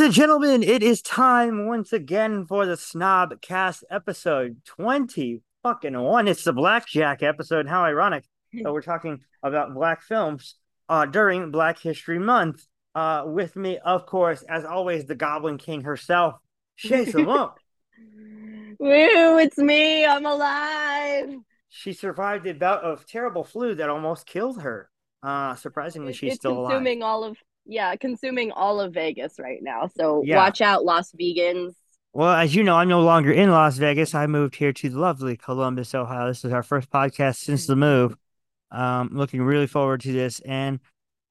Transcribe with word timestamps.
Ladies 0.00 0.16
and 0.16 0.28
gentlemen, 0.28 0.62
it 0.62 0.82
is 0.82 1.02
time 1.02 1.66
once 1.66 1.92
again 1.92 2.46
for 2.46 2.64
the 2.64 2.78
Snob 2.78 3.38
Cast 3.42 3.84
episode 3.90 4.64
20 4.64 5.42
fucking 5.62 6.00
one. 6.00 6.26
It's 6.26 6.42
the 6.42 6.54
Blackjack 6.54 7.22
episode. 7.22 7.68
How 7.68 7.84
ironic 7.84 8.24
that 8.54 8.72
we're 8.72 8.80
talking 8.80 9.20
about 9.42 9.74
black 9.74 10.00
films 10.00 10.54
uh, 10.88 11.04
during 11.04 11.50
Black 11.50 11.78
History 11.78 12.18
Month. 12.18 12.64
Uh, 12.94 13.24
with 13.26 13.56
me, 13.56 13.76
of 13.76 14.06
course, 14.06 14.42
as 14.48 14.64
always, 14.64 15.04
the 15.04 15.14
Goblin 15.14 15.58
King 15.58 15.82
herself, 15.82 16.36
Shay 16.76 17.04
Simone. 17.04 17.50
Woo, 18.78 19.36
it's 19.36 19.58
me. 19.58 20.06
I'm 20.06 20.24
alive. 20.24 21.28
She 21.68 21.92
survived 21.92 22.46
a 22.46 22.54
bout 22.54 22.82
of 22.84 23.04
terrible 23.04 23.44
flu 23.44 23.74
that 23.74 23.90
almost 23.90 24.24
killed 24.24 24.62
her. 24.62 24.88
Uh, 25.22 25.56
surprisingly, 25.56 26.14
she's 26.14 26.32
it's 26.32 26.40
still 26.40 26.64
consuming 26.64 27.02
alive. 27.02 27.10
all 27.10 27.24
of 27.24 27.36
yeah, 27.70 27.94
consuming 27.96 28.50
all 28.52 28.80
of 28.80 28.92
Vegas 28.92 29.38
right 29.38 29.62
now. 29.62 29.86
So 29.96 30.22
Yeah. 30.24 30.36
watch 30.36 30.60
out, 30.60 30.84
Las 30.84 31.12
Vegans. 31.12 31.74
Well, 32.12 32.34
as 32.34 32.54
you 32.54 32.64
know, 32.64 32.74
I'm 32.76 32.88
no 32.88 33.02
longer 33.02 33.30
in 33.30 33.50
Las 33.50 33.78
Vegas. 33.78 34.14
I 34.14 34.26
moved 34.26 34.56
here 34.56 34.72
to 34.72 34.88
the 34.88 34.98
lovely 34.98 35.36
Columbus, 35.36 35.94
Ohio. 35.94 36.26
This 36.26 36.44
is 36.44 36.52
our 36.52 36.64
first 36.64 36.90
podcast 36.90 37.36
since 37.36 37.66
the 37.66 37.76
move. 37.76 38.16
Um, 38.72 39.10
looking 39.12 39.42
really 39.42 39.68
forward 39.68 40.00
to 40.02 40.12
this. 40.12 40.40
And 40.40 40.80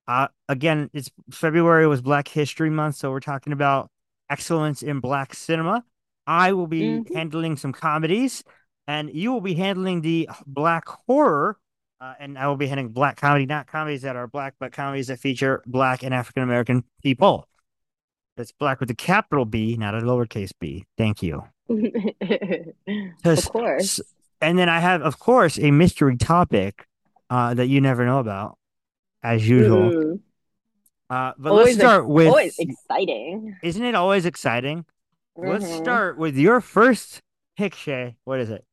uh, 0.08 0.30
again, 0.48 0.90
it's 0.94 1.12
February 1.32 1.86
was 1.88 2.02
Black 2.02 2.28
History 2.30 2.70
Month, 2.70 2.96
so 2.96 3.12
we're 3.12 3.20
talking 3.20 3.54
about 3.54 3.90
excellence 4.30 4.82
in 4.82 5.02
Black 5.02 5.34
cinema. 5.34 5.84
I 6.26 6.54
will 6.54 6.68
be 6.68 6.82
Mhm. 6.82 7.14
handling 7.14 7.58
some 7.58 7.74
comedies, 7.74 8.44
and 8.88 9.10
you 9.14 9.34
will 9.34 9.42
be 9.42 9.56
handling 9.56 10.02
the 10.02 10.30
Black 10.48 10.88
horror. 10.88 11.58
Uh, 12.02 12.14
and 12.20 12.38
I 12.38 12.48
will 12.48 12.56
be 12.56 12.68
handling 12.68 12.90
Black 12.94 13.18
comedy, 13.20 13.46
not 13.46 13.68
comedies 13.68 14.04
that 14.04 14.16
are 14.16 14.28
Black, 14.28 14.56
but 14.60 14.72
comedies 14.72 15.08
that 15.08 15.20
feature 15.20 15.62
Black 15.66 16.02
and 16.04 16.14
African 16.14 16.44
American 16.44 16.84
people. 17.04 17.48
It's 18.38 18.54
Black 18.54 18.80
with 18.80 18.90
a 18.90 18.96
capital 18.96 19.44
B, 19.44 19.76
not 19.76 19.94
a 19.96 20.00
lowercase 20.00 20.52
b. 20.58 20.86
Thank 20.98 21.22
you. 21.22 21.44
of 23.26 23.50
course. 23.52 24.00
And 24.40 24.58
then 24.58 24.70
I 24.70 24.80
have, 24.80 25.02
of 25.02 25.20
course, 25.20 25.60
a 25.60 25.72
mystery 25.72 26.16
topic 26.16 26.88
uh, 27.30 27.54
that 27.56 27.68
you 27.68 27.82
never 27.82 28.06
know 28.06 28.20
about, 28.20 28.58
as 29.22 29.48
usual. 29.48 29.92
Mhm. 29.92 30.20
Uh, 31.10 31.34
but 31.38 31.50
Always 31.50 31.66
let's 31.66 31.80
ex- 31.80 31.84
start 31.84 32.08
with. 32.08 32.28
Always 32.28 32.58
exciting. 32.60 33.58
Isn't 33.62 33.84
it 33.84 33.96
always 33.96 34.26
exciting? 34.26 34.86
Let's 35.36 35.66
Mhm. 35.66 35.78
start 35.82 36.18
with 36.18 36.38
your 36.38 36.62
first 36.62 37.22
pick, 37.58 37.76
Shay. 37.76 38.16
What 38.24 38.40
is 38.40 38.50
it? 38.52 38.64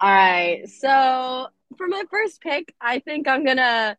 All 0.00 0.10
right. 0.10 0.68
So 0.68 1.48
for 1.76 1.86
my 1.88 2.02
first 2.10 2.40
pick, 2.40 2.74
I 2.80 2.98
think 3.00 3.28
I'm 3.28 3.44
gonna 3.44 3.96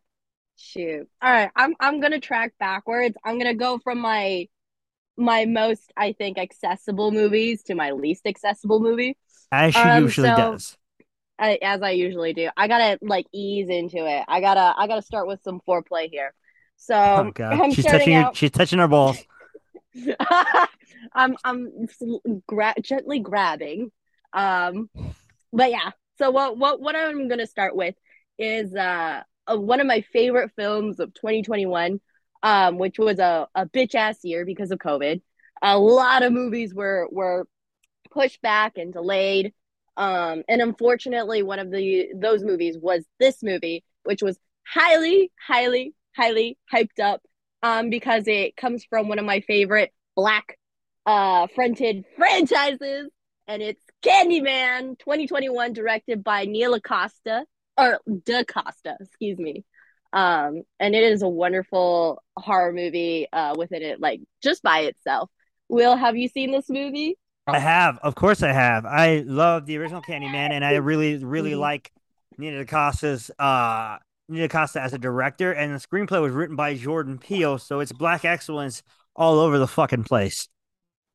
shoot. 0.56 1.08
All 1.22 1.32
right, 1.32 1.50
I'm 1.56 1.76
I'm 1.80 2.00
gonna 2.00 2.20
track 2.20 2.54
backwards. 2.60 3.16
I'm 3.24 3.38
gonna 3.38 3.56
go 3.56 3.80
from 3.80 4.00
my 4.00 4.48
my 5.18 5.46
most 5.46 5.92
I 5.98 6.14
think 6.14 6.38
accessible 6.38 7.12
movies 7.12 7.64
to 7.64 7.76
my 7.76 7.92
least 7.92 8.26
accessible 8.26 8.80
movie. 8.80 9.18
As 9.52 9.74
she 9.74 9.80
Um, 9.80 10.04
usually 10.04 10.30
so- 10.30 10.36
does. 10.36 10.78
I, 11.40 11.58
as 11.64 11.82
I 11.82 11.90
usually 11.92 12.34
do. 12.34 12.50
I 12.56 12.68
gotta 12.68 13.00
like 13.02 13.26
ease 13.34 13.68
into 13.68 13.98
it. 14.06 14.24
I 14.28 14.42
gotta 14.42 14.76
I 14.78 14.86
gotta 14.86 15.02
start 15.02 15.28
with 15.28 15.42
some 15.42 15.60
foreplay 15.68 16.08
here. 16.12 16.36
So 16.78 16.94
Oh 16.96 17.32
I'm 17.44 17.72
she's 17.74 17.86
touching 17.86 18.14
your, 18.14 18.24
out. 18.26 18.36
she's 18.36 18.52
touching 18.52 18.78
her 18.78 18.88
balls. 18.88 19.18
I'm 21.14 21.36
I'm 21.44 21.88
gra- 22.48 22.76
gently 22.82 23.20
grabbing. 23.20 23.92
Um, 24.34 24.90
but 25.52 25.72
yeah. 25.72 25.92
So 26.18 26.32
what 26.32 26.58
what 26.58 26.80
what 26.82 26.96
I'm 26.96 27.28
gonna 27.28 27.48
start 27.48 27.76
with 27.76 27.96
is 28.38 28.76
uh, 28.76 29.24
one 29.48 29.80
of 29.80 29.88
my 29.88 30.02
favorite 30.14 30.52
films 30.56 31.00
of 31.00 31.14
2021, 31.14 32.00
um, 32.44 32.78
which 32.78 33.00
was 33.00 33.20
a 33.20 33.48
a 33.56 33.66
bitch 33.66 33.96
ass 33.96 34.20
year 34.24 34.46
because 34.46 34.72
of 34.72 34.80
COVID. 34.80 35.22
A 35.62 35.78
lot 35.78 36.24
of 36.24 36.34
movies 36.34 36.74
were 36.74 37.08
were 37.12 37.48
pushed 38.12 38.42
back 38.42 38.78
and 38.78 38.94
delayed. 38.94 39.54
Um, 39.98 40.44
and 40.48 40.62
unfortunately, 40.62 41.44
one 41.44 41.60
of 41.60 41.72
the 41.72 42.08
those 42.16 42.44
movies 42.44 42.78
was 42.80 43.06
this 43.20 43.44
movie, 43.44 43.84
which 44.04 44.22
was 44.22 44.40
highly, 44.66 45.32
highly, 45.48 45.94
highly 46.16 46.58
hyped 46.74 47.00
up 47.02 47.22
um, 47.64 47.90
because 47.90 48.24
it 48.28 48.56
comes 48.56 48.86
from 48.86 49.08
one 49.08 49.20
of 49.20 49.26
my 49.26 49.42
favorite 49.42 49.92
black 50.16 50.58
uh, 51.06 51.48
fronted 51.54 52.06
franchises, 52.18 53.10
and 53.48 53.62
it's 53.62 53.84
Candyman 54.04 54.98
2021, 55.00 55.74
directed 55.74 56.24
by 56.24 56.46
Neil 56.46 56.74
Acosta 56.74 57.46
or 57.78 58.00
DaCosta, 58.26 58.98
excuse 59.00 59.38
me. 59.38 59.64
Um, 60.14 60.64
and 60.80 60.94
it 60.94 61.04
is 61.04 61.22
a 61.22 61.30
wonderful 61.30 62.22
horror 62.36 62.74
movie 62.74 63.28
uh, 63.32 63.56
within 63.58 63.82
it, 63.82 64.02
like 64.02 64.22
just 64.44 64.62
by 64.62 64.80
itself. 64.82 65.30
Will, 65.70 65.96
have 65.96 66.18
you 66.18 66.28
seen 66.28 66.52
this 66.52 66.70
movie? 66.70 67.18
I 67.48 67.60
have, 67.60 67.98
of 68.04 68.16
course, 68.16 68.44
I 68.44 68.52
have. 68.52 68.86
I 68.86 69.24
love 69.26 69.66
the 69.66 69.78
original 69.78 70.02
Candyman, 70.02 70.52
and 70.52 70.66
I 70.66 70.76
really, 70.76 71.24
really 71.24 71.52
Mhm. 71.54 71.60
like 71.60 71.92
Nina 72.38 72.66
DaCosta's 72.66 73.32
uh 73.40 73.98
Nina 74.28 74.48
DaCosta 74.48 74.82
as 74.82 74.94
a 74.94 74.98
director, 74.98 75.52
and 75.52 75.74
the 75.74 75.80
screenplay 75.80 76.22
was 76.22 76.34
written 76.34 76.56
by 76.56 76.76
Jordan 76.76 77.18
Peele, 77.18 77.58
so 77.58 77.80
it's 77.80 77.92
black 77.92 78.26
excellence 78.26 78.84
all 79.16 79.40
over 79.40 79.58
the 79.58 79.68
fucking 79.68 80.04
place. 80.04 80.48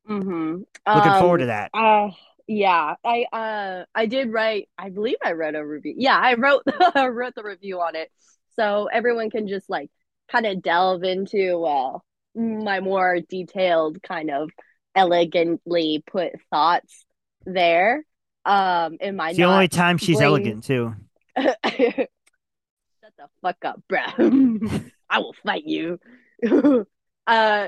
Mm-hmm. 0.09 0.61
Looking 0.95 1.11
forward 1.19 1.39
to 1.39 1.45
that. 1.47 1.71
Uh, 1.73 2.09
yeah, 2.47 2.95
I 3.03 3.25
uh 3.31 3.85
I 3.93 4.05
did 4.05 4.31
write. 4.31 4.69
I 4.77 4.89
believe 4.89 5.17
I 5.23 5.33
wrote 5.33 5.55
a 5.55 5.65
review. 5.65 5.95
Yeah, 5.97 6.17
I 6.17 6.33
wrote 6.35 6.63
I 6.95 7.07
wrote 7.07 7.35
the 7.35 7.43
review 7.43 7.81
on 7.81 7.95
it, 7.95 8.09
so 8.55 8.87
everyone 8.91 9.29
can 9.29 9.47
just 9.47 9.69
like 9.69 9.89
kind 10.31 10.45
of 10.45 10.61
delve 10.61 11.03
into 11.03 11.63
uh 11.63 11.97
my 12.35 12.79
more 12.79 13.19
detailed 13.19 14.01
kind 14.03 14.29
of 14.31 14.49
elegantly 14.95 16.03
put 16.09 16.33
thoughts 16.51 17.05
there. 17.45 18.03
Um, 18.45 18.97
in 19.01 19.15
my 19.17 19.29
It's 19.29 19.37
the 19.37 19.43
only 19.43 19.67
time 19.67 19.97
she's 19.97 20.17
bring- 20.17 20.25
elegant 20.27 20.63
too. 20.63 20.95
Shut 21.37 21.55
the 23.17 23.27
fuck 23.41 23.57
up, 23.65 23.81
bruh. 23.89 24.91
I 25.09 25.19
will 25.19 25.35
fight 25.45 25.63
you. 25.65 25.99
uh, 27.27 27.67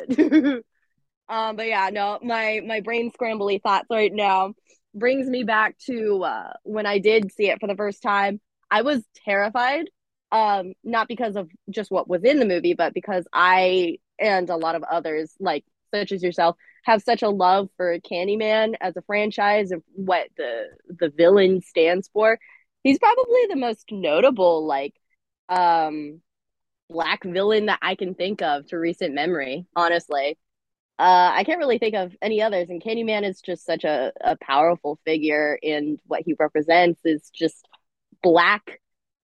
um, 1.30 1.56
but 1.56 1.68
yeah, 1.68 1.90
no, 1.92 2.20
my 2.24 2.62
my 2.66 2.82
brain 2.82 3.12
scrambly 3.12 3.62
thoughts 3.62 3.88
right 3.90 4.12
now 4.14 4.54
brings 4.96 5.28
me 5.28 5.44
back 5.44 5.78
to 5.86 6.24
uh, 6.24 6.54
when 6.64 6.86
I 6.86 7.00
did 7.00 7.32
see 7.32 7.50
it 7.50 7.60
for 7.60 7.68
the 7.68 7.76
first 7.76 8.02
time. 8.02 8.42
I 8.72 8.82
was 8.82 9.04
terrified, 9.26 9.86
um, 10.32 10.74
not 10.84 11.08
because 11.08 11.36
of 11.36 11.50
just 11.70 11.92
what 11.92 12.08
was 12.10 12.24
in 12.24 12.40
the 12.40 12.46
movie, 12.46 12.74
but 12.74 12.94
because 12.94 13.28
I 13.34 13.98
and 14.20 14.50
a 14.50 14.56
lot 14.58 14.76
of 14.76 14.84
others, 14.84 15.34
like 15.40 15.64
such 15.94 16.12
as 16.12 16.24
yourself, 16.24 16.56
have 16.84 17.02
such 17.02 17.22
a 17.24 17.30
love 17.30 17.70
for 17.78 18.00
Candyman 18.00 18.76
as 18.82 18.96
a 18.98 19.02
franchise 19.04 19.72
and 19.72 19.82
what 19.94 20.28
the 20.38 20.66
the 20.88 21.10
villain 21.16 21.62
stands 21.62 22.10
for. 22.14 22.40
He's 22.84 23.00
probably 23.00 23.46
the 23.50 23.56
most 23.58 23.86
notable, 23.92 24.66
like, 24.66 24.94
um, 25.50 26.22
black 26.90 27.24
villain 27.24 27.68
that 27.68 27.80
I 27.82 27.96
can 27.96 28.16
think 28.16 28.42
of 28.42 28.68
to 28.68 28.78
recent 28.78 29.14
memory. 29.14 29.66
Honestly, 29.76 30.38
uh, 31.00 31.32
I 31.34 31.44
can't 31.46 31.60
really 31.60 31.78
think 31.80 31.96
of 31.96 32.14
any 32.22 32.42
others. 32.42 32.70
And 32.70 32.84
Candyman 32.84 33.28
is 33.28 33.42
just 33.42 33.66
such 33.66 33.86
a, 33.86 34.12
a 34.22 34.36
powerful 34.42 35.00
figure, 35.06 35.58
and 35.64 36.00
what 36.06 36.24
he 36.26 36.36
represents 36.38 37.00
is 37.06 37.30
just 37.34 37.68
black 38.22 38.82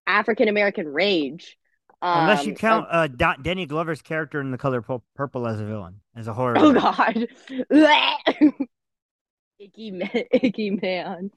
African 0.07 0.47
American 0.47 0.87
rage. 0.87 1.57
Unless 2.01 2.41
Um, 2.41 2.47
you 2.47 2.55
count 2.55 2.87
uh 2.91 3.07
Dot 3.07 3.43
Danny 3.43 3.65
Glover's 3.65 4.01
character 4.01 4.39
in 4.39 4.51
the 4.51 4.57
color 4.57 4.81
purple 5.15 5.47
as 5.47 5.59
a 5.59 5.65
villain, 5.65 6.01
as 6.15 6.27
a 6.27 6.33
horror. 6.33 6.55
Oh 6.57 6.71
villain. 6.71 6.73
God, 6.73 7.27
icky 9.59 9.91
man, 9.91 10.09
icky 10.31 10.71
man. 10.71 11.31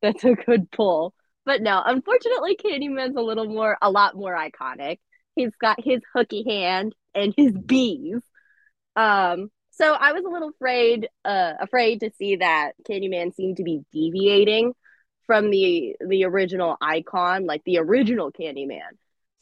That's 0.00 0.24
a 0.24 0.34
good 0.34 0.70
pull. 0.70 1.14
But 1.44 1.62
no, 1.62 1.82
unfortunately, 1.84 2.56
Candyman's 2.56 3.16
a 3.16 3.20
little 3.20 3.46
more, 3.46 3.76
a 3.82 3.90
lot 3.90 4.14
more 4.16 4.34
iconic. 4.34 4.98
He's 5.34 5.54
got 5.60 5.82
his 5.82 6.00
hooky 6.14 6.44
hand 6.46 6.94
and 7.14 7.34
his 7.36 7.52
bees. 7.52 8.20
Um, 8.96 9.50
so 9.72 9.92
I 9.92 10.12
was 10.12 10.24
a 10.24 10.28
little 10.28 10.50
afraid, 10.50 11.08
uh, 11.24 11.54
afraid 11.58 12.00
to 12.00 12.10
see 12.18 12.36
that 12.36 12.72
Candyman 12.88 13.34
seemed 13.34 13.56
to 13.56 13.64
be 13.64 13.80
deviating 13.92 14.74
from 15.26 15.50
the 15.50 15.96
the 16.06 16.24
original 16.24 16.76
icon, 16.80 17.46
like 17.46 17.62
the 17.64 17.78
original 17.78 18.30
Candyman. 18.30 18.90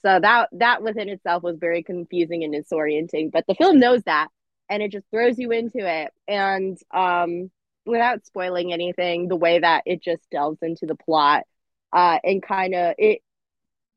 So 0.02 0.20
that 0.20 0.48
that 0.52 0.82
within 0.82 1.08
itself 1.08 1.42
was 1.42 1.58
very 1.58 1.82
confusing 1.82 2.44
and 2.44 2.54
disorienting. 2.54 3.32
But 3.32 3.44
the 3.48 3.56
film 3.56 3.80
knows 3.80 4.02
that, 4.04 4.28
and 4.68 4.82
it 4.82 4.92
just 4.92 5.06
throws 5.10 5.36
you 5.38 5.50
into 5.50 5.78
it. 5.78 6.12
And 6.28 6.78
um, 6.92 7.50
without 7.84 8.24
spoiling 8.24 8.72
anything, 8.72 9.26
the 9.26 9.36
way 9.36 9.58
that 9.58 9.82
it 9.84 10.00
just 10.00 10.22
delves 10.30 10.58
into 10.62 10.86
the 10.86 10.94
plot, 10.94 11.44
uh, 11.92 12.18
and 12.22 12.40
kind 12.40 12.74
of 12.74 12.94
it 12.98 13.20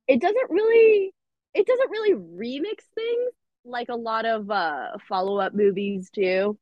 it 0.08 0.20
doesn't 0.20 0.50
really 0.50 1.14
it 1.54 1.68
doesn't 1.68 1.92
really 1.92 2.14
remix 2.16 2.82
things 2.96 3.32
like 3.66 3.90
a 3.90 3.96
lot 3.96 4.26
of 4.26 4.50
uh 4.52 4.98
follow 5.08 5.40
up 5.40 5.54
movies 5.54 6.10
do. 6.12 6.58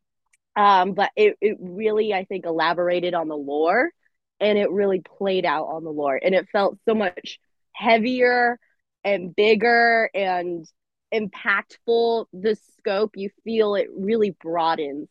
Um, 0.56 0.94
but 0.94 1.12
it 1.16 1.38
it 1.42 1.58
really 1.60 2.14
I 2.14 2.26
think 2.26 2.46
elaborated 2.46 3.14
on 3.14 3.28
the 3.28 3.38
lore, 3.38 3.92
and 4.40 4.58
it 4.58 4.72
really 4.72 5.02
played 5.02 5.46
out 5.46 5.66
on 5.68 5.84
the 5.84 5.92
lore, 5.92 6.20
and 6.22 6.36
it 6.36 6.50
felt 6.52 6.78
so 6.88 6.94
much 6.94 7.40
heavier 7.74 8.60
and 9.04 9.36
bigger 9.36 10.10
and 10.14 10.66
impactful 11.14 12.26
the 12.34 12.58
scope, 12.78 13.12
you 13.16 13.30
feel 13.44 13.76
it 13.76 13.88
really 13.96 14.32
broadens 14.42 15.10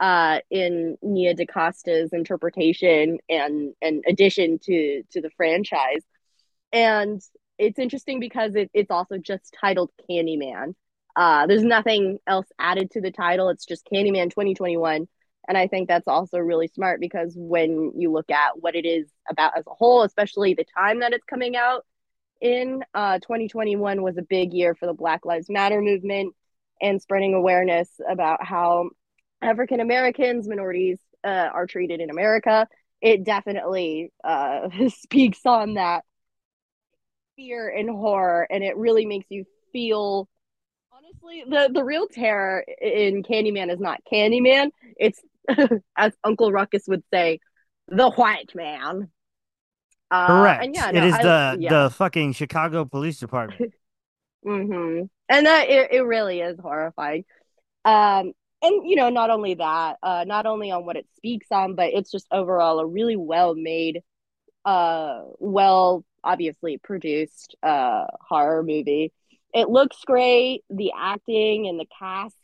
uh, 0.00 0.40
in 0.50 0.96
Nia 1.02 1.34
DaCosta's 1.34 2.12
interpretation 2.12 3.18
and 3.28 3.74
and 3.80 4.04
addition 4.06 4.58
to 4.64 5.02
to 5.12 5.20
the 5.20 5.30
franchise. 5.36 6.04
And 6.72 7.20
it's 7.58 7.78
interesting 7.78 8.18
because 8.18 8.54
it, 8.54 8.70
it's 8.74 8.90
also 8.90 9.18
just 9.18 9.54
titled 9.60 9.90
Candyman. 10.08 10.74
Uh, 11.16 11.46
there's 11.46 11.62
nothing 11.62 12.18
else 12.26 12.46
added 12.58 12.90
to 12.92 13.00
the 13.00 13.10
title. 13.10 13.48
It's 13.48 13.66
just 13.66 13.88
Candyman 13.92 14.30
2021. 14.30 15.06
And 15.48 15.58
I 15.58 15.66
think 15.66 15.88
that's 15.88 16.08
also 16.08 16.38
really 16.38 16.68
smart 16.68 17.00
because 17.00 17.34
when 17.36 17.92
you 17.96 18.12
look 18.12 18.30
at 18.30 18.60
what 18.60 18.76
it 18.76 18.86
is 18.86 19.10
about 19.28 19.58
as 19.58 19.64
a 19.66 19.74
whole, 19.74 20.02
especially 20.02 20.54
the 20.54 20.64
time 20.76 21.00
that 21.00 21.12
it's 21.12 21.24
coming 21.24 21.56
out 21.56 21.84
in, 22.40 22.84
uh, 22.94 23.18
2021 23.18 24.02
was 24.02 24.16
a 24.16 24.22
big 24.22 24.52
year 24.52 24.74
for 24.74 24.86
the 24.86 24.94
Black 24.94 25.24
Lives 25.24 25.50
Matter 25.50 25.80
movement 25.80 26.34
and 26.80 27.02
spreading 27.02 27.34
awareness 27.34 27.88
about 28.08 28.44
how 28.44 28.90
African 29.40 29.80
Americans, 29.80 30.48
minorities 30.48 30.98
uh, 31.24 31.48
are 31.52 31.66
treated 31.66 32.00
in 32.00 32.10
America. 32.10 32.68
It 33.00 33.24
definitely 33.24 34.12
uh, 34.22 34.68
speaks 34.88 35.40
on 35.44 35.74
that 35.74 36.04
fear 37.36 37.68
and 37.68 37.90
horror, 37.90 38.46
and 38.48 38.62
it 38.62 38.76
really 38.76 39.06
makes 39.06 39.26
you 39.28 39.44
feel 39.72 40.28
honestly 41.22 41.44
the 41.48 41.72
the 41.72 41.84
real 41.84 42.06
terror 42.08 42.64
in 42.80 43.22
Candyman 43.22 43.72
is 43.72 43.80
not 43.80 44.00
Candyman. 44.10 44.70
It's 44.98 45.20
as 45.96 46.12
Uncle 46.24 46.52
Ruckus 46.52 46.84
would 46.86 47.02
say, 47.12 47.40
the 47.88 48.10
white 48.10 48.54
man. 48.54 49.10
Uh, 50.10 50.26
Correct. 50.26 50.68
Yeah, 50.74 50.90
no, 50.90 50.98
it 50.98 51.04
is 51.04 51.14
I, 51.14 51.22
the 51.22 51.56
yeah. 51.60 51.70
the 51.70 51.90
fucking 51.90 52.32
Chicago 52.34 52.84
Police 52.84 53.18
Department. 53.18 53.72
mm-hmm. 54.46 55.04
And 55.28 55.46
that 55.46 55.68
it, 55.68 55.92
it 55.92 56.02
really 56.02 56.40
is 56.40 56.58
horrifying. 56.60 57.24
Um, 57.84 58.32
and 58.62 58.88
you 58.88 58.96
know, 58.96 59.08
not 59.08 59.30
only 59.30 59.54
that, 59.54 59.96
uh, 60.02 60.24
not 60.26 60.46
only 60.46 60.70
on 60.70 60.84
what 60.84 60.96
it 60.96 61.06
speaks 61.16 61.48
on, 61.50 61.74
but 61.74 61.92
it's 61.92 62.10
just 62.10 62.26
overall 62.30 62.78
a 62.78 62.86
really 62.86 63.16
well 63.16 63.54
made, 63.54 64.02
uh, 64.64 65.22
well 65.38 66.04
obviously 66.24 66.78
produced 66.78 67.56
uh 67.64 68.04
horror 68.20 68.62
movie. 68.62 69.12
It 69.52 69.68
looks 69.68 69.98
great. 70.06 70.62
The 70.70 70.92
acting 70.96 71.68
and 71.68 71.78
the 71.78 71.86
cast, 71.98 72.36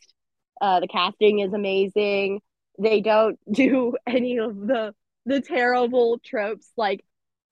uh, 0.61 0.79
the 0.79 0.87
casting 0.87 1.39
is 1.39 1.53
amazing. 1.53 2.41
They 2.77 3.01
don't 3.01 3.39
do 3.51 3.95
any 4.07 4.37
of 4.37 4.55
the 4.55 4.93
the 5.25 5.41
terrible 5.41 6.19
tropes. 6.23 6.71
Like 6.77 7.03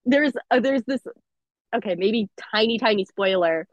there's 0.05 0.33
uh, 0.51 0.59
there's 0.59 0.83
this 0.83 1.01
okay, 1.75 1.95
maybe 1.95 2.29
tiny 2.53 2.79
tiny 2.79 3.05
spoiler. 3.05 3.67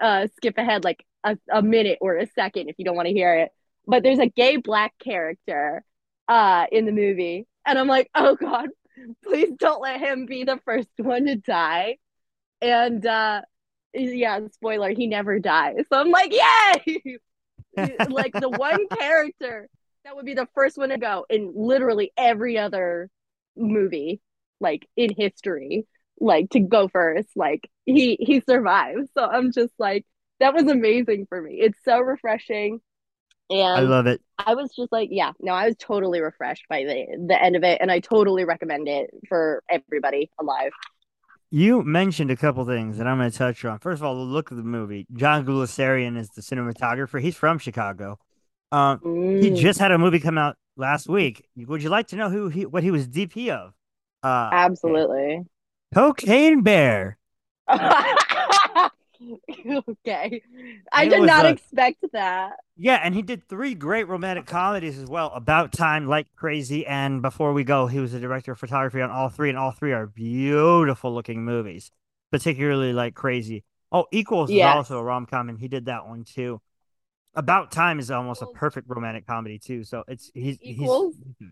Uh, 0.00 0.28
skip 0.36 0.58
ahead 0.58 0.84
like 0.84 1.04
a, 1.24 1.38
a 1.50 1.62
minute 1.62 1.98
or 2.02 2.16
a 2.16 2.26
second 2.26 2.68
if 2.68 2.76
you 2.78 2.84
don't 2.84 2.96
want 2.96 3.08
to 3.08 3.14
hear 3.14 3.34
it. 3.36 3.50
But 3.86 4.02
there's 4.02 4.18
a 4.18 4.26
gay 4.26 4.56
black 4.56 4.94
character 4.98 5.84
uh 6.28 6.66
in 6.72 6.86
the 6.86 6.92
movie, 6.92 7.46
and 7.66 7.78
I'm 7.78 7.88
like, 7.88 8.10
oh 8.14 8.36
god, 8.36 8.68
please 9.24 9.52
don't 9.58 9.80
let 9.80 10.00
him 10.00 10.26
be 10.26 10.44
the 10.44 10.60
first 10.64 10.88
one 10.98 11.26
to 11.26 11.36
die. 11.36 11.98
And 12.62 13.04
uh 13.06 13.42
yeah, 13.96 14.40
spoiler, 14.52 14.90
he 14.90 15.06
never 15.06 15.38
dies. 15.38 15.84
So 15.90 15.98
I'm 15.98 16.10
like, 16.10 16.32
yay! 16.32 17.18
like 18.08 18.32
the 18.32 18.48
one 18.48 18.88
character 18.98 19.68
that 20.04 20.16
would 20.16 20.24
be 20.24 20.34
the 20.34 20.48
first 20.54 20.78
one 20.78 20.90
to 20.90 20.98
go 20.98 21.26
in 21.28 21.52
literally 21.54 22.12
every 22.16 22.58
other 22.58 23.10
movie, 23.56 24.20
like 24.60 24.86
in 24.96 25.10
history, 25.14 25.86
like 26.20 26.50
to 26.50 26.60
go 26.60 26.88
first. 26.88 27.28
Like 27.36 27.68
he 27.84 28.16
he 28.20 28.40
survives. 28.40 29.08
So 29.14 29.24
I'm 29.24 29.52
just 29.52 29.74
like, 29.78 30.06
that 30.40 30.54
was 30.54 30.64
amazing 30.64 31.26
for 31.28 31.40
me. 31.40 31.58
It's 31.60 31.78
so 31.84 31.98
refreshing. 32.00 32.80
And 33.48 33.78
I 33.78 33.80
love 33.80 34.06
it. 34.06 34.20
I 34.38 34.54
was 34.54 34.74
just 34.74 34.90
like, 34.92 35.08
yeah, 35.12 35.32
no, 35.40 35.52
I 35.52 35.66
was 35.66 35.76
totally 35.78 36.20
refreshed 36.20 36.66
by 36.68 36.84
the 36.84 37.26
the 37.28 37.42
end 37.42 37.56
of 37.56 37.64
it, 37.64 37.78
and 37.80 37.90
I 37.90 38.00
totally 38.00 38.44
recommend 38.44 38.88
it 38.88 39.10
for 39.28 39.62
everybody 39.68 40.30
alive. 40.40 40.72
You 41.56 41.82
mentioned 41.82 42.30
a 42.30 42.36
couple 42.36 42.66
things 42.66 42.98
that 42.98 43.06
I'm 43.06 43.16
going 43.16 43.30
to 43.30 43.38
touch 43.38 43.64
on. 43.64 43.78
First 43.78 44.00
of 44.00 44.04
all, 44.04 44.14
the 44.14 44.20
look 44.20 44.50
of 44.50 44.58
the 44.58 44.62
movie. 44.62 45.06
John 45.14 45.46
Guleserian 45.46 46.18
is 46.18 46.28
the 46.28 46.42
cinematographer. 46.42 47.18
He's 47.18 47.34
from 47.34 47.58
Chicago. 47.58 48.18
Um, 48.72 48.98
mm. 48.98 49.42
He 49.42 49.48
just 49.52 49.78
had 49.78 49.90
a 49.90 49.96
movie 49.96 50.20
come 50.20 50.36
out 50.36 50.56
last 50.76 51.08
week. 51.08 51.48
Would 51.56 51.82
you 51.82 51.88
like 51.88 52.08
to 52.08 52.16
know 52.16 52.28
who 52.28 52.50
he, 52.50 52.66
what 52.66 52.82
he 52.82 52.90
was 52.90 53.08
DP 53.08 53.48
of? 53.48 53.72
Uh, 54.22 54.50
Absolutely. 54.52 55.46
Cocaine 55.94 56.60
Bear. 56.60 57.16
okay. 59.88 60.42
I 60.92 61.08
did 61.08 61.22
not 61.22 61.46
a, 61.46 61.50
expect 61.50 62.04
that. 62.12 62.56
Yeah, 62.76 63.00
and 63.02 63.14
he 63.14 63.22
did 63.22 63.48
three 63.48 63.74
great 63.74 64.08
romantic 64.08 64.46
comedies 64.46 64.98
as 64.98 65.08
well. 65.08 65.32
About 65.34 65.72
Time, 65.72 66.06
Like 66.06 66.26
Crazy, 66.36 66.86
and 66.86 67.22
Before 67.22 67.52
We 67.52 67.64
Go. 67.64 67.86
He 67.86 68.00
was 68.00 68.12
the 68.12 68.20
director 68.20 68.52
of 68.52 68.58
photography 68.58 69.00
on 69.00 69.10
all 69.10 69.28
three, 69.28 69.48
and 69.48 69.58
all 69.58 69.70
three 69.70 69.92
are 69.92 70.06
beautiful 70.06 71.14
looking 71.14 71.44
movies, 71.44 71.90
particularly 72.30 72.92
Like 72.92 73.14
Crazy. 73.14 73.64
Oh, 73.92 74.06
Equals 74.12 74.50
yes. 74.50 74.72
is 74.72 74.76
also 74.76 74.98
a 74.98 75.02
rom 75.02 75.26
com, 75.26 75.48
and 75.48 75.58
he 75.58 75.68
did 75.68 75.86
that 75.86 76.06
one 76.06 76.24
too. 76.24 76.60
About 77.34 77.70
Time 77.70 77.98
is 77.98 78.10
almost 78.10 78.42
a 78.42 78.46
perfect 78.46 78.88
romantic 78.88 79.26
comedy 79.26 79.58
too. 79.58 79.84
So 79.84 80.04
it's 80.08 80.30
he's 80.34 80.58
Equals. 80.60 81.16
He's, 81.38 81.48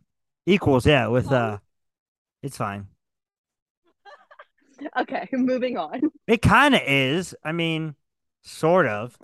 equals, 0.47 0.87
yeah. 0.87 1.07
With 1.09 1.31
uh, 1.31 1.59
it's 2.43 2.57
fine. 2.57 2.89
okay, 5.01 5.29
moving 5.33 5.77
on. 5.77 6.01
It 6.27 6.43
kind 6.43 6.75
of 6.75 6.81
is. 6.87 7.35
I 7.45 7.53
mean, 7.53 7.95
sort 8.43 8.87
of. 8.87 9.17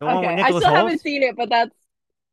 okay, 0.00 0.42
I 0.42 0.50
still 0.50 0.74
haven't 0.74 1.00
seen 1.00 1.22
it, 1.22 1.36
but 1.36 1.48
that's 1.48 1.74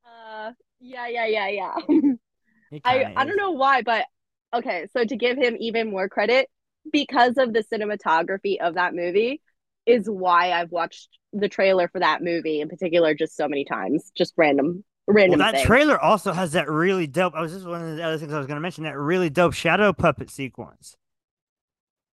uh, 0.06 0.52
yeah, 0.80 1.08
yeah, 1.08 1.26
yeah, 1.28 1.48
yeah. 1.48 1.76
I 2.84 3.14
I 3.16 3.26
don't 3.26 3.38
know 3.38 3.52
why, 3.52 3.82
but 3.82 4.06
okay. 4.54 4.88
So 4.94 5.06
to 5.06 5.16
give 5.16 5.38
him 5.38 5.56
even 5.60 5.90
more 5.90 6.10
credit, 6.10 6.50
because 6.92 7.38
of 7.38 7.54
the 7.54 7.64
cinematography 7.64 8.60
of 8.60 8.76
that 8.76 8.94
movie, 8.94 9.42
is 9.86 10.10
why 10.10 10.52
I've 10.52 10.72
watched 10.72 11.10
the 11.34 11.50
trailer 11.50 11.88
for 11.88 12.00
that 12.00 12.24
movie 12.24 12.62
in 12.62 12.70
particular 12.70 13.14
just 13.14 13.36
so 13.36 13.48
many 13.48 13.66
times. 13.66 14.12
Just 14.16 14.34
random 14.38 14.84
random. 15.08 15.40
Well, 15.40 15.52
that 15.52 15.58
thing. 15.60 15.66
trailer 15.66 16.00
also 16.00 16.34
has 16.34 16.54
that 16.54 16.70
really 16.70 17.08
dope. 17.08 17.34
I 17.36 17.42
was 17.42 17.54
just 17.54 17.66
one 17.66 17.82
of 17.82 17.96
the 17.96 18.04
other 18.04 18.18
things 18.18 18.34
I 18.34 18.38
was 18.38 18.48
going 18.48 18.58
to 18.58 18.62
mention. 18.62 18.84
That 18.84 18.98
really 18.98 19.30
dope 19.30 19.54
shadow 19.54 19.94
puppet 19.94 20.30
sequence. 20.30 20.98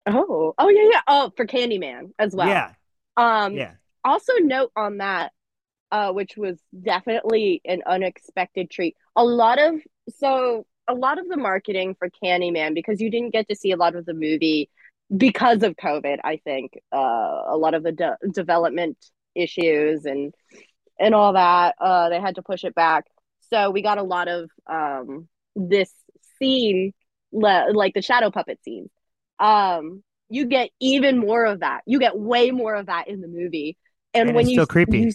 Oh, 0.08 0.54
oh 0.58 0.70
yeah, 0.70 0.90
yeah. 0.92 1.02
Oh, 1.08 1.32
for 1.36 1.46
Candyman 1.46 2.12
as 2.18 2.36
well. 2.36 2.48
Yeah. 2.48 2.72
Um. 3.18 3.56
Yeah. 3.56 3.74
Also, 4.04 4.34
note 4.40 4.72
on 4.76 4.98
that, 4.98 5.32
uh, 5.92 6.12
which 6.12 6.36
was 6.36 6.60
definitely 6.82 7.62
an 7.66 7.84
unexpected 7.86 8.70
treat. 8.72 8.96
A 9.16 9.24
lot 9.24 9.60
of 9.60 9.76
so 10.18 10.66
a 10.88 10.94
lot 10.94 11.20
of 11.20 11.28
the 11.28 11.38
marketing 11.38 11.96
for 11.98 12.10
Candyman 12.24 12.74
because 12.74 13.00
you 13.00 13.12
didn't 13.12 13.32
get 13.32 13.48
to 13.50 13.56
see 13.56 13.72
a 13.72 13.78
lot 13.78 13.96
of 13.96 14.06
the 14.06 14.14
movie 14.14 14.70
because 15.16 15.62
of 15.64 15.76
COVID. 15.76 16.18
I 16.24 16.38
think 16.38 16.74
uh, 16.92 16.98
a 17.48 17.58
lot 17.58 17.74
of 17.74 17.84
the 17.84 17.92
de- 17.92 18.18
development 18.32 18.98
issues 19.36 20.06
and 20.06 20.34
and 21.00 21.14
all 21.14 21.34
that 21.34 21.76
uh, 21.80 22.10
they 22.10 22.20
had 22.20 22.36
to 22.36 22.42
push 22.42 22.64
it 22.64 22.74
back. 22.74 23.06
So 23.52 23.70
we 23.70 23.82
got 23.82 23.98
a 23.98 24.04
lot 24.04 24.28
of 24.28 24.50
um 24.68 25.28
this 25.56 25.92
scene, 26.40 26.94
le- 27.32 27.72
like 27.74 27.94
the 27.94 28.02
shadow 28.02 28.32
puppet 28.32 28.60
scenes 28.64 28.90
um 29.42 30.04
you 30.30 30.46
get 30.46 30.70
even 30.80 31.18
more 31.18 31.44
of 31.46 31.60
that. 31.60 31.82
You 31.86 32.00
get 32.00 32.18
way 32.18 32.52
more 32.52 32.74
of 32.74 32.86
that 32.86 33.10
in 33.10 33.20
the 33.20 33.28
movie. 33.28 33.78
And, 34.14 34.30
and 34.30 34.36
when 34.36 34.48
you 34.48 34.56
so 34.62 34.66
creepy. 34.66 35.00
you, 35.00 35.12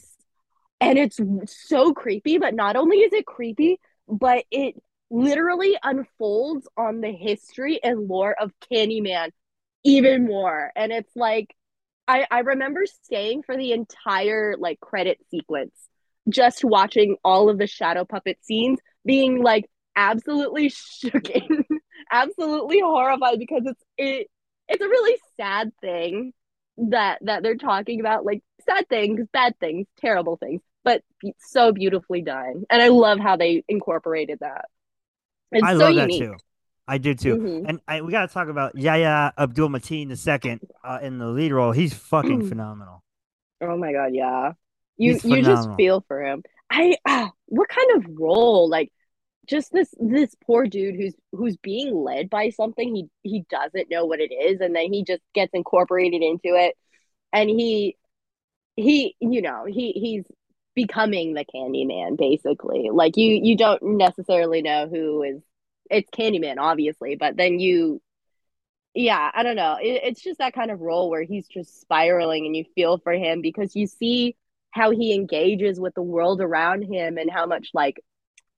and 0.81 0.99
it's 0.99 1.19
so 1.47 1.95
creepy 1.95 2.37
but 2.37 2.55
not 2.55 2.77
only 2.77 2.99
is 2.99 3.13
it 3.15 3.25
creepy 3.25 3.81
but 4.09 4.45
it 4.51 4.75
literally 5.11 5.77
unfolds 5.83 6.69
on 6.77 7.01
the 7.01 7.11
history 7.11 7.81
and 7.83 8.09
lore 8.09 8.35
of 8.39 8.53
Candyman 8.71 9.31
even 9.85 10.27
more. 10.27 10.73
And 10.75 10.93
it's 10.93 11.15
like 11.15 11.55
I 12.09 12.27
I 12.31 12.41
remember 12.41 12.85
staying 12.87 13.43
for 13.43 13.57
the 13.57 13.73
entire 13.73 14.57
like 14.59 14.81
credit 14.81 15.19
sequence 15.31 15.75
just 16.29 16.65
watching 16.65 17.17
all 17.25 17.49
of 17.49 17.59
the 17.59 17.67
shadow 17.67 18.05
puppet 18.05 18.39
scenes 18.43 18.81
being 19.05 19.43
like 19.43 19.65
absolutely 19.95 20.69
shooken 21.05 21.65
absolutely 22.11 22.81
horrified 22.81 23.39
because 23.39 23.63
it's 23.65 23.83
it 23.99 24.31
it's 24.69 24.83
a 24.83 24.89
really 24.89 25.19
sad 25.37 25.73
thing 25.81 26.33
that 26.77 27.19
that 27.23 27.43
they're 27.43 27.57
talking 27.57 28.01
about 28.01 28.25
like 28.25 28.43
sad 28.67 28.89
things 28.89 29.27
bad 29.33 29.59
things 29.59 29.87
terrible 29.99 30.37
things 30.37 30.61
but 30.85 31.03
so 31.39 31.73
beautifully 31.73 32.23
done. 32.23 32.65
And 32.71 32.81
i 32.81 32.89
love 32.89 33.19
how 33.19 33.37
they 33.37 33.65
incorporated 33.69 34.39
that. 34.41 34.67
It's 35.51 35.65
i 35.65 35.73
so 35.73 35.79
love 35.79 35.95
unique. 35.95 36.21
that 36.21 36.27
too. 36.27 36.37
I 36.89 36.99
do 36.99 37.15
too. 37.15 37.37
Mm-hmm. 37.37 37.67
and 37.67 37.81
I, 37.89 38.03
we 38.03 38.13
got 38.13 38.29
to 38.29 38.33
talk 38.33 38.49
about 38.49 38.77
yahya 38.77 39.33
abdul 39.37 39.69
mateen 39.69 40.09
the 40.09 40.17
second 40.17 40.61
uh, 40.85 41.01
in 41.03 41.19
the 41.19 41.27
lead 41.27 41.53
role. 41.53 41.73
He's 41.73 41.93
fucking 41.93 42.49
phenomenal. 42.49 43.03
Oh 43.61 43.77
my 43.77 43.93
god 43.93 44.15
yeah. 44.15 44.53
You 44.97 45.19
you 45.25 45.43
just 45.43 45.69
feel 45.77 46.05
for 46.07 46.23
him. 46.23 46.43
I 46.71 46.97
uh, 47.05 47.29
what 47.47 47.69
kind 47.69 47.97
of 47.97 48.19
role 48.19 48.69
like 48.69 48.93
just 49.47 49.73
this 49.73 49.93
this 49.99 50.35
poor 50.47 50.67
dude 50.67 50.97
who's 50.97 51.15
who's 51.33 51.57
being 51.59 51.95
led 51.95 52.29
by 52.31 52.51
something 52.51 52.95
he 52.95 53.09
he 53.23 53.45
doesn't 53.51 53.91
know 53.91 54.05
what 54.05 54.21
it 54.21 54.33
is 54.33 54.61
and 54.61 54.75
then 54.75 54.93
he 54.93 55.05
just 55.05 55.23
gets 55.35 55.53
incorporated 55.55 56.23
into 56.23 56.55
it 56.57 56.77
and 57.33 57.49
he 57.51 57.97
he, 58.77 59.17
you 59.21 59.43
know, 59.43 59.65
he 59.67 59.93
he's 59.93 60.25
becoming 60.75 61.33
the 61.35 61.45
Candyman 61.45 62.17
basically. 62.19 62.91
Like 62.93 63.17
you 63.17 63.41
you 63.43 63.57
don't 63.57 63.83
necessarily 63.83 64.63
know 64.63 64.89
who 64.89 65.23
is 65.23 65.43
it's 65.91 66.11
Candyman 66.11 66.59
obviously, 66.59 67.17
but 67.17 67.37
then 67.37 67.59
you 67.59 68.01
yeah, 68.95 69.31
I 69.35 69.43
don't 69.43 69.57
know. 69.57 69.77
It, 69.81 70.03
it's 70.05 70.23
just 70.23 70.39
that 70.39 70.55
kind 70.55 70.71
of 70.71 70.81
role 70.81 71.11
where 71.11 71.23
he's 71.23 71.47
just 71.49 71.81
spiraling 71.81 72.47
and 72.47 72.57
you 72.57 72.65
feel 72.75 72.99
for 72.99 73.13
him 73.13 73.43
because 73.43 73.77
you 73.77 73.87
see 73.87 74.37
how 74.71 74.91
he 74.91 75.15
engages 75.15 75.81
with 75.81 75.95
the 75.95 76.03
world 76.03 76.41
around 76.41 76.83
him 76.83 77.19
and 77.19 77.31
how 77.31 77.47
much 77.47 77.71
like 77.75 78.03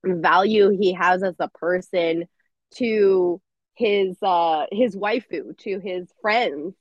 value 0.05 0.71
he 0.71 0.93
has 0.95 1.23
as 1.23 1.35
a 1.38 1.49
person 1.49 2.25
to 2.75 3.40
his 3.75 4.17
uh 4.23 4.67
his 4.73 4.97
waifu, 4.97 5.57
to 5.59 5.78
his 5.78 6.09
friends 6.21 6.75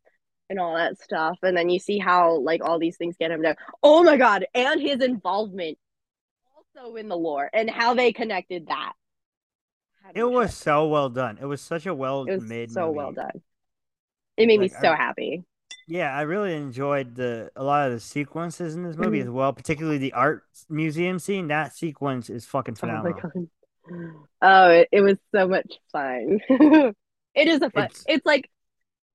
and 0.50 0.60
all 0.60 0.76
that 0.76 1.00
stuff. 1.00 1.38
And 1.44 1.56
then 1.56 1.70
you 1.70 1.80
see 1.80 2.00
how 2.00 2.40
like 2.40 2.64
all 2.64 2.80
these 2.80 2.98
things 2.98 3.16
get 3.20 3.32
him 3.32 3.42
down. 3.42 3.56
Oh 3.84 4.04
my 4.04 4.18
god, 4.18 4.46
and 4.54 4.82
his 4.82 5.02
involvement 5.02 5.78
also 6.56 6.96
in 6.96 7.08
the 7.08 7.18
lore 7.18 7.50
and 7.54 7.70
how 7.70 7.94
they 7.94 8.12
connected 8.12 8.68
that. 8.68 8.94
It 10.14 10.24
was 10.24 10.54
so 10.56 10.88
well 10.88 11.10
done. 11.10 11.38
It 11.42 11.46
was 11.46 11.62
such 11.62 11.86
a 11.86 11.94
well 11.94 12.26
made 12.26 12.72
so 12.72 12.88
movie. 12.88 12.98
well 12.98 13.12
done. 13.12 13.42
It 14.38 14.48
made 14.48 14.60
like, 14.60 14.72
me 14.72 14.78
so 14.82 14.92
I, 14.92 14.96
happy. 14.96 15.44
Yeah, 15.88 16.14
I 16.16 16.24
really 16.24 16.54
enjoyed 16.54 17.16
the 17.16 17.50
a 17.56 17.64
lot 17.64 17.88
of 17.88 17.94
the 17.94 18.00
sequences 18.02 18.76
in 18.76 18.84
this 18.84 18.98
movie 18.98 19.20
as 19.20 19.28
mm-hmm. 19.28 19.36
well, 19.36 19.54
particularly 19.54 19.98
the 19.98 20.14
art 20.14 20.44
museum 20.70 21.18
scene. 21.18 21.48
That 21.48 21.74
sequence 21.74 22.30
is 22.30 22.46
fucking 22.46 22.76
oh 22.78 22.80
phenomenal. 22.80 23.20
Oh, 23.34 24.12
oh 24.42 24.70
it, 24.70 24.90
it 24.92 25.02
was 25.02 25.18
so 25.34 25.48
much 25.48 25.72
fun. 25.94 26.42
it 26.50 27.48
is 27.48 27.62
a 27.62 27.70
fun. 27.70 27.86
It's, 27.86 28.04
it's 28.08 28.26
like 28.26 28.50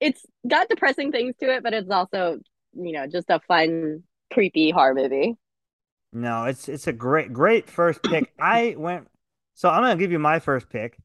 it's 0.00 0.24
got 0.48 0.70
depressing 0.70 1.12
things 1.12 1.34
to 1.40 1.54
it, 1.54 1.62
but 1.62 1.74
it's 1.74 1.90
also 1.90 2.38
you 2.72 2.92
know 2.92 3.06
just 3.06 3.28
a 3.28 3.38
fun, 3.46 4.02
creepy 4.32 4.70
horror 4.70 4.94
movie. 4.94 5.36
No, 6.14 6.44
it's 6.44 6.70
it's 6.70 6.86
a 6.86 6.92
great 6.92 7.34
great 7.34 7.68
first 7.68 8.02
pick. 8.02 8.32
I 8.40 8.76
went 8.78 9.08
so 9.54 9.68
I'm 9.68 9.82
gonna 9.82 9.96
give 9.96 10.10
you 10.10 10.18
my 10.18 10.38
first 10.38 10.70
pick 10.70 10.96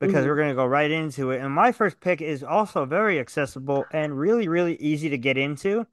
because 0.00 0.16
mm-hmm. 0.16 0.28
we're 0.28 0.36
gonna 0.36 0.54
go 0.54 0.66
right 0.66 0.90
into 0.90 1.30
it. 1.30 1.40
And 1.40 1.52
my 1.52 1.72
first 1.72 2.00
pick 2.00 2.20
is 2.20 2.42
also 2.42 2.84
very 2.84 3.18
accessible 3.18 3.84
and 3.92 4.18
really 4.18 4.48
really 4.48 4.76
easy 4.80 5.08
to 5.10 5.18
get 5.18 5.36
into 5.36 5.86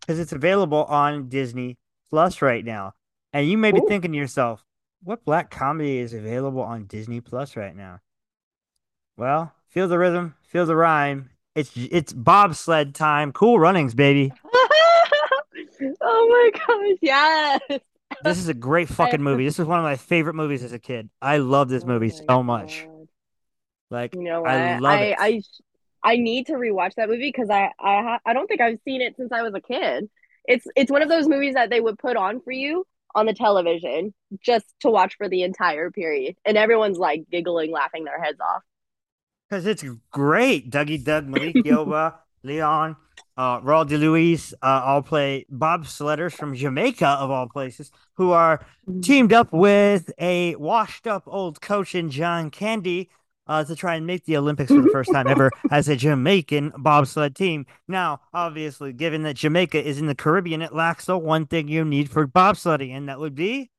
because 0.00 0.18
it's 0.18 0.32
available 0.32 0.84
on 0.84 1.28
Disney 1.28 1.78
Plus 2.10 2.42
right 2.42 2.64
now. 2.64 2.94
And 3.32 3.48
you 3.48 3.56
may 3.56 3.72
be 3.72 3.80
Ooh. 3.80 3.86
thinking 3.86 4.12
to 4.12 4.18
yourself, 4.18 4.64
what 5.02 5.24
black 5.24 5.50
comedy 5.50 5.98
is 5.98 6.14
available 6.14 6.62
on 6.62 6.86
Disney 6.86 7.20
Plus 7.20 7.56
right 7.56 7.76
now? 7.76 8.00
Well, 9.16 9.52
feel 9.68 9.88
the 9.88 9.98
rhythm, 9.98 10.34
feel 10.42 10.66
the 10.66 10.76
rhyme. 10.76 11.30
It's 11.54 11.72
it's 11.76 12.12
bobsled 12.12 12.94
time. 12.94 13.32
Cool 13.32 13.58
runnings, 13.58 13.94
baby. 13.94 14.32
oh 16.00 16.50
my 16.54 16.58
gosh, 16.58 16.98
yes. 17.00 17.60
This 18.22 18.38
is 18.38 18.48
a 18.48 18.54
great 18.54 18.88
fucking 18.96 19.22
movie. 19.22 19.44
This 19.44 19.58
is 19.58 19.66
one 19.66 19.78
of 19.78 19.84
my 19.84 19.96
favorite 19.96 20.34
movies 20.34 20.62
as 20.62 20.72
a 20.72 20.78
kid. 20.78 21.10
I 21.20 21.38
love 21.38 21.68
this 21.68 21.84
oh 21.84 21.88
movie 21.88 22.10
so 22.10 22.24
God. 22.26 22.42
much. 22.42 22.86
Like 23.90 24.14
you 24.14 24.22
know 24.22 24.42
what? 24.42 24.50
I 24.50 24.78
love 24.78 24.92
I, 24.92 25.02
it. 25.02 25.16
I 25.18 25.42
I 26.02 26.16
need 26.16 26.46
to 26.46 26.54
rewatch 26.54 26.94
that 26.94 27.08
movie 27.08 27.28
because 27.28 27.50
I 27.50 27.72
I 27.78 28.18
I 28.24 28.32
don't 28.32 28.46
think 28.46 28.60
I've 28.60 28.78
seen 28.84 29.00
it 29.00 29.16
since 29.16 29.32
I 29.32 29.42
was 29.42 29.54
a 29.54 29.60
kid. 29.60 30.08
It's 30.46 30.66
it's 30.76 30.90
one 30.90 31.02
of 31.02 31.08
those 31.08 31.28
movies 31.28 31.54
that 31.54 31.70
they 31.70 31.80
would 31.80 31.98
put 31.98 32.16
on 32.16 32.40
for 32.40 32.52
you 32.52 32.86
on 33.14 33.26
the 33.26 33.34
television 33.34 34.14
just 34.40 34.66
to 34.80 34.90
watch 34.90 35.16
for 35.16 35.28
the 35.28 35.42
entire 35.42 35.90
period, 35.90 36.36
and 36.44 36.56
everyone's 36.56 36.98
like 36.98 37.24
giggling, 37.30 37.72
laughing 37.72 38.04
their 38.04 38.22
heads 38.22 38.38
off. 38.40 38.62
Because 39.48 39.66
it's 39.66 39.84
great. 40.12 40.70
Dougie 40.70 41.02
Doug, 41.02 41.26
Malik 41.26 41.56
Yoba, 41.56 42.14
Leon, 42.44 42.94
uh, 43.36 43.60
Rawle 43.60 43.88
D. 43.88 43.96
Lewis 43.96 44.54
uh, 44.62 44.82
all 44.84 45.02
play 45.02 45.44
Bob 45.48 45.84
Sledders 45.84 46.32
from 46.32 46.54
Jamaica, 46.54 47.06
of 47.06 47.32
all 47.32 47.48
places, 47.48 47.90
who 48.14 48.30
are 48.30 48.58
mm-hmm. 48.88 49.00
teamed 49.00 49.32
up 49.32 49.52
with 49.52 50.12
a 50.20 50.54
washed 50.54 51.08
up 51.08 51.24
old 51.26 51.60
coach 51.60 51.96
in 51.96 52.10
John 52.10 52.50
Candy 52.50 53.10
uh, 53.50 53.64
to 53.64 53.74
try 53.74 53.96
and 53.96 54.06
make 54.06 54.24
the 54.24 54.36
Olympics 54.36 54.70
for 54.70 54.80
the 54.80 54.90
first 54.90 55.12
time 55.12 55.26
ever 55.26 55.50
as 55.72 55.88
a 55.88 55.96
Jamaican 55.96 56.72
bobsled 56.78 57.34
team. 57.34 57.66
Now, 57.88 58.20
obviously, 58.32 58.92
given 58.92 59.24
that 59.24 59.34
Jamaica 59.34 59.84
is 59.84 59.98
in 59.98 60.06
the 60.06 60.14
Caribbean, 60.14 60.62
it 60.62 60.72
lacks 60.72 61.06
the 61.06 61.18
one 61.18 61.46
thing 61.46 61.66
you 61.66 61.84
need 61.84 62.08
for 62.08 62.28
bobsledding, 62.28 62.96
and 62.96 63.08
that 63.08 63.18
would 63.18 63.34
be, 63.34 63.70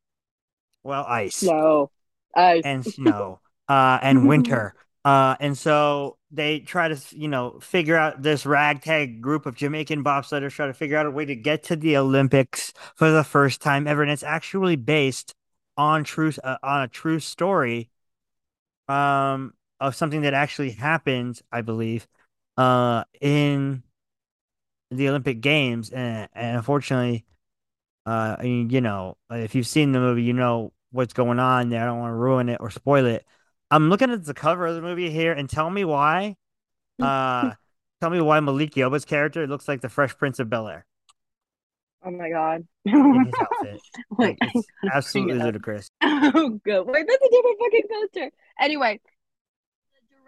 well, 0.83 1.05
ice. 1.07 1.37
Snow. 1.37 1.89
Ice. 2.35 2.63
And 2.65 2.85
snow. 2.85 3.39
Uh, 3.67 3.97
and 4.01 4.27
winter. 4.27 4.75
Uh, 5.03 5.35
and 5.39 5.57
so 5.57 6.15
they 6.29 6.59
try 6.59 6.87
to, 6.87 6.95
you 7.17 7.27
know, 7.27 7.59
figure 7.59 7.95
out 7.95 8.21
this 8.21 8.45
ragtag 8.45 9.19
group 9.19 9.47
of 9.47 9.55
Jamaican 9.55 10.03
bobsledders 10.03 10.51
try 10.51 10.67
to 10.67 10.75
figure 10.75 10.95
out 10.95 11.07
a 11.07 11.09
way 11.09 11.25
to 11.25 11.35
get 11.35 11.63
to 11.63 11.75
the 11.75 11.97
Olympics 11.97 12.71
for 12.95 13.09
the 13.09 13.23
first 13.23 13.61
time 13.61 13.87
ever, 13.87 14.03
and 14.03 14.11
it's 14.11 14.21
actually 14.21 14.75
based 14.75 15.33
on 15.75 16.03
true 16.03 16.31
uh, 16.43 16.57
on 16.61 16.83
a 16.83 16.87
true 16.87 17.19
story, 17.19 17.89
um, 18.87 19.55
of 19.81 19.95
something 19.95 20.21
that 20.21 20.33
actually 20.35 20.69
happened, 20.71 21.41
I 21.51 21.61
believe, 21.61 22.07
uh, 22.55 23.03
in 23.19 23.83
the 24.91 25.09
Olympic 25.09 25.41
Games, 25.41 25.89
and, 25.89 26.29
and 26.33 26.57
unfortunately, 26.57 27.25
uh, 28.05 28.37
you 28.43 28.79
know, 28.79 29.17
if 29.31 29.55
you've 29.55 29.67
seen 29.67 29.91
the 29.91 29.99
movie, 29.99 30.23
you 30.23 30.33
know 30.33 30.71
what's 30.91 31.13
going 31.13 31.39
on 31.39 31.69
there. 31.69 31.81
I 31.81 31.85
don't 31.85 31.99
want 31.99 32.11
to 32.11 32.15
ruin 32.15 32.49
it 32.49 32.57
or 32.61 32.69
spoil 32.69 33.05
it. 33.05 33.25
I'm 33.71 33.89
looking 33.89 34.11
at 34.11 34.23
the 34.23 34.33
cover 34.33 34.67
of 34.67 34.75
the 34.75 34.81
movie 34.81 35.09
here, 35.09 35.33
and 35.33 35.49
tell 35.49 35.69
me 35.69 35.83
why. 35.83 36.37
Uh, 37.01 37.53
tell 37.99 38.11
me 38.11 38.21
why 38.21 38.39
Malik 38.41 38.75
Yoba's 38.75 39.05
character 39.05 39.47
looks 39.47 39.67
like 39.67 39.81
the 39.81 39.89
Fresh 39.89 40.17
Prince 40.19 40.37
of 40.37 40.51
Bel 40.51 40.67
Air. 40.67 40.85
Oh 42.05 42.11
my 42.11 42.29
god! 42.29 42.67
In 42.85 43.25
his 43.25 43.33
outfit, 43.41 43.81
like, 44.19 44.37
absolutely 44.93 45.35
ludicrous. 45.35 45.89
Oh, 46.03 46.59
good. 46.63 46.85
Wait, 46.85 47.07
that's 47.07 47.25
a 47.25 47.29
different 47.31 47.59
fucking 47.59 47.83
poster. 47.89 48.31
Anyway, 48.59 48.99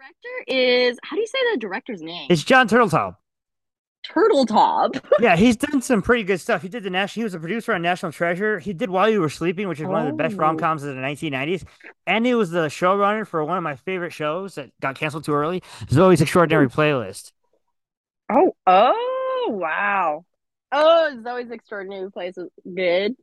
director 0.04 0.44
is 0.46 0.98
how 1.02 1.16
do 1.16 1.20
you 1.20 1.26
say 1.26 1.38
the 1.52 1.58
director's 1.58 2.02
name? 2.02 2.26
It's 2.30 2.44
Jon 2.44 2.68
Turteltaub. 2.68 3.16
Turteltaub. 4.06 5.02
yeah, 5.20 5.34
he's 5.34 5.56
done 5.56 5.80
some 5.80 6.02
pretty 6.02 6.24
good 6.24 6.38
stuff. 6.38 6.60
He 6.60 6.68
did 6.68 6.82
the 6.82 6.90
national. 6.90 7.22
He 7.22 7.24
was 7.24 7.34
a 7.34 7.38
producer 7.38 7.72
on 7.72 7.80
National 7.80 8.12
Treasure. 8.12 8.58
He 8.58 8.74
did 8.74 8.90
While 8.90 9.08
You 9.08 9.20
Were 9.20 9.30
Sleeping, 9.30 9.66
which 9.66 9.80
is 9.80 9.86
oh. 9.86 9.90
one 9.90 10.06
of 10.06 10.08
the 10.08 10.22
best 10.22 10.34
oh. 10.34 10.38
rom 10.38 10.58
coms 10.58 10.82
of 10.82 10.94
the 10.94 11.00
1990s, 11.00 11.64
and 12.06 12.26
he 12.26 12.34
was 12.34 12.50
the 12.50 12.66
showrunner 12.66 13.26
for 13.26 13.42
one 13.44 13.56
of 13.56 13.62
my 13.64 13.76
favorite 13.76 14.12
shows 14.12 14.56
that 14.56 14.70
got 14.80 14.96
canceled 14.96 15.24
too 15.24 15.32
early. 15.32 15.62
Zoey's 15.86 16.20
Extraordinary 16.20 16.66
oh. 16.66 16.68
Playlist. 16.68 17.32
Oh, 18.30 18.54
oh, 18.66 19.46
wow. 19.48 20.24
Oh, 20.70 21.16
Zoey's 21.24 21.50
Extraordinary 21.50 22.10
Playlist 22.10 22.38
is 22.38 22.50
good. 22.74 23.16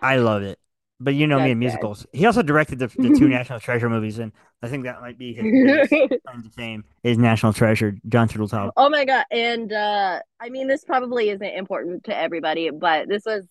I 0.00 0.16
love 0.16 0.42
it. 0.42 0.60
But 1.00 1.14
you 1.14 1.26
know 1.28 1.36
That's 1.36 1.46
me 1.46 1.52
in 1.52 1.58
musicals. 1.60 2.06
He 2.12 2.26
also 2.26 2.42
directed 2.42 2.80
the, 2.80 2.86
the 2.96 3.16
two 3.16 3.28
National 3.28 3.60
Treasure 3.60 3.88
movies, 3.88 4.18
and 4.18 4.32
I 4.62 4.68
think 4.68 4.84
that 4.84 5.00
might 5.00 5.16
be 5.16 5.32
his 5.32 5.88
claim 5.88 6.42
to 6.42 6.50
fame 6.50 6.84
is 7.04 7.16
National 7.18 7.52
Treasure, 7.52 7.96
Jon 8.08 8.28
Turteltaub. 8.28 8.72
Oh 8.76 8.90
my 8.90 9.04
god! 9.04 9.24
And 9.30 9.72
uh, 9.72 10.20
I 10.40 10.48
mean, 10.48 10.66
this 10.66 10.84
probably 10.84 11.30
isn't 11.30 11.42
important 11.42 12.04
to 12.04 12.16
everybody, 12.16 12.70
but 12.70 13.08
this 13.08 13.24
was 13.24 13.46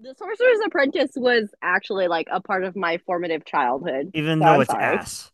the 0.00 0.14
Sorcerer's 0.16 0.58
Apprentice 0.66 1.10
was 1.16 1.48
actually 1.62 2.08
like 2.08 2.28
a 2.30 2.40
part 2.40 2.64
of 2.64 2.76
my 2.76 2.98
formative 3.06 3.44
childhood. 3.44 4.10
Even 4.14 4.40
so 4.40 4.44
though 4.44 4.52
I'm 4.54 4.60
it's 4.62 4.70
sorry. 4.70 4.84
ass. 4.84 5.30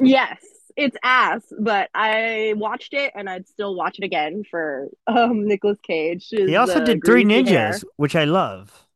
Yes, 0.00 0.44
it's 0.76 0.96
ass, 1.02 1.42
but 1.58 1.88
I 1.94 2.54
watched 2.56 2.94
it 2.94 3.12
and 3.14 3.28
I'd 3.28 3.46
still 3.48 3.74
watch 3.74 3.98
it 3.98 4.04
again 4.04 4.42
for 4.50 4.88
um 5.06 5.46
Nicolas 5.46 5.78
Cage. 5.82 6.26
He 6.30 6.56
also 6.56 6.84
did 6.84 7.04
Three 7.04 7.24
Ninjas, 7.24 7.48
hair. 7.48 7.80
which 7.96 8.16
I 8.16 8.24
love. 8.24 8.86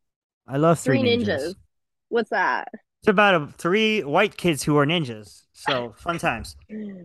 I 0.47 0.56
love 0.56 0.78
Three, 0.80 0.99
three 1.00 1.18
ninjas. 1.18 1.26
ninjas. 1.26 1.54
What's 2.09 2.31
that? 2.31 2.69
It's 3.03 3.09
about 3.09 3.35
a, 3.35 3.47
three 3.47 4.03
white 4.03 4.37
kids 4.37 4.62
who 4.62 4.77
are 4.77 4.87
ninjas. 4.87 5.45
So 5.53 5.95
fun 5.97 6.19
times. 6.19 6.57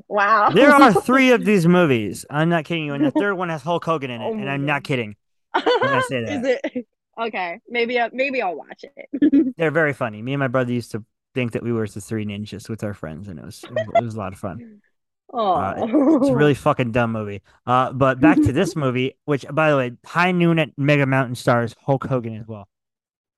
Wow. 0.07 0.49
There 0.49 0.71
are 0.71 0.93
three 1.01 1.31
of 1.31 1.45
these 1.45 1.67
movies. 1.67 2.25
I'm 2.29 2.49
not 2.49 2.65
kidding 2.65 2.85
you. 2.85 2.93
And 2.93 3.05
the 3.05 3.11
third 3.19 3.35
one 3.35 3.49
has 3.49 3.61
Hulk 3.61 3.83
Hogan 3.85 4.11
in 4.11 4.21
it. 4.21 4.25
Oh 4.25 4.33
and 4.33 4.49
I'm 4.49 4.65
not 4.65 4.83
kidding. 4.83 5.15
I 5.53 6.03
say 6.07 6.23
that. 6.23 6.45
Is 6.45 6.59
it 6.73 6.87
okay? 7.19 7.59
Maybe 7.67 7.99
uh, 7.99 8.09
maybe 8.11 8.41
I'll 8.41 8.55
watch 8.55 8.83
it. 8.83 9.55
They're 9.57 9.71
very 9.71 9.93
funny. 9.93 10.21
Me 10.21 10.33
and 10.33 10.39
my 10.39 10.47
brother 10.47 10.71
used 10.71 10.91
to 10.91 11.03
think 11.35 11.51
that 11.53 11.63
we 11.63 11.71
were 11.71 11.87
the 11.87 12.01
three 12.01 12.25
ninjas 12.25 12.69
with 12.69 12.83
our 12.83 12.93
friends, 12.93 13.27
and 13.27 13.39
it 13.39 13.45
was 13.45 13.63
it 13.63 14.03
was 14.03 14.15
a 14.15 14.17
lot 14.17 14.33
of 14.33 14.39
fun. 14.39 14.81
Oh, 15.31 15.53
uh, 15.53 15.75
it's 15.77 16.29
a 16.29 16.35
really 16.35 16.53
fucking 16.53 16.91
dumb 16.91 17.11
movie. 17.11 17.41
Uh, 17.65 17.91
but 17.91 18.19
back 18.19 18.37
to 18.37 18.51
this 18.51 18.75
movie, 18.75 19.17
which 19.25 19.45
by 19.51 19.71
the 19.71 19.77
way, 19.77 19.91
High 20.05 20.31
Noon 20.31 20.59
at 20.59 20.69
Mega 20.77 21.05
Mountain 21.07 21.35
stars 21.35 21.75
Hulk 21.85 22.05
Hogan 22.05 22.35
as 22.35 22.47
well. 22.47 22.67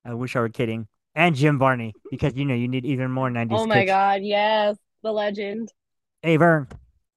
I 0.03 0.13
wish 0.13 0.35
I 0.35 0.41
were 0.41 0.49
kidding 0.49 0.87
and 1.15 1.35
Jim 1.35 1.57
Varney 1.57 1.93
because 2.11 2.35
you 2.35 2.45
know 2.45 2.53
you 2.53 2.67
need 2.67 2.85
even 2.85 3.09
more 3.09 3.29
90s. 3.29 3.47
Oh 3.51 3.65
my 3.65 3.75
kicks. 3.75 3.91
god, 3.91 4.21
yes, 4.23 4.77
the 5.01 5.11
legend. 5.11 5.71
Hey 6.21 6.37
Vern, 6.37 6.67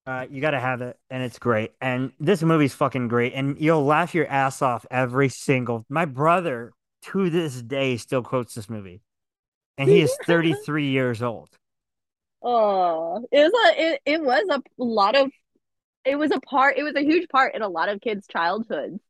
uh, 0.06 0.26
you 0.30 0.40
got 0.40 0.52
to 0.52 0.60
have 0.60 0.80
it, 0.80 0.96
and 1.10 1.22
it's 1.22 1.38
great. 1.38 1.72
And 1.80 2.12
this 2.20 2.42
movie's 2.42 2.74
fucking 2.74 3.08
great, 3.08 3.32
and 3.34 3.60
you'll 3.60 3.84
laugh 3.84 4.14
your 4.14 4.26
ass 4.26 4.62
off 4.62 4.86
every 4.90 5.28
single. 5.28 5.84
My 5.88 6.04
brother 6.04 6.72
to 7.02 7.30
this 7.30 7.60
day 7.60 7.96
still 7.96 8.22
quotes 8.22 8.54
this 8.54 8.70
movie, 8.70 9.02
and 9.76 9.88
he 9.88 10.00
is 10.00 10.16
33 10.26 10.88
years 10.88 11.22
old. 11.22 11.50
Oh, 12.40 13.26
it 13.32 13.38
was 13.38 13.52
a 13.52 13.82
it, 13.82 14.00
it 14.06 14.22
was 14.22 14.46
a 14.50 14.62
lot 14.78 15.16
of 15.16 15.30
it 16.04 16.16
was 16.16 16.30
a 16.30 16.40
part 16.40 16.78
it 16.78 16.84
was 16.84 16.94
a 16.94 17.02
huge 17.02 17.28
part 17.28 17.54
in 17.54 17.62
a 17.62 17.68
lot 17.68 17.88
of 17.88 18.00
kids' 18.00 18.26
childhoods. 18.28 19.00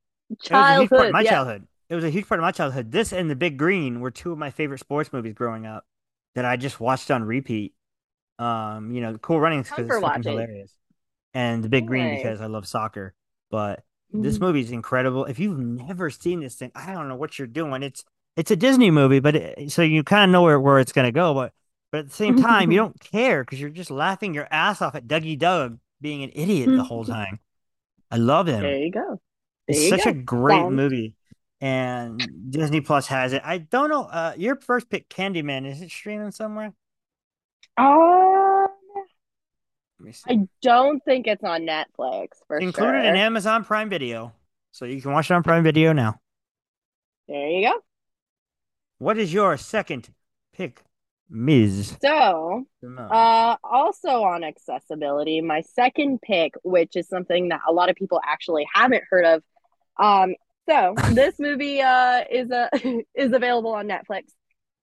Childhood, 0.43 1.13
my 1.13 1.21
yeah. 1.21 1.31
childhood. 1.31 1.67
It 1.89 1.95
was 1.95 2.05
a 2.05 2.11
huge 2.11 2.29
part 2.29 2.39
of 2.41 2.43
my 2.43 2.53
childhood. 2.53 2.93
This 2.93 3.13
and 3.13 3.31
The 3.31 3.37
Big 3.37 3.57
Green 3.57 4.01
were 4.01 4.11
two 4.11 4.33
of 4.33 4.39
my 4.39 4.51
favorite 4.51 4.81
sports 4.81 5.13
movies 5.13 5.35
growing 5.35 5.67
up 5.67 5.85
that 6.35 6.45
I 6.45 6.57
just 6.57 6.81
watched 6.81 7.11
on 7.11 7.25
repeat. 7.25 7.75
Um, 8.39 8.93
you 8.93 9.01
know, 9.01 9.17
Cool 9.19 9.41
Runnings 9.41 9.69
because 9.69 9.87
it's 9.87 10.01
fucking 10.01 10.23
hilarious, 10.23 10.73
and 11.35 11.65
The 11.65 11.69
Big. 11.69 11.87
Green 11.87 12.17
because 12.17 12.41
I 12.41 12.47
love 12.47 12.69
soccer. 12.69 13.15
But 13.51 13.81
mm-hmm. 14.13 14.23
this 14.23 14.39
movie 14.39 14.61
is 14.61 14.71
incredible. 14.71 15.25
If 15.25 15.39
you've 15.39 15.59
never 15.59 16.11
seen 16.11 16.41
this 16.41 16.55
thing, 16.55 16.71
I 16.75 16.93
don't 16.93 17.09
know 17.09 17.17
what 17.17 17.39
you're 17.39 17.49
doing. 17.49 17.83
It's 17.83 18.05
it's 18.37 18.51
a 18.51 18.57
Disney 18.57 18.91
movie, 18.91 19.21
but 19.21 19.35
it, 19.35 19.73
so 19.73 19.83
you 19.83 20.05
kind 20.05 20.25
of 20.25 20.31
know 20.31 20.43
where, 20.43 20.61
where 20.61 20.79
it's 20.79 20.93
gonna 20.93 21.11
go. 21.11 21.35
But 21.35 21.53
but 21.91 21.99
at 22.01 22.09
the 22.09 22.15
same 22.15 22.37
time, 22.43 22.71
you 22.71 22.79
don't 22.79 23.01
care 23.01 23.43
because 23.43 23.61
you're 23.61 23.71
just 23.71 23.91
laughing 23.91 24.35
your 24.35 24.47
ass 24.51 24.83
off 24.83 24.95
at 24.95 25.09
Dougie 25.09 25.39
Doug 25.39 25.79
being 26.01 26.23
an 26.23 26.31
idiot 26.35 26.69
the 26.69 26.85
whole 26.85 27.05
time. 27.07 27.41
I 28.11 28.17
love 28.17 28.47
him. 28.47 28.61
There 28.61 28.77
you 28.77 28.93
go. 28.93 29.01
There 29.01 29.77
it's 29.77 29.83
you 29.83 29.89
such 29.89 30.05
go. 30.05 30.11
a 30.11 30.15
great 30.15 30.67
movie. 30.67 31.15
And 31.61 32.51
Disney 32.51 32.81
Plus 32.81 33.07
has 33.09 33.33
it. 33.33 33.43
I 33.45 33.59
don't 33.59 33.91
know. 33.91 34.05
Uh, 34.05 34.35
your 34.37 34.57
first 34.57 34.89
pick, 34.89 35.09
Candyman, 35.09 35.69
is 35.69 35.83
it 35.83 35.91
streaming 35.91 36.31
somewhere? 36.31 36.73
Um, 37.77 38.69
I 40.27 40.49
don't 40.63 41.05
think 41.05 41.27
it's 41.27 41.43
on 41.43 41.63
Netflix. 41.63 42.29
For 42.47 42.59
Included 42.59 43.03
sure. 43.03 43.05
in 43.05 43.17
Amazon 43.17 43.65
Prime 43.65 43.89
Video, 43.89 44.33
so 44.71 44.85
you 44.85 45.03
can 45.03 45.13
watch 45.13 45.31
it 45.31 45.35
on 45.35 45.43
Prime 45.43 45.65
Video 45.65 45.93
now. 45.93 46.21
There 47.27 47.49
you 47.49 47.69
go. 47.69 47.81
What 48.99 49.19
is 49.19 49.33
your 49.33 49.57
second 49.57 50.09
pick, 50.53 50.83
Ms. 51.31 51.97
So, 52.03 52.65
uh, 52.85 53.57
also 53.63 54.23
on 54.23 54.45
accessibility, 54.45 55.41
my 55.41 55.61
second 55.61 56.21
pick, 56.23 56.55
which 56.63 56.97
is 56.97 57.09
something 57.09 57.49
that 57.51 57.61
a 57.69 57.73
lot 57.73 57.91
of 57.91 57.97
people 57.97 58.21
actually 58.25 58.67
haven't 58.73 59.05
heard 59.11 59.25
of. 59.25 59.43
Um, 59.99 60.35
so 60.69 60.95
this 61.13 61.39
movie 61.39 61.81
uh 61.81 62.25
is 62.31 62.51
a 62.51 62.69
uh, 62.73 63.01
is 63.15 63.33
available 63.33 63.73
on 63.73 63.89
Netflix. 63.89 64.25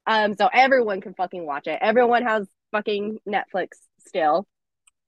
Um, 0.07 0.35
so 0.35 0.49
everyone 0.53 1.01
can 1.01 1.13
fucking 1.15 1.45
watch 1.45 1.67
it. 1.67 1.79
Everyone 1.81 2.23
has 2.23 2.47
fucking 2.71 3.17
Netflix 3.27 3.69
still, 4.05 4.47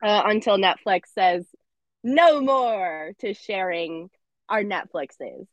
uh, 0.03 0.23
until 0.25 0.57
Netflix 0.57 1.01
says 1.13 1.45
no 2.03 2.41
more 2.41 3.11
to 3.19 3.33
sharing 3.33 4.09
our 4.49 4.63
Netflixes. 4.63 5.45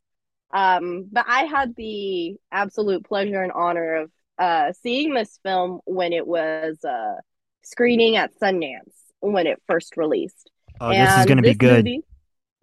Um, 0.51 1.07
but 1.11 1.25
I 1.27 1.43
had 1.43 1.75
the 1.75 2.37
absolute 2.51 3.05
pleasure 3.05 3.41
and 3.41 3.51
honor 3.51 3.95
of 3.95 4.11
uh, 4.39 4.73
seeing 4.81 5.13
this 5.13 5.39
film 5.43 5.81
when 5.85 6.13
it 6.13 6.25
was 6.25 6.83
uh, 6.83 7.15
screening 7.63 8.15
at 8.15 8.31
Sundance 8.39 8.93
when 9.19 9.47
it 9.47 9.61
first 9.67 9.97
released. 9.97 10.49
Oh, 10.79 10.89
and 10.89 11.07
this 11.07 11.19
is 11.19 11.25
going 11.25 11.37
to 11.37 11.43
be 11.43 11.53
good. 11.53 11.85
Movie, 11.85 12.01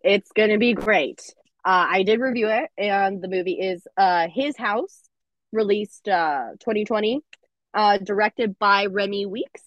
it's 0.02 0.32
going 0.32 0.50
to 0.50 0.58
be 0.58 0.74
great. 0.74 1.34
Uh, 1.64 1.86
I 1.90 2.02
did 2.02 2.20
review 2.20 2.48
it, 2.48 2.70
and 2.76 3.22
the 3.22 3.28
movie 3.28 3.60
is 3.60 3.86
uh, 3.96 4.26
His 4.32 4.56
House, 4.56 5.02
released 5.52 6.08
uh, 6.08 6.50
2020, 6.60 7.20
uh, 7.74 7.98
directed 7.98 8.58
by 8.58 8.86
Remi 8.86 9.26
Weekes. 9.26 9.62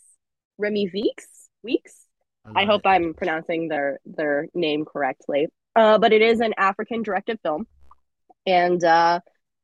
Remi 0.57 0.89
Weekes? 0.93 1.49
Weekes? 1.63 2.05
I, 2.45 2.63
I 2.63 2.65
hope 2.65 2.81
it. 2.85 2.89
I'm 2.89 3.13
pronouncing 3.13 3.69
their 3.69 3.99
their 4.05 4.47
name 4.53 4.85
correctly. 4.85 5.47
Uh, 5.75 5.97
but 5.97 6.13
it 6.13 6.21
is 6.21 6.41
an 6.41 6.53
African 6.57 7.01
directed 7.01 7.39
film, 7.41 7.65
and 8.45 8.83
uh, 8.83 9.19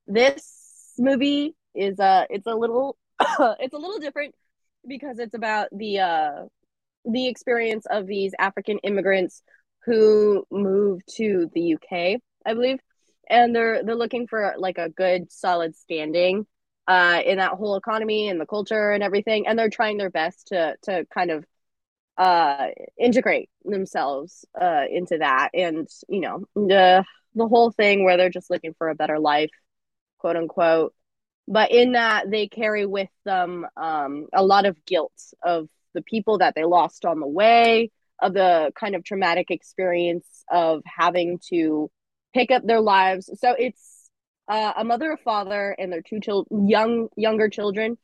this 0.08 0.94
movie 0.98 1.56
is 1.74 2.00
uh 2.00 2.26
it's 2.30 2.48
a 2.48 2.54
little 2.54 2.98
it's 3.60 3.74
a 3.74 3.78
little 3.78 4.00
different 4.00 4.36
because 4.88 5.20
it's 5.20 5.34
about 5.34 5.68
the 5.72 6.00
uh 6.00 6.32
the 7.06 7.28
experience 7.28 7.86
of 7.90 8.06
these 8.06 8.34
African 8.40 8.78
immigrants 8.80 9.42
who 9.86 10.46
moved 10.52 11.04
to 11.16 11.50
the 11.54 11.62
UK, 11.62 12.20
I 12.46 12.54
believe, 12.54 12.80
and 13.30 13.56
they're 13.56 13.84
they're 13.84 13.96
looking 13.96 14.28
for 14.28 14.54
like 14.58 14.78
a 14.78 14.90
good 14.90 15.32
solid 15.32 15.76
standing 15.76 16.46
uh 16.88 17.22
in 17.26 17.38
that 17.38 17.54
whole 17.54 17.76
economy 17.76 18.30
and 18.30 18.40
the 18.42 18.46
culture 18.46 18.92
and 18.92 19.04
everything. 19.04 19.48
And 19.48 19.58
they're 19.58 19.70
trying 19.70 19.98
their 19.98 20.10
best 20.10 20.48
to 20.48 20.76
to 20.84 21.06
kind 21.14 21.32
of 21.32 21.46
uh 22.18 22.68
integrate 23.00 23.50
themselves 23.66 24.46
uh 24.60 24.84
into 24.92 25.18
that. 25.20 25.50
And 25.54 25.88
you 26.10 26.22
know 26.22 26.46
the 26.56 27.06
the 27.36 27.48
whole 27.48 27.72
thing 27.72 28.04
where 28.04 28.18
they're 28.18 28.30
just 28.30 28.50
looking 28.50 28.74
for 28.78 28.90
a 28.90 28.96
better 28.96 29.20
life 29.20 29.52
quote 30.20 30.36
unquote. 30.36 30.94
But 31.48 31.72
in 31.72 31.94
that 31.94 32.30
they 32.30 32.48
carry 32.48 32.86
with 32.86 33.10
them 33.26 33.66
um, 33.76 34.28
a 34.34 34.44
lot 34.44 34.66
of 34.66 34.86
guilt 34.86 35.14
of 35.44 35.68
the 35.94 36.02
people 36.02 36.38
that 36.38 36.56
they 36.56 36.64
lost 36.64 37.06
on 37.06 37.20
the 37.20 37.28
way 37.28 37.92
of 38.22 38.34
the 38.34 38.72
kind 38.80 38.96
of 38.96 39.04
traumatic 39.04 39.50
experience 39.50 40.26
of 40.50 40.84
having 40.86 41.40
to 41.50 41.90
pick 42.34 42.52
up 42.52 42.64
their 42.66 42.82
lives. 42.82 43.30
So 43.40 43.56
it's 43.58 44.10
uh, 44.48 44.74
a 44.78 44.84
mother 44.84 45.12
a 45.12 45.18
father 45.18 45.76
and 45.78 45.92
their 45.92 46.02
two 46.02 46.20
children 46.20 46.70
young 46.70 47.10
younger 47.16 47.50
children. 47.50 47.98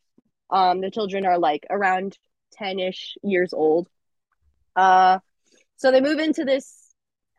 Um 0.49 0.81
the 0.81 0.91
children 0.91 1.25
are 1.25 1.37
like 1.37 1.65
around 1.69 2.17
10ish 2.59 3.17
years 3.23 3.53
old. 3.53 3.87
Uh 4.75 5.19
so 5.77 5.91
they 5.91 6.01
move 6.01 6.19
into 6.19 6.43
this 6.43 6.83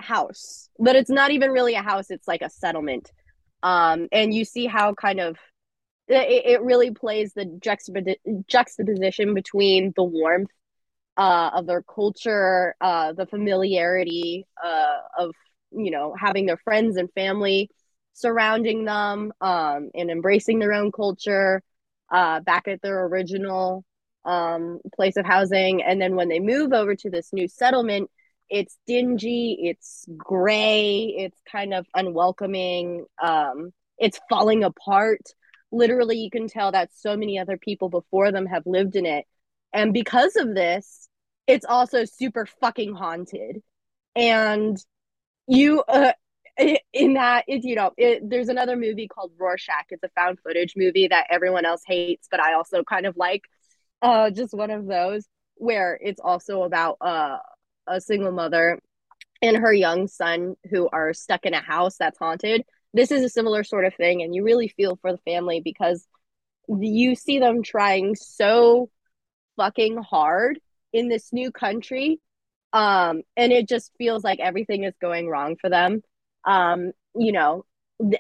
house 0.01 0.69
but 0.79 0.95
it's 0.95 1.11
not 1.11 1.33
even 1.33 1.51
really 1.51 1.75
a 1.75 1.83
house 1.83 2.11
it's 2.11 2.29
like 2.29 2.43
a 2.43 2.51
settlement. 2.51 3.11
Um 3.63 4.09
and 4.13 4.33
you 4.33 4.45
see 4.45 4.67
how 4.67 4.95
kind 4.95 5.21
of 5.21 5.37
it, 6.07 6.47
it 6.47 6.63
really 6.63 6.91
plays 6.91 7.35
the 7.35 7.45
juxtaposition 8.47 9.35
between 9.35 9.93
the 9.97 10.05
warmth 10.05 10.51
uh, 11.19 11.51
of 11.55 11.67
their 11.67 11.83
culture, 11.83 12.77
uh, 12.81 13.13
the 13.13 13.27
familiarity 13.27 14.47
uh, 14.65 14.99
of 15.19 15.35
you 15.73 15.91
know 15.91 16.15
having 16.19 16.47
their 16.47 16.57
friends 16.59 16.97
and 16.97 17.13
family 17.13 17.69
surrounding 18.15 18.85
them 18.85 19.33
um, 19.41 19.91
and 19.95 20.11
embracing 20.11 20.59
their 20.59 20.73
own 20.73 20.91
culture 20.91 21.63
uh, 22.11 22.41
back 22.41 22.67
at 22.67 22.83
their 22.83 23.05
original 23.07 23.85
um, 24.25 24.81
place 24.97 25.17
of 25.17 25.27
housing, 25.27 25.83
and 25.83 26.01
then 26.01 26.15
when 26.17 26.29
they 26.29 26.41
move 26.41 26.73
over 26.73 26.95
to 26.95 27.11
this 27.11 27.33
new 27.33 27.49
settlement, 27.49 28.11
it's 28.49 28.79
dingy, 28.87 29.59
it's 29.63 30.07
gray, 30.17 31.15
it's 31.19 31.39
kind 31.51 31.75
of 31.75 31.87
unwelcoming, 31.95 33.05
um, 33.23 33.73
it's 33.99 34.21
falling 34.31 34.65
apart. 34.65 35.21
Literally 35.71 36.19
you 36.19 36.31
can 36.31 36.49
tell 36.49 36.73
that 36.73 36.91
so 36.95 37.17
many 37.17 37.39
other 37.39 37.59
people 37.59 37.89
before 37.89 38.33
them 38.33 38.47
have 38.47 38.63
lived 38.67 38.97
in 38.97 39.05
it. 39.05 39.27
And 39.73 39.93
because 39.93 40.37
of 40.37 40.55
this 40.55 41.08
it's 41.49 41.67
also 41.69 42.05
super 42.05 42.47
fucking 42.47 42.95
haunted. 42.95 43.63
And 44.15 44.79
you 45.49 45.83
uh, 45.89 46.13
in 46.93 47.15
that 47.15 47.45
it, 47.49 47.65
you 47.65 47.75
know 47.75 47.93
it, 47.97 48.29
there's 48.29 48.49
another 48.49 48.77
movie 48.77 49.09
called 49.09 49.33
rorschach. 49.39 49.87
It's 49.91 50.03
a 50.05 50.09
found 50.11 50.39
footage 50.41 50.75
movie 50.77 51.09
that 51.09 51.27
everyone 51.31 51.65
else 51.65 51.83
hates 51.87 52.29
but 52.31 52.41
i 52.41 52.55
also 52.55 52.83
kind 52.83 53.07
of 53.07 53.17
like 53.17 53.43
uh 54.03 54.31
just 54.31 54.53
one 54.53 54.71
of 54.71 54.87
those 54.87 55.27
where 55.55 55.99
it's 56.03 56.21
also 56.21 56.63
about 56.65 56.97
uh 57.01 57.39
a 57.87 58.01
single 58.01 58.33
mother 58.33 58.81
and 59.41 59.57
her 59.57 59.73
young 59.73 60.09
son 60.09 60.57
who 60.71 60.89
are 60.93 61.15
stuck 61.15 61.47
in 61.47 61.55
a 61.55 61.61
house 61.61 61.97
that's 61.97 62.19
haunted. 62.19 62.65
This 62.93 63.11
is 63.13 63.23
a 63.23 63.29
similar 63.29 63.65
sort 63.65 63.85
of 63.85 63.95
thing 63.95 64.23
and 64.23 64.35
you 64.35 64.45
really 64.45 64.69
feel 64.69 64.97
for 65.01 65.13
the 65.13 65.19
family 65.19 65.61
because 65.65 66.07
you 66.69 67.15
see 67.15 67.39
them 67.39 67.63
trying 67.63 68.15
so 68.15 68.91
fucking 69.57 69.97
hard 69.99 70.59
in 70.93 71.09
this 71.09 71.33
new 71.33 71.51
country 71.51 72.21
um 72.73 73.23
and 73.37 73.53
it 73.53 73.69
just 73.69 73.93
feels 73.99 74.23
like 74.23 74.41
everything 74.41 74.85
is 74.85 74.95
going 75.01 75.29
wrong 75.29 75.57
for 75.61 75.71
them 75.71 76.03
um 76.45 76.93
you 77.17 77.33
know 77.33 77.65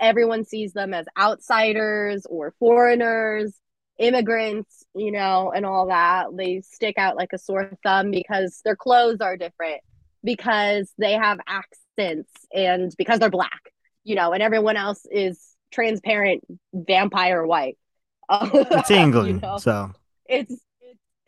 everyone 0.00 0.44
sees 0.44 0.72
them 0.72 0.92
as 0.92 1.06
outsiders 1.18 2.26
or 2.28 2.54
foreigners 2.58 3.54
immigrants 3.98 4.84
you 4.94 5.12
know 5.12 5.52
and 5.54 5.66
all 5.66 5.88
that 5.88 6.26
they 6.36 6.60
stick 6.60 6.96
out 6.98 7.16
like 7.16 7.32
a 7.32 7.38
sore 7.38 7.70
thumb 7.82 8.10
because 8.10 8.60
their 8.64 8.76
clothes 8.76 9.20
are 9.20 9.36
different 9.36 9.80
because 10.24 10.92
they 10.98 11.12
have 11.12 11.38
accents 11.46 12.30
and 12.52 12.94
because 12.96 13.18
they're 13.18 13.30
black 13.30 13.60
you 14.08 14.14
know, 14.14 14.32
and 14.32 14.42
everyone 14.42 14.78
else 14.78 15.06
is 15.10 15.38
transparent 15.70 16.42
vampire 16.72 17.46
white. 17.46 17.76
it's 18.30 18.90
England, 18.90 19.28
you 19.28 19.40
know? 19.40 19.58
so 19.58 19.92
it's 20.26 20.52
it's 20.52 20.62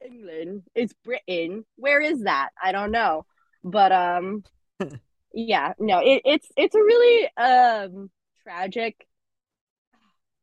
England, 0.05 0.63
it's 0.75 0.95
Britain. 1.05 1.65
Where 1.77 2.01
is 2.01 2.23
that? 2.23 2.51
I 2.63 2.73
don't 2.73 2.91
know, 2.91 3.27
but 3.65 3.93
um, 3.93 4.45
yeah, 5.35 5.75
no, 5.79 6.01
it, 6.01 6.23
it's 6.25 6.49
it's 6.57 6.75
a 6.75 6.83
really 6.83 7.31
um 7.37 8.11
tragic. 8.43 9.07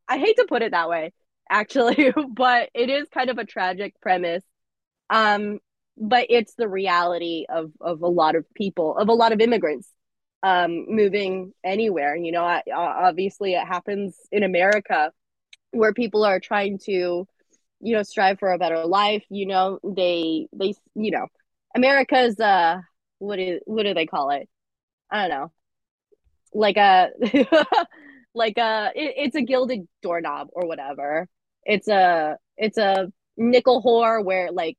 I 0.08 0.17
hate 0.20 0.38
to 0.38 0.46
put 0.48 0.62
it 0.62 0.72
that 0.72 0.89
way, 0.89 1.13
actually, 1.50 2.13
but 2.34 2.70
it 2.74 2.89
is 2.89 3.08
kind 3.10 3.30
of 3.30 3.38
a 3.38 3.46
tragic 3.46 4.00
premise. 4.02 4.43
Um, 5.10 5.60
but 5.98 6.28
it's 6.30 6.54
the 6.56 6.67
reality 6.67 7.46
of 7.50 7.72
of 7.82 8.02
a 8.02 8.08
lot 8.08 8.36
of 8.36 8.46
people, 8.54 8.98
of 8.98 9.10
a 9.10 9.13
lot 9.13 9.32
of 9.32 9.41
immigrants 9.41 9.89
um, 10.43 10.86
moving 10.88 11.54
anywhere. 11.63 12.15
You 12.15 12.32
know, 12.32 12.43
I, 12.43 12.62
obviously 12.76 13.54
it 13.54 13.65
happens 13.67 14.15
in 14.32 14.43
America 14.43 15.12
where 15.72 15.93
people 15.93 16.24
are 16.24 16.39
trying 16.39 16.80
to, 16.86 17.28
you 17.82 17.96
know, 17.96 18.04
strive 18.04 18.40
for 18.40 18.52
a 18.54 18.58
better 18.58 18.86
life. 18.86 19.24
You 19.30 19.48
know, 19.48 19.80
they 19.84 20.48
they 20.54 20.74
you 20.96 21.12
know, 21.12 21.28
America's 21.76 22.40
uh, 22.40 22.82
what 23.20 23.40
is 23.40 23.62
what 23.66 23.84
do 23.84 23.94
they 23.94 24.06
call 24.06 24.32
it? 24.32 24.50
I 25.12 25.28
don't 25.28 25.32
know, 25.40 25.52
like 26.54 26.78
a 26.78 27.10
like 28.34 28.58
a 28.58 28.92
it, 28.96 29.13
it's 29.18 29.36
a 29.36 29.42
gilded 29.42 29.88
doorknob 30.02 30.50
or 30.52 30.68
whatever. 30.68 31.28
It's 31.63 31.88
a 31.88 32.38
it's 32.58 32.78
a 32.78 33.12
nickel 33.38 33.84
whore 33.84 34.24
where 34.24 34.52
like 34.52 34.78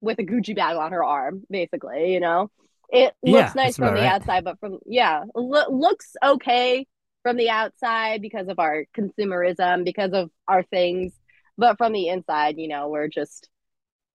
with 0.00 0.18
a 0.18 0.24
Gucci 0.24 0.56
bag 0.56 0.76
on 0.76 0.92
her 0.92 1.04
arm, 1.04 1.42
basically. 1.50 2.12
You 2.12 2.20
know, 2.20 2.50
it 2.90 3.14
looks 3.22 3.54
Yeah, 3.54 3.54
nice 3.54 3.76
from 3.78 3.94
the 3.94 4.06
right. 4.06 4.06
outside, 4.06 4.44
but 4.44 4.58
from 4.60 4.78
yeah, 4.86 5.24
lo- 5.34 5.70
looks 5.70 6.16
okay 6.22 6.86
from 7.22 7.36
the 7.36 7.50
outside 7.50 8.22
because 8.22 8.48
of 8.48 8.58
our 8.58 8.84
consumerism, 8.96 9.84
because 9.84 10.12
of 10.12 10.30
our 10.48 10.62
things, 10.62 11.12
but 11.60 11.78
from 11.78 11.92
the 11.92 12.08
inside, 12.08 12.58
you 12.58 12.68
know, 12.68 12.88
we're 12.88 13.08
just 13.08 13.48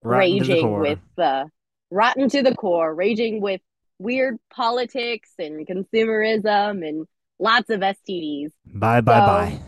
Rotten 0.03 0.39
to 0.45 0.57
the 0.57 0.67
raging 0.67 0.79
with 0.79 0.99
the 1.17 1.51
rotten 1.91 2.29
to 2.29 2.43
the 2.43 2.55
core, 2.55 2.95
raging 2.95 3.41
with 3.41 3.61
weird 3.99 4.37
politics 4.51 5.31
and 5.39 5.67
consumerism 5.67 6.87
and 6.87 7.07
lots 7.39 7.71
of 7.71 7.81
STDs. 7.81 8.51
Bye 8.67 9.01
bye 9.01 9.21
So 9.21 9.27
bye. 9.27 9.61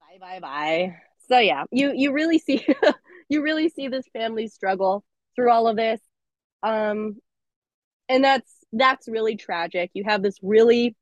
bye 0.00 0.18
bye 0.20 0.40
bye. 0.40 0.96
So 1.28 1.38
yeah, 1.38 1.64
you 1.70 1.92
you 1.94 2.12
really 2.12 2.38
see 2.38 2.66
you 3.28 3.42
really 3.42 3.68
see 3.68 3.88
this 3.88 4.06
family 4.12 4.48
struggle 4.48 5.04
through 5.36 5.50
all 5.50 5.68
of 5.68 5.76
this. 5.76 6.00
Um 6.62 7.16
and 8.08 8.24
that's 8.24 8.52
that's 8.72 9.08
really 9.08 9.36
tragic. 9.36 9.90
You 9.94 10.04
have 10.04 10.22
this 10.22 10.38
really 10.42 10.96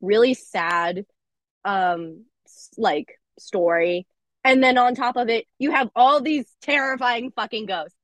really 0.00 0.34
sad 0.34 1.06
um 1.64 2.24
like 2.76 3.18
story 3.38 4.06
and 4.44 4.62
then 4.62 4.78
on 4.78 4.94
top 4.94 5.16
of 5.16 5.28
it 5.28 5.46
you 5.58 5.70
have 5.72 5.90
all 5.96 6.20
these 6.20 6.46
terrifying 6.62 7.32
fucking 7.34 7.66
ghosts. 7.66 7.96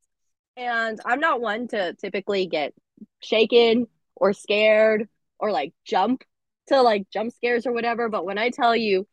And 0.56 1.00
I'm 1.04 1.20
not 1.20 1.40
one 1.40 1.68
to 1.68 1.94
typically 1.94 2.46
get 2.46 2.74
shaken 3.22 3.86
or 4.16 4.32
scared 4.32 5.08
or 5.38 5.52
like 5.52 5.72
jump 5.84 6.22
to 6.68 6.82
like 6.82 7.08
jump 7.12 7.32
scares 7.32 7.66
or 7.66 7.72
whatever, 7.72 8.08
but 8.08 8.24
when 8.24 8.38
I 8.38 8.50
tell 8.50 8.74
you 8.74 9.06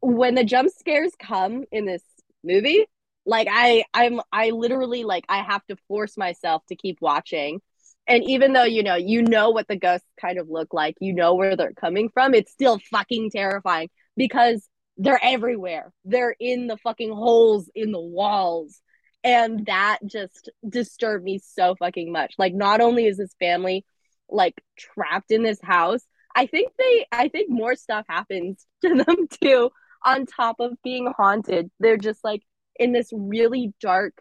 when 0.00 0.34
the 0.34 0.44
jump 0.44 0.70
scares 0.70 1.12
come 1.20 1.64
in 1.70 1.84
this 1.86 2.02
movie, 2.42 2.86
like 3.26 3.48
I 3.50 3.84
I'm 3.92 4.20
I 4.32 4.50
literally 4.50 5.04
like 5.04 5.24
I 5.28 5.42
have 5.42 5.64
to 5.66 5.76
force 5.88 6.16
myself 6.16 6.64
to 6.68 6.76
keep 6.76 6.98
watching. 7.00 7.60
And 8.06 8.24
even 8.24 8.52
though 8.52 8.64
you 8.64 8.82
know 8.82 8.96
you 8.96 9.22
know 9.22 9.50
what 9.50 9.68
the 9.68 9.76
ghosts 9.76 10.06
kind 10.20 10.38
of 10.38 10.48
look 10.48 10.72
like, 10.72 10.96
you 11.00 11.12
know 11.12 11.34
where 11.34 11.56
they're 11.56 11.72
coming 11.72 12.10
from, 12.12 12.34
it's 12.34 12.52
still 12.52 12.80
fucking 12.90 13.30
terrifying 13.30 13.90
because 14.16 14.66
they're 15.00 15.20
everywhere. 15.22 15.92
They're 16.04 16.36
in 16.38 16.66
the 16.66 16.76
fucking 16.76 17.10
holes 17.10 17.70
in 17.74 17.90
the 17.90 18.00
walls. 18.00 18.80
And 19.24 19.64
that 19.66 19.98
just 20.04 20.50
disturbed 20.66 21.24
me 21.24 21.40
so 21.42 21.74
fucking 21.74 22.12
much. 22.12 22.34
Like 22.38 22.54
not 22.54 22.82
only 22.82 23.06
is 23.06 23.16
this 23.16 23.34
family 23.38 23.84
like 24.28 24.62
trapped 24.78 25.30
in 25.30 25.42
this 25.42 25.60
house, 25.62 26.02
I 26.36 26.46
think 26.46 26.72
they 26.78 27.06
I 27.10 27.28
think 27.28 27.50
more 27.50 27.74
stuff 27.76 28.04
happens 28.08 28.66
to 28.82 28.94
them 29.06 29.26
too 29.42 29.70
on 30.04 30.26
top 30.26 30.56
of 30.60 30.72
being 30.84 31.10
haunted. 31.16 31.70
They're 31.80 31.96
just 31.96 32.22
like 32.22 32.42
in 32.78 32.92
this 32.92 33.08
really 33.12 33.72
dark 33.80 34.20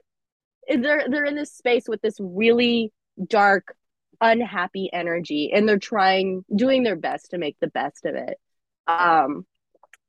they're 0.68 1.08
they're 1.10 1.26
in 1.26 1.36
this 1.36 1.54
space 1.54 1.86
with 1.88 2.02
this 2.02 2.18
really 2.20 2.94
dark 3.28 3.76
unhappy 4.22 4.90
energy 4.94 5.52
and 5.54 5.68
they're 5.68 5.78
trying 5.80 6.46
doing 6.56 6.84
their 6.84 6.96
best 6.96 7.32
to 7.32 7.38
make 7.38 7.58
the 7.60 7.68
best 7.68 8.06
of 8.06 8.16
it. 8.16 8.38
Um 8.88 9.46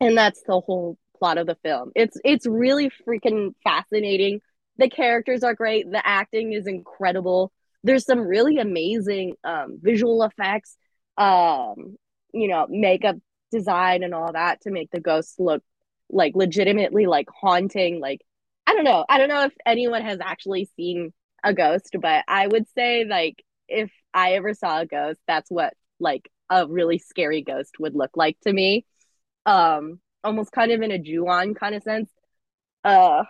and 0.01 0.17
that's 0.17 0.43
the 0.47 0.61
whole 0.61 0.97
plot 1.19 1.39
of 1.39 1.47
the 1.47 1.57
film. 1.63 1.93
It's 1.95 2.17
it's 2.25 2.47
really 2.47 2.91
freaking 3.07 3.55
fascinating. 3.65 4.41
The 4.79 4.89
characters 4.89 5.43
are 5.43 5.55
great, 5.55 5.91
the 5.91 6.07
acting 6.07 6.53
is 6.53 6.67
incredible. 6.67 7.53
There's 7.85 8.05
some 8.05 8.21
really 8.21 8.59
amazing 8.59 9.35
um 9.45 9.79
visual 9.81 10.23
effects, 10.23 10.77
um 11.19 11.97
you 12.33 12.49
know, 12.49 12.67
makeup 12.69 13.17
design 13.51 14.03
and 14.05 14.15
all 14.15 14.33
that 14.33 14.61
to 14.63 14.71
make 14.71 14.91
the 14.91 15.01
ghosts 15.01 15.35
look 15.39 15.63
like 16.09 16.35
legitimately 16.35 17.07
like 17.07 17.29
haunting 17.31 18.01
like 18.01 18.21
i 18.67 18.75
don't 18.75 18.85
know 18.85 19.05
i 19.09 19.19
don't 19.19 19.29
know 19.29 19.45
if 19.45 19.53
anyone 19.65 20.03
has 20.03 20.19
actually 20.21 20.69
seen 20.77 21.13
a 21.45 21.55
ghost 21.55 21.97
but 22.01 22.25
i 22.29 22.47
would 22.47 22.67
say 22.75 23.05
like 23.05 23.45
if 23.69 23.91
i 24.13 24.33
ever 24.33 24.55
saw 24.55 24.81
a 24.81 24.87
ghost 24.87 25.21
that's 25.27 25.51
what 25.51 25.73
like 26.01 26.29
a 26.51 26.67
really 26.67 26.99
scary 26.99 27.43
ghost 27.43 27.79
would 27.79 27.95
look 27.95 28.11
like 28.17 28.37
to 28.41 28.53
me 28.53 28.85
um 29.47 30.01
almost 30.23 30.53
kind 30.53 30.71
of 30.73 30.83
in 30.83 30.91
a 30.91 30.99
Ju-on 30.99 31.55
kind 31.55 31.75
of 31.75 31.83
sense. 31.83 32.11
Uh 32.85 33.25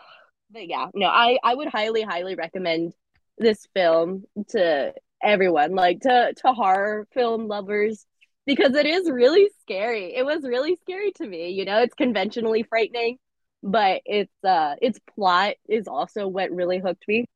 but 0.51 0.69
yeah 0.69 0.87
no 0.95 1.07
i 1.07 1.39
i 1.45 1.55
would 1.55 1.69
highly 1.69 2.03
highly 2.03 2.35
recommend 2.35 2.93
this 3.39 3.67
film 3.75 4.25
to 4.49 4.93
everyone 5.23 5.75
like 5.75 6.01
to 6.01 6.33
to 6.37 6.53
horror 6.53 7.07
film 7.13 7.47
lovers 7.47 8.07
because 8.47 8.75
it 8.75 8.87
is 8.87 9.09
really 9.11 9.49
scary. 9.61 10.15
It 10.15 10.25
was 10.25 10.43
really 10.43 10.77
scary 10.83 11.13
to 11.13 11.27
me 11.27 11.51
you 11.51 11.65
know 11.65 11.83
it's 11.83 11.95
conventionally 11.95 12.63
frightening 12.65 13.19
but 13.63 14.01
it's 14.07 14.33
uh 14.45 14.75
its 14.81 14.99
plot 15.15 15.55
is 15.69 15.87
also 15.87 16.27
what 16.27 16.51
really 16.51 16.79
hooked 16.79 17.05
me. 17.09 17.27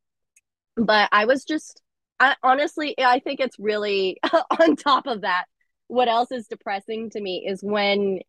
But 0.76 1.08
i 1.12 1.26
was 1.26 1.44
just 1.44 1.80
i 2.20 2.34
honestly 2.42 2.94
i 2.98 3.18
think 3.20 3.40
it's 3.40 3.58
really 3.58 4.18
on 4.60 4.76
top 4.76 5.06
of 5.06 5.22
that. 5.22 5.44
What 5.88 6.08
else 6.08 6.32
is 6.32 6.46
depressing 6.48 7.10
to 7.10 7.20
me 7.20 7.46
is 7.46 7.60
when 7.62 8.20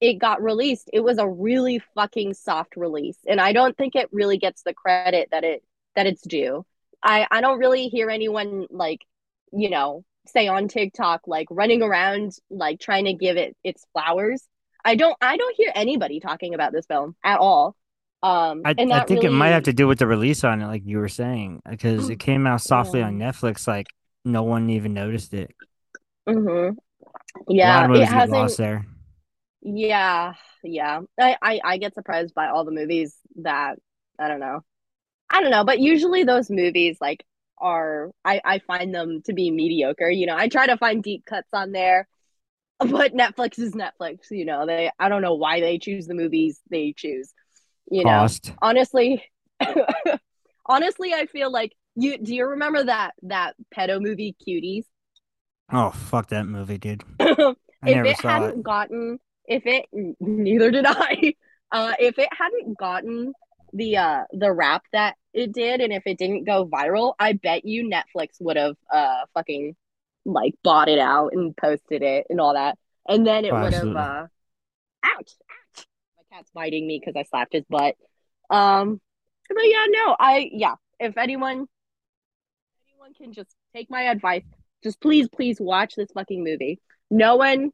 it 0.00 0.14
got 0.14 0.42
released, 0.42 0.90
it 0.92 1.00
was 1.00 1.18
a 1.18 1.28
really 1.28 1.80
fucking 1.94 2.34
soft 2.34 2.76
release. 2.76 3.18
And 3.26 3.40
I 3.40 3.52
don't 3.52 3.76
think 3.76 3.94
it 3.96 4.08
really 4.12 4.38
gets 4.38 4.62
the 4.62 4.74
credit 4.74 5.28
that 5.30 5.44
it 5.44 5.62
that 5.96 6.06
it's 6.06 6.22
due. 6.22 6.64
I 7.02 7.26
I 7.30 7.40
don't 7.40 7.58
really 7.58 7.88
hear 7.88 8.10
anyone 8.10 8.66
like, 8.70 9.00
you 9.52 9.70
know, 9.70 10.04
say 10.26 10.48
on 10.48 10.68
TikTok 10.68 11.22
like 11.26 11.46
running 11.50 11.82
around 11.82 12.32
like 12.50 12.80
trying 12.80 13.04
to 13.06 13.12
give 13.14 13.36
it 13.36 13.56
its 13.62 13.86
flowers. 13.92 14.42
I 14.84 14.96
don't 14.96 15.16
I 15.20 15.36
don't 15.36 15.56
hear 15.56 15.72
anybody 15.74 16.20
talking 16.20 16.54
about 16.54 16.72
this 16.72 16.86
film 16.86 17.16
at 17.24 17.38
all. 17.38 17.76
Um 18.22 18.62
I 18.64 18.74
and 18.76 18.92
I 18.92 19.04
think 19.04 19.24
it 19.24 19.30
might 19.30 19.48
have 19.48 19.64
to 19.64 19.72
do 19.72 19.86
with 19.86 19.98
the 19.98 20.06
release 20.06 20.44
on 20.44 20.60
it, 20.62 20.66
like 20.66 20.82
you 20.84 20.98
were 20.98 21.08
saying, 21.08 21.62
because 21.68 22.08
it 22.10 22.18
came 22.18 22.46
out 22.46 22.60
softly 22.62 23.02
on. 23.02 23.18
Netflix. 23.18 23.66
Like 23.66 23.86
no 24.24 24.42
one 24.42 24.70
even 24.70 24.94
noticed 24.94 25.34
it. 25.34 25.54
Mhm. 26.26 26.76
Yeah, 27.48 27.92
it 27.92 28.06
hasn't 28.06 28.32
lost 28.32 28.58
there. 28.58 28.86
Yeah, 29.64 30.34
yeah. 30.62 31.00
I, 31.18 31.36
I 31.42 31.60
I 31.64 31.76
get 31.78 31.94
surprised 31.94 32.34
by 32.34 32.48
all 32.48 32.64
the 32.64 32.70
movies 32.70 33.16
that 33.36 33.78
I 34.18 34.28
don't 34.28 34.40
know. 34.40 34.60
I 35.30 35.40
don't 35.40 35.50
know, 35.50 35.64
but 35.64 35.80
usually 35.80 36.22
those 36.22 36.50
movies 36.50 36.98
like 37.00 37.24
are 37.58 38.10
I 38.24 38.40
I 38.44 38.58
find 38.58 38.94
them 38.94 39.22
to 39.24 39.32
be 39.32 39.50
mediocre. 39.50 40.10
You 40.10 40.26
know, 40.26 40.36
I 40.36 40.48
try 40.48 40.66
to 40.66 40.76
find 40.76 41.02
deep 41.02 41.24
cuts 41.24 41.48
on 41.54 41.72
there, 41.72 42.06
but 42.78 43.14
Netflix 43.14 43.58
is 43.58 43.72
Netflix. 43.72 44.30
You 44.30 44.44
know, 44.44 44.66
they 44.66 44.90
I 44.98 45.08
don't 45.08 45.22
know 45.22 45.34
why 45.34 45.60
they 45.60 45.78
choose 45.78 46.06
the 46.06 46.14
movies 46.14 46.60
they 46.70 46.92
choose. 46.94 47.32
You 47.90 48.04
know, 48.04 48.26
honestly, 48.60 49.24
honestly, 50.66 51.14
I 51.14 51.26
feel 51.26 51.50
like 51.50 51.72
you 51.96 52.18
do 52.18 52.34
you 52.34 52.46
remember 52.46 52.84
that 52.84 53.12
that 53.22 53.54
pedo 53.74 54.00
movie 54.00 54.36
Cuties? 54.46 54.84
Oh 55.72 55.90
fuck 55.90 56.28
that 56.28 56.44
movie, 56.44 56.76
dude. 56.76 57.02
if 57.18 57.56
it 57.82 58.18
saw 58.18 58.28
it. 58.28 58.30
hadn't 58.30 58.62
gotten 58.62 59.18
if 59.46 59.66
it 59.66 59.86
neither 60.20 60.70
did 60.70 60.84
I. 60.88 61.34
Uh 61.72 61.94
if 61.98 62.18
it 62.18 62.28
hadn't 62.32 62.78
gotten 62.78 63.32
the 63.72 63.96
uh 63.96 64.22
the 64.32 64.52
rap 64.52 64.84
that 64.92 65.16
it 65.32 65.52
did 65.52 65.80
and 65.80 65.92
if 65.92 66.04
it 66.06 66.18
didn't 66.18 66.44
go 66.44 66.66
viral, 66.66 67.14
I 67.18 67.32
bet 67.34 67.64
you 67.64 67.88
Netflix 67.90 68.40
would 68.40 68.56
have 68.56 68.76
uh 68.92 69.24
fucking 69.34 69.76
like 70.24 70.54
bought 70.62 70.88
it 70.88 70.98
out 70.98 71.32
and 71.34 71.56
posted 71.56 72.02
it 72.02 72.26
and 72.30 72.40
all 72.40 72.54
that. 72.54 72.78
And 73.08 73.26
then 73.26 73.44
it 73.44 73.52
Oh, 73.52 73.60
would 73.60 73.72
have 73.72 73.94
uh 73.96 74.26
ouch, 75.04 75.32
ouch. 75.40 75.86
My 76.16 76.36
cat's 76.36 76.50
biting 76.54 76.86
me 76.86 77.00
because 77.00 77.16
I 77.18 77.24
slapped 77.24 77.52
his 77.52 77.64
butt. 77.68 77.96
Um 78.50 79.00
but 79.48 79.64
yeah, 79.64 79.86
no, 79.88 80.16
I 80.18 80.48
yeah, 80.52 80.74
if 81.00 81.16
anyone 81.18 81.66
anyone 82.88 83.14
can 83.14 83.32
just 83.32 83.54
take 83.74 83.90
my 83.90 84.02
advice, 84.04 84.44
just 84.82 85.00
please, 85.00 85.28
please 85.28 85.60
watch 85.60 85.94
this 85.96 86.10
fucking 86.14 86.42
movie. 86.44 86.80
No 87.10 87.36
one 87.36 87.70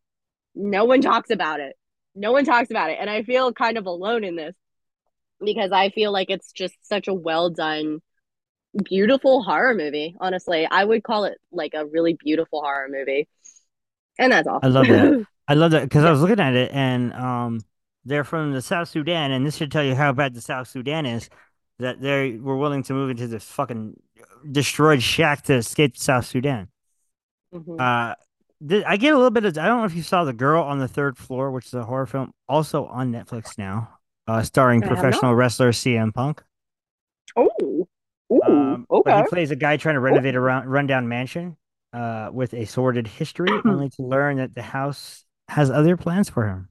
no 0.54 0.84
one 0.84 1.00
talks 1.00 1.30
about 1.30 1.60
it. 1.60 1.76
No 2.14 2.32
one 2.32 2.44
talks 2.44 2.70
about 2.70 2.90
it. 2.90 2.98
And 3.00 3.08
I 3.08 3.22
feel 3.22 3.52
kind 3.52 3.78
of 3.78 3.86
alone 3.86 4.24
in 4.24 4.36
this 4.36 4.54
because 5.40 5.72
I 5.72 5.90
feel 5.90 6.12
like 6.12 6.30
it's 6.30 6.52
just 6.52 6.74
such 6.86 7.08
a 7.08 7.14
well 7.14 7.50
done, 7.50 8.00
beautiful 8.84 9.42
horror 9.42 9.74
movie. 9.74 10.16
Honestly, 10.20 10.66
I 10.70 10.84
would 10.84 11.02
call 11.02 11.24
it 11.24 11.38
like 11.52 11.74
a 11.74 11.86
really 11.86 12.14
beautiful 12.14 12.60
horror 12.60 12.88
movie. 12.90 13.28
And 14.18 14.32
that's 14.32 14.46
all. 14.46 14.60
I 14.62 14.68
love 14.68 14.86
that. 14.88 15.26
I 15.48 15.54
love 15.54 15.72
that 15.72 15.82
because 15.82 16.04
I 16.04 16.10
was 16.10 16.20
looking 16.20 16.38
at 16.40 16.54
it 16.54 16.70
and 16.72 17.12
um 17.14 17.60
they're 18.04 18.24
from 18.24 18.52
the 18.52 18.62
South 18.62 18.88
Sudan 18.88 19.32
and 19.32 19.44
this 19.46 19.56
should 19.56 19.72
tell 19.72 19.82
you 19.82 19.94
how 19.94 20.12
bad 20.12 20.34
the 20.34 20.40
South 20.40 20.68
Sudan 20.68 21.06
is 21.06 21.28
that 21.78 22.00
they 22.00 22.32
were 22.32 22.56
willing 22.56 22.82
to 22.84 22.92
move 22.92 23.10
into 23.10 23.26
this 23.26 23.44
fucking 23.44 23.96
destroyed 24.50 25.02
shack 25.02 25.42
to 25.44 25.54
escape 25.54 25.96
South 25.96 26.26
Sudan. 26.26 26.68
Mhm. 27.52 27.80
Uh 27.80 28.14
th- 28.66 28.84
I 28.86 28.96
get 28.96 29.12
a 29.12 29.16
little 29.16 29.30
bit 29.30 29.44
of 29.44 29.56
I 29.58 29.66
don't 29.66 29.78
know 29.80 29.84
if 29.84 29.94
you 29.94 30.02
saw 30.02 30.24
The 30.24 30.32
Girl 30.32 30.62
on 30.62 30.78
the 30.78 30.88
Third 30.88 31.16
Floor, 31.16 31.50
which 31.50 31.66
is 31.66 31.74
a 31.74 31.84
horror 31.84 32.06
film 32.06 32.32
also 32.48 32.86
on 32.86 33.12
Netflix 33.12 33.56
now, 33.58 33.98
uh 34.26 34.42
starring 34.42 34.82
I 34.82 34.86
have 34.86 34.96
not. 34.96 35.02
professional 35.02 35.34
wrestler 35.34 35.72
CM 35.72 36.12
Punk. 36.14 36.42
Oh. 37.36 37.48
Ooh. 38.32 38.42
Um, 38.46 38.86
but 38.88 39.24
he 39.24 39.28
plays 39.28 39.50
a 39.50 39.56
guy 39.56 39.76
trying 39.76 39.96
to 39.96 40.00
Ooh. 40.00 40.04
renovate 40.04 40.34
a 40.36 40.40
run- 40.40 40.66
rundown 40.68 41.08
mansion 41.08 41.56
uh, 41.92 42.30
with 42.32 42.54
a 42.54 42.64
sordid 42.64 43.06
history, 43.08 43.48
only 43.64 43.90
to 43.90 44.02
learn 44.02 44.36
that 44.36 44.54
the 44.54 44.62
house 44.62 45.24
has 45.48 45.68
other 45.70 45.96
plans 45.96 46.30
for 46.30 46.46
him. 46.46 46.68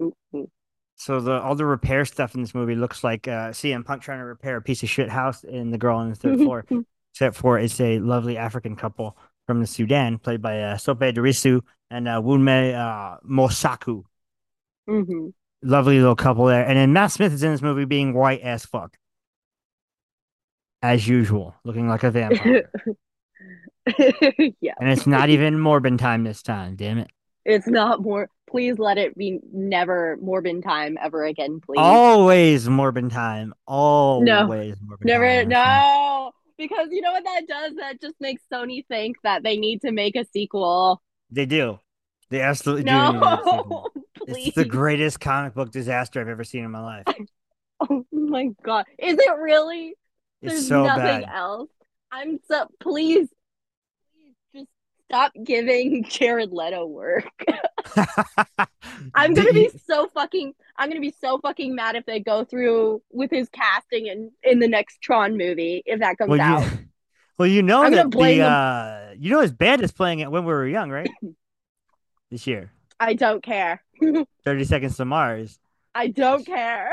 Mhm. 0.00 0.48
So 0.96 1.20
the 1.20 1.40
all 1.40 1.54
the 1.54 1.64
repair 1.66 2.04
stuff 2.04 2.34
in 2.34 2.42
this 2.42 2.54
movie 2.54 2.74
looks 2.74 3.02
like 3.04 3.28
uh, 3.28 3.50
CM 3.50 3.84
Punk 3.84 4.02
trying 4.02 4.18
to 4.18 4.24
repair 4.24 4.56
a 4.56 4.62
piece 4.62 4.82
of 4.82 4.88
shit 4.90 5.08
house 5.08 5.44
in 5.44 5.70
the 5.70 5.78
girl 5.78 5.98
on 5.98 6.08
the 6.10 6.14
third 6.16 6.36
floor. 6.44 6.64
Except 7.12 7.36
for 7.36 7.58
it's 7.58 7.80
a 7.80 7.98
lovely 7.98 8.36
African 8.36 8.76
couple 8.76 9.16
from 9.46 9.60
the 9.60 9.66
Sudan, 9.66 10.18
played 10.18 10.42
by 10.42 10.60
uh, 10.60 10.76
Sope 10.76 10.98
Dirisu 11.00 11.60
and 11.90 12.08
uh, 12.08 12.20
Wunmi 12.20 12.74
uh, 12.74 13.18
Mosaku. 13.28 14.02
Mhm. 14.88 15.32
Lovely 15.62 15.98
little 15.98 16.16
couple 16.16 16.46
there. 16.46 16.64
And 16.66 16.76
then 16.76 16.92
Matt 16.92 17.12
Smith 17.12 17.32
is 17.32 17.42
in 17.42 17.52
this 17.52 17.62
movie 17.62 17.84
being 17.86 18.12
white 18.14 18.40
as 18.42 18.64
fuck. 18.66 18.96
As 20.82 21.08
usual, 21.08 21.54
looking 21.64 21.88
like 21.88 22.04
a 22.04 22.10
vampire. 22.10 22.70
yeah, 24.60 24.74
and 24.78 24.90
it's 24.90 25.06
not 25.06 25.28
even 25.30 25.54
Morbin 25.54 25.98
time 25.98 26.24
this 26.24 26.42
time, 26.42 26.76
damn 26.76 26.98
it. 26.98 27.08
it's 27.44 27.66
not 27.66 28.02
more. 28.02 28.28
Please 28.48 28.78
let 28.78 28.96
it 28.96 29.16
be 29.16 29.40
never 29.52 30.18
Morbin 30.22 30.62
time 30.62 30.96
ever 31.02 31.24
again, 31.24 31.60
please. 31.64 31.78
Always 31.78 32.68
Morbin 32.68 33.10
time. 33.10 33.54
Always 33.66 34.76
Morbin 34.78 35.04
Never, 35.04 35.44
time. 35.44 36.30
Because 36.58 36.88
you 36.90 37.00
know 37.00 37.12
what 37.12 37.24
that 37.24 37.42
does? 37.48 37.74
That 37.76 38.00
just 38.00 38.16
makes 38.20 38.42
Sony 38.52 38.86
think 38.86 39.16
that 39.22 39.42
they 39.42 39.56
need 39.56 39.80
to 39.82 39.92
make 39.92 40.16
a 40.16 40.24
sequel. 40.32 41.02
They 41.30 41.46
do. 41.46 41.78
They 42.30 42.40
absolutely 42.40 42.84
do. 42.84 42.92
need 42.92 43.12
to 43.12 43.12
make 43.12 43.22
a 43.22 43.36
sequel. 43.44 43.90
No, 43.94 44.02
please. 44.26 44.46
It's 44.48 44.56
the 44.56 44.64
greatest 44.64 45.20
comic 45.20 45.54
book 45.54 45.70
disaster 45.70 46.20
I've 46.20 46.28
ever 46.28 46.44
seen 46.44 46.64
in 46.64 46.70
my 46.70 46.82
life. 46.82 47.04
Oh 47.78 48.06
my 48.10 48.48
god, 48.62 48.86
is 48.98 49.18
it 49.18 49.36
really? 49.38 49.94
It's 50.40 50.54
There's 50.54 50.68
so 50.68 50.84
nothing 50.84 51.02
bad. 51.02 51.24
else. 51.30 51.68
I'm 52.10 52.38
so 52.48 52.68
please, 52.80 53.28
stop 55.06 55.32
giving 55.44 56.04
Jared 56.08 56.52
Leto 56.52 56.86
work. 56.86 57.24
I'm 59.14 59.34
gonna 59.34 59.52
be 59.52 59.70
so 59.86 60.08
fucking. 60.08 60.52
I'm 60.76 60.88
gonna 60.88 61.00
be 61.00 61.14
so 61.20 61.38
fucking 61.38 61.74
mad 61.74 61.96
if 61.96 62.04
they 62.06 62.20
go 62.20 62.44
through 62.44 63.02
with 63.10 63.30
his 63.30 63.48
casting 63.48 64.06
in 64.06 64.30
in 64.42 64.58
the 64.58 64.68
next 64.68 65.00
Tron 65.00 65.36
movie 65.36 65.82
if 65.86 66.00
that 66.00 66.18
comes 66.18 66.30
well, 66.30 66.40
out. 66.40 66.64
you, 66.64 66.78
well, 67.38 67.48
you 67.48 67.62
know 67.62 67.84
I'm 67.84 67.92
that 67.92 68.10
the 68.10 68.40
uh, 68.42 69.14
you 69.18 69.30
know 69.30 69.40
his 69.40 69.52
band 69.52 69.82
is 69.82 69.92
playing 69.92 70.20
it 70.20 70.30
when 70.30 70.44
we 70.44 70.52
were 70.52 70.66
young, 70.66 70.90
right? 70.90 71.10
this 72.30 72.46
year, 72.46 72.72
I 73.00 73.14
don't 73.14 73.42
care. 73.42 73.82
Thirty 74.44 74.64
Seconds 74.64 74.96
to 74.96 75.04
Mars. 75.04 75.58
I 75.94 76.08
don't 76.08 76.44
care. 76.44 76.92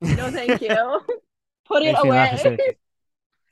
No, 0.00 0.30
thank 0.30 0.60
you. 0.60 1.00
Put 1.66 1.82
it 1.82 1.92
Makes 1.92 2.04
me 2.04 2.10
laugh 2.10 2.44
away. 2.44 2.58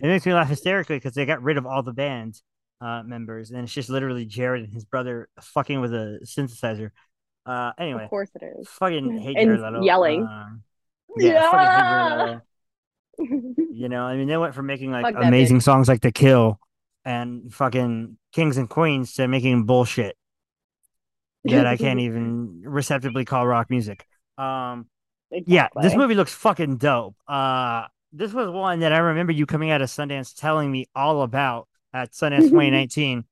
It 0.01 0.07
makes 0.07 0.27
me 0.27 0.35
laugh 0.35 0.49
hysterically 0.49 0.97
because 0.97 1.15
they 1.15 1.25
got 1.25 1.43
rid 1.43 1.57
of 1.57 1.65
all 1.65 1.85
the 1.85 1.93
band 1.93 2.43
uh, 2.83 3.03
members, 3.05 3.51
and 3.51 3.63
it's 3.65 3.73
just 3.73 3.89
literally 3.91 4.25
Jared 4.27 4.65
and 4.65 4.73
his 4.73 4.85
brother 4.85 5.29
fucking 5.41 5.81
with 5.81 5.95
a 5.95 6.21
synthesizer. 6.25 6.91
Uh, 7.47 7.73
anyway, 7.79 8.05
Of 8.05 8.11
course 8.11 8.31
it 8.35 8.43
is. 8.59 8.69
fucking 8.69 9.19
hate 9.21 9.37
And 9.37 9.47
Jared 9.47 9.61
Leto. 9.61 9.83
yelling. 9.85 10.23
Um, 10.23 10.63
yeah, 11.17 12.31
Leto. 12.31 12.41
You 13.19 13.89
know, 13.89 14.05
I 14.05 14.17
mean, 14.17 14.29
they 14.29 14.37
went 14.37 14.55
from 14.55 14.67
making 14.67 14.91
like 14.91 15.05
Fuck 15.15 15.23
amazing 15.25 15.61
songs 15.61 15.89
like 15.89 16.01
"The 16.01 16.13
Kill" 16.13 16.59
and 17.05 17.53
fucking 17.53 18.17
"Kings 18.33 18.57
and 18.57 18.69
Queens" 18.69 19.15
to 19.15 19.29
making 19.29 19.65
bullshit 19.65 20.17
that 21.45 21.67
I 21.67 21.77
can't 21.77 22.01
even 22.07 22.63
receptively 22.65 23.25
call 23.25 23.47
rock 23.47 23.71
music. 23.71 24.07
Um, 24.39 24.87
yeah, 25.31 25.69
this 25.81 25.95
movie 25.95 26.15
looks 26.15 26.33
fucking 26.35 26.77
dope. 26.79 27.17
Uh, 27.27 27.87
this 28.13 28.33
was 28.33 28.51
one 28.51 28.81
that 28.81 28.93
I 28.93 28.99
remember 28.99 29.33
you 29.33 29.47
coming 29.47 29.71
out 29.71 29.83
of 29.83 29.89
Sundance 29.89 30.35
telling 30.39 30.71
me 30.71 30.87
all 30.95 31.23
about 31.23 31.69
at 31.93 32.13
Sundance 32.13 32.49
2019, 32.49 33.25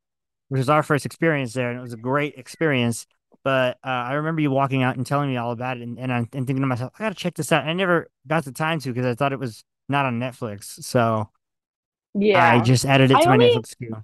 which 0.48 0.58
was 0.58 0.68
our 0.68 0.82
first 0.82 1.06
experience 1.06 1.52
there, 1.52 1.70
and 1.70 1.78
it 1.78 1.82
was 1.82 1.92
a 1.92 1.98
great 1.98 2.34
experience. 2.36 3.06
But 3.42 3.78
uh, 3.84 3.88
I 3.88 4.14
remember 4.14 4.42
you 4.42 4.50
walking 4.50 4.82
out 4.82 4.96
and 4.96 5.06
telling 5.06 5.30
me 5.30 5.36
all 5.36 5.52
about 5.52 5.78
it, 5.78 5.82
and, 5.82 5.98
and 5.98 6.12
I'm 6.12 6.28
and 6.32 6.46
thinking 6.46 6.60
to 6.60 6.66
myself, 6.66 6.92
I 6.98 7.04
gotta 7.04 7.14
check 7.14 7.34
this 7.34 7.52
out. 7.52 7.64
I 7.64 7.72
never 7.72 8.08
got 8.26 8.44
the 8.44 8.52
time 8.52 8.80
to 8.80 8.92
because 8.92 9.06
I 9.06 9.14
thought 9.14 9.32
it 9.32 9.38
was 9.38 9.64
not 9.88 10.04
on 10.06 10.20
Netflix, 10.20 10.82
so 10.84 11.30
Yeah. 12.14 12.52
I 12.52 12.60
just 12.60 12.84
added 12.84 13.10
it 13.10 13.16
I 13.16 13.22
to 13.22 13.28
my 13.28 13.34
only- 13.34 13.56
Netflix 13.56 13.76
queue. 13.76 13.96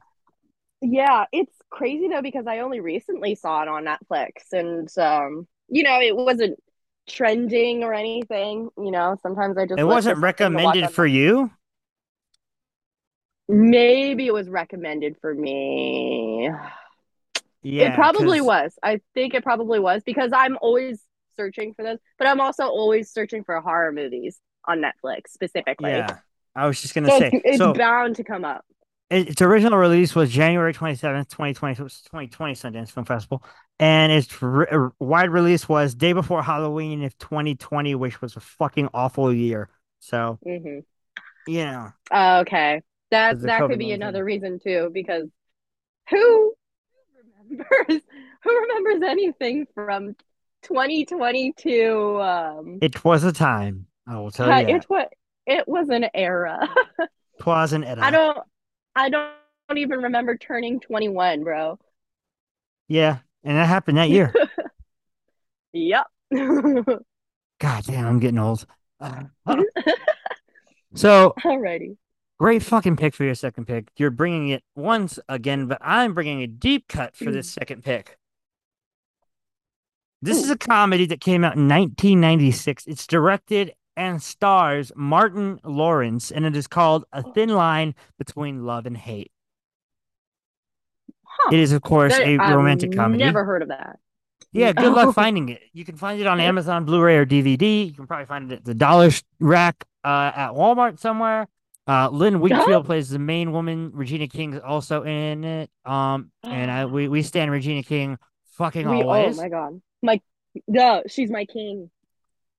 Yeah, 0.83 1.25
it's 1.33 1.55
crazy 1.71 2.09
though 2.09 2.23
because 2.23 2.47
I 2.47 2.59
only 2.61 2.81
recently 2.81 3.35
saw 3.35 3.63
it 3.63 3.69
on 3.69 3.85
Netflix 3.85 4.53
and 4.53 4.89
um 4.99 5.47
you 5.69 5.83
know, 5.83 6.01
it 6.01 6.15
wasn't 6.15 6.59
trending 7.09 7.83
or 7.83 7.93
anything, 7.93 8.69
you 8.77 8.91
know. 8.91 9.17
Sometimes 9.23 9.59
I 9.59 9.67
just 9.67 9.79
It 9.79 9.85
wasn't 9.85 10.19
for 10.19 10.27
something 10.37 10.59
to 10.59 10.65
watch 10.65 10.77
recommended 10.77 10.91
for 10.95 11.07
you. 11.07 11.51
Maybe 13.49 14.27
it 14.27 14.35
was 14.35 14.49
recommended 14.49 15.17
for 15.21 15.33
me. 15.35 16.51
Yeah, 17.63 17.93
it 17.93 17.95
probably 17.95 18.39
'cause- 18.39 18.47
was. 18.47 18.79
I 18.83 19.01
think 19.15 19.35
it 19.35 19.43
probably 19.43 19.79
was 19.81 20.03
because 20.05 20.33
I'm 20.35 20.57
always 20.61 21.01
searching 21.37 21.75
for 21.75 21.83
those, 21.83 21.99
but 22.19 22.27
I'm 22.27 22.41
also 22.41 22.65
always 22.65 23.11
searching 23.11 23.45
for 23.45 23.61
horror 23.61 23.93
movies 23.93 24.41
on 24.67 24.81
Netflix 24.81 25.29
specifically. 25.29 25.91
Yeah, 25.91 26.19
I 26.55 26.67
was 26.67 26.81
just 26.81 26.95
gonna 26.95 27.09
So 27.11 27.19
say. 27.19 27.31
it's, 27.33 27.43
it's 27.45 27.59
so 27.59 27.73
bound 27.73 28.17
to 28.17 28.25
come 28.25 28.45
up. 28.45 28.65
its 29.11 29.41
original 29.41 29.79
release 29.79 30.15
was 30.17 30.31
January 30.33 30.73
27th, 30.75 31.29
2020, 31.29 31.75
so 31.77 31.83
it 31.83 31.85
was 31.85 32.01
2020 32.03 32.55
Sundance 32.55 32.91
Film 32.91 33.07
Festival. 33.07 33.45
And 33.79 34.11
its 34.11 34.43
re- 34.43 34.67
uh, 34.73 34.89
wide 34.99 35.31
release 35.31 35.69
was 35.69 35.95
day 35.95 36.13
before 36.13 36.43
Halloween 36.43 37.05
of 37.05 37.17
2020, 37.19 37.95
which 37.95 38.21
was 38.21 38.35
a 38.37 38.41
fucking 38.41 38.89
awful 38.95 39.33
year. 39.33 39.69
So, 40.01 40.39
hmm 40.43 40.81
you 41.47 41.65
know, 41.65 41.93
okay. 42.13 42.83
That 43.11 43.41
that 43.43 43.69
could 43.69 43.79
be 43.79 43.93
another 43.93 44.25
reason 44.25 44.59
too, 44.59 44.91
because 44.93 45.29
who 46.11 46.55
remembers 47.49 48.03
who 48.43 48.61
remembers 48.61 49.09
anything 49.09 49.67
from 49.75 50.17
2022? 50.63 52.21
Um, 52.21 52.79
it 52.83 53.05
was 53.05 53.25
a 53.25 53.33
time. 53.33 53.87
I 54.07 54.19
will 54.19 54.31
tell 54.31 54.49
you 54.49 54.77
it 54.77 54.87
was 54.89 55.07
it 55.47 55.69
was 55.69 55.89
an 55.89 56.07
era. 56.15 56.69
Twas 57.41 57.73
an 57.73 57.85
era. 57.85 57.99
I 58.01 58.11
don't 58.11 58.39
I 58.95 59.11
don't 59.11 59.31
even 59.77 60.01
remember 60.01 60.37
turning 60.37 60.81
21, 60.81 61.45
bro. 61.45 61.79
Yeah, 62.89 63.19
and 63.45 63.57
that 63.57 63.67
happened 63.67 63.99
that 63.99 64.11
year. 64.11 64.33
Yep. 65.73 66.07
God 66.33 67.85
damn, 67.85 68.07
I'm 68.07 68.19
getting 68.19 68.39
old. 68.39 68.65
Uh, 68.99 69.25
so, 70.95 71.35
Alrighty. 71.45 71.97
Great 72.39 72.63
fucking 72.63 72.97
pick 72.97 73.15
for 73.15 73.25
your 73.25 73.35
second 73.35 73.67
pick. 73.67 73.89
You're 73.97 74.11
bringing 74.11 74.49
it 74.49 74.63
once 74.75 75.19
again, 75.29 75.67
but 75.67 75.79
I'm 75.81 76.15
bringing 76.15 76.43
a 76.43 76.47
deep 76.47 76.89
cut 76.89 77.17
for 77.17 77.31
this 77.31 77.51
second 77.51 77.83
pick. 77.85 78.17
This 80.23 80.43
is 80.43 80.51
a 80.51 80.57
comedy 80.59 81.07
that 81.07 81.21
came 81.21 81.45
out 81.45 81.57
in 81.57 81.69
1996. 81.69 82.87
It's 82.87 83.07
directed 83.07 83.73
and 83.97 84.23
stars 84.23 84.93
Martin 84.97 85.61
Lawrence, 85.65 86.31
and 86.31 86.45
it 86.45 86.57
is 86.57 86.67
called 86.67 87.05
A 87.13 87.23
Thin 87.33 87.51
Line 87.51 87.95
Between 88.19 88.65
Love 88.65 88.87
and 88.87 88.97
Hate. 88.97 89.31
Huh. 91.25 91.51
It 91.53 91.61
is, 91.61 91.73
of 91.73 91.83
course, 91.83 92.17
That- 92.17 92.27
a 92.27 92.39
I've 92.39 92.55
romantic 92.57 92.95
comedy. 92.95 93.23
Never 93.25 93.45
heard 93.45 93.63
of 93.63 93.69
that. 93.69 93.99
Yeah, 94.53 94.73
good 94.73 94.87
Oh. 94.87 94.93
luck 94.93 95.15
finding 95.15 95.49
it. 95.51 95.61
You 95.73 95.85
can 95.85 95.97
find 95.97 96.21
it 96.21 96.27
on 96.27 96.41
Amazon, 96.41 96.85
Blu-ray, 96.87 97.17
or 97.19 97.27
DVD. 97.27 97.87
You 97.87 97.93
can 97.93 98.07
probably 98.07 98.27
find 98.27 98.51
it 98.51 98.57
at 98.57 98.65
the 98.65 98.75
dollar 98.75 99.11
rack 99.39 99.85
uh, 100.05 100.33
at 100.35 100.51
Walmart 100.53 100.99
somewhere. 100.99 101.47
Uh, 101.87 102.09
Lynn 102.11 102.41
Whitfield 102.41 102.85
plays 102.85 103.11
the 103.11 103.19
main 103.19 103.53
woman. 103.53 103.91
Regina 103.95 104.27
King 104.27 104.55
is 104.55 104.61
also 104.61 105.05
in 105.05 105.45
it. 105.45 105.71
Um, 105.85 106.33
and 106.43 106.71
I 106.71 106.87
we 106.87 107.07
we 107.09 107.23
stand 107.23 107.51
Regina 107.51 107.83
King 107.83 108.19
fucking 108.55 108.89
We, 108.89 109.03
oh 109.03 109.33
my 109.35 109.49
god. 109.49 109.81
My 110.03 110.21
no, 110.67 111.03
she's 111.07 111.31
my 111.31 111.45
king. 111.45 111.91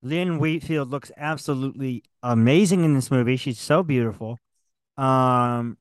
Lynn 0.01 0.39
Whitfield 0.39 0.89
looks 0.91 1.11
absolutely 1.17 2.03
amazing 2.21 2.83
in 2.85 2.93
this 2.93 3.09
movie. 3.09 3.35
She's 3.35 3.59
so 3.59 3.83
beautiful. 3.83 4.37
Um, 4.95 5.77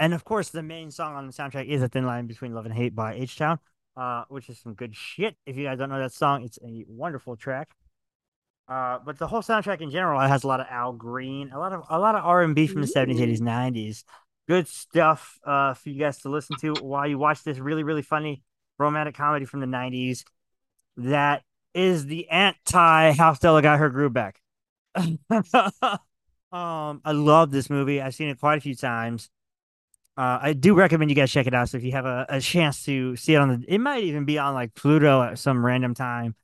and 0.00 0.14
of 0.14 0.24
course, 0.24 0.48
the 0.48 0.62
main 0.62 0.90
song 0.90 1.14
on 1.14 1.26
the 1.26 1.32
soundtrack 1.32 1.66
is 1.66 1.82
"A 1.82 1.88
Thin 1.88 2.06
Line 2.06 2.26
Between 2.26 2.54
Love 2.54 2.64
and 2.64 2.74
Hate" 2.74 2.94
by 2.94 3.14
H 3.14 3.36
Town, 3.36 3.58
uh, 3.96 4.24
which 4.28 4.48
is 4.48 4.58
some 4.58 4.74
good 4.74 4.96
shit. 4.96 5.36
If 5.46 5.56
you 5.56 5.64
guys 5.64 5.78
don't 5.78 5.90
know 5.90 6.00
that 6.00 6.12
song, 6.12 6.42
it's 6.42 6.58
a 6.64 6.84
wonderful 6.88 7.36
track. 7.36 7.70
Uh, 8.66 8.98
but 9.04 9.18
the 9.18 9.26
whole 9.26 9.42
soundtrack 9.42 9.82
in 9.82 9.90
general 9.90 10.20
it 10.20 10.28
has 10.28 10.42
a 10.44 10.46
lot 10.46 10.60
of 10.60 10.66
Al 10.70 10.92
Green, 10.92 11.50
a 11.52 11.58
lot 11.58 11.72
of 11.72 11.82
a 11.90 11.98
lot 11.98 12.14
of 12.14 12.24
R 12.24 12.42
and 12.42 12.54
B 12.54 12.66
from 12.66 12.80
the 12.80 12.86
seventies, 12.86 13.20
eighties, 13.20 13.40
nineties. 13.40 14.04
Good 14.48 14.68
stuff 14.68 15.38
uh, 15.44 15.74
for 15.74 15.88
you 15.90 15.98
guys 15.98 16.18
to 16.20 16.30
listen 16.30 16.56
to 16.60 16.74
while 16.80 17.06
you 17.06 17.18
watch 17.18 17.42
this 17.42 17.58
really, 17.58 17.82
really 17.82 18.02
funny 18.02 18.42
romantic 18.78 19.14
comedy 19.14 19.44
from 19.44 19.60
the 19.60 19.66
nineties. 19.66 20.24
That 20.96 21.42
is 21.74 22.06
the 22.06 22.28
anti 22.30 23.12
How 23.12 23.34
Stella 23.34 23.60
Got 23.60 23.78
Her 23.78 23.90
Groove 23.90 24.14
Back. 24.14 24.40
um, 24.96 25.12
I 26.52 27.12
love 27.12 27.50
this 27.50 27.68
movie. 27.68 28.00
I've 28.00 28.14
seen 28.14 28.28
it 28.28 28.40
quite 28.40 28.58
a 28.58 28.60
few 28.62 28.74
times. 28.74 29.28
Uh, 30.16 30.38
I 30.40 30.52
do 30.52 30.74
recommend 30.74 31.10
you 31.10 31.16
guys 31.16 31.32
check 31.32 31.46
it 31.46 31.54
out. 31.54 31.68
So 31.68 31.76
if 31.76 31.84
you 31.84 31.92
have 31.92 32.06
a, 32.06 32.24
a 32.28 32.40
chance 32.40 32.84
to 32.84 33.16
see 33.16 33.34
it 33.34 33.38
on 33.38 33.48
the, 33.48 33.64
it 33.66 33.78
might 33.78 34.04
even 34.04 34.24
be 34.24 34.38
on 34.38 34.54
like 34.54 34.74
Pluto 34.74 35.22
at 35.22 35.38
some 35.38 35.66
random 35.66 35.92
time 35.92 36.36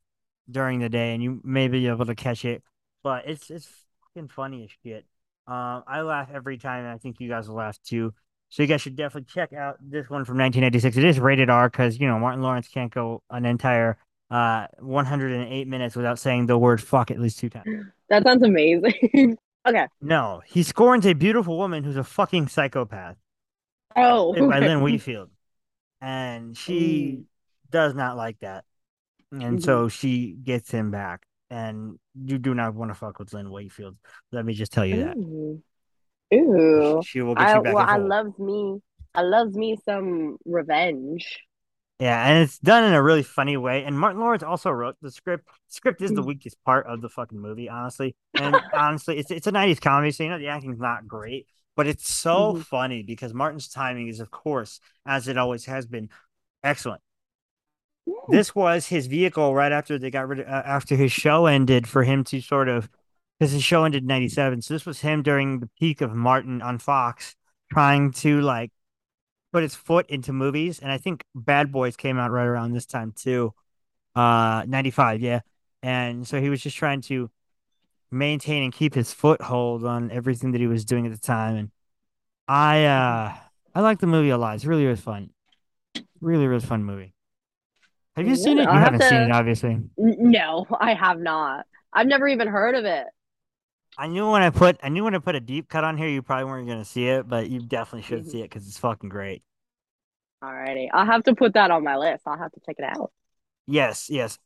during 0.50 0.80
the 0.80 0.88
day, 0.88 1.14
and 1.14 1.22
you 1.22 1.40
may 1.44 1.68
be 1.68 1.86
able 1.88 2.06
to 2.06 2.14
catch 2.14 2.44
it. 2.44 2.62
But 3.02 3.26
it's 3.28 3.50
it's 3.50 3.68
fucking 4.14 4.28
funny 4.28 4.64
as 4.64 4.70
shit. 4.82 5.04
Um, 5.46 5.82
I 5.86 6.02
laugh 6.02 6.28
every 6.32 6.58
time, 6.58 6.84
and 6.84 6.92
I 6.92 6.98
think 6.98 7.20
you 7.20 7.28
guys 7.28 7.48
will 7.48 7.56
laugh 7.56 7.78
too. 7.82 8.12
So 8.50 8.62
you 8.62 8.66
guys 8.66 8.80
should 8.80 8.96
definitely 8.96 9.28
check 9.32 9.52
out 9.52 9.76
this 9.80 10.10
one 10.10 10.24
from 10.24 10.36
1996. 10.38 10.96
It 10.96 11.04
is 11.04 11.20
rated 11.20 11.50
R 11.50 11.68
because 11.68 11.98
you 11.98 12.06
know 12.06 12.18
Martin 12.18 12.42
Lawrence 12.42 12.68
can't 12.68 12.92
go 12.92 13.22
an 13.30 13.44
entire 13.46 13.96
uh 14.30 14.66
108 14.78 15.66
minutes 15.68 15.96
without 15.96 16.18
saying 16.18 16.46
the 16.46 16.58
word 16.58 16.80
fuck 16.82 17.10
at 17.10 17.18
least 17.20 17.38
two 17.38 17.48
times. 17.48 17.66
That 18.08 18.24
sounds 18.24 18.42
amazing. 18.42 19.36
okay. 19.68 19.86
No, 20.00 20.42
he 20.46 20.62
scorns 20.62 21.06
a 21.06 21.12
beautiful 21.14 21.56
woman 21.56 21.84
who's 21.84 21.96
a 21.96 22.04
fucking 22.04 22.48
psychopath. 22.48 23.16
Oh, 23.96 24.32
played 24.32 24.48
by 24.48 24.58
okay. 24.58 24.68
Lynn 24.68 24.80
Whitfield, 24.82 25.30
and 26.00 26.56
she 26.56 27.18
Mm. 27.20 27.24
does 27.70 27.94
not 27.94 28.16
like 28.16 28.38
that, 28.40 28.64
and 29.32 29.58
Mhm. 29.58 29.62
so 29.62 29.88
she 29.88 30.32
gets 30.42 30.70
him 30.70 30.90
back. 30.90 31.22
And 31.50 31.98
you 32.14 32.38
do 32.38 32.54
not 32.54 32.74
want 32.74 32.90
to 32.90 32.94
fuck 32.94 33.18
with 33.18 33.32
Lynn 33.32 33.50
Whitfield. 33.50 33.96
Let 34.30 34.44
me 34.44 34.54
just 34.54 34.72
tell 34.72 34.86
you 34.86 34.98
that. 34.98 35.18
Ooh. 36.34 37.02
She 37.02 37.20
will 37.22 37.34
get 37.34 37.42
I 37.42 37.54
you 37.54 37.60
back 37.62 37.74
well, 37.74 37.84
I 37.86 37.96
loves 37.96 38.38
me. 38.38 38.80
I 39.14 39.22
loves 39.22 39.56
me 39.56 39.76
some 39.84 40.36
revenge. 40.44 41.40
Yeah, 41.98 42.26
and 42.26 42.42
it's 42.42 42.58
done 42.58 42.84
in 42.84 42.94
a 42.94 43.02
really 43.02 43.22
funny 43.22 43.56
way. 43.58 43.84
And 43.84 43.98
Martin 43.98 44.20
Lawrence 44.20 44.42
also 44.42 44.70
wrote 44.70 44.96
the 45.02 45.10
script. 45.10 45.46
script 45.68 46.00
is 46.00 46.14
the 46.14 46.22
Mm. 46.22 46.26
weakest 46.26 46.56
part 46.64 46.86
of 46.86 47.02
the 47.02 47.10
fucking 47.10 47.38
movie, 47.38 47.68
honestly. 47.68 48.16
And 48.36 48.62
honestly, 48.74 49.18
it's 49.18 49.30
it's 49.30 49.46
a 49.46 49.52
'90s 49.52 49.80
comedy, 49.80 50.10
so 50.10 50.22
you 50.24 50.30
know 50.30 50.38
the 50.38 50.48
acting's 50.48 50.78
not 50.80 51.06
great, 51.06 51.46
but 51.76 51.86
it's 51.86 52.10
so 52.10 52.54
Mhm. 52.54 52.64
funny 52.70 53.02
because 53.02 53.34
Martin's 53.34 53.68
timing 53.68 54.08
is, 54.08 54.20
of 54.20 54.30
course, 54.30 54.80
as 55.04 55.28
it 55.28 55.36
always 55.36 55.66
has 55.66 55.86
been, 55.86 56.08
excellent. 56.64 57.02
This 58.28 58.54
was 58.54 58.86
his 58.86 59.06
vehicle 59.06 59.54
right 59.54 59.72
after 59.72 59.98
they 59.98 60.10
got 60.10 60.28
rid 60.28 60.40
of 60.40 60.46
uh, 60.46 60.62
after 60.64 60.96
his 60.96 61.12
show 61.12 61.46
ended 61.46 61.88
for 61.88 62.04
him 62.04 62.24
to 62.24 62.40
sort 62.40 62.68
of 62.68 62.88
because 63.38 63.52
his 63.52 63.62
show 63.62 63.84
ended 63.84 64.02
in 64.02 64.06
'97. 64.06 64.62
So 64.62 64.74
this 64.74 64.86
was 64.86 65.00
him 65.00 65.22
during 65.22 65.60
the 65.60 65.70
peak 65.78 66.00
of 66.00 66.14
Martin 66.14 66.62
on 66.62 66.78
Fox 66.78 67.34
trying 67.72 68.12
to 68.12 68.40
like 68.40 68.70
put 69.52 69.62
his 69.62 69.74
foot 69.74 70.08
into 70.10 70.32
movies. 70.32 70.80
And 70.80 70.92
I 70.92 70.98
think 70.98 71.24
Bad 71.34 71.72
Boys 71.72 71.96
came 71.96 72.18
out 72.18 72.30
right 72.30 72.46
around 72.46 72.72
this 72.72 72.86
time 72.86 73.12
too. 73.16 73.54
Uh 74.14 74.64
95, 74.68 75.20
yeah. 75.20 75.40
And 75.82 76.26
so 76.26 76.40
he 76.40 76.50
was 76.50 76.62
just 76.62 76.76
trying 76.76 77.02
to 77.02 77.30
maintain 78.10 78.62
and 78.64 78.72
keep 78.72 78.94
his 78.94 79.12
foothold 79.12 79.84
on 79.84 80.10
everything 80.10 80.52
that 80.52 80.60
he 80.60 80.66
was 80.66 80.84
doing 80.84 81.06
at 81.06 81.12
the 81.12 81.18
time. 81.18 81.56
And 81.56 81.70
I 82.48 82.84
uh 82.86 83.36
I 83.74 83.80
like 83.80 84.00
the 84.00 84.06
movie 84.08 84.30
a 84.30 84.38
lot. 84.38 84.56
It's 84.56 84.64
really, 84.66 84.84
really 84.84 84.96
fun. 84.96 85.30
Really, 86.20 86.46
really 86.46 86.64
fun 86.64 86.84
movie. 86.84 87.14
Have 88.20 88.28
you 88.28 88.36
seen 88.36 88.58
it? 88.58 88.68
You 88.70 88.78
I'll 88.78 88.80
have 88.80 88.92
haven't 88.92 89.00
seen 89.02 89.22
it, 89.22 89.30
obviously. 89.30 89.78
No, 89.96 90.66
I 90.78 90.94
have 90.94 91.18
not. 91.18 91.66
I've 91.92 92.06
never 92.06 92.28
even 92.28 92.48
heard 92.48 92.74
of 92.74 92.84
it. 92.84 93.06
I 93.96 94.06
knew 94.06 94.30
when 94.30 94.42
I 94.42 94.50
put 94.50 94.78
I 94.82 94.88
knew 94.88 95.04
when 95.04 95.14
I 95.14 95.18
put 95.18 95.34
a 95.36 95.40
deep 95.40 95.68
cut 95.68 95.84
on 95.84 95.96
here, 95.96 96.08
you 96.08 96.22
probably 96.22 96.46
weren't 96.46 96.66
gonna 96.68 96.84
see 96.84 97.06
it, 97.08 97.28
but 97.28 97.48
you 97.50 97.60
definitely 97.60 98.02
should 98.02 98.24
Mhm. 98.24 98.30
see 98.30 98.40
it 98.40 98.44
because 98.44 98.66
it's 98.66 98.78
fucking 98.78 99.08
great. 99.08 99.42
Alrighty. 100.42 100.88
I'll 100.92 101.06
have 101.06 101.24
to 101.24 101.34
put 101.34 101.54
that 101.54 101.70
on 101.70 101.84
my 101.84 101.96
list. 101.96 102.22
I'll 102.26 102.38
have 102.38 102.52
to 102.52 102.60
check 102.60 102.76
it 102.78 102.84
out. 102.84 103.12
Yes, 103.66 104.10
yes, 104.10 104.38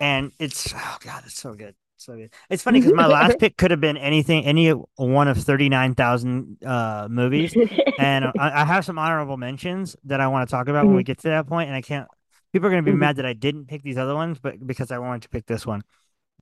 and 0.00 0.32
it's 0.38 0.72
oh 0.76 0.98
god, 1.02 1.24
it's 1.26 1.40
so 1.40 1.54
good, 1.54 1.74
so 1.98 2.16
good. 2.16 2.32
It's 2.50 2.62
funny 2.62 2.80
because 2.80 2.94
my 2.94 3.06
last 3.06 3.38
pick 3.38 3.56
could 3.56 3.70
have 3.72 3.80
been 3.80 3.96
anything, 3.96 4.44
any 4.46 4.70
one 4.70 5.28
of 5.28 5.38
thirty 5.38 5.68
nine 5.68 5.94
thousand 5.94 6.58
uh 6.64 7.08
movies, 7.10 7.56
and 7.98 8.26
I, 8.26 8.62
I 8.62 8.64
have 8.66 8.84
some 8.84 8.98
honorable 8.98 9.36
mentions 9.38 9.96
that 10.04 10.20
I 10.20 10.28
want 10.28 10.48
to 10.48 10.52
talk 10.52 10.68
about 10.68 10.88
when 10.88 10.96
we 10.96 11.04
get 11.04 11.18
to 11.20 11.28
that 11.30 11.46
point, 11.48 11.68
and 11.68 11.76
I 11.76 11.82
can't. 11.82 12.08
People 12.52 12.68
are 12.68 12.70
gonna 12.70 12.82
be 12.82 12.92
Mhm. 12.92 12.98
mad 12.98 13.16
that 13.16 13.26
I 13.26 13.32
didn't 13.32 13.66
pick 13.66 13.82
these 13.82 13.98
other 13.98 14.14
ones, 14.14 14.38
but 14.38 14.66
because 14.66 14.90
I 14.90 14.98
wanted 14.98 15.22
to 15.22 15.28
pick 15.28 15.46
this 15.46 15.66
one. 15.66 15.82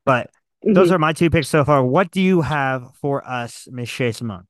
But 0.04 0.30
those 0.62 0.88
Mhm. 0.88 0.92
are 0.92 0.98
my 0.98 1.12
two 1.12 1.30
picks 1.30 1.48
so 1.48 1.64
far. 1.64 1.84
What 1.84 2.10
do 2.10 2.20
you 2.20 2.40
have 2.42 2.94
for 2.96 3.26
us, 3.28 3.68
Miss 3.70 3.88
Shay 3.88 4.12
Simone? 4.12 4.46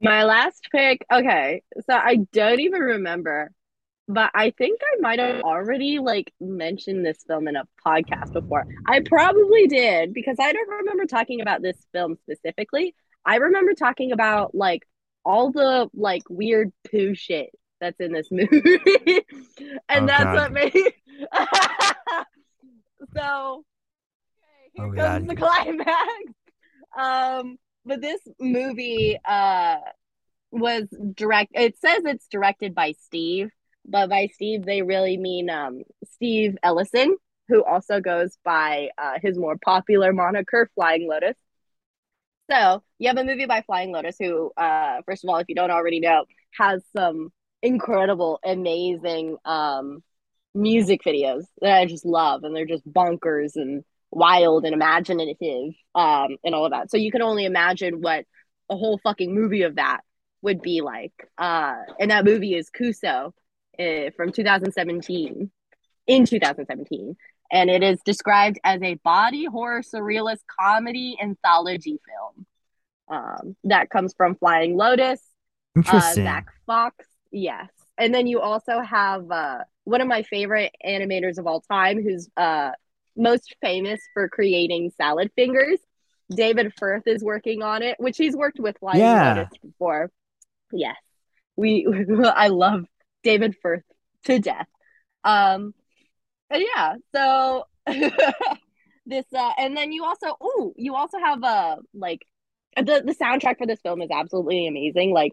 My 0.00 0.24
last 0.24 0.68
pick, 0.70 1.04
okay, 1.12 1.62
so 1.80 1.94
I 1.94 2.16
don't 2.32 2.60
even 2.60 2.80
remember, 2.80 3.50
but 4.06 4.30
I 4.32 4.50
think 4.50 4.80
I 4.80 5.00
might 5.00 5.18
have 5.18 5.40
already 5.42 5.98
like 5.98 6.32
mentioned 6.40 7.04
this 7.04 7.22
film 7.24 7.48
in 7.48 7.56
a 7.56 7.64
podcast 7.84 8.32
before. 8.32 8.66
I 8.86 9.00
probably 9.00 9.66
did 9.66 10.14
because 10.14 10.36
I 10.40 10.52
don't 10.52 10.68
remember 10.68 11.04
talking 11.04 11.40
about 11.40 11.62
this 11.62 11.76
film 11.92 12.16
specifically. 12.22 12.94
I 13.24 13.36
remember 13.36 13.74
talking 13.74 14.12
about 14.12 14.54
like 14.54 14.86
all 15.24 15.50
the 15.50 15.90
like 15.92 16.22
weird 16.30 16.72
poo 16.90 17.14
shit 17.14 17.50
that's 17.80 18.00
in 18.00 18.12
this 18.12 18.28
movie. 18.30 18.80
and 19.88 20.04
Oh, 20.04 20.06
that's 20.06 20.24
God. 20.24 20.34
what 20.34 20.52
made 20.52 20.72
so 23.16 23.64
okay, 24.34 24.70
here 24.72 24.86
Oh, 24.86 24.92
comes 24.92 25.26
God. 25.26 25.28
the 25.28 25.36
climax. 25.36 25.92
Um 26.98 27.58
but 27.84 28.00
this 28.00 28.20
movie 28.40 29.18
uh 29.24 29.76
was 30.50 30.84
direct 31.14 31.52
it 31.54 31.78
says 31.78 32.02
it's 32.04 32.26
directed 32.28 32.74
by 32.74 32.92
Steve, 33.04 33.50
but 33.86 34.08
by 34.08 34.28
Steve 34.34 34.64
they 34.64 34.82
really 34.82 35.16
mean 35.18 35.50
um 35.50 35.82
Steve 36.12 36.56
Ellison, 36.62 37.16
who 37.48 37.62
also 37.62 38.00
goes 38.00 38.38
by 38.44 38.88
uh 38.98 39.18
his 39.22 39.38
more 39.38 39.56
popular 39.62 40.12
moniker 40.12 40.70
Flying 40.74 41.08
Lotus. 41.08 41.36
So 42.50 42.82
you 42.98 43.08
have 43.08 43.18
a 43.18 43.24
movie 43.24 43.44
by 43.46 43.60
Flying 43.62 43.92
Lotus, 43.92 44.16
who, 44.18 44.50
uh, 44.56 45.02
first 45.04 45.22
of 45.22 45.28
all, 45.28 45.36
if 45.36 45.48
you 45.48 45.54
don't 45.54 45.70
already 45.70 46.00
know, 46.00 46.24
has 46.58 46.82
some 46.96 47.30
incredible, 47.62 48.40
amazing 48.44 49.36
um, 49.44 50.02
music 50.54 51.02
videos 51.04 51.44
that 51.60 51.78
I 51.78 51.86
just 51.86 52.04
love, 52.04 52.44
and 52.44 52.54
they're 52.54 52.66
just 52.66 52.86
bonkers 52.90 53.52
and 53.56 53.84
wild 54.10 54.64
and 54.64 54.74
imaginative, 54.74 55.74
um, 55.94 56.36
and 56.44 56.54
all 56.54 56.64
of 56.64 56.72
that. 56.72 56.90
So 56.90 56.96
you 56.96 57.12
can 57.12 57.22
only 57.22 57.44
imagine 57.44 58.00
what 58.00 58.24
a 58.70 58.76
whole 58.76 58.98
fucking 58.98 59.34
movie 59.34 59.62
of 59.62 59.76
that 59.76 60.00
would 60.42 60.62
be 60.62 60.80
like. 60.80 61.12
Uh, 61.36 61.76
and 61.98 62.10
that 62.10 62.24
movie 62.24 62.54
is 62.54 62.70
Kuso 62.70 63.32
uh, 63.78 64.10
from 64.16 64.32
2017, 64.32 65.50
in 66.06 66.26
2017 66.26 67.16
and 67.50 67.70
it 67.70 67.82
is 67.82 68.00
described 68.04 68.58
as 68.64 68.82
a 68.82 68.94
body 68.96 69.46
horror 69.46 69.82
surrealist 69.82 70.40
comedy 70.60 71.16
anthology 71.22 71.98
film. 72.06 72.46
Um, 73.08 73.56
that 73.64 73.88
comes 73.88 74.14
from 74.14 74.34
Flying 74.34 74.76
Lotus, 74.76 75.20
uh. 75.86 76.12
Zach 76.12 76.48
Fox, 76.66 77.06
yes, 77.30 77.68
and 77.96 78.14
then 78.14 78.26
you 78.26 78.40
also 78.40 78.80
have 78.80 79.30
uh, 79.30 79.58
one 79.84 80.00
of 80.00 80.08
my 80.08 80.22
favorite 80.22 80.74
animators 80.84 81.38
of 81.38 81.46
all 81.46 81.60
time, 81.60 82.02
who's 82.02 82.28
uh, 82.36 82.70
most 83.16 83.54
famous 83.60 84.00
for 84.14 84.28
creating 84.28 84.90
Salad 84.96 85.30
Fingers. 85.34 85.78
David 86.30 86.72
Firth 86.78 87.06
is 87.06 87.22
working 87.24 87.62
on 87.62 87.82
it, 87.82 87.96
which 87.98 88.18
he's 88.18 88.36
worked 88.36 88.60
with 88.60 88.76
Flying 88.78 89.00
Yeah. 89.00 89.34
Lotus 89.34 89.58
before. 89.62 90.10
Yes, 90.72 90.96
we 91.56 91.86
I 92.24 92.48
love 92.48 92.84
David 93.22 93.56
Firth 93.62 93.84
to 94.24 94.38
death. 94.38 94.66
Um, 95.24 95.72
and 96.50 96.62
yeah, 96.62 96.94
so 97.14 97.64
this 99.06 99.24
uh 99.34 99.52
and 99.58 99.76
then 99.76 99.92
you 99.92 100.04
also 100.04 100.36
oh, 100.40 100.74
you 100.76 100.94
also 100.94 101.18
have 101.18 101.42
uh 101.42 101.76
like 101.94 102.20
the 102.76 103.02
the 103.04 103.14
soundtrack 103.14 103.58
for 103.58 103.66
this 103.66 103.80
film 103.80 104.02
is 104.02 104.10
absolutely 104.10 104.66
amazing. 104.66 105.12
Like 105.12 105.32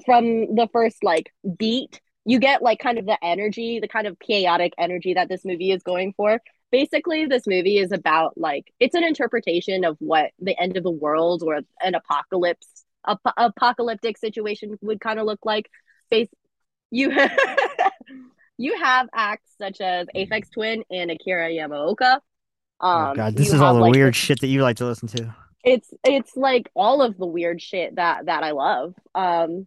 from 0.00 0.54
the 0.54 0.68
first 0.72 1.02
like 1.02 1.32
beat, 1.58 2.00
you 2.24 2.38
get 2.38 2.62
like 2.62 2.78
kind 2.78 2.98
of 2.98 3.06
the 3.06 3.18
energy, 3.22 3.80
the 3.80 3.88
kind 3.88 4.06
of 4.06 4.18
chaotic 4.18 4.72
energy 4.78 5.14
that 5.14 5.28
this 5.28 5.44
movie 5.44 5.70
is 5.72 5.82
going 5.82 6.12
for. 6.16 6.40
Basically, 6.70 7.26
this 7.26 7.46
movie 7.46 7.78
is 7.78 7.92
about 7.92 8.38
like 8.38 8.72
it's 8.80 8.94
an 8.94 9.04
interpretation 9.04 9.84
of 9.84 9.96
what 9.98 10.30
the 10.38 10.58
end 10.58 10.76
of 10.76 10.82
the 10.82 10.90
world 10.90 11.42
or 11.44 11.60
an 11.82 11.94
apocalypse 11.94 12.84
ap- 13.06 13.34
apocalyptic 13.36 14.16
situation 14.16 14.78
would 14.80 15.00
kind 15.00 15.18
of 15.18 15.26
look 15.26 15.40
like. 15.44 15.68
Base 16.10 16.28
you 16.90 17.10
you 18.58 18.78
have 18.78 19.08
acts 19.14 19.50
such 19.58 19.80
as 19.80 20.06
Aphex 20.14 20.50
Twin 20.52 20.84
and 20.90 21.10
Akira 21.10 21.48
Yamaoka. 21.50 22.20
Um, 22.80 23.10
oh 23.10 23.14
god, 23.14 23.36
this 23.36 23.52
is 23.52 23.60
all 23.60 23.74
the 23.74 23.80
like, 23.80 23.92
weird 23.92 24.16
shit 24.16 24.40
that 24.40 24.48
you 24.48 24.62
like 24.62 24.76
to 24.76 24.86
listen 24.86 25.08
to. 25.08 25.34
it's 25.64 25.92
it's 26.04 26.36
like 26.36 26.70
all 26.74 27.02
of 27.02 27.16
the 27.18 27.26
weird 27.26 27.60
shit 27.60 27.96
that 27.96 28.26
that 28.26 28.42
I 28.42 28.52
love. 28.52 28.94
Um 29.14 29.66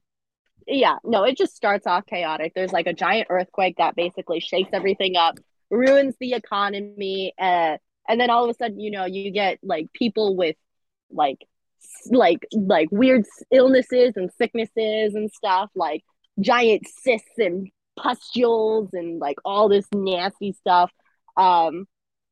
yeah, 0.67 0.97
no, 1.03 1.23
it 1.23 1.37
just 1.37 1.55
starts 1.55 1.85
off 1.85 2.05
chaotic. 2.05 2.53
There's 2.55 2.73
like 2.73 2.87
a 2.87 2.93
giant 2.93 3.27
earthquake 3.29 3.75
that 3.77 3.95
basically 3.95 4.39
shakes 4.39 4.69
everything 4.73 5.15
up, 5.15 5.37
ruins 5.69 6.15
the 6.19 6.33
economy, 6.33 7.33
uh, 7.39 7.77
and 8.07 8.19
then 8.19 8.29
all 8.29 8.43
of 8.43 8.49
a 8.49 8.53
sudden, 8.53 8.79
you 8.79 8.91
know, 8.91 9.05
you 9.05 9.31
get 9.31 9.59
like 9.63 9.91
people 9.93 10.35
with 10.35 10.55
like 11.11 11.39
like 12.09 12.45
like 12.53 12.89
weird 12.91 13.25
illnesses 13.51 14.13
and 14.15 14.31
sicknesses 14.37 15.15
and 15.15 15.31
stuff, 15.31 15.69
like 15.75 16.03
giant 16.39 16.83
cysts 16.87 17.37
and 17.37 17.69
pustules 17.95 18.89
and 18.93 19.19
like 19.19 19.37
all 19.45 19.69
this 19.69 19.87
nasty 19.93 20.53
stuff. 20.53 20.91
Um 21.37 21.85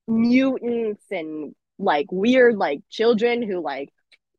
mutants 0.08 1.04
and 1.12 1.56
like 1.80 2.08
weird 2.12 2.56
like 2.58 2.82
children 2.90 3.42
who 3.42 3.62
like 3.62 3.90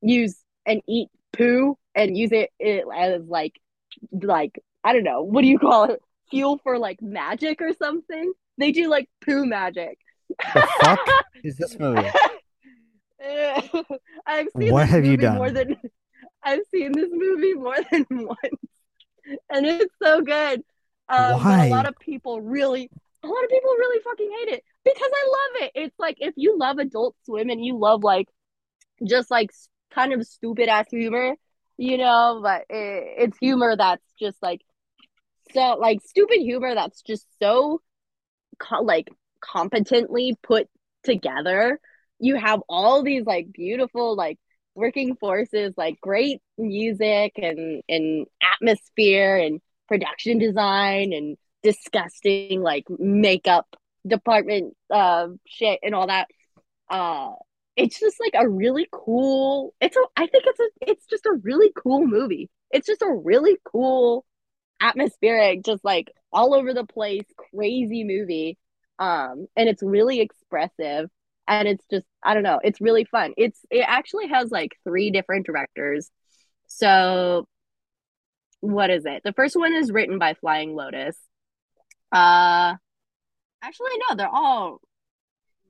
use 0.03 0.37
and 0.67 0.83
eat 0.89 1.09
poo 1.33 1.77
and 1.95 2.17
use 2.17 2.33
it, 2.33 2.51
it 2.59 2.85
as 2.95 3.23
like 3.27 3.55
like 4.13 4.59
I 4.83 4.93
don't 4.93 5.05
know 5.05 5.23
what 5.23 5.43
do 5.43 5.49
you 5.49 5.59
call 5.59 5.85
it 5.85 6.01
fuel 6.31 6.59
for 6.63 6.79
like 6.79 7.01
magic 7.03 7.61
or 7.61 7.73
something. 7.75 8.33
They 8.59 8.73
do 8.73 8.89
like 8.89 9.09
poo 9.25 9.47
magic. 9.47 9.99
The 10.29 10.69
fuck 10.81 11.01
is 11.45 11.57
this 11.57 11.79
movie? 11.79 12.09
I've 14.27 14.49
seen 14.59 14.73
What 14.73 14.83
this 14.83 14.91
have 14.91 15.05
you 15.05 15.17
movie 15.17 15.29
more 15.29 15.51
than 15.51 15.77
I've 16.43 16.61
seen 16.71 16.93
this 16.93 17.09
movie 17.11 17.55
more 17.55 17.77
than 17.91 18.07
once, 18.11 18.63
and 19.51 19.65
it's 19.67 19.95
so 20.03 20.21
good. 20.21 20.63
Um, 21.09 21.43
Why? 21.43 21.67
a 21.67 21.71
lot 21.71 21.87
of 21.87 21.95
people 21.99 22.41
really, 22.43 22.91
a 23.23 23.27
lot 23.27 23.45
of 23.45 23.51
people 23.51 23.71
really 23.71 24.03
fucking 24.03 24.31
hate 24.41 24.49
it. 24.55 24.65
because 24.85 25.11
I 25.13 25.27
love 25.29 25.63
it. 25.63 25.73
It's 25.75 25.99
like 25.99 26.17
if 26.21 26.35
you 26.37 26.59
love 26.59 26.79
Adult 26.79 27.17
Swim 27.25 27.49
and 27.51 27.65
you 27.65 27.79
love 27.79 28.03
like 28.05 28.29
just 29.07 29.31
like 29.31 29.51
kind 29.91 30.13
of 30.13 30.27
stupid 30.27 30.69
ass 30.69 30.87
humor, 30.91 31.35
you 31.77 31.99
know, 31.99 32.41
but 32.43 32.63
it, 32.71 33.15
it's 33.19 33.39
humor 33.39 33.75
that's 33.77 34.05
just 34.19 34.37
like 34.43 34.61
so 35.53 35.77
like 35.81 36.01
stupid 36.05 36.39
humor 36.39 36.75
that's 36.75 37.03
just 37.03 37.27
so 37.41 37.81
co- 38.59 38.83
like 38.83 39.09
competently 39.41 40.37
put 40.43 40.69
together. 41.05 41.79
You 42.19 42.37
have 42.37 42.61
all 42.69 43.03
these 43.03 43.25
like 43.27 43.53
beautiful 43.53 44.17
like 44.17 44.39
working 44.75 45.17
forces, 45.17 45.75
like 45.77 46.01
great 46.01 46.41
music 46.59 47.33
and 47.37 47.83
and 47.89 48.27
atmosphere 48.43 49.37
and 49.37 49.61
production 49.89 50.39
design 50.39 51.13
and 51.13 51.37
disgusting 51.63 52.63
like 52.63 52.85
makeup 52.99 53.67
department 54.07 54.75
uh 54.93 55.29
shit 55.47 55.81
and 55.83 55.95
all 55.95 56.07
that. 56.07 56.29
Uh 56.91 57.33
it's 57.77 57.99
just 57.99 58.19
like 58.21 58.33
a 58.35 58.49
really 58.49 58.87
cool 58.93 59.75
it's 59.81 59.97
a 59.97 60.01
I 60.17 60.27
think 60.27 60.45
it's 60.47 60.61
a 60.61 60.91
it's 60.91 61.07
just 61.07 61.27
a 61.27 61.39
really 61.43 61.73
cool 61.77 62.07
movie. 62.07 62.51
It's 62.71 62.87
just 62.87 63.03
a 63.03 63.13
really 63.13 63.57
cool 63.65 64.25
atmospheric, 64.81 65.65
just 65.65 65.85
like 65.85 66.13
all 66.33 66.55
over 66.55 66.75
the 66.75 66.85
place, 66.85 67.25
crazy 67.37 68.05
movie. 68.05 68.59
Um, 68.99 69.47
and 69.57 69.69
it's 69.69 69.83
really 69.83 70.21
expressive 70.21 71.11
and 71.49 71.69
it's 71.69 71.85
just 71.91 72.07
I 72.23 72.35
don't 72.35 72.43
know, 72.45 72.61
it's 72.63 72.81
really 72.81 73.05
fun. 73.05 73.35
It's 73.37 73.61
it 73.71 73.85
actually 73.87 74.29
has 74.29 74.51
like 74.51 74.73
three 74.85 75.11
different 75.11 75.47
directors. 75.47 76.11
So 76.69 77.47
what 78.61 78.91
is 78.91 79.05
it? 79.05 79.23
The 79.25 79.33
first 79.33 79.57
one 79.57 79.75
is 79.75 79.93
written 79.93 80.19
by 80.19 80.35
Flying 80.35 80.75
Lotus. 80.75 81.17
Uh 82.13 82.75
actually 83.63 83.93
no, 84.09 84.17
they're 84.17 84.29
all 84.29 84.81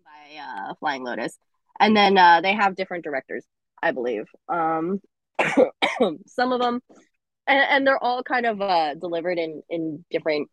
by 0.05 0.37
uh 0.39 0.75
Flying 0.77 1.05
Lotus. 1.05 1.37
And 1.81 1.97
then 1.97 2.17
uh 2.19 2.41
they 2.41 2.55
have 2.55 2.77
different 2.77 3.05
directors, 3.05 3.45
I 3.83 3.93
believe. 3.93 4.27
Um 4.49 5.01
some 6.27 6.53
of 6.53 6.61
them 6.61 6.81
and, 7.47 7.61
and 7.71 7.87
they're 7.87 8.03
all 8.03 8.23
kind 8.23 8.47
of 8.47 8.61
uh 8.61 8.95
delivered 8.95 9.39
in 9.39 9.63
in 9.69 10.05
different 10.11 10.49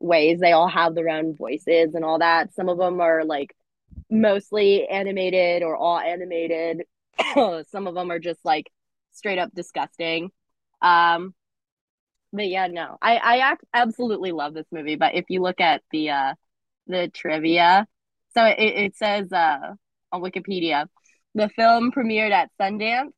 ways. 0.00 0.40
They 0.40 0.52
all 0.52 0.68
have 0.68 0.94
their 0.94 1.08
own 1.08 1.36
voices 1.36 1.94
and 1.94 2.04
all 2.04 2.18
that. 2.18 2.54
Some 2.54 2.68
of 2.68 2.78
them 2.78 3.00
are 3.00 3.24
like 3.24 3.54
mostly 4.10 4.86
animated 4.86 5.62
or 5.62 5.76
all 5.76 5.98
animated. 5.98 6.84
Some 7.70 7.86
of 7.86 7.94
them 7.94 8.10
are 8.10 8.18
just 8.18 8.44
like 8.44 8.70
straight 9.12 9.38
up 9.38 9.50
disgusting. 9.54 10.30
Um, 10.82 11.34
but 12.32 12.48
yeah, 12.48 12.66
no, 12.66 12.98
I 13.00 13.16
I 13.40 13.56
absolutely 13.72 14.32
love 14.32 14.54
this 14.54 14.66
movie. 14.70 14.96
But 14.96 15.14
if 15.14 15.26
you 15.28 15.40
look 15.42 15.60
at 15.60 15.82
the 15.90 16.10
uh 16.10 16.34
the 16.86 17.08
trivia, 17.08 17.86
so 18.34 18.44
it, 18.44 18.58
it 18.58 18.96
says 18.96 19.32
uh 19.32 19.74
on 20.12 20.22
Wikipedia, 20.22 20.86
the 21.34 21.48
film 21.50 21.92
premiered 21.92 22.30
at 22.32 22.50
Sundance 22.60 23.12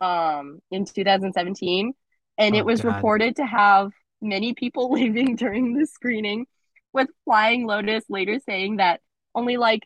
um 0.00 0.60
in 0.70 0.84
2017, 0.84 1.92
and 2.38 2.54
Oh, 2.54 2.58
it 2.58 2.64
was 2.64 2.82
God. 2.82 2.94
reported 2.96 3.36
to 3.36 3.46
have 3.46 3.90
many 4.20 4.54
people 4.54 4.90
leaving 4.98 5.36
during 5.36 5.74
the 5.74 5.86
screening, 5.86 6.46
with 6.92 7.08
Flying 7.24 7.66
Lotus 7.66 8.04
later 8.08 8.38
saying 8.46 8.76
that 8.76 9.00
only 9.34 9.56
like 9.56 9.82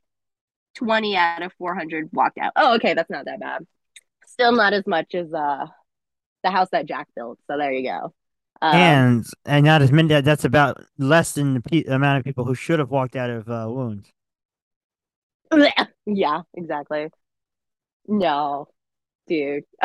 20 0.76 1.16
out 1.16 1.42
of 1.42 1.52
400 1.58 2.08
walked 2.12 2.38
out. 2.38 2.52
Oh, 2.56 2.74
okay, 2.76 2.94
that's 2.94 3.10
not 3.10 3.24
that 3.26 3.40
bad. 3.40 3.66
Still 4.26 4.52
not 4.52 4.72
as 4.72 4.86
much 4.86 5.14
as 5.14 5.32
uh 5.32 5.66
the 6.44 6.50
house 6.50 6.68
that 6.72 6.86
Jack 6.86 7.08
built. 7.16 7.38
So 7.50 7.58
there 7.58 7.72
you 7.72 7.88
go. 7.88 8.14
Um, 8.60 8.74
and 8.74 9.26
and 9.44 9.64
not 9.64 9.82
as 9.82 9.92
many. 9.92 10.20
That's 10.20 10.44
about 10.44 10.84
less 10.98 11.32
than 11.32 11.54
the 11.54 11.60
pe- 11.60 11.84
amount 11.84 12.18
of 12.18 12.24
people 12.24 12.44
who 12.44 12.54
should 12.54 12.78
have 12.78 12.90
walked 12.90 13.16
out 13.16 13.30
of 13.30 13.48
uh, 13.48 13.66
wounds. 13.68 14.10
yeah, 16.06 16.42
exactly. 16.54 17.08
No, 18.06 18.68
dude. 19.26 19.64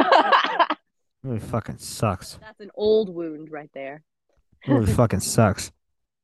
Really 1.24 1.40
fucking 1.40 1.78
sucks. 1.78 2.38
That's 2.42 2.60
an 2.60 2.72
old 2.76 3.10
wound 3.14 3.50
right 3.52 3.70
there. 3.74 4.04
Really 4.68 4.92
fucking 4.94 5.22
sucks. 5.22 5.72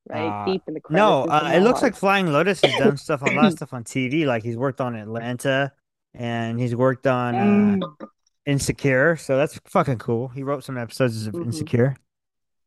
Right 0.10 0.34
Uh, 0.46 0.52
deep 0.52 0.64
in 0.68 0.74
the 0.74 0.82
No, 0.90 1.24
uh, 1.24 1.52
it 1.54 1.62
looks 1.62 1.82
like 1.82 1.96
Flying 1.96 2.28
Lotus 2.32 2.62
has 2.62 2.74
done 2.76 2.98
stuff, 2.98 3.22
a 3.22 3.26
lot 3.26 3.46
of 3.48 3.54
stuff 3.58 3.74
on 3.74 3.84
TV. 3.84 4.26
Like 4.26 4.44
he's 4.44 4.58
worked 4.58 4.82
on 4.82 4.96
Atlanta, 4.96 5.72
and 6.14 6.60
he's 6.60 6.76
worked 6.76 7.08
on 7.08 7.36
uh, 7.36 7.78
Mm, 7.78 8.10
Insecure. 8.46 9.16
So 9.18 9.38
that's 9.38 9.60
fucking 9.66 10.00
cool. 10.00 10.30
He 10.30 10.44
wrote 10.44 10.64
some 10.64 10.78
episodes 10.78 11.28
of 11.28 11.36
Mhm. 11.36 11.44
Insecure. 11.46 11.96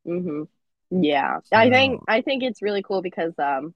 hmm 0.05 0.43
Yeah, 0.91 1.41
I 1.53 1.71
think 1.71 2.03
I 2.09 2.21
think 2.23 2.43
it's 2.43 2.63
really 2.63 2.83
cool 2.83 3.03
because 3.03 3.33
um 3.39 3.75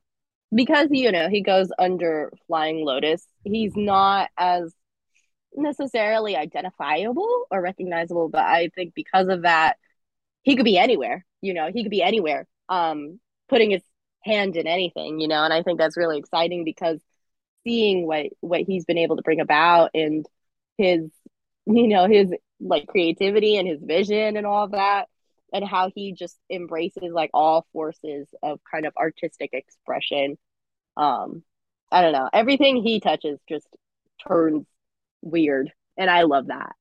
because 0.56 0.88
you 0.90 1.12
know 1.12 1.28
he 1.28 1.42
goes 1.42 1.70
under 1.78 2.32
Flying 2.48 2.84
Lotus. 2.84 3.26
He's 3.44 3.76
not 3.76 4.30
as 4.38 4.74
necessarily 5.54 6.36
identifiable 6.36 7.46
or 7.50 7.62
recognizable, 7.62 8.28
but 8.28 8.42
I 8.42 8.70
think 8.74 8.94
because 8.94 9.28
of 9.28 9.42
that, 9.42 9.76
he 10.42 10.56
could 10.56 10.64
be 10.64 10.78
anywhere. 10.78 11.24
You 11.42 11.54
know, 11.54 11.70
he 11.72 11.82
could 11.84 11.90
be 11.90 12.02
anywhere, 12.02 12.46
um, 12.68 13.20
putting 13.48 13.70
his 13.70 13.82
hand 14.24 14.56
in 14.56 14.66
anything. 14.66 15.20
You 15.20 15.28
know, 15.28 15.44
and 15.44 15.52
I 15.52 15.62
think 15.62 15.78
that's 15.78 15.96
really 15.96 16.18
exciting 16.18 16.64
because 16.64 16.98
seeing 17.64 18.06
what 18.06 18.26
what 18.40 18.62
he's 18.62 18.84
been 18.86 18.98
able 18.98 19.16
to 19.16 19.22
bring 19.22 19.40
about 19.40 19.90
and 19.94 20.26
his 20.78 21.02
you 21.66 21.88
know 21.88 22.06
his 22.08 22.32
like 22.60 22.86
creativity 22.86 23.58
and 23.58 23.68
his 23.68 23.82
vision 23.82 24.36
and 24.36 24.46
all 24.46 24.64
of 24.64 24.72
that 24.72 25.08
and 25.52 25.64
how 25.64 25.90
he 25.94 26.12
just 26.12 26.38
embraces 26.50 27.12
like 27.12 27.30
all 27.34 27.66
forces 27.72 28.26
of 28.42 28.60
kind 28.70 28.86
of 28.86 28.96
artistic 28.96 29.50
expression 29.52 30.38
um 30.96 31.42
i 31.90 32.02
don't 32.02 32.12
know 32.12 32.28
everything 32.32 32.82
he 32.82 33.00
touches 33.00 33.38
just 33.48 33.66
turns 34.26 34.66
weird 35.22 35.72
and 35.96 36.10
i 36.10 36.22
love 36.22 36.48
that 36.48 36.72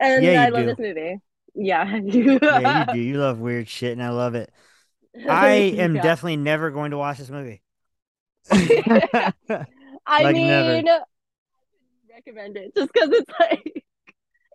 and 0.00 0.30
Yeah, 0.30 0.32
i 0.36 0.50
love 0.50 0.66
do. 0.66 0.66
this 0.66 0.78
movie 0.78 1.18
yeah 1.54 1.98
Yeah, 2.48 2.64
you 2.64 2.84
do. 2.86 2.98
You 2.98 3.18
love 3.18 3.38
weird 3.38 3.68
shit, 3.68 3.92
and 3.92 4.02
I 4.02 4.10
love 4.10 4.34
it. 4.34 4.52
I 5.28 5.50
am 5.78 5.98
Yeah. 5.98 6.00
definitely 6.00 6.36
never 6.38 6.70
going 6.70 6.92
to 6.92 6.98
watch 6.98 7.18
this 7.18 7.30
movie. 7.30 7.62
I 10.06 10.24
Like 10.24 10.28
mean, 10.28 10.86
never. 10.86 10.86
Recommend 12.08 12.56
it 12.56 12.74
just 12.74 12.92
because 12.92 13.10
it's 13.10 13.30
like 13.40 13.84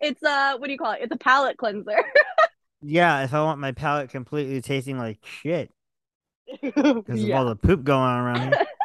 it's 0.00 0.22
uh 0.22 0.56
what 0.58 0.66
do 0.66 0.72
you 0.72 0.78
call 0.78 0.92
it? 0.92 1.00
It's 1.02 1.12
a 1.14 1.18
palate 1.18 1.58
cleanser. 1.58 1.98
yeah, 2.82 3.22
if 3.24 3.34
I 3.34 3.42
want 3.42 3.60
my 3.60 3.72
palate 3.72 4.10
completely 4.10 4.60
tasting 4.60 4.98
like 4.98 5.18
shit 5.24 5.70
because 6.62 7.24
of 7.24 7.30
all 7.32 7.44
the 7.46 7.56
poop 7.56 7.84
going 7.84 8.00
on 8.00 8.20
around 8.20 8.52
here. 8.52 8.66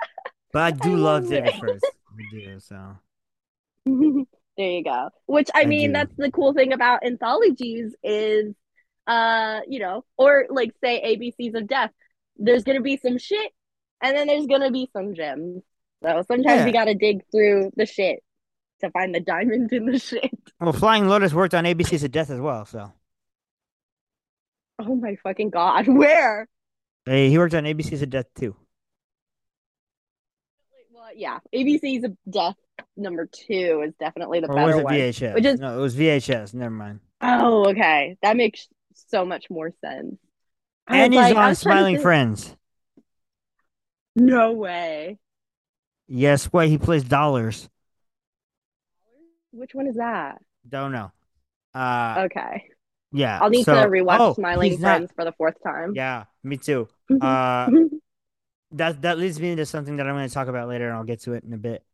But 0.53 0.61
I 0.63 0.71
do 0.71 0.93
I 0.93 0.95
love 0.95 1.29
David 1.29 1.49
it. 1.49 1.59
Furs. 1.59 1.81
I 1.83 2.23
do. 2.31 2.59
So 2.61 2.97
there 4.57 4.69
you 4.71 4.83
go. 4.83 5.09
Which 5.25 5.49
I 5.53 5.63
I 5.63 5.65
mean, 5.65 5.89
do. 5.89 5.93
that's 5.93 6.13
the 6.17 6.31
cool 6.31 6.53
thing 6.53 6.71
about 6.73 7.03
anthologies 7.05 7.93
is 8.01 8.55
uh, 9.07 9.59
you 9.67 9.79
know, 9.79 10.05
or 10.17 10.45
like 10.49 10.71
say 10.83 11.01
ABCs 11.17 11.55
of 11.55 11.67
Death. 11.67 11.91
There's 12.37 12.63
gonna 12.63 12.81
be 12.81 12.97
some 12.97 13.17
shit 13.17 13.51
and 14.01 14.15
then 14.15 14.27
there's 14.27 14.47
gonna 14.47 14.71
be 14.71 14.89
some 14.93 15.13
gems. 15.15 15.63
So 16.01 16.23
sometimes 16.27 16.59
Yeah. 16.61 16.65
you 16.67 16.73
gotta 16.73 16.95
dig 16.95 17.21
through 17.29 17.71
the 17.75 17.85
shit 17.85 18.23
to 18.81 18.89
find 18.91 19.13
the 19.13 19.19
diamonds 19.19 19.73
in 19.73 19.85
the 19.85 19.99
shit. 19.99 20.31
well, 20.61 20.71
Flying 20.73 21.07
Lotus 21.07 21.33
worked 21.33 21.53
on 21.53 21.65
ABC's 21.65 22.03
of 22.03 22.11
Death 22.11 22.29
as 22.29 22.39
well. 22.39 22.65
So 22.65 22.91
Oh 24.79 24.95
my 24.95 25.15
fucking 25.23 25.49
god. 25.49 25.87
Where? 25.87 26.47
Hey, 27.07 27.29
he 27.29 27.37
worked 27.37 27.53
on 27.53 27.63
ABC's 27.63 28.01
of 28.01 28.09
Death 28.09 28.25
too. 28.35 28.55
Well, 30.91 31.09
yeah, 31.15 31.39
ABC's 31.55 32.03
of 32.03 32.17
Death 32.29 32.55
number 32.97 33.27
two 33.31 33.83
is 33.87 33.93
definitely 33.99 34.41
the 34.41 34.47
Or 34.47 34.55
was 34.55 34.65
better 34.75 34.79
it 34.79 34.83
one. 34.83 34.93
VHS? 34.93 35.33
which 35.35 35.45
is- 35.45 35.59
No, 35.59 35.77
it 35.77 35.81
was 35.81 35.95
VHS. 35.95 36.53
Never 36.53 36.73
mind. 36.73 36.99
Oh, 37.21 37.69
okay. 37.69 38.17
That 38.21 38.35
makes 38.37 38.67
so 39.09 39.25
much 39.25 39.49
more 39.49 39.71
sense. 39.81 40.17
I 40.87 40.97
And 40.99 41.13
he's 41.13 41.21
like- 41.21 41.35
on 41.37 41.49
was 41.49 41.59
Smiling 41.59 41.95
think- 41.95 42.03
Friends. 42.03 42.55
No 44.15 44.51
way. 44.53 45.17
Yes, 46.07 46.51
wait, 46.51 46.69
he 46.69 46.77
plays 46.77 47.03
dollars. 47.03 47.69
Which 49.51 49.73
one 49.73 49.87
is 49.87 49.95
that? 49.95 50.41
Don't 50.67 50.91
know. 50.91 51.11
Uh, 51.73 52.23
Okay. 52.25 52.69
Yeah. 53.11 53.39
I'll 53.41 53.49
need 53.49 53.63
so- 53.65 53.73
to 53.73 53.87
rewatch 53.87 54.19
oh, 54.19 54.33
Smiling 54.33 54.71
he's 54.71 54.79
not- 54.79 54.97
Friends 54.97 55.11
for 55.15 55.25
the 55.25 55.31
fourth 55.33 55.61
time. 55.63 55.93
Yeah, 55.95 56.25
me 56.43 56.57
too. 56.57 56.87
Uh, 57.21 57.69
that 58.71 59.01
that 59.03 59.17
leads 59.17 59.39
me 59.39 59.51
into 59.51 59.65
something 59.65 59.95
that 59.95 60.07
I'm 60.07 60.15
going 60.15 60.27
to 60.27 60.33
talk 60.33 60.49
about 60.49 60.67
later, 60.67 60.87
and 60.89 60.97
I'll 60.97 61.05
get 61.05 61.21
to 61.21 61.33
it 61.33 61.45
in 61.45 61.53
a 61.53 61.57
bit. 61.57 61.85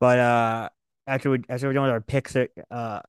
But 0.00 0.18
uh, 0.18 0.68
after 1.06 1.30
we 1.30 1.42
after 1.48 1.66
we're 1.66 1.74
done 1.74 1.82
with 1.82 1.92
our 1.92 2.00
picks, 2.00 2.34
uh, 2.34 3.00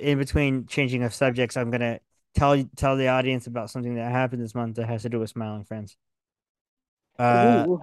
in 0.00 0.18
between 0.18 0.66
changing 0.66 1.02
of 1.02 1.14
subjects, 1.14 1.56
I'm 1.56 1.70
gonna 1.70 2.00
tell 2.34 2.62
tell 2.76 2.96
the 2.96 3.08
audience 3.08 3.46
about 3.46 3.70
something 3.70 3.94
that 3.94 4.12
happened 4.12 4.42
this 4.42 4.54
month 4.54 4.76
that 4.76 4.86
has 4.86 5.02
to 5.02 5.08
do 5.08 5.18
with 5.18 5.30
Smiling 5.30 5.64
Friends. 5.64 5.96
Uh, 7.18 7.64
Ooh. 7.68 7.80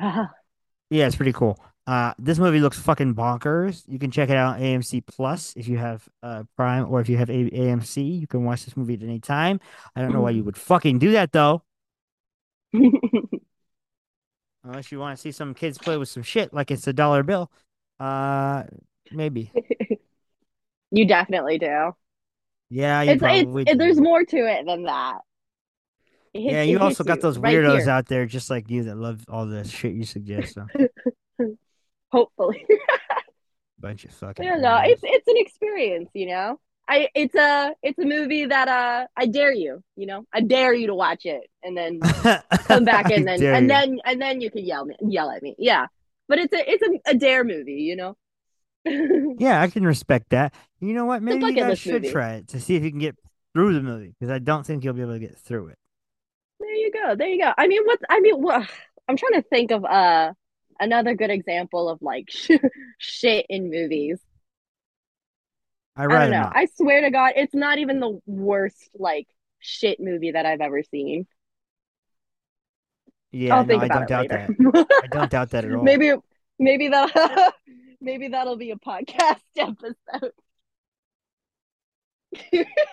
yeah, 0.89 1.07
it's 1.07 1.16
pretty 1.16 1.34
cool. 1.34 1.60
Uh, 1.89 2.13
this 2.19 2.37
movie 2.37 2.59
looks 2.59 2.77
fucking 2.77 3.15
bonkers. 3.15 3.81
You 3.87 3.97
can 3.97 4.11
check 4.11 4.29
it 4.29 4.35
out 4.35 4.57
on 4.57 4.61
AMC 4.61 5.07
Plus 5.07 5.55
if 5.55 5.67
you 5.67 5.77
have 5.77 6.07
uh 6.21 6.43
Prime 6.55 6.85
or 6.87 7.01
if 7.01 7.09
you 7.09 7.17
have 7.17 7.31
A- 7.31 7.49
AMC. 7.49 8.19
You 8.19 8.27
can 8.27 8.43
watch 8.43 8.65
this 8.65 8.77
movie 8.77 8.93
at 8.93 9.01
any 9.01 9.19
time. 9.19 9.59
I 9.95 10.01
don't 10.01 10.13
know 10.13 10.21
why 10.21 10.29
you 10.29 10.43
would 10.43 10.55
fucking 10.55 10.99
do 10.99 11.13
that 11.13 11.31
though. 11.31 11.63
unless 12.73 13.01
you 14.91 14.99
want 14.99 15.17
to 15.17 15.21
see 15.21 15.31
some 15.31 15.55
kids 15.55 15.79
play 15.79 15.97
with 15.97 16.09
some 16.09 16.21
shit 16.21 16.53
like 16.53 16.69
it's 16.69 16.85
a 16.85 16.93
dollar 16.93 17.23
bill. 17.23 17.49
Uh, 17.99 18.65
maybe. 19.11 19.51
You 20.91 21.07
definitely 21.07 21.59
do. 21.59 21.91
Yeah, 22.71 23.03
you 23.03 23.11
It's 23.11 23.21
probably 23.21 23.61
it's 23.61 23.73
it, 23.73 23.77
there's 23.77 24.01
more 24.01 24.25
to 24.25 24.37
it 24.37 24.65
than 24.65 24.85
that. 24.85 25.19
It 26.33 26.41
hits- 26.41 26.53
Yeah, 26.53 26.63
you 26.63 26.79
also 26.79 27.03
got 27.03 27.21
those 27.21 27.37
weirdos 27.37 27.81
here, 27.81 27.91
out 27.91 28.07
there 28.07 28.25
just 28.25 28.49
like 28.49 28.71
you 28.71 28.85
that 28.85 28.97
love 28.97 29.23
all 29.29 29.45
the 29.45 29.67
shit 29.67 29.93
you 29.93 30.03
suggest. 30.03 30.55
So 30.55 30.65
Hopefully. 32.12 32.66
bunch 33.80 34.05
of 34.05 34.12
fucking. 34.12 34.45
Yeah, 34.45 34.57
no, 34.57 34.82
it's 34.84 35.01
it's 35.03 35.28
an 35.28 35.38
experience, 35.38 36.10
you 36.14 36.28
know. 36.28 36.60
I 36.88 37.07
it's 37.14 37.36
a 37.36 37.74
it's 37.84 37.99
a 37.99 38.05
movie 38.05 38.45
that 38.45 38.68
uh 38.68 39.05
I 39.16 39.28
dare 39.28 39.53
you, 39.53 39.84
you 39.95 40.07
know. 40.07 40.26
I 40.34 40.41
dare 40.41 40.74
you 40.74 40.88
to 40.88 40.95
watch 40.95 41.26
it 41.26 41.43
and 41.64 41.78
then 41.78 41.99
come 42.66 42.84
back 42.84 43.12
and 43.12 43.28
then 43.28 43.43
and 43.43 43.70
then 43.70 43.99
and 44.05 44.22
then 44.22 44.41
you 44.41 44.49
can 44.49 44.66
yell 44.66 44.86
me 44.86 44.95
yell 45.01 45.30
at 45.30 45.43
me. 45.43 45.55
Yeah. 45.60 45.88
But 46.28 46.39
it's 46.39 46.53
a 46.53 46.72
it's 46.72 46.84
a, 46.84 47.12
a 47.12 47.16
dare 47.16 47.43
movie, 47.43 47.82
you 47.82 47.95
know. 47.95 48.18
Yeah, 49.39 49.62
I 49.62 49.68
can 49.68 49.86
respect 49.86 50.30
that. 50.30 50.53
You 50.80 50.93
know 50.93 51.05
what? 51.05 51.22
Maybe 51.22 51.45
you 51.45 51.53
guys 51.53 51.80
should 51.80 52.01
movie. 52.01 52.12
try 52.12 52.34
it 52.36 52.47
to 52.49 52.60
see 52.60 52.76
if 52.76 52.84
you 52.84 52.89
can 52.89 52.99
get 52.99 53.16
through 53.53 53.74
the 53.74 53.82
movie 53.82 54.14
because 54.20 54.32
I 54.32 54.39
don't 54.39 54.66
think 54.66 54.84
you'll 54.84 54.93
be 54.93 55.01
able 55.01 55.14
to 55.14 55.20
get 55.20 55.38
through 55.38 55.68
it. 55.68 55.78
There 56.60 56.74
you 56.74 56.91
go. 56.91 57.16
There 57.16 57.28
you 57.28 57.41
go. 57.41 57.53
I 57.57 57.68
mean, 57.68 57.84
what? 57.86 57.99
I 58.10 58.20
mean, 58.20 58.41
what 58.41 58.68
I'm 59.07 59.16
trying 59.16 59.34
to 59.34 59.41
think 59.43 59.72
of 59.72 59.86
uh 59.86 60.34
another 60.80 61.15
good 61.15 61.30
example 61.30 61.89
of 61.89 62.01
like 62.01 62.30
shit 62.97 63.45
in 63.49 63.69
movies. 63.69 64.19
I 65.95 66.05
I 66.05 66.07
don't 66.07 66.32
know. 66.32 66.49
I 66.51 66.67
swear 66.75 67.01
to 67.01 67.11
God, 67.11 67.34
it's 67.36 67.53
not 67.53 67.77
even 67.77 67.99
the 67.99 68.19
worst 68.25 68.89
like 68.97 69.27
shit 69.59 69.99
movie 69.99 70.32
that 70.32 70.45
I've 70.45 70.61
ever 70.61 70.82
seen. 70.84 71.27
Yeah, 73.32 73.57
I'll 73.57 73.63
no, 73.65 73.67
think 73.67 73.84
I 73.84 73.86
about 73.88 74.07
don't 74.07 74.23
it 74.23 74.30
doubt 74.30 74.30
later. 74.30 74.55
that. 74.57 74.88
I 75.03 75.07
don't 75.07 75.30
doubt 75.30 75.49
that 75.51 75.65
at 75.65 75.73
all. 75.73 75.84
maybe 75.84 76.13
maybe 76.57 76.88
that 76.89 77.53
maybe 78.01 78.30
that'll 78.30 78.57
be 78.57 78.71
a 78.71 78.75
podcast 78.77 79.41
episode. 79.57 80.32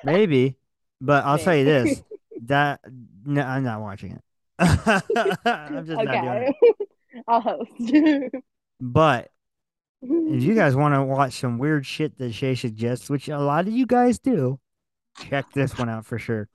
Maybe, 0.04 0.56
but 1.00 1.24
I'll 1.24 1.38
tell 1.38 1.54
you 1.56 1.64
this: 1.64 2.02
that 2.42 2.80
no, 3.24 3.42
I'm 3.42 3.64
not 3.64 3.80
watching 3.80 4.12
it. 4.12 4.22
I'm 4.58 5.86
just 5.86 6.02
not 6.02 6.20
doing 6.20 6.54
it. 6.60 6.88
I'll 7.28 7.40
host. 7.40 7.70
But 8.80 9.30
if 10.02 10.42
you 10.42 10.54
guys 10.54 10.76
want 10.76 10.94
to 10.94 11.02
watch 11.02 11.34
some 11.34 11.58
weird 11.58 11.86
shit 11.86 12.18
that 12.18 12.32
Shay 12.32 12.54
suggests, 12.54 13.08
which 13.08 13.28
a 13.28 13.38
lot 13.38 13.66
of 13.66 13.72
you 13.72 13.86
guys 13.86 14.18
do, 14.18 14.58
check 15.18 15.46
this 15.52 15.78
one 15.78 15.88
out 15.88 16.06
for 16.06 16.18
sure. 16.18 16.48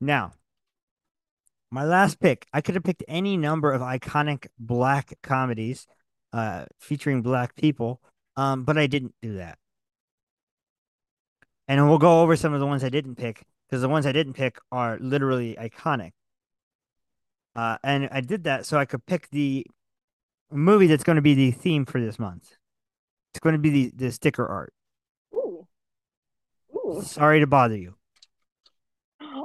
Now, 0.00 0.32
my 1.70 1.84
last 1.84 2.18
pick, 2.20 2.46
I 2.52 2.60
could 2.60 2.74
have 2.74 2.84
picked 2.84 3.04
any 3.08 3.36
number 3.36 3.72
of 3.72 3.82
iconic 3.82 4.46
black 4.58 5.12
comedies 5.22 5.86
uh, 6.32 6.64
featuring 6.78 7.22
black 7.22 7.54
people, 7.56 8.00
um, 8.36 8.64
but 8.64 8.78
I 8.78 8.86
didn't 8.86 9.14
do 9.20 9.34
that. 9.34 9.58
And 11.66 11.86
we'll 11.88 11.98
go 11.98 12.22
over 12.22 12.36
some 12.36 12.54
of 12.54 12.60
the 12.60 12.66
ones 12.66 12.82
I 12.82 12.88
didn't 12.88 13.16
pick 13.16 13.42
because 13.68 13.82
the 13.82 13.88
ones 13.88 14.06
I 14.06 14.12
didn't 14.12 14.32
pick 14.32 14.58
are 14.72 14.98
literally 15.00 15.56
iconic. 15.60 16.12
Uh, 17.58 17.76
and 17.82 18.08
I 18.12 18.20
did 18.20 18.44
that 18.44 18.66
so 18.66 18.78
I 18.78 18.84
could 18.84 19.04
pick 19.04 19.30
the 19.30 19.66
movie 20.52 20.86
that's 20.86 21.02
going 21.02 21.16
to 21.16 21.22
be 21.22 21.34
the 21.34 21.50
theme 21.50 21.84
for 21.86 22.00
this 22.00 22.16
month. 22.16 22.56
It's 23.32 23.40
going 23.40 23.54
to 23.54 23.58
be 23.58 23.70
the, 23.70 23.92
the 23.96 24.12
sticker 24.12 24.46
art. 24.46 24.72
Ooh. 25.34 25.66
Ooh. 26.72 27.02
Sorry 27.02 27.40
to 27.40 27.48
bother 27.48 27.76
you. 27.76 27.96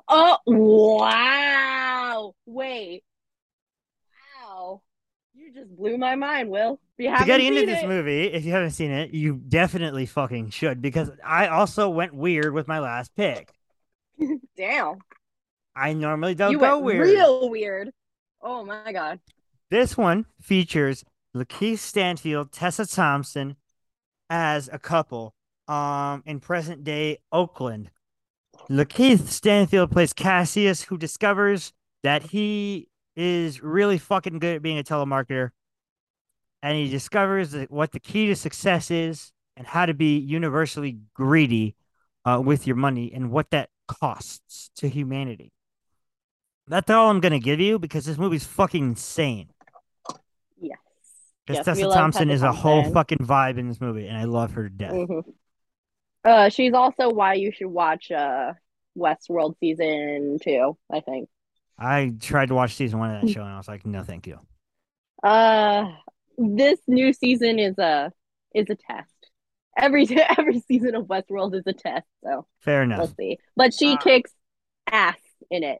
Oh 0.07 0.37
wow! 0.45 2.35
Wait. 2.45 3.03
Wow. 4.45 4.83
You 5.33 5.51
just 5.51 5.75
blew 5.75 5.97
my 5.97 6.15
mind, 6.15 6.49
Will. 6.49 6.79
To 6.99 7.23
get 7.25 7.41
into 7.41 7.65
this 7.65 7.81
it- 7.81 7.87
movie, 7.87 8.25
if 8.25 8.45
you 8.45 8.51
haven't 8.51 8.71
seen 8.71 8.91
it, 8.91 9.09
you 9.11 9.41
definitely 9.47 10.05
fucking 10.05 10.51
should 10.51 10.83
because 10.83 11.09
I 11.25 11.47
also 11.47 11.89
went 11.89 12.13
weird 12.13 12.53
with 12.53 12.67
my 12.67 12.79
last 12.79 13.15
pick. 13.15 13.51
Damn. 14.55 14.99
I 15.75 15.93
normally 15.93 16.35
don't 16.35 16.51
you 16.51 16.59
go 16.59 16.77
went 16.77 16.85
weird. 16.85 17.07
real 17.07 17.49
weird. 17.49 17.91
Oh 18.43 18.65
my 18.65 18.91
god. 18.91 19.19
This 19.71 19.97
one 19.97 20.25
features 20.41 21.05
Lakeith 21.35 21.79
Stanfield, 21.79 22.51
Tessa 22.51 22.85
Thompson 22.85 23.55
as 24.29 24.69
a 24.71 24.77
couple 24.77 25.33
um 25.67 26.21
in 26.25 26.41
present 26.41 26.83
day 26.83 27.19
Oakland. 27.31 27.89
Lakeith 28.69 29.27
Stanfield 29.27 29.91
plays 29.91 30.13
Cassius, 30.13 30.83
who 30.83 30.97
discovers 30.97 31.71
that 32.03 32.23
he 32.23 32.89
is 33.15 33.63
really 33.63 33.97
fucking 33.97 34.39
good 34.39 34.57
at 34.57 34.61
being 34.61 34.77
a 34.79 34.83
telemarketer. 34.83 35.51
And 36.61 36.77
he 36.77 36.89
discovers 36.89 37.53
what 37.69 37.91
the 37.91 37.99
key 37.99 38.27
to 38.27 38.35
success 38.35 38.89
is 38.91 39.31
and 39.57 39.67
how 39.67 39.85
to 39.85 39.93
be 39.93 40.17
universally 40.17 40.99
greedy 41.13 41.75
uh, 42.25 42.41
with 42.43 42.65
your 42.67 42.75
money 42.75 43.11
and 43.13 43.31
what 43.31 43.49
that 43.51 43.69
costs 43.87 44.69
to 44.77 44.87
humanity. 44.87 45.51
That's 46.67 46.89
all 46.89 47.09
I'm 47.09 47.19
going 47.19 47.33
to 47.33 47.39
give 47.39 47.59
you 47.59 47.77
because 47.79 48.05
this 48.05 48.17
movie's 48.17 48.45
fucking 48.45 48.83
insane. 48.83 49.49
Yes. 50.61 50.77
Because 51.45 51.57
Yes, 51.57 51.77
Tessa 51.77 51.89
Thompson 51.93 52.27
Tessa 52.29 52.35
is 52.35 52.41
a 52.43 52.51
whole 52.53 52.83
fucking 52.91 53.17
vibe 53.19 53.57
in 53.57 53.67
this 53.67 53.81
movie, 53.81 54.07
and 54.07 54.17
I 54.17 54.23
love 54.23 54.53
her 54.53 54.63
to 54.63 54.69
death. 54.69 54.93
Mhm. 54.93 55.23
Uh, 56.23 56.47
she's 56.49 56.73
also 56.73 57.09
why 57.09 57.33
you 57.33 57.51
should 57.51 57.67
watch 57.67 58.09
uh 58.11 58.53
Westworld 58.97 59.55
season 59.59 60.37
two. 60.41 60.77
I 60.91 61.01
think. 61.01 61.27
I 61.77 62.13
tried 62.21 62.47
to 62.47 62.55
watch 62.55 62.75
season 62.75 62.99
one 62.99 63.13
of 63.13 63.21
that 63.21 63.29
show, 63.29 63.41
and 63.41 63.51
I 63.51 63.57
was 63.57 63.67
like, 63.67 63.85
no, 63.85 64.03
thank 64.03 64.25
you. 64.27 64.39
Uh, 65.21 65.91
this 66.37 66.79
new 66.87 67.11
season 67.11 67.59
is 67.59 67.77
a 67.77 68.11
is 68.55 68.69
a 68.69 68.75
test. 68.75 69.09
Every 69.77 70.07
every 70.37 70.61
season 70.61 70.95
of 70.95 71.07
Westworld 71.07 71.55
is 71.55 71.63
a 71.67 71.73
test, 71.73 72.07
so 72.23 72.45
Fair 72.59 72.83
enough. 72.83 72.99
we'll 72.99 73.05
enough. 73.07 73.15
see. 73.17 73.37
But 73.57 73.73
she 73.73 73.93
Uh, 73.93 73.97
kicks 73.97 74.31
ass 74.89 75.17
in 75.51 75.63
it. 75.63 75.79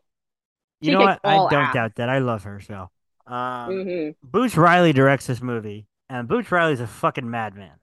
You 0.83 0.91
know 0.93 0.99
what? 0.99 1.19
I 1.23 1.37
don't 1.37 1.73
doubt 1.73 1.95
that. 1.95 2.09
I 2.09 2.19
love 2.19 2.43
her 2.43 2.59
so. 2.59 2.89
Um, 3.25 3.83
hmm 3.85 4.09
Boots 4.21 4.57
Riley 4.57 4.91
directs 4.93 5.27
this 5.27 5.41
movie, 5.41 5.87
and 6.09 6.27
Boots 6.27 6.51
Riley's 6.51 6.81
a 6.81 6.87
fucking 6.87 7.29
madman. 7.29 7.79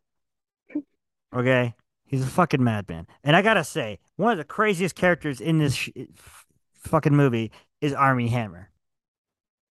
Okay, 1.34 1.74
he's 2.05 2.22
a 2.22 2.26
fucking 2.26 2.62
madman, 2.62 3.07
and 3.22 3.36
I 3.36 3.42
gotta 3.42 3.62
say, 3.64 4.01
one 4.16 4.32
of 4.32 4.38
the 4.38 4.44
craziest 4.44 4.96
characters 4.96 5.40
in 5.40 5.59
this 5.59 5.74
sh- 5.74 5.90
fucking 6.74 7.14
movie 7.14 7.53
is 7.80 7.92
Armie 7.94 8.28
Hammer. 8.28 8.70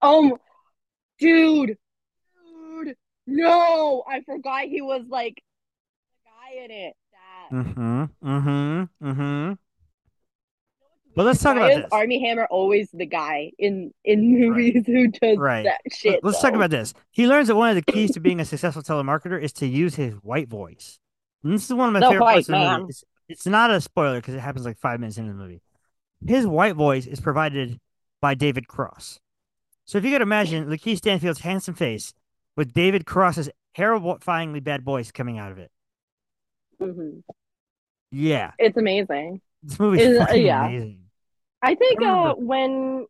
Oh, 0.01 0.39
dude, 1.19 1.77
dude, 2.85 2.95
no, 3.27 4.03
I 4.07 4.21
forgot 4.21 4.63
he 4.63 4.81
was 4.81 5.05
like 5.09 5.43
the 6.25 6.29
guy 6.29 6.63
in 6.63 6.71
it. 6.71 6.95
That 7.11 7.55
Mm-hmm. 7.55 8.03
Mm-hmm. 8.23 9.07
Mm-hmm. 9.09 9.53
But 11.19 11.25
let's 11.25 11.43
talk 11.43 11.57
Why 11.57 11.65
about 11.67 11.71
is 11.71 11.83
this. 11.83 11.91
Armie 11.91 12.25
Hammer 12.25 12.47
always 12.49 12.89
the 12.91 13.05
guy 13.05 13.51
in 13.59 13.93
in 14.05 14.39
movies 14.39 14.85
who 14.85 15.07
does 15.09 15.37
Right. 15.37 15.65
that 15.65 15.81
shit? 15.91 16.21
Let's 16.23 16.39
talk 16.41 16.53
about 16.53 16.69
this. 16.69 16.93
He 17.11 17.27
learns 17.27 17.49
that 17.49 17.57
one 17.57 17.67
of 17.69 17.75
the 17.75 17.81
keys 17.91 18.11
to 18.11 18.21
being 18.21 18.39
a 18.39 18.45
successful 18.45 18.81
telemarketer 18.83 19.37
is 19.37 19.51
to 19.55 19.67
use 19.67 19.95
his 19.95 20.13
white 20.23 20.47
voice. 20.47 20.97
And 21.43 21.51
this 21.51 21.65
is 21.65 21.73
one 21.73 21.89
of 21.93 21.93
my 22.01 22.07
favorite 22.09 22.23
parts 22.23 22.47
of 22.47 22.53
the 22.53 22.77
movie. 22.79 22.89
It's, 22.91 23.03
it's 23.27 23.45
not 23.45 23.69
a 23.69 23.81
spoiler 23.81 24.19
because 24.21 24.33
it 24.33 24.39
happens 24.39 24.63
like 24.65 24.77
five 24.79 25.01
minutes 25.01 25.17
into 25.17 25.33
the 25.33 25.37
movie. 25.37 25.61
His 26.25 26.47
white 26.47 26.75
voice 26.77 27.05
is 27.05 27.19
provided 27.19 27.81
by 28.21 28.33
David 28.33 28.69
Cross. 28.69 29.19
So 29.83 29.97
if 29.97 30.05
you 30.05 30.11
could 30.11 30.21
imagine 30.21 30.67
Lakeith 30.67 30.99
Stanfield's 30.99 31.41
handsome 31.41 31.73
face 31.75 32.13
with 32.55 32.71
David 32.71 33.05
Cross's 33.05 33.49
terrifyingly 33.75 34.61
bad 34.61 34.83
voice 34.85 35.11
coming 35.11 35.37
out 35.37 35.51
of 35.51 35.57
it. 35.57 35.69
Mhm. 36.81 37.23
Yeah, 38.09 38.51
It's 38.57 38.77
amazing. 38.77 39.41
this 39.63 39.77
movie's 39.77 40.01
Is- 40.03 40.27
yeah. 40.35 40.65
amazing. 40.65 41.08
I 41.61 41.75
think 41.75 42.01
I 42.01 42.31
uh 42.31 42.33
when 42.35 43.05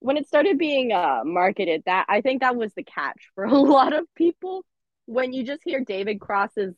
when 0.00 0.16
it 0.16 0.26
started 0.26 0.58
being 0.58 0.92
uh 0.92 1.22
marketed 1.24 1.82
that 1.86 2.06
I 2.08 2.20
think 2.20 2.40
that 2.40 2.56
was 2.56 2.72
the 2.74 2.82
catch 2.82 3.30
for 3.34 3.44
a 3.46 3.54
lot 3.58 3.92
of 3.92 4.06
people 4.14 4.64
when 5.06 5.32
you 5.32 5.44
just 5.44 5.62
hear 5.64 5.80
David 5.80 6.20
Cross's 6.20 6.74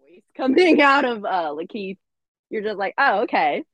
voice 0.00 0.22
coming 0.36 0.80
out 0.80 1.04
of 1.04 1.24
uh 1.24 1.54
Lakeith 1.54 1.98
you're 2.50 2.62
just 2.62 2.78
like 2.78 2.94
oh 2.98 3.22
okay 3.22 3.64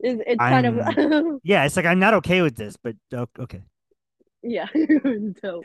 it's, 0.00 0.22
it's 0.26 0.38
kind 0.38 0.66
of 0.66 1.40
Yeah, 1.42 1.64
it's 1.64 1.76
like 1.76 1.86
I'm 1.86 1.98
not 1.98 2.14
okay 2.14 2.42
with 2.42 2.56
this, 2.56 2.76
but 2.76 2.96
okay. 3.38 3.62
yeah 4.42 4.66
dope 5.42 5.64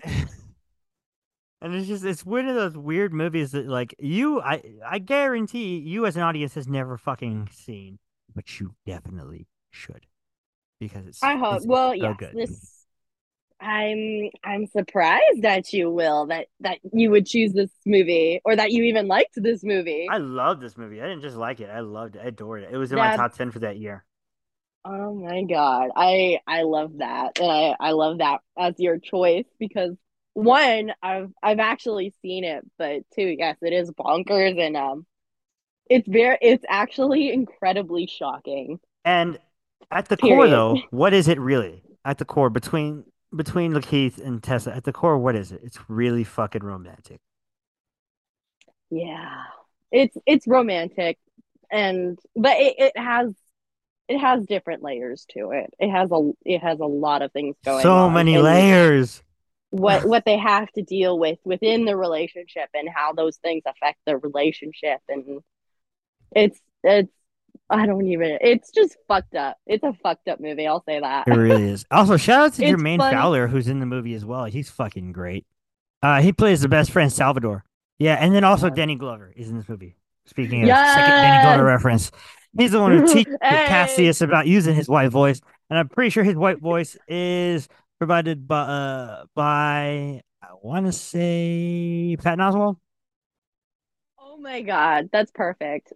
And 1.61 1.73
it's 1.75 1.87
just 1.87 2.03
it's 2.03 2.25
one 2.25 2.47
of 2.47 2.55
those 2.55 2.77
weird 2.77 3.13
movies 3.13 3.51
that 3.51 3.67
like 3.67 3.95
you 3.99 4.41
I 4.41 4.61
I 4.85 4.99
guarantee 4.99 5.77
you 5.77 6.05
as 6.05 6.17
an 6.17 6.21
audience 6.23 6.55
has 6.55 6.67
never 6.67 6.97
fucking 6.97 7.49
seen, 7.53 7.99
but 8.35 8.59
you 8.59 8.75
definitely 8.85 9.47
should. 9.71 10.05
Because 10.87 11.07
it's 11.07 11.23
I 11.23 11.37
hope 11.37 11.57
it's 11.57 11.65
well 11.65 11.91
so 11.91 11.99
yes 11.99 12.17
good. 12.17 12.33
this 12.33 12.69
I'm 13.61 14.29
I'm 14.43 14.67
surprised 14.67 15.43
that 15.43 15.71
you 15.71 15.89
will 15.89 16.27
that 16.27 16.47
that 16.59 16.79
you 16.91 17.11
would 17.11 17.25
choose 17.25 17.53
this 17.53 17.71
movie 17.85 18.41
or 18.43 18.55
that 18.55 18.71
you 18.71 18.83
even 18.83 19.07
liked 19.07 19.33
this 19.35 19.63
movie 19.63 20.09
I 20.11 20.17
love 20.17 20.59
this 20.59 20.77
movie. 20.77 21.01
I 21.01 21.07
didn't 21.07 21.21
just 21.21 21.37
like 21.37 21.61
it. 21.61 21.69
I 21.69 21.79
loved 21.79 22.15
it. 22.17 22.21
I 22.23 22.27
adored 22.27 22.63
it. 22.63 22.73
It 22.73 22.77
was 22.77 22.91
in 22.91 22.97
my 22.97 23.15
top 23.15 23.33
ten 23.33 23.51
for 23.51 23.59
that 23.59 23.77
year. 23.77 24.03
Oh 24.85 25.13
my 25.15 25.43
God. 25.43 25.91
I 25.95 26.39
I 26.45 26.63
love 26.63 26.97
that. 26.97 27.39
And 27.39 27.49
I 27.49 27.75
I 27.79 27.91
love 27.91 28.17
that 28.17 28.41
as 28.57 28.75
your 28.79 28.99
choice 28.99 29.45
because 29.59 29.95
one, 30.33 30.91
I've 31.01 31.31
I've 31.41 31.59
actually 31.59 32.13
seen 32.21 32.43
it, 32.43 32.65
but 32.77 33.03
two, 33.15 33.35
yes, 33.37 33.57
it 33.61 33.71
is 33.71 33.91
bonkers 33.91 34.59
and 34.59 34.75
um 34.75 35.05
it's 35.89 36.07
very 36.07 36.37
it's 36.41 36.65
actually 36.67 37.31
incredibly 37.31 38.07
shocking. 38.07 38.79
And 39.05 39.39
at 39.91 40.07
the 40.09 40.17
Period. 40.17 40.35
core, 40.37 40.47
though, 40.47 40.77
what 40.91 41.13
is 41.13 41.27
it 41.27 41.39
really? 41.39 41.83
At 42.05 42.17
the 42.17 42.25
core, 42.25 42.49
between 42.49 43.05
between 43.35 43.73
Lakeith 43.73 44.23
and 44.23 44.43
Tessa, 44.43 44.75
at 44.75 44.83
the 44.83 44.93
core, 44.93 45.17
what 45.17 45.35
is 45.35 45.51
it? 45.51 45.61
It's 45.63 45.79
really 45.89 46.23
fucking 46.23 46.63
romantic. 46.63 47.19
Yeah. 48.89 49.43
It's 49.91 50.15
it's 50.25 50.47
romantic 50.47 51.17
and 51.71 52.19
but 52.35 52.57
it, 52.57 52.75
it 52.77 52.97
has 52.97 53.33
it 54.07 54.19
has 54.19 54.45
different 54.45 54.83
layers 54.83 55.25
to 55.31 55.51
it. 55.51 55.73
It 55.79 55.89
has 55.89 56.11
a 56.11 56.31
it 56.45 56.59
has 56.59 56.79
a 56.79 56.85
lot 56.85 57.21
of 57.21 57.31
things 57.31 57.55
going 57.65 57.81
so 57.81 57.93
on. 57.93 58.13
many 58.13 58.35
and 58.35 58.43
layers. 58.43 59.23
What 59.69 60.05
what 60.07 60.25
they 60.25 60.37
have 60.37 60.71
to 60.73 60.83
deal 60.83 61.17
with 61.17 61.39
within 61.43 61.85
the 61.85 61.97
relationship 61.97 62.69
and 62.73 62.87
how 62.93 63.13
those 63.13 63.37
things 63.37 63.63
affect 63.65 63.99
the 64.05 64.17
relationship 64.17 64.99
and 65.09 65.41
it's 66.35 66.59
it's 66.83 67.11
I 67.73 67.85
don't 67.85 68.05
even 68.07 68.37
it's 68.41 68.71
just 68.71 68.97
fucked 69.07 69.35
up. 69.35 69.57
It's 69.65 69.83
a 69.83 69.93
fucked 70.03 70.27
up 70.27 70.39
movie, 70.39 70.67
I'll 70.67 70.83
say 70.83 70.99
that. 70.99 71.27
It 71.27 71.31
really 71.31 71.63
is. 71.69 71.85
Also, 71.91 72.17
shout 72.17 72.45
out 72.47 72.53
to 72.53 72.63
It's 72.65 72.71
Jermaine 72.71 72.97
funny. 72.97 73.15
Fowler, 73.15 73.47
who's 73.47 73.67
in 73.67 73.79
the 73.79 73.85
movie 73.85 74.13
as 74.13 74.25
well. 74.25 74.45
He's 74.45 74.69
fucking 74.69 75.11
great. 75.11 75.45
Uh, 76.01 76.21
he 76.21 76.33
plays 76.33 76.61
the 76.61 76.67
best 76.69 76.91
friend 76.91 77.11
Salvador. 77.11 77.63
Yeah, 77.99 78.15
and 78.15 78.35
then 78.35 78.43
also 78.43 78.67
Yeah. 78.67 78.73
Danny 78.75 78.95
Glover 78.95 79.31
is 79.35 79.49
in 79.49 79.57
this 79.57 79.69
movie. 79.69 79.95
Speaking 80.25 80.63
of 80.63 80.69
second 80.69 81.09
Danny 81.11 81.43
Glover 81.43 81.63
reference, 81.65 82.11
he's 82.57 82.71
the 82.71 82.79
one 82.79 82.91
who 82.97 83.07
teaches 83.13 83.35
Hey! 83.41 83.65
Cassius 83.67 84.21
about 84.21 84.47
using 84.47 84.75
his 84.75 84.87
white 84.87 85.09
voice, 85.09 85.41
and 85.69 85.77
I'm 85.79 85.89
pretty 85.89 86.09
sure 86.09 86.23
his 86.23 86.35
white 86.35 86.59
voice 86.59 86.97
is 87.07 87.67
provided 87.99 88.47
by 88.47 88.61
uh, 88.61 89.25
by 89.35 90.21
I 90.41 90.47
want 90.61 90.85
to 90.85 90.91
say 90.91 92.15
Patton 92.21 92.39
Oswalt. 92.39 92.77
Oh 94.19 94.37
my 94.37 94.61
god, 94.61 95.09
that's 95.11 95.31
perfect. 95.31 95.93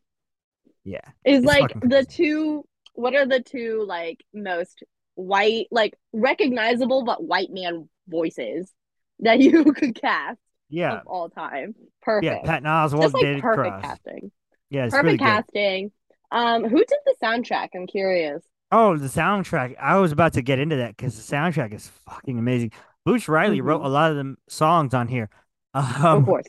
Yeah, 0.87 1.01
Is 1.25 1.43
like 1.43 1.73
the 1.81 2.05
two 2.05 2.63
what 2.93 3.13
are 3.13 3.25
the 3.25 3.41
two 3.41 3.83
like 3.85 4.23
most 4.33 4.83
white 5.15 5.67
like 5.69 5.93
recognizable 6.13 7.03
but 7.03 7.21
white 7.21 7.49
man 7.51 7.89
voices 8.07 8.71
that 9.19 9.39
you 9.41 9.65
could 9.73 9.95
cast 9.99 10.39
yeah, 10.69 10.99
of 10.99 11.07
all 11.07 11.29
time? 11.29 11.75
Perfect. 12.01 12.23
yeah. 12.23 12.41
Patton 12.49 12.67
Oswalt, 12.69 13.01
Just 13.01 13.13
like 13.15 13.23
David 13.23 13.41
perfect 13.41 13.81
Cross. 13.81 13.81
casting. 13.81 14.31
Yeah, 14.69 14.85
it's 14.85 14.93
perfect 14.93 15.05
really 15.05 15.17
good. 15.17 15.23
casting. 15.25 15.91
Um, 16.31 16.63
who 16.63 16.77
did 16.77 16.99
the 17.05 17.15
soundtrack? 17.21 17.69
I'm 17.75 17.85
curious. 17.87 18.41
Oh, 18.71 18.97
the 18.97 19.07
soundtrack. 19.07 19.75
I 19.79 19.97
was 19.97 20.11
about 20.13 20.33
to 20.33 20.41
get 20.41 20.59
into 20.59 20.77
that 20.77 20.95
because 20.95 21.15
the 21.15 21.35
soundtrack 21.35 21.73
is 21.73 21.87
fucking 22.05 22.37
amazing. 22.39 22.71
Boots 23.05 23.27
Riley 23.27 23.59
wrote 23.61 23.81
Mhm. 23.81 23.85
a 23.85 23.89
lot 23.89 24.11
of 24.11 24.17
the 24.17 24.35
songs 24.47 24.93
on 24.93 25.07
here. 25.09 25.29
of 25.73 26.05
Um, 26.05 26.25
course. 26.25 26.47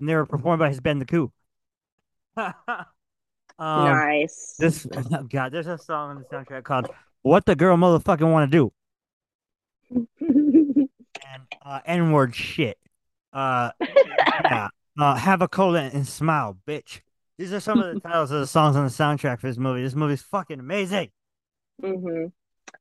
and 0.00 0.08
they 0.08 0.14
were 0.16 0.26
performed 0.26 0.58
by 0.60 0.68
his 0.70 0.80
Ben 0.80 0.98
the 0.98 1.06
Coup. 1.06 1.32
um, 3.58 3.84
nice. 3.84 4.54
this 4.58 4.86
God, 5.30 5.52
there's 5.52 5.66
a 5.66 5.78
song 5.78 6.10
on 6.10 6.18
the 6.18 6.36
soundtrack 6.36 6.64
called 6.64 6.88
"What 7.22 7.46
the 7.46 7.56
Girl 7.56 7.76
Motherfucking 7.76 8.30
Want 8.30 8.50
to 8.50 8.56
Do" 8.58 8.72
and 9.90 10.88
uh, 11.64 11.80
N-word 11.84 12.34
shit. 12.34 12.78
Uh, 13.32 13.70
yeah. 14.44 14.68
Uh, 14.98 15.14
have 15.14 15.42
a 15.42 15.48
cola 15.48 15.82
and 15.82 16.08
smile, 16.08 16.56
bitch. 16.66 17.00
These 17.38 17.52
are 17.52 17.60
some 17.60 17.80
of 17.80 17.94
the 17.94 18.00
titles 18.08 18.30
of 18.30 18.40
the 18.40 18.46
songs 18.46 18.76
on 18.76 18.84
the 18.84 18.90
soundtrack 18.90 19.40
for 19.40 19.48
this 19.48 19.58
movie. 19.58 19.82
This 19.82 19.94
movie's 19.94 20.22
fucking 20.22 20.58
amazing. 20.58 21.10
hmm 21.80 22.26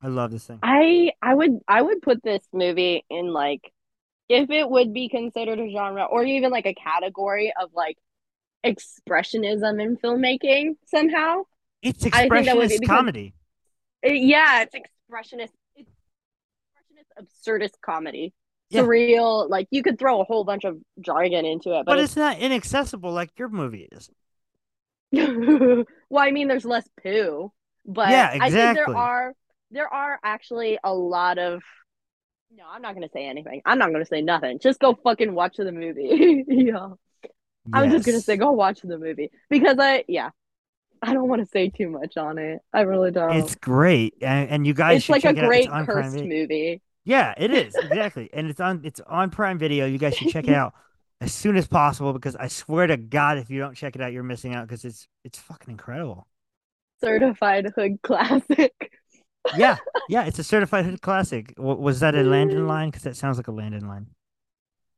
I 0.02 0.08
love 0.08 0.32
this 0.32 0.46
thing. 0.46 0.60
I 0.62 1.12
I 1.22 1.34
would 1.34 1.60
I 1.68 1.82
would 1.82 2.02
put 2.02 2.24
this 2.24 2.42
movie 2.54 3.06
in 3.10 3.34
like 3.34 3.62
if 4.30 4.50
it 4.50 4.70
would 4.70 4.94
be 4.94 5.10
considered 5.10 5.60
a 5.60 5.72
genre 5.72 6.04
or 6.04 6.24
even 6.24 6.52
like 6.52 6.66
a 6.66 6.74
category 6.74 7.54
of 7.60 7.70
like 7.74 7.98
expressionism 8.66 9.82
in 9.82 9.98
filmmaking 9.98 10.78
somehow. 10.86 11.44
It's 11.82 12.06
I 12.12 12.30
think 12.30 12.46
that 12.46 12.58
would 12.58 12.70
be 12.70 12.80
expressionist 12.80 12.88
comedy. 12.88 13.34
It- 14.02 14.22
yeah, 14.24 14.64
it's 14.64 14.76
expressionist. 14.76 15.52
It's 15.76 15.92
expressionist 16.78 17.26
absurdist 17.26 17.82
comedy. 17.82 18.34
Yeah. 18.70 18.82
Surreal, 18.82 19.50
like 19.50 19.68
you 19.72 19.84
could 19.84 20.00
throw 20.00 20.22
a 20.22 20.24
whole 20.24 20.44
bunch 20.44 20.64
of 20.64 20.78
jargon 21.00 21.46
into 21.46 21.70
it, 21.80 21.86
But 21.86 21.98
but, 21.98 22.00
it's 22.00 22.16
not 22.16 22.40
inaccessible 22.40 23.12
like 23.12 23.32
your 23.38 23.50
movie 23.50 23.88
is. 23.92 24.10
well, 25.12 25.86
I 26.24 26.32
mean, 26.32 26.48
there's 26.48 26.66
less 26.66 26.88
poo, 27.02 27.52
but 27.86 28.10
Yeah, 28.10 28.34
I 28.40 28.52
think 28.52 28.76
exactly. 28.76 28.94
there 28.94 28.98
are 28.98 29.34
there 29.72 29.94
are 29.94 30.20
actually 30.24 30.80
a 30.84 30.94
lot 30.94 31.38
of. 31.38 31.62
No, 32.52 32.64
I'm 32.70 32.82
not 32.82 32.96
gonna 32.96 33.10
say 33.14 33.28
anything. 33.28 33.62
I'm 33.66 33.78
not 33.78 33.92
gonna 33.92 34.06
say 34.06 34.22
nothing. 34.22 34.60
Just 34.60 34.80
go 34.80 34.96
fucking 34.96 35.34
watch 35.34 35.58
the 35.58 35.72
movie. 35.72 36.44
yeah, 36.48 36.90
I'm 37.74 37.92
just 37.92 38.06
gonna 38.06 38.22
say 38.22 38.38
go 38.38 38.52
watch 38.52 38.82
the 38.82 38.98
movie 38.98 39.32
because 39.50 39.78
I 39.80 40.04
yeah, 40.08 40.30
I 41.02 41.14
don't 41.14 41.28
want 41.28 41.42
to 41.42 41.48
say 41.48 41.70
too 41.70 41.90
much 41.90 42.18
on 42.18 42.38
it. 42.38 42.60
I 42.74 42.82
really 42.82 43.12
don't. 43.12 43.36
It's 43.36 43.56
great, 43.56 44.16
and, 44.22 44.50
and 44.50 44.68
you 44.68 44.74
guys 44.74 44.98
It's 44.98 45.06
should 45.06 45.14
like 45.14 45.26
a 45.26 45.30
it 45.30 45.48
great 45.48 45.66
It's 45.66 45.74
on 45.74 45.86
Prime 45.86 46.12
cursed 46.12 46.24
movie. 46.24 46.82
Yeah, 47.04 47.34
it 47.38 47.52
is 47.52 47.76
exactly, 47.82 48.30
and 48.34 48.50
it's 48.50 48.60
on 48.60 48.82
it's 48.84 49.02
on 49.08 49.30
Prime 49.30 49.58
Video. 49.58 49.86
You 49.86 49.98
guys 49.98 50.16
should 50.16 50.30
check 50.30 50.48
it 50.48 50.54
out 50.56 50.74
as 51.22 51.34
soon 51.34 51.56
as 51.56 51.68
possible 51.68 52.14
because 52.14 52.36
I 52.36 52.48
swear 52.48 52.88
to 52.88 52.98
God, 52.98 53.38
if 53.38 53.50
you 53.50 53.60
don't 53.60 53.76
check 53.76 53.96
it 53.96 54.02
out, 54.02 54.14
you're 54.14 54.24
missing 54.24 54.54
out 54.54 54.68
because 54.68 54.86
it's 54.86 55.08
it's 55.24 55.40
fucking 55.40 55.72
incredible. 55.72 56.28
Certified 57.02 57.72
hood 57.76 58.02
classic. 58.02 58.74
Yeah, 59.56 59.78
yeah, 60.10 60.24
it's 60.24 60.40
a 60.40 60.44
certified 60.44 60.86
hood 60.86 61.04
classic. 61.04 61.56
W- 61.56 61.80
was 61.80 62.00
that 62.00 62.16
a 62.16 62.24
Landon 62.24 62.64
mm. 62.64 62.68
line? 62.68 62.90
Because 62.90 63.04
that 63.04 63.16
sounds 63.16 63.38
like 63.38 63.48
a 63.48 63.52
Landon 63.52 63.88
line. 63.88 64.08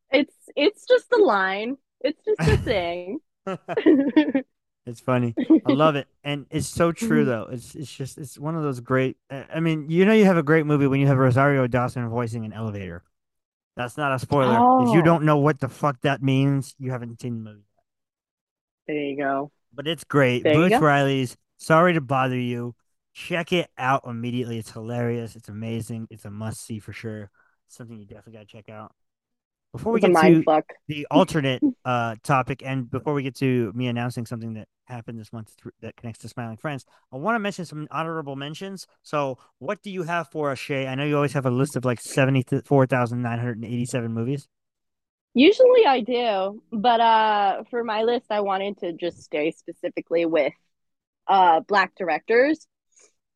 It's 0.09 0.33
it's 0.55 0.87
just 0.87 1.09
the 1.09 1.17
line. 1.17 1.75
It's 2.01 2.19
just 2.25 2.39
a 2.41 2.57
thing. 2.57 3.19
It's 4.85 5.01
funny. 5.01 5.35
I 5.65 5.73
love 5.73 5.97
it, 5.97 6.07
and 6.23 6.45
it's 6.49 6.65
so 6.65 6.93
true 6.93 7.25
though. 7.25 7.49
It's 7.51 7.75
it's 7.75 7.91
just 7.93 8.17
it's 8.17 8.39
one 8.39 8.55
of 8.55 8.63
those 8.63 8.79
great. 8.79 9.17
uh, 9.29 9.43
I 9.53 9.59
mean, 9.59 9.89
you 9.89 10.05
know, 10.05 10.13
you 10.13 10.23
have 10.23 10.37
a 10.37 10.43
great 10.43 10.65
movie 10.65 10.87
when 10.87 11.01
you 11.01 11.07
have 11.07 11.17
Rosario 11.17 11.67
Dawson 11.67 12.07
voicing 12.07 12.45
an 12.45 12.53
elevator. 12.53 13.03
That's 13.75 13.97
not 13.97 14.13
a 14.13 14.19
spoiler. 14.19 14.53
If 14.87 14.93
you 14.93 15.01
Oh. 15.01 15.03
don't 15.03 15.23
know 15.25 15.39
what 15.39 15.59
the 15.59 15.67
fuck 15.67 15.99
that 16.03 16.23
means, 16.23 16.73
you 16.79 16.91
haven't 16.91 17.19
seen 17.19 17.43
the 17.43 17.49
movie. 17.49 17.63
there 18.87 18.95
you 18.95 19.17
go. 19.17 19.51
But 19.73 19.87
it's 19.87 20.05
great. 20.05 20.43
There 20.43 20.53
Boots. 20.53 20.77
Riley's 20.79 21.35
Sorry 21.57 21.93
to 21.93 21.99
Bother 22.01 22.39
You. 22.39 22.73
Check 23.13 23.51
it 23.51 23.69
out 23.77 24.03
immediately. 24.07 24.57
It's 24.57 24.71
hilarious. 24.71 25.35
It's 25.35 25.49
amazing. 25.49 26.07
It's 26.09 26.23
a 26.23 26.31
must 26.31 26.65
see 26.65 26.79
for 26.79 26.93
sure. 26.93 27.29
Something 27.67 27.97
you 27.99 28.05
definitely 28.05 28.33
got 28.33 28.39
to 28.39 28.45
check 28.45 28.69
out. 28.69 28.93
Before 29.77 29.93
we 29.93 29.99
It's 29.99 30.01
get 30.01 30.21
to 30.21 30.43
fuck. 30.43 30.65
the 30.87 31.07
alternate 31.11 31.61
uh 31.85 32.15
topic 32.23 32.63
and 32.65 32.89
before 32.89 33.13
we 33.13 33.23
get 33.23 33.35
to 33.37 33.71
me 33.75 33.87
announcing 33.87 34.25
something 34.25 34.53
that 34.55 34.67
happened 34.85 35.19
this 35.19 35.31
month 35.31 35.53
th- 35.61 35.73
that 35.81 35.95
connects 35.97 36.19
to 36.21 36.29
smiling 36.29 36.57
friends 36.57 36.85
i 37.11 37.17
want 37.17 37.35
to 37.35 37.39
mention 37.39 37.65
some 37.65 37.87
honorable 37.91 38.35
mentions 38.35 38.87
so 39.03 39.37
what 39.59 39.81
do 39.83 39.91
you 39.91 40.03
have 40.03 40.29
for 40.29 40.51
us 40.51 40.59
shay 40.59 40.87
i 40.87 40.95
know 40.95 41.05
you 41.05 41.15
always 41.15 41.33
have 41.33 41.45
a 41.45 41.51
list 41.51 41.75
of 41.75 41.85
like 41.85 41.99
74987 41.99 44.13
movies 44.13 44.47
Usually 45.33 45.85
I 45.85 46.01
do, 46.01 46.63
but 46.71 46.99
uh 46.99 47.63
for 47.69 47.83
my 47.83 48.03
list 48.03 48.25
I 48.31 48.41
wanted 48.41 48.79
to 48.79 48.93
just 48.93 49.21
stay 49.21 49.51
specifically 49.51 50.25
with 50.25 50.53
uh 51.27 51.59
black 51.61 51.93
directors. 51.95 52.65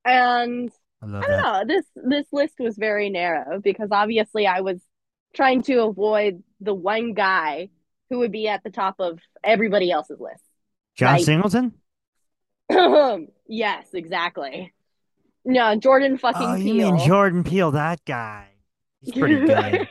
And 0.04 0.72
i 1.02 1.06
I 1.22 1.28
don't 1.28 1.32
that 1.32 1.44
know, 1.44 1.64
this 1.68 1.86
this 1.96 2.26
list 2.32 2.56
was 2.60 2.78
very 2.78 3.10
narrow 3.10 3.60
because 3.62 3.90
obviously 3.92 4.48
I 4.48 4.62
was 4.62 4.82
trying 5.34 5.62
to 5.64 5.84
avoid 5.84 6.44
the 6.60 6.74
one 6.74 7.14
guy 7.14 7.70
who 8.10 8.20
would 8.20 8.32
be 8.32 8.48
at 8.48 8.64
the 8.64 8.70
top 8.70 8.96
of 9.00 9.20
everybody 9.44 9.92
else's 9.92 10.20
list. 10.20 10.44
john 10.96 11.20
singleton 11.20 11.74
yes, 13.48 13.88
exactly. 13.94 14.74
No, 15.44 15.76
Jordan 15.76 16.14
oh, 16.14 16.18
fucking 16.18 16.42
oh 16.42 16.56
you 16.56 16.74
Peele. 16.74 16.92
mean 16.94 17.06
jordan 17.08 17.44
peele 17.44 17.72
that 17.72 18.00
guy 18.06 18.48
he's 19.02 19.14
pretty 19.14 19.36
good 19.46 19.88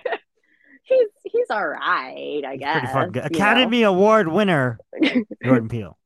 he's 0.85 1.09
he's 1.25 1.47
all 1.51 1.67
right, 1.67 2.43
I 2.47 2.53
he's 2.53 2.61
guess. 2.61 2.93
pretty 2.93 3.11
good 3.11 3.25
you 3.31 3.39
know. 3.39 3.45
academy 3.45 3.83
award 3.83 4.29
winner 4.29 4.79
jordan 5.45 5.69
peele 5.69 5.99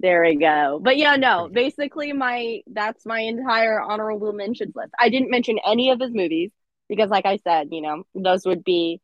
There 0.00 0.22
we 0.22 0.36
go. 0.36 0.78
But 0.82 0.96
yeah, 0.96 1.16
no, 1.16 1.48
basically 1.52 2.12
my 2.12 2.60
that's 2.66 3.04
my 3.04 3.20
entire 3.20 3.80
honorable 3.80 4.32
mentions 4.32 4.74
list. 4.74 4.92
I 4.98 5.08
didn't 5.10 5.30
mention 5.30 5.58
any 5.66 5.90
of 5.90 6.00
his 6.00 6.12
movies 6.12 6.50
because 6.90 7.10
like 7.10 7.26
I 7.26 7.38
said, 7.38 7.70
you 7.72 7.82
know, 7.82 8.04
those 8.16 8.46
would 8.46 8.64
be 8.64 9.02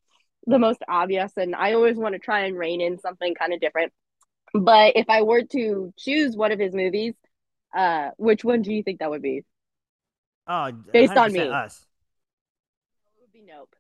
the 0.48 0.60
most 0.60 0.82
obvious 0.88 1.32
and 1.38 1.56
I 1.56 1.74
always 1.74 1.98
want 1.98 2.14
to 2.14 2.20
try 2.20 2.46
and 2.46 2.58
rein 2.58 2.82
in 2.82 2.98
something 3.00 3.34
kind 3.36 3.54
of 3.54 3.60
different. 3.60 3.94
But 4.54 4.96
if 4.96 5.06
I 5.10 5.22
were 5.22 5.42
to 5.44 5.94
choose 5.98 6.36
one 6.36 6.52
of 6.52 6.60
his 6.60 6.74
movies, 6.74 7.14
uh 7.76 8.10
which 8.18 8.44
one 8.44 8.62
do 8.62 8.72
you 8.74 8.82
think 8.84 9.00
that 9.00 9.10
would 9.10 9.22
be? 9.22 9.44
oh 10.46 10.70
Based 10.92 11.16
on 11.16 11.32
me. 11.32 11.60
us 11.62 11.86
It 13.04 13.20
would 13.20 13.32
be 13.32 13.40
Nope. 13.42 13.74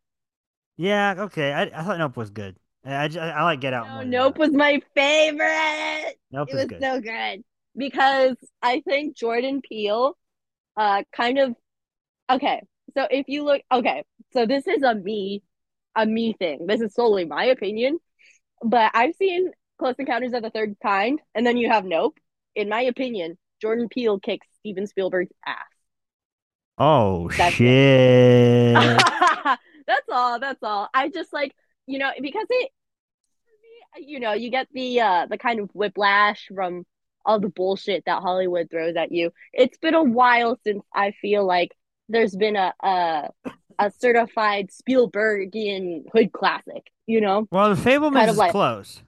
yeah 0.76 1.14
okay 1.18 1.52
i, 1.52 1.62
I 1.62 1.82
thought 1.84 1.98
nope 1.98 2.16
was 2.16 2.30
good 2.30 2.56
I, 2.84 3.06
I, 3.06 3.28
I 3.30 3.42
like 3.44 3.60
get 3.60 3.72
out 3.74 3.88
No, 3.88 4.02
more 4.04 4.04
Nope 4.04 4.38
was 4.38 4.50
my 4.52 4.80
favorite. 4.94 6.16
nope 6.30 6.54
it 6.54 6.56
was 6.56 6.66
good 6.66 6.86
so 6.86 7.00
good 7.00 7.42
because 7.76 8.36
I 8.62 8.80
think 8.80 9.16
Jordan 9.16 9.60
Peele, 9.62 10.16
uh, 10.76 11.04
kind 11.12 11.38
of. 11.38 11.56
Okay, 12.30 12.62
so 12.96 13.06
if 13.10 13.28
you 13.28 13.44
look, 13.44 13.62
okay, 13.70 14.04
so 14.32 14.46
this 14.46 14.66
is 14.66 14.82
a 14.82 14.94
me 14.94 15.42
a 15.94 16.06
me 16.06 16.34
thing. 16.38 16.66
This 16.66 16.80
is 16.80 16.94
solely 16.94 17.24
my 17.24 17.46
opinion, 17.46 17.98
but 18.62 18.90
I've 18.94 19.14
seen 19.16 19.50
Close 19.78 19.94
Encounters 19.98 20.32
of 20.32 20.42
the 20.42 20.50
Third 20.50 20.76
Kind, 20.82 21.20
and 21.34 21.46
then 21.46 21.56
you 21.56 21.68
have 21.70 21.84
Nope. 21.84 22.18
In 22.54 22.68
my 22.68 22.82
opinion, 22.82 23.36
Jordan 23.60 23.88
Peele 23.88 24.18
kicks 24.18 24.46
Steven 24.60 24.86
Spielberg's 24.86 25.32
ass. 25.46 25.56
Oh 26.78 27.30
That's 27.36 27.54
shit. 27.54 28.74
that's 28.74 30.08
all. 30.10 30.40
That's 30.40 30.62
all. 30.62 30.88
I 30.94 31.08
just 31.08 31.32
like 31.32 31.54
you 31.86 31.98
know 31.98 32.10
because 32.20 32.46
it, 32.48 32.70
you 33.98 34.20
know, 34.20 34.32
you 34.32 34.50
get 34.50 34.68
the 34.72 35.00
uh 35.00 35.26
the 35.26 35.38
kind 35.38 35.60
of 35.60 35.70
whiplash 35.74 36.48
from 36.54 36.84
all 37.24 37.40
the 37.40 37.48
bullshit 37.48 38.04
that 38.06 38.22
Hollywood 38.22 38.70
throws 38.70 38.96
at 38.96 39.12
you. 39.12 39.32
It's 39.52 39.78
been 39.78 39.94
a 39.94 40.02
while 40.02 40.58
since 40.64 40.82
I 40.94 41.12
feel 41.20 41.44
like 41.44 41.72
there's 42.08 42.34
been 42.36 42.56
a 42.56 42.72
a, 42.82 43.28
a 43.78 43.90
certified 43.98 44.70
Spielbergian 44.70 46.04
hood 46.12 46.32
classic. 46.32 46.86
You 47.06 47.20
know, 47.20 47.46
Well, 47.52 47.74
the 47.74 47.80
Fabelmans 47.80 48.12
Kind 48.14 48.30
of 48.30 48.34
is 48.34 48.38
like- 48.38 48.50
close. 48.52 49.02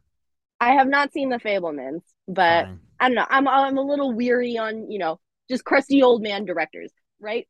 I 0.61 0.72
have 0.72 0.88
not 0.88 1.12
seen 1.12 1.28
the 1.28 1.38
Fabelmans, 1.38 2.03
but 2.26 2.64
Fine. 2.64 2.80
I 2.99 3.09
don't 3.09 3.14
know. 3.14 3.26
I'm 3.30 3.46
I'm 3.46 3.78
a 3.78 3.82
little 3.82 4.12
weary 4.12 4.59
on 4.59 4.90
you 4.90 4.99
know 4.99 5.20
just 5.49 5.64
crusty 5.64 6.03
old 6.03 6.20
man 6.22 6.44
directors, 6.44 6.90
right? 7.20 7.46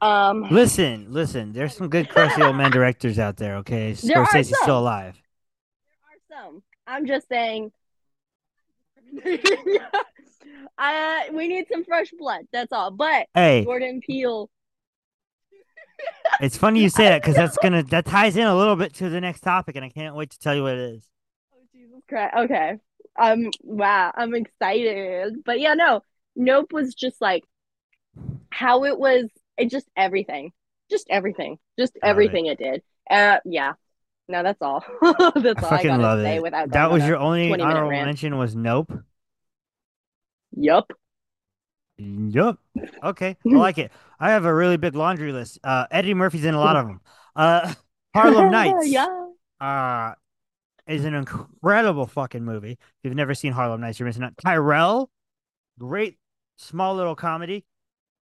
Um, 0.00 0.42
Listen, 0.50 1.06
listen. 1.10 1.52
There's 1.52 1.74
some 1.76 1.88
good 1.88 2.08
crusty 2.10 2.42
old 2.42 2.56
man 2.56 2.70
directors 2.70 3.18
out 3.18 3.36
there. 3.38 3.56
Okay, 3.56 3.92
There 4.02 4.24
Scorsese's 4.24 4.58
still 4.62 4.78
alive. 4.78 5.16
There 6.30 6.38
are 6.38 6.44
some. 6.44 6.62
I'm 6.86 7.06
just 7.06 7.28
saying. 7.28 7.72
uh, 10.78 11.20
we 11.32 11.48
need 11.48 11.66
some 11.70 11.84
fresh 11.84 12.10
blood. 12.18 12.46
That's 12.52 12.72
all. 12.72 12.90
But 12.90 13.26
Hey, 13.34 13.64
Jordan 13.64 14.00
Peele. 14.00 14.50
It's 16.40 16.56
funny 16.56 16.80
you 16.82 16.88
say 16.88 17.04
that 17.04 17.22
because 17.22 17.34
that's 17.34 17.56
gonna 17.58 17.82
that 17.84 18.04
ties 18.04 18.36
in 18.36 18.46
a 18.46 18.56
little 18.56 18.76
bit 18.76 18.94
to 18.94 19.08
the 19.08 19.20
next 19.20 19.40
topic, 19.40 19.76
and 19.76 19.84
I 19.84 19.88
can't 19.88 20.14
wait 20.14 20.30
to 20.30 20.38
tell 20.38 20.54
you 20.54 20.62
what 20.62 20.74
it 20.74 20.94
is. 20.94 21.08
Oh 21.54 21.58
Jesus 21.72 22.02
Christ. 22.08 22.34
Okay. 22.36 22.76
Um. 23.18 23.50
Wow. 23.62 24.12
I'm 24.14 24.34
excited. 24.34 25.42
But 25.44 25.60
yeah, 25.60 25.74
no. 25.74 26.02
Nope 26.34 26.72
was 26.72 26.94
just 26.94 27.20
like 27.20 27.44
how 28.50 28.84
it 28.84 28.98
was. 28.98 29.30
It 29.56 29.70
just 29.70 29.86
everything. 29.96 30.52
Just 30.90 31.06
everything. 31.08 31.58
Just 31.78 31.94
Love 31.94 32.00
it. 32.02 32.10
everything 32.10 32.46
it 32.46 32.58
did. 32.58 32.82
Uh. 33.10 33.38
Yeah. 33.44 33.72
No, 34.28 34.42
that's 34.42 34.60
all. 34.60 34.84
that's 35.02 35.14
I 35.14 35.18
all 35.22 35.34
I 35.36 35.54
fucking 35.76 35.86
gotta 35.88 36.02
love 36.02 36.20
say 36.20 36.36
it. 36.36 36.42
without 36.42 36.70
That 36.70 36.90
was 36.90 37.06
your 37.06 37.16
only 37.16 37.46
20 37.48 37.62
minute 37.62 37.76
honorable 37.76 37.90
mention 38.04 38.36
was 38.36 38.56
Nope. 38.56 38.92
Yup. 40.56 40.90
Yup. 41.98 42.58
Okay, 43.02 43.36
I 43.46 43.48
like 43.48 43.78
it. 43.78 43.90
I 44.20 44.30
have 44.30 44.44
a 44.44 44.54
really 44.54 44.76
big 44.76 44.94
laundry 44.94 45.32
list. 45.32 45.58
Uh, 45.64 45.86
Eddie 45.90 46.14
Murphy's 46.14 46.44
in 46.44 46.54
a 46.54 46.60
lot 46.60 46.76
of 46.76 46.86
them. 46.86 47.00
Uh, 47.34 47.74
Harlem 48.14 48.50
Nights. 48.50 48.88
yeah. 48.88 49.26
Uh, 49.60 50.12
is 50.86 51.04
an 51.04 51.14
incredible 51.14 52.06
fucking 52.06 52.44
movie. 52.44 52.72
If 52.72 52.78
you've 53.02 53.14
never 53.14 53.34
seen 53.34 53.52
Harlem 53.52 53.80
Nights, 53.80 53.98
you're 53.98 54.06
missing 54.06 54.22
out. 54.22 54.36
Tyrel, 54.36 55.08
great 55.78 56.16
small 56.56 56.94
little 56.94 57.16
comedy. 57.16 57.64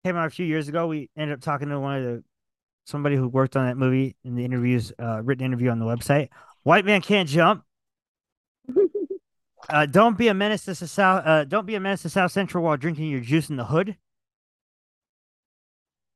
Came 0.05 0.17
out 0.17 0.27
a 0.27 0.31
few 0.31 0.47
years 0.47 0.69
ago. 0.69 0.87
We 0.87 1.11
ended 1.17 1.35
up 1.35 1.41
talking 1.43 1.69
to 1.69 1.79
one 1.81 1.97
of 1.97 2.05
the 2.05 2.25
somebody 2.87 3.17
who 3.17 3.29
worked 3.29 3.57
on 3.57 3.67
that 3.67 3.77
movie 3.77 4.17
in 4.25 4.35
the 4.35 4.45
interviews, 4.45 4.93
uh, 4.99 5.23
written 5.23 5.45
interview 5.45 5.71
on 5.71 5.79
the 5.79 5.87
website. 5.87 6.29
White 6.63 6.85
man 6.85 7.01
can't 7.01 7.29
jump. 7.29 7.65
Uh, 9.69 9.87
don't 9.87 10.19
be 10.19 10.29
a 10.29 10.35
menace 10.35 10.65
to 10.67 10.75
South. 10.75 11.23
Uh, 11.27 11.45
don't 11.45 11.67
be 11.67 11.75
a 11.75 11.81
menace 11.81 12.03
to 12.03 12.09
South 12.09 12.33
Central 12.33 12.65
while 12.65 12.77
drinking 12.77 13.09
your 13.09 13.21
juice 13.21 13.49
in 13.51 13.57
the 13.57 13.65
hood. 13.65 13.97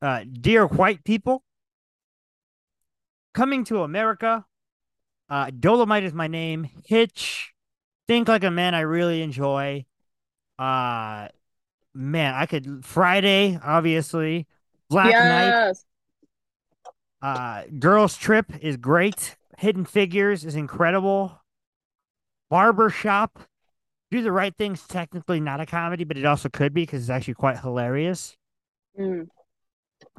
Uh, 0.01 0.25
dear 0.31 0.67
white 0.67 1.03
people, 1.05 1.43
coming 3.35 3.65
to 3.65 3.83
America. 3.83 4.45
Uh, 5.29 5.51
Dolomite 5.51 6.05
is 6.05 6.15
my 6.15 6.27
name. 6.27 6.69
Hitch, 6.87 7.53
think 8.07 8.29
like 8.29 8.45
a 8.45 8.51
man. 8.51 8.75
I 8.75 8.81
really 8.81 9.23
enjoy. 9.23 9.85
Uh, 10.59 11.29
man, 11.95 12.35
I 12.35 12.47
could 12.47 12.85
Friday, 12.85 13.59
obviously. 13.63 14.47
Black 14.89 15.11
yes. 15.11 15.85
Uh, 17.21 17.65
Girls 17.79 18.17
Trip 18.17 18.47
is 18.63 18.77
great. 18.77 19.37
Hidden 19.59 19.85
Figures 19.85 20.45
is 20.45 20.55
incredible. 20.55 21.41
Barber 22.51 22.91
Shop, 22.91 23.39
Do 24.11 24.23
the 24.23 24.33
Right 24.33 24.55
Thing's 24.57 24.87
technically 24.87 25.41
not 25.41 25.61
a 25.61 25.67
comedy, 25.67 26.05
but 26.05 26.17
it 26.17 26.25
also 26.25 26.49
could 26.49 26.73
be 26.73 26.83
because 26.83 27.03
it's 27.03 27.11
actually 27.11 27.35
quite 27.35 27.59
hilarious. 27.61 28.37
Mm. 28.99 29.29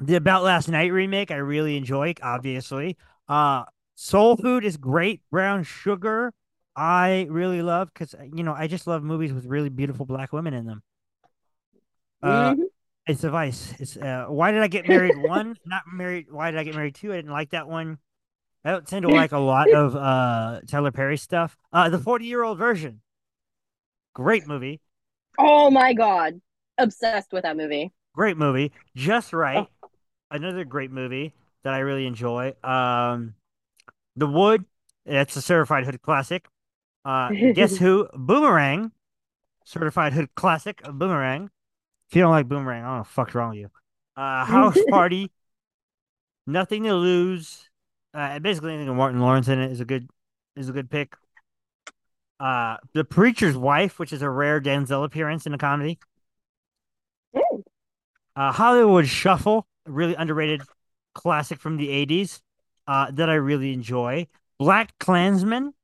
The 0.00 0.14
About 0.16 0.42
Last 0.42 0.68
Night 0.68 0.92
remake, 0.92 1.30
I 1.30 1.36
really 1.36 1.76
enjoy, 1.76 2.14
obviously. 2.22 2.96
Uh, 3.28 3.64
Soul 3.94 4.36
Food 4.36 4.64
is 4.64 4.76
great. 4.76 5.20
Brown 5.30 5.62
Sugar, 5.64 6.32
I 6.76 7.26
really 7.30 7.62
love 7.62 7.90
because 7.92 8.14
you 8.34 8.42
know 8.44 8.54
I 8.54 8.66
just 8.66 8.86
love 8.86 9.02
movies 9.02 9.32
with 9.32 9.44
really 9.44 9.68
beautiful 9.68 10.06
black 10.06 10.32
women 10.32 10.54
in 10.54 10.66
them. 10.66 10.82
Uh, 12.22 12.54
Mhm. 12.54 12.64
it's 13.06 13.24
a 13.24 13.30
vice. 13.30 13.74
It's 13.78 13.96
uh, 13.96 14.26
why 14.28 14.52
did 14.52 14.62
I 14.62 14.68
get 14.68 14.88
married? 14.88 15.16
One, 15.18 15.56
not 15.66 15.82
married. 15.92 16.30
Why 16.30 16.50
did 16.50 16.60
I 16.60 16.64
get 16.64 16.74
married? 16.74 16.94
Two, 16.94 17.12
I 17.12 17.16
didn't 17.16 17.32
like 17.32 17.50
that 17.50 17.68
one. 17.68 17.98
I 18.64 18.72
don't 18.72 18.86
tend 18.86 19.02
to 19.02 19.08
like 19.08 19.32
a 19.32 19.38
lot 19.38 19.70
of 19.72 19.96
uh 19.96 20.60
Tyler 20.68 20.90
Perry 20.92 21.16
stuff. 21.16 21.56
Uh, 21.72 21.88
the 21.88 21.98
forty-year-old 21.98 22.58
version, 22.58 23.00
great 24.14 24.46
movie, 24.46 24.80
Oh 25.38 25.70
my 25.70 25.92
god. 25.92 26.40
Obsessed 26.78 27.32
with 27.32 27.42
that 27.42 27.56
movie. 27.56 27.92
great 28.14 28.36
movie. 28.36 28.72
Just 28.96 29.32
right, 29.32 29.66
Oh. 29.82 29.88
another 30.30 30.64
great 30.64 30.90
movie 30.90 31.34
that 31.64 31.74
I 31.74 31.80
really 31.80 32.06
enjoy. 32.06 32.54
Um, 32.64 33.34
The 34.16 34.26
Wood, 34.26 34.64
that's 35.06 35.36
a 35.36 35.42
certified 35.42 35.84
hood 35.84 36.02
classic. 36.02 36.46
Uh, 37.04 37.30
Guess 37.54 37.76
Who? 37.78 38.08
Boomerang, 38.14 38.92
certified 39.64 40.12
hood 40.14 40.34
classic. 40.34 40.82
of 40.84 40.98
Boomerang. 40.98 41.50
If 42.10 42.16
you 42.16 42.22
don't 42.22 42.32
like 42.32 42.48
Boomerang, 42.48 42.82
I 42.84 42.86
don't 42.86 42.92
know 42.94 42.98
what 43.00 43.08
the 43.08 43.12
fuck's 43.14 43.34
wrong 43.34 43.50
with 43.50 43.58
you. 43.60 43.70
Uh, 44.16 44.44
House 44.44 44.78
Party, 44.90 45.30
Nothing 46.46 46.82
to 46.84 46.94
Lose. 46.94 47.69
Uh, 48.12 48.38
basically 48.38 48.72
anything 48.72 48.88
with 48.88 48.96
Martin 48.96 49.20
Lawrence 49.20 49.48
in 49.48 49.60
it 49.60 49.70
is 49.70 49.80
a 49.80 49.84
good 49.84 50.08
is 50.56 50.68
a 50.68 50.72
good 50.72 50.90
pick. 50.90 51.14
Uh, 52.38 52.78
The 52.94 53.04
Preacher's 53.04 53.56
Wife, 53.56 53.98
which 53.98 54.12
is 54.12 54.22
a 54.22 54.30
rare 54.30 54.60
Denzel 54.60 55.04
appearance 55.04 55.46
in 55.46 55.54
a 55.54 55.58
comedy. 55.58 55.98
Mm. 57.34 57.62
Uh, 58.34 58.52
Hollywood 58.52 59.06
Shuffle, 59.06 59.66
a 59.86 59.90
really 59.90 60.14
underrated 60.14 60.62
classic 61.14 61.60
from 61.60 61.76
the 61.76 61.88
'80s 61.88 62.40
uh, 62.86 63.10
that 63.12 63.28
I 63.30 63.34
really 63.34 63.72
enjoy. 63.72 64.26
Black 64.58 64.98
Klansman, 64.98 65.74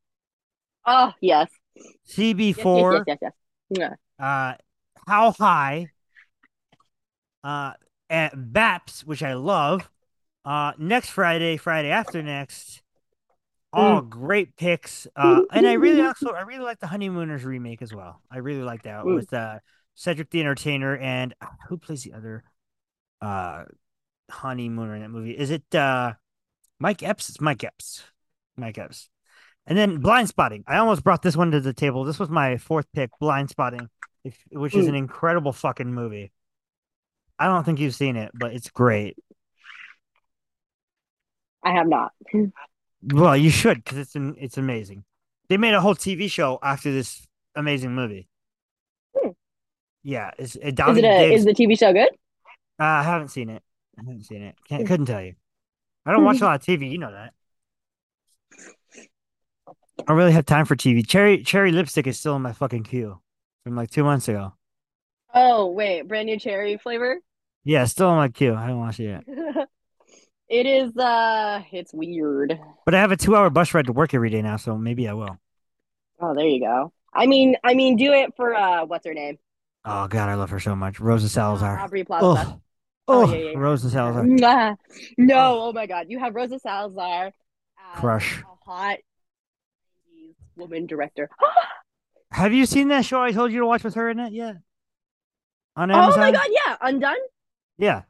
Oh 0.86 1.12
yes. 1.20 1.50
Yes, 1.74 1.86
CB4, 2.08 3.04
yes, 3.06 3.18
yes, 3.18 3.18
yes, 3.22 3.32
yes. 3.70 3.98
Yeah. 4.18 4.24
uh, 4.24 4.54
How 5.06 5.32
High, 5.32 5.88
uh, 7.42 7.72
and 8.08 8.32
Baps, 8.52 9.00
which 9.04 9.22
I 9.22 9.34
love. 9.34 9.90
Uh, 10.46 10.72
next 10.78 11.10
Friday, 11.10 11.56
Friday 11.56 11.90
after 11.90 12.22
next, 12.22 12.82
all 13.72 14.00
great 14.00 14.56
picks. 14.56 15.06
Uh, 15.16 15.42
and 15.52 15.66
I 15.66 15.74
really 15.74 16.00
also 16.00 16.30
I 16.30 16.42
really 16.42 16.64
like 16.64 16.78
the 16.78 16.86
Honeymooners 16.86 17.44
remake 17.44 17.82
as 17.82 17.92
well. 17.92 18.22
I 18.30 18.38
really 18.38 18.62
like 18.62 18.84
that 18.84 19.04
Mm. 19.04 19.16
with 19.16 19.32
uh 19.34 19.58
Cedric 19.94 20.30
the 20.30 20.40
Entertainer 20.40 20.96
and 20.96 21.34
uh, 21.40 21.46
who 21.68 21.76
plays 21.76 22.04
the 22.04 22.12
other 22.12 22.44
uh 23.20 23.64
honeymooner 24.30 24.94
in 24.94 25.02
that 25.02 25.10
movie? 25.10 25.32
Is 25.36 25.50
it 25.50 25.74
uh 25.74 26.14
Mike 26.78 27.02
Epps? 27.02 27.28
It's 27.28 27.40
Mike 27.40 27.64
Epps. 27.64 28.04
Mike 28.56 28.78
Epps. 28.78 29.08
And 29.66 29.76
then 29.76 30.00
Blindspotting. 30.00 30.62
I 30.68 30.76
almost 30.78 31.02
brought 31.02 31.22
this 31.22 31.36
one 31.36 31.50
to 31.50 31.60
the 31.60 31.72
table. 31.72 32.04
This 32.04 32.20
was 32.20 32.30
my 32.30 32.56
fourth 32.56 32.86
pick, 32.92 33.10
Blindspotting, 33.20 33.88
which 34.52 34.74
is 34.76 34.86
Mm. 34.86 34.90
an 34.90 34.94
incredible 34.94 35.52
fucking 35.52 35.92
movie. 35.92 36.30
I 37.38 37.48
don't 37.48 37.64
think 37.64 37.80
you've 37.80 37.94
seen 37.94 38.16
it, 38.16 38.30
but 38.32 38.54
it's 38.54 38.70
great. 38.70 39.16
I 41.66 41.72
have 41.72 41.88
not. 41.88 42.12
Well, 43.02 43.36
you 43.36 43.50
should 43.50 43.82
because 43.84 43.98
it's 43.98 44.14
an, 44.16 44.34
it's 44.38 44.58
amazing. 44.58 45.04
They 45.48 45.56
made 45.56 45.74
a 45.74 45.80
whole 45.80 45.94
TV 45.94 46.30
show 46.30 46.58
after 46.62 46.92
this 46.92 47.26
amazing 47.54 47.94
movie. 47.94 48.28
Hmm. 49.14 49.30
Yeah, 50.02 50.30
it's 50.38 50.56
it, 50.56 50.74
Is 50.86 50.98
Dominic 50.98 51.04
it 51.04 51.32
a 51.32 51.32
is 51.34 51.44
the 51.44 51.52
TV 51.54 51.78
show 51.78 51.92
good? 51.92 52.08
uh, 52.80 52.84
I 52.84 53.02
haven't 53.02 53.28
seen 53.28 53.50
it. 53.50 53.62
I 53.98 54.02
haven't 54.02 54.24
seen 54.24 54.42
it. 54.42 54.56
Can't, 54.68 54.86
couldn't 54.86 55.06
tell 55.06 55.22
you. 55.22 55.34
I 56.06 56.12
don't 56.12 56.24
watch 56.24 56.40
a 56.40 56.44
lot 56.44 56.60
of 56.60 56.66
TV. 56.66 56.90
You 56.90 56.98
know 56.98 57.12
that. 57.12 57.34
I 59.98 60.04
don't 60.08 60.16
really 60.16 60.32
have 60.32 60.46
time 60.46 60.64
for 60.64 60.76
TV. 60.76 61.06
Cherry 61.06 61.42
Cherry 61.42 61.72
Lipstick 61.72 62.06
is 62.06 62.18
still 62.18 62.36
in 62.36 62.42
my 62.42 62.52
fucking 62.52 62.84
queue 62.84 63.20
from 63.64 63.76
like 63.76 63.90
two 63.90 64.04
months 64.04 64.28
ago. 64.28 64.54
Oh 65.32 65.66
wait, 65.70 66.02
brand 66.08 66.26
new 66.26 66.36
cherry 66.38 66.76
flavor. 66.78 67.20
Yeah, 67.64 67.84
still 67.84 68.10
in 68.10 68.16
my 68.16 68.28
queue. 68.28 68.54
I 68.54 68.62
haven't 68.62 68.78
watched 68.78 69.00
it 69.00 69.24
yet. 69.26 69.68
it 70.48 70.66
is 70.66 70.96
uh 70.96 71.62
it's 71.72 71.92
weird. 71.92 72.58
But 72.84 72.94
I 72.94 73.00
have 73.00 73.12
a 73.12 73.16
two-hour 73.16 73.50
bus 73.50 73.74
ride 73.74 73.86
to 73.86 73.92
work 73.92 74.14
every 74.14 74.30
day 74.30 74.42
now, 74.42 74.56
so 74.56 74.76
maybe 74.76 75.08
I 75.08 75.12
will. 75.12 75.38
Oh, 76.20 76.34
there 76.34 76.46
you 76.46 76.60
go. 76.60 76.92
I 77.12 77.26
mean, 77.26 77.56
I 77.64 77.74
mean, 77.74 77.96
do 77.96 78.12
it 78.12 78.34
for 78.36 78.54
uh, 78.54 78.84
what's 78.84 79.06
her 79.06 79.14
name? 79.14 79.38
Oh 79.84 80.06
God, 80.08 80.28
I 80.28 80.34
love 80.34 80.50
her 80.50 80.60
so 80.60 80.74
much, 80.76 81.00
Rosa 81.00 81.28
Salazar. 81.28 81.88
Plaza. 82.04 82.24
Oh, 82.24 82.60
Oh, 83.08 83.32
yeah, 83.32 83.38
yeah, 83.38 83.50
yeah. 83.52 83.58
Rosa 83.58 83.88
Salazar. 83.90 84.24
Mwah. 84.24 84.76
No, 85.16 85.60
oh 85.62 85.72
my 85.72 85.86
God, 85.86 86.06
you 86.08 86.18
have 86.18 86.34
Rosa 86.34 86.58
Salazar 86.58 87.32
crush. 87.94 88.42
A 88.42 88.44
hot 88.68 88.98
woman 90.56 90.86
director. 90.86 91.30
Have 92.32 92.52
you 92.52 92.66
seen 92.66 92.88
that 92.88 93.04
show 93.04 93.22
I 93.22 93.30
told 93.32 93.52
you 93.52 93.60
to 93.60 93.66
watch 93.66 93.84
with 93.84 93.94
her 93.94 94.10
in 94.10 94.18
it 94.18 94.32
yet? 94.32 94.56
On 95.76 95.90
Amazon? 95.90 96.12
oh 96.14 96.20
my 96.20 96.32
god, 96.32 96.48
yeah, 96.50 96.76
Undone. 96.80 97.16
Yeah, 97.78 98.02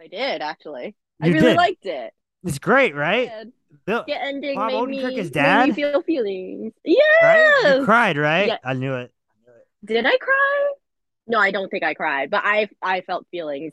I 0.00 0.06
did 0.08 0.42
actually. 0.42 0.94
I 1.22 1.28
really 1.28 1.40
did. 1.40 1.56
liked 1.56 1.86
it. 1.86 2.12
it's 2.44 2.58
great, 2.58 2.94
right? 2.94 3.30
Bill, 3.84 4.04
The 4.06 4.20
ending 4.22 4.56
Bob 4.56 4.68
made 4.72 4.76
Odenkirk 4.76 5.08
me, 5.14 5.18
is 5.18 5.34
made 5.34 5.66
me 5.68 5.72
feel 5.74 6.02
feelings. 6.02 6.72
right? 7.22 7.74
You 7.78 7.84
cried, 7.84 8.16
right? 8.16 8.48
Yeah. 8.48 8.58
I 8.64 8.74
knew 8.74 8.94
it. 8.94 9.12
Did 9.84 10.04
I 10.06 10.16
cry? 10.16 10.72
No, 11.28 11.38
I 11.38 11.50
don't 11.50 11.68
think 11.70 11.84
I 11.84 11.94
cried, 11.94 12.30
but 12.30 12.42
I 12.44 12.68
I 12.82 13.00
felt 13.02 13.26
feelings 13.30 13.72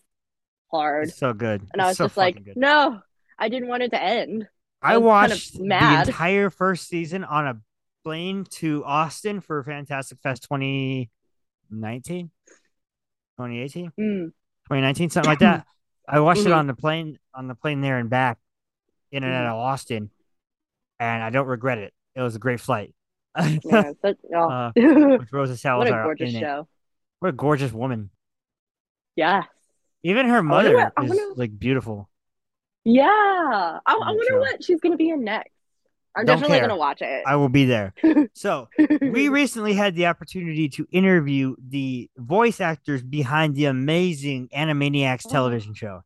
hard, 0.71 1.07
It's 1.09 1.17
so 1.17 1.33
good. 1.33 1.61
and 1.73 1.81
I 1.81 1.87
was 1.87 1.97
so 1.97 2.05
just 2.05 2.17
like, 2.17 2.43
good. 2.43 2.57
no, 2.57 2.99
I 3.37 3.49
didn't 3.49 3.67
want 3.69 3.83
it 3.83 3.89
to 3.91 4.01
end. 4.01 4.47
I 4.81 4.95
I 4.95 4.97
was 4.97 5.11
kind 5.11 5.31
of 5.31 5.37
watched 5.37 5.53
the 5.53 6.09
entire 6.09 6.49
first 6.49 6.87
season 6.89 7.23
on 7.23 7.47
a 7.47 7.61
plane 8.03 8.43
to 8.51 8.83
Austin 8.85 9.39
for 9.39 9.63
Fantastic 9.63 10.19
Fest 10.21 10.43
2019, 10.43 12.31
2018, 13.37 13.91
Mm. 13.99 14.25
2019, 14.67 15.09
something 15.09 15.29
like 15.29 15.39
that. 15.39 15.65
I 16.07 16.19
watched 16.19 16.41
it 16.41 16.49
Mhm. 16.49 16.57
on 16.57 16.67
the 16.67 16.73
plane 16.75 17.17
on 17.33 17.47
the 17.47 17.55
plane 17.55 17.81
there 17.81 17.97
and 17.97 18.09
back, 18.09 18.37
in 19.11 19.23
and 19.23 19.33
out 19.33 19.45
of 19.47 19.55
Austin, 19.59 20.09
and 20.99 21.23
I 21.23 21.29
don't 21.29 21.47
regret 21.47 21.77
it. 21.77 21.93
It 22.15 22.21
was 22.21 22.35
a 22.35 22.39
great 22.39 22.59
flight. 22.59 22.93
Yeah, 23.63 23.93
such, 24.01 24.17
oh. 24.35 24.49
Uh, 24.49 24.71
with 24.75 25.31
Rosa 25.33 25.77
what 25.77 25.87
a 25.87 25.91
gorgeous 25.91 26.29
in 26.31 26.35
it. 26.37 26.39
show. 26.41 26.67
What 27.19 27.29
a 27.29 27.31
gorgeous 27.31 27.71
woman. 27.71 28.09
Yeah, 29.15 29.43
Even 30.03 30.25
her 30.27 30.41
wonder 30.43 30.73
mother 30.73 30.91
I 30.97 31.03
is 31.03 31.09
wonder- 31.09 31.35
like 31.35 31.57
beautiful. 31.57 32.09
yeah. 32.83 33.05
I, 33.07 33.79
I 33.85 33.95
wonder 33.97 34.23
so- 34.27 34.39
what 34.39 34.63
she's 34.63 34.79
gonna 34.81 34.97
be 34.97 35.09
in 35.09 35.23
next. 35.23 35.52
I'm 36.15 36.25
Don't 36.25 36.35
definitely 36.37 36.57
care. 36.59 36.67
gonna 36.67 36.77
watch 36.79 37.01
it. 37.01 37.23
I 37.25 37.35
will 37.37 37.49
be 37.49 37.65
there. 37.65 37.93
So 38.35 38.67
we 39.01 39.29
recently 39.29 39.73
had 39.73 39.95
the 39.95 40.07
opportunity 40.07 40.69
to 40.69 40.87
interview 40.91 41.55
the 41.69 42.09
voice 42.17 42.59
actors 42.61 43.01
behind 43.03 43.55
the 43.55 43.65
amazing 43.65 44.49
Animaniacs 44.55 45.23
Oh. 45.27 45.29
television 45.31 45.73
show. 45.73 46.01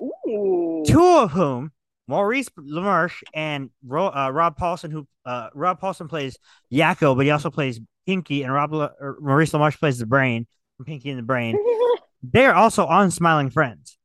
Ooh. 0.00 0.82
Two 0.86 1.04
of 1.18 1.30
whom, 1.32 1.72
Maurice 2.08 2.48
LaMarche 2.58 3.22
and 3.34 3.70
Ro- 3.84 4.08
uh, 4.14 4.30
Rob 4.30 4.58
Paulsen, 4.58 4.90
who 4.92 5.06
uh, 5.24 5.48
Rob 5.54 5.80
Paulsen 5.80 6.08
plays 6.08 6.36
Yakko, 6.72 7.16
but 7.16 7.24
he 7.24 7.30
also 7.30 7.50
plays 7.50 7.80
Pinky, 8.06 8.42
and 8.42 8.52
Rob 8.52 8.72
La- 8.72 8.90
Maurice 9.20 9.52
LaMarche 9.52 9.78
plays 9.78 9.98
the 9.98 10.06
Brain 10.06 10.46
Pinky 10.84 11.10
and 11.10 11.18
the 11.18 11.22
Brain. 11.24 11.56
They're 12.22 12.54
also 12.54 12.86
on 12.86 13.10
Smiling 13.10 13.50
Friends. 13.50 13.96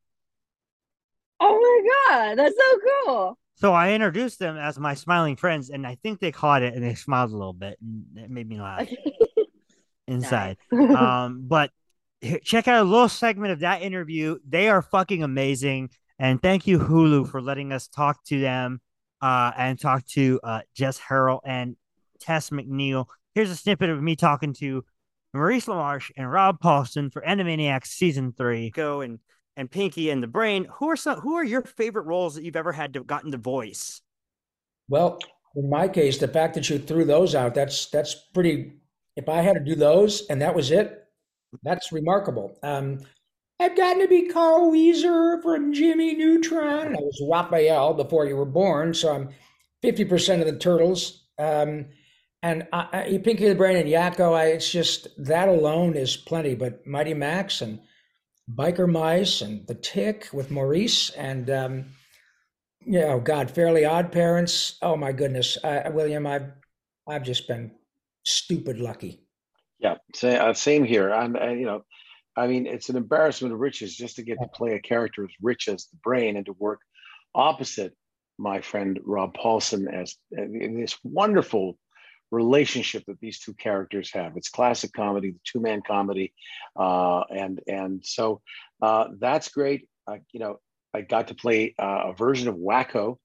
oh 1.40 1.60
my 1.60 2.18
god, 2.28 2.36
that's 2.38 2.56
so 2.56 2.80
cool. 3.06 3.38
So 3.62 3.74
I 3.74 3.92
introduced 3.94 4.40
them 4.40 4.58
as 4.58 4.80
my 4.80 4.96
smiling 4.96 5.36
friends, 5.36 5.70
and 5.70 5.86
I 5.86 5.96
think 6.02 6.20
they 6.20 6.32
caught 6.32 6.64
it 6.64 6.74
and 6.74 6.84
they 6.84 6.96
smiled 6.96 7.32
a 7.32 7.38
little 7.38 7.54
bit, 7.54 7.78
and 7.80 8.06
it 8.18 8.30
made 8.32 8.50
me 8.50 8.60
laugh 8.60 8.88
inside. 10.08 10.58
Um, 10.72 11.44
but 11.48 11.70
here- 12.22 12.40
check 12.44 12.68
out 12.68 12.82
a 12.82 12.90
little 12.90 13.08
segment 13.08 13.52
of 13.52 13.60
that 13.60 13.84
interview. 13.84 14.40
They 14.48 14.68
are 14.70 14.82
fucking 14.82 15.22
amazing. 15.24 15.92
And 16.18 16.42
thank 16.42 16.66
you, 16.66 16.80
Hulu, 16.80 17.30
for 17.30 17.42
letting 17.42 17.72
us 17.72 17.88
talk 17.88 18.24
to 18.26 18.40
them 18.40 18.82
uh, 19.22 19.52
and 19.58 19.80
talk 19.80 20.06
to 20.08 20.40
uh, 20.44 20.62
Jess 20.76 21.00
Harnell 21.00 21.40
and 21.46 21.76
Tress 22.22 22.50
MacNeille. 22.50 23.06
Here's 23.36 23.50
a 23.52 23.56
snippet 23.56 23.90
of 23.90 24.02
me 24.02 24.16
talking 24.16 24.54
to 24.56 24.84
Maurice 25.34 25.68
LaMarche 25.68 26.12
and 26.18 26.32
Rob 26.32 26.60
Paulsen 26.60 27.12
for 27.12 27.22
Animaniacs 27.22 27.88
season 27.88 28.34
three. 28.34 28.70
Go 28.72 29.02
and 29.02 29.20
and 29.58 29.70
Pinky 29.70 30.10
and 30.10 30.22
the 30.22 30.28
Brain. 30.28 30.68
Who 30.76 30.90
are 30.90 30.96
some? 30.96 31.20
Who 31.20 31.36
are 31.36 31.44
your 31.44 31.62
favorite 31.62 32.06
roles 32.06 32.36
that 32.36 32.44
you've 32.44 32.56
ever 32.56 32.72
had 32.72 32.94
to 32.94 33.04
gotten 33.04 33.32
to 33.32 33.38
voice? 33.38 34.02
Well, 34.90 35.20
in 35.56 35.70
my 35.70 35.88
case, 35.88 36.18
the 36.18 36.28
fact 36.28 36.54
that 36.56 36.70
you 36.70 36.80
threw 36.80 37.06
those 37.06 37.36
out, 37.36 37.54
that's 37.54 37.88
that's 37.88 38.16
pretty. 38.34 38.74
If 39.18 39.28
I 39.28 39.42
had 39.42 39.54
to 39.54 39.60
do 39.60 39.76
those 39.76 40.26
and 40.28 40.42
that 40.42 40.56
was 40.56 40.72
it, 40.72 41.06
that's 41.64 41.92
remarkable. 41.92 42.58
Um, 42.64 43.00
I've 43.60 43.78
gotten 43.78 44.02
to 44.02 44.08
be 44.08 44.28
Carl 44.28 44.72
Wheezer 44.72 45.42
from 45.42 45.74
Jimmy 45.74 46.16
Neutron. 46.16 46.96
I 46.96 47.00
was 47.00 47.22
Raphael 47.30 47.94
before 47.94 48.26
you 48.26 48.36
were 48.36 48.46
born, 48.46 48.94
so 48.94 49.14
I'm 49.14 49.30
50% 49.84 50.40
of 50.40 50.48
the 50.48 50.58
turtles. 50.58 51.26
Um, 51.38 51.86
and 52.42 52.68
I, 52.74 52.88
I, 52.92 53.22
Pinky 53.24 53.48
the 53.48 53.56
Brain 53.56 53.78
and 53.78 53.88
Yakko, 53.88 54.34
I, 54.34 54.48
it's 54.48 54.72
just 54.72 55.10
that 55.26 55.48
alone 55.48 55.96
is 55.96 56.18
plenty. 56.18 56.56
But 56.56 56.88
Mighty 56.88 57.14
Max 57.14 57.62
and 57.62 57.80
Biker 58.56 58.90
Mice 58.90 59.42
and 59.42 59.66
The 59.68 59.76
Tick 59.76 60.30
with 60.34 60.52
Maurice 60.52 61.10
and 61.12 61.50
um, 61.50 61.86
yeah, 62.86 63.14
oh 63.14 63.20
God, 63.20 63.52
Fairly 63.52 63.86
Odd 63.86 64.12
Parents. 64.12 64.78
Oh 64.82 64.96
my 64.96 65.12
goodness, 65.12 65.58
uh, 65.64 65.90
William, 65.94 66.26
I've 66.26 66.52
I've 67.08 67.24
just 67.24 67.48
been 67.48 67.72
stupid 68.26 68.80
lucky. 68.80 69.24
Yeah, 69.80 69.96
same, 70.14 70.42
uh, 70.42 70.54
same 70.54 70.84
here. 70.84 71.12
I'm, 71.12 71.36
uh, 71.36 71.50
you 71.50 71.66
know, 71.66 71.84
I 72.38 72.48
mean, 72.48 72.68
it's 72.68 72.90
an 72.90 72.98
embarrassment 72.98 73.54
of 73.54 73.60
riches 73.60 73.96
just 73.96 74.16
to 74.18 74.24
get 74.24 74.38
to 74.42 74.48
play 74.48 74.74
a 74.74 74.80
character 74.80 75.24
as 75.24 75.32
rich 75.42 75.68
as 75.68 75.88
the 75.88 75.98
brain 76.04 76.38
and 76.38 76.46
to 76.46 76.54
work 76.54 76.80
opposite 77.34 77.94
my 78.38 78.62
friend 78.62 79.00
Rob 79.04 79.36
Paulsen 79.36 79.88
as 79.94 80.16
uh, 80.38 80.42
in 80.42 80.80
this 80.80 80.98
wonderful 81.04 81.78
relationship 82.32 83.04
that 83.08 83.20
these 83.20 83.40
two 83.40 83.54
characters 83.54 84.12
have. 84.14 84.38
It's 84.38 84.50
classic 84.50 84.94
comedy, 84.94 85.32
the 85.32 85.40
two-man 85.46 85.82
comedy, 85.86 86.34
uh, 86.76 87.22
and 87.30 87.62
and 87.68 88.06
so 88.06 88.42
uh, 88.82 89.10
that's 89.20 89.50
great. 89.50 89.88
Uh, 90.08 90.18
you 90.32 90.40
know, 90.40 90.60
I 90.94 91.02
got 91.02 91.28
to 91.30 91.36
play 91.36 91.76
uh, 91.80 92.10
a 92.10 92.14
version 92.14 92.48
of 92.48 92.56
Wakko 92.56 93.18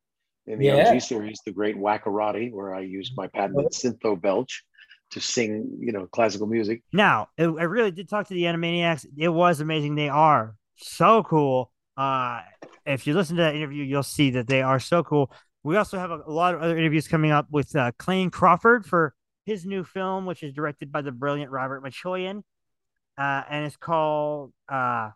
in 0.46 0.59
the 0.59 0.66
Yeah. 0.66 0.72
OG 0.72 1.00
series, 1.00 1.40
The 1.44 1.52
Great 1.52 1.76
Wakkorotti, 1.76 2.52
where 2.52 2.74
I 2.74 2.80
used 2.80 3.12
my 3.16 3.26
patented 3.28 3.70
syntho 3.72 4.20
belch 4.20 4.64
to 5.12 5.20
sing, 5.20 5.78
you 5.80 5.92
know, 5.92 6.07
classical 6.07 6.46
music. 6.46 6.82
Now, 6.92 7.28
it, 7.36 7.46
I 7.46 7.64
really 7.64 7.90
did 7.90 8.09
talk 8.09 8.28
to 8.28 8.34
the 8.34 8.44
Animaniacs. 8.44 9.07
It 9.16 9.28
was 9.28 9.61
amazing. 9.61 9.94
They 9.94 10.09
are 10.09 10.57
so 10.76 11.22
cool. 11.22 11.72
Uh, 11.96 12.40
if 12.84 13.07
you 13.07 13.14
listen 13.14 13.36
to 13.36 13.42
that 13.42 13.54
interview, 13.54 13.82
you'll 13.82 14.02
see 14.02 14.30
that 14.30 14.46
they 14.46 14.62
are 14.62 14.80
so 14.80 15.02
cool. 15.02 15.32
We 15.67 15.77
also 15.77 15.99
have 15.99 16.12
a, 16.12 16.23
a 16.25 16.31
lot 16.31 16.55
of 16.55 16.62
other 16.62 16.79
interviews 16.79 17.09
coming 17.09 17.33
up 17.33 17.49
with 17.51 17.75
uh, 17.75 17.91
Clayne 17.99 18.31
Crawford 18.31 18.87
for 18.87 19.17
his 19.47 19.67
new 19.67 19.83
film, 19.83 20.25
which 20.25 20.45
is 20.45 20.53
directed 20.53 20.93
by 20.93 21.03
the 21.03 21.11
brilliant 21.11 21.51
Robert 21.51 21.83
Machoian, 21.83 22.45
uh, 23.19 23.43
and 23.51 23.67
it's 23.67 23.77
called 23.77 24.53
uh, 24.69 25.11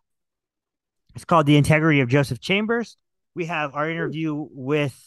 it's 1.14 1.24
called 1.24 1.46
The 1.46 1.56
Integrity 1.56 2.00
of 2.00 2.08
Joseph 2.08 2.40
Chambers. 2.40 2.96
We 3.36 3.46
have 3.46 3.76
our 3.76 3.88
interview 3.88 4.44
with 4.50 4.98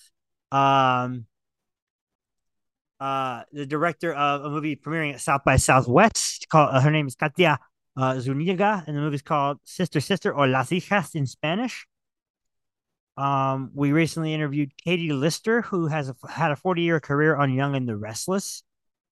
um, 0.50 1.26
uh, 3.02 3.44
the 3.52 3.66
director 3.66 4.14
of 4.14 4.46
a 4.46 4.50
movie 4.50 4.78
premiering 4.78 5.14
at 5.14 5.20
South 5.20 5.44
by 5.44 5.58
Southwest. 5.58 6.48
Called 6.48 6.70
uh, 6.72 6.80
her 6.80 6.92
name 6.92 7.08
is 7.08 7.16
Katia 7.16 7.60
uh, 7.98 8.18
Zuniga, 8.22 8.86
and 8.88 8.96
the 8.96 9.02
movie 9.02 9.16
is 9.16 9.22
called 9.22 9.60
Sister 9.66 10.00
Sister 10.00 10.34
or 10.34 10.48
Las 10.48 10.70
Hijas 10.70 11.16
in 11.16 11.26
Spanish. 11.26 11.86
Um, 13.16 13.72
we 13.74 13.92
recently 13.92 14.34
interviewed 14.34 14.72
Katie 14.84 15.14
Lister, 15.14 15.62
who 15.62 15.88
has 15.88 16.10
a, 16.10 16.16
had 16.28 16.52
a 16.52 16.56
40 16.56 16.82
year 16.82 17.00
career 17.00 17.36
on 17.36 17.54
Young 17.54 17.76
and 17.76 17.88
the 17.88 17.96
Restless, 17.96 18.64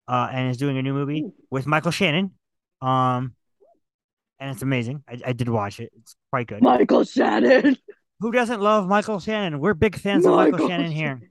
uh, 0.09 0.29
and 0.33 0.51
is 0.51 0.57
doing 0.57 0.79
a 0.79 0.83
new 0.83 0.95
movie 0.95 1.27
with 1.51 1.67
Michael 1.67 1.91
Shannon. 1.91 2.33
Um, 2.81 3.35
and 4.39 4.51
it's 4.51 4.63
amazing. 4.63 5.05
I, 5.07 5.21
I 5.27 5.33
did 5.33 5.49
watch 5.49 5.81
it. 5.81 5.93
It's 6.01 6.17
quite 6.31 6.47
good. 6.47 6.63
Michael 6.63 7.05
Shannon. 7.05 7.77
Who 8.21 8.33
doesn't 8.33 8.61
love 8.61 8.87
Michael 8.87 9.21
Shannon? 9.21 9.61
We're 9.61 9.75
big 9.75 9.97
fans 9.97 10.25
of 10.25 10.35
Michael 10.35 10.53
Michael 10.53 10.69
Shannon 10.69 10.91
here. 10.91 11.31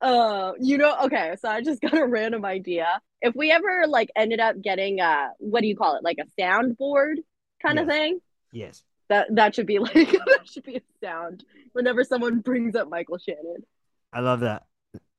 Uh, 0.00 0.52
you 0.60 0.78
know, 0.78 0.96
okay, 1.04 1.36
so 1.40 1.48
I 1.48 1.60
just 1.60 1.80
got 1.82 1.94
a 1.94 2.06
random 2.06 2.44
idea. 2.44 3.00
If 3.20 3.34
we 3.34 3.50
ever 3.50 3.86
like 3.86 4.10
ended 4.16 4.40
up 4.40 4.60
getting 4.60 5.00
a 5.00 5.30
what 5.38 5.60
do 5.60 5.66
you 5.66 5.76
call 5.76 5.96
it? 5.96 6.04
Like 6.04 6.18
a 6.18 6.40
soundboard 6.40 7.16
kind 7.62 7.78
of 7.78 7.86
thing? 7.86 8.20
Yes. 8.52 8.82
That 9.10 9.34
that 9.34 9.54
should 9.54 9.66
be 9.66 9.78
like 9.80 9.92
that 9.92 10.40
should 10.44 10.62
be 10.62 10.76
a 10.76 10.82
sound 11.04 11.44
whenever 11.72 12.02
someone 12.04 12.40
brings 12.40 12.74
up 12.74 12.88
Michael 12.88 13.18
Shannon. 13.18 13.66
I 14.12 14.20
love 14.20 14.40
that. 14.40 14.62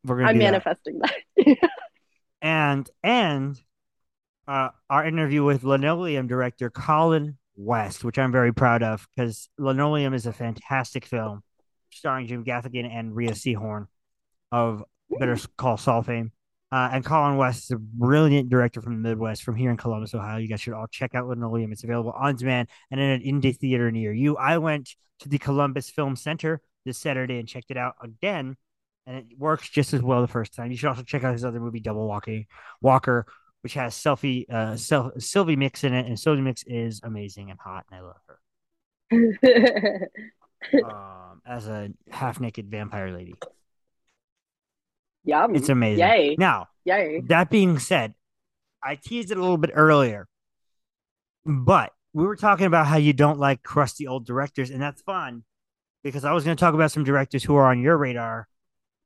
We're 0.04 0.16
gonna 0.16 0.30
I'm 0.30 0.36
do 0.36 0.40
that. 0.40 0.46
manifesting 0.46 1.00
that. 1.00 1.70
and 2.42 2.90
and 3.04 3.62
uh, 4.48 4.70
our 4.90 5.06
interview 5.06 5.44
with 5.44 5.64
Linoleum 5.64 6.28
director 6.28 6.70
Colin 6.70 7.38
West, 7.56 8.04
which 8.04 8.18
I'm 8.18 8.32
very 8.32 8.54
proud 8.54 8.82
of 8.82 9.08
because 9.16 9.50
Linoleum 9.60 10.14
is 10.14 10.26
a 10.26 10.34
fantastic 10.34 11.06
film 11.06 11.44
starring 11.92 12.28
Jim 12.28 12.44
Gaffigan 12.44 12.90
and 12.90 13.16
Rhea 13.16 13.32
Seehorn 13.32 13.88
of 14.52 14.84
Better 15.20 15.38
Call 15.58 15.78
Saul 15.78 16.02
fame. 16.02 16.32
Uh, 16.72 16.90
and 16.94 17.04
Colin 17.04 17.36
West 17.36 17.66
is 17.66 17.72
a 17.72 17.78
brilliant 17.78 18.50
director 18.50 18.82
from 18.82 19.02
the 19.02 19.10
Midwest, 19.10 19.44
from 19.44 19.56
here 19.56 19.72
in 19.72 19.78
Columbus, 19.78 20.14
Ohio. 20.14 20.38
You 20.38 20.48
guys 20.48 20.62
should 20.62 20.74
all 20.74 20.88
check 20.88 21.14
out 21.16 21.28
Linoleum. 21.28 21.72
It's 21.72 21.84
available 21.84 22.12
on 22.12 22.36
demand 22.36 22.70
and 22.90 23.00
in 23.00 23.10
an 23.10 23.22
indie 23.22 23.56
theater 23.56 23.92
near 23.92 24.14
you. 24.14 24.38
I 24.38 24.58
went 24.58 24.96
to 25.20 25.30
the 25.30 25.38
Columbus 25.38 25.90
Film 25.90 26.16
Center 26.16 26.62
this 26.86 26.98
Saturday 26.98 27.40
and 27.40 27.48
checked 27.48 27.72
it 27.72 27.78
out 27.78 27.96
again, 28.02 28.56
and 29.06 29.18
it 29.18 29.26
works 29.38 29.70
just 29.70 29.94
as 29.94 30.02
well 30.02 30.22
the 30.22 30.28
first 30.28 30.54
time. 30.54 30.72
You 30.72 30.78
should 30.78 30.88
also 30.90 31.04
check 31.04 31.24
out 31.24 31.34
his 31.34 31.44
other 31.44 31.60
movie, 31.60 31.82
Double 31.82 32.08
Walking 32.08 32.46
Walker, 32.82 33.26
which 33.64 33.74
has 33.74 33.94
Selfie, 33.94 34.50
uh, 34.50 34.78
Sel- 34.78 35.12
Sylvie 35.20 35.58
Mix 35.58 35.84
in 35.84 35.94
it, 35.94 36.08
and 36.08 36.18
Sylvie 36.18 36.42
Mix 36.42 36.64
is 36.66 37.02
amazing 37.04 37.52
and 37.52 37.60
hot, 37.60 37.86
and 37.92 38.00
I 38.00 38.04
love 38.04 38.18
her. 38.28 40.10
Um, 40.84 41.42
as 41.44 41.68
a 41.68 41.90
half 42.12 42.40
naked 42.40 42.70
vampire 42.70 43.12
lady. 43.12 43.34
Yum. 45.24 45.56
It's 45.56 45.70
amazing. 45.70 46.08
Yay. 46.08 46.36
Now, 46.38 46.68
Yay. 46.86 47.22
that 47.28 47.50
being 47.50 47.80
said, 47.80 48.14
I 48.84 48.96
teased 48.96 49.32
it 49.32 49.38
a 49.38 49.42
little 49.42 49.58
bit 49.58 49.72
earlier, 49.74 50.28
but 51.46 51.94
we 52.14 52.26
were 52.26 52.36
talking 52.36 52.66
about 52.66 52.88
how 52.88 52.98
you 52.98 53.14
don't 53.14 53.40
like 53.40 53.64
crusty 53.64 54.08
old 54.08 54.26
directors, 54.26 54.70
and 54.70 54.82
that's 54.82 55.02
fun 55.02 55.44
because 56.04 56.26
I 56.26 56.34
was 56.34 56.44
going 56.44 56.58
to 56.58 56.60
talk 56.60 56.74
about 56.74 56.92
some 56.92 57.04
directors 57.04 57.44
who 57.44 57.56
are 57.56 57.68
on 57.68 57.80
your 57.82 57.98
radar 57.98 58.48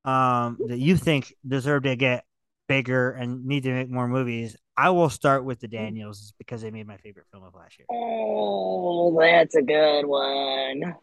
um, 0.06 0.58
that 0.68 0.80
you 0.80 0.96
think 0.96 1.34
deserve 1.46 1.84
to 1.84 1.96
get 1.96 2.24
bigger 2.68 3.12
and 3.12 3.46
need 3.46 3.64
to 3.64 3.72
make 3.72 3.90
more 3.90 4.08
movies. 4.08 4.56
I 4.78 4.90
will 4.90 5.10
start 5.10 5.46
with 5.46 5.60
the 5.60 5.68
Daniels 5.68 6.34
because 6.38 6.62
they 6.62 6.72
made 6.72 6.88
my 6.88 6.98
favorite 6.98 7.26
film 7.32 7.44
of 7.44 7.54
last 7.54 7.78
year. 7.78 7.86
Oh, 7.90 9.18
that's 9.20 9.56
a 9.56 9.62
good 9.62 10.06
one. 10.06 10.96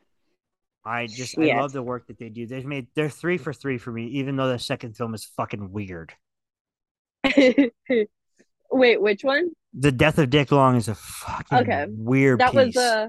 I 0.85 1.07
just 1.07 1.39
I 1.39 1.47
love 1.47 1.73
the 1.73 1.83
work 1.83 2.09
that 2.09 2.19
they 2.19 2.29
do. 2.29 2.47
They've 2.47 2.67
made 2.67 2.89
they're 2.95 3.09
three 3.09 3.39
for 3.39 3.53
three 3.53 3.79
for 3.79 3.93
me, 3.93 4.07
even 4.09 4.37
though 4.37 4.49
the 4.49 4.59
second 4.59 4.97
film 4.97 5.15
is 5.15 5.25
fucking 5.25 5.73
weird. 5.73 6.13
Wait, 8.73 9.01
which 9.01 9.23
one? 9.23 9.51
The 9.75 9.93
Death 9.93 10.19
of 10.19 10.31
Dick 10.31 10.51
Long 10.53 10.77
is 10.77 10.89
a 10.89 10.95
fucking 10.95 11.59
Okay. 11.59 11.87
weird 11.89 12.39
That 12.41 12.53
piece. 12.53 12.75
was 12.75 12.77
uh 12.77 13.09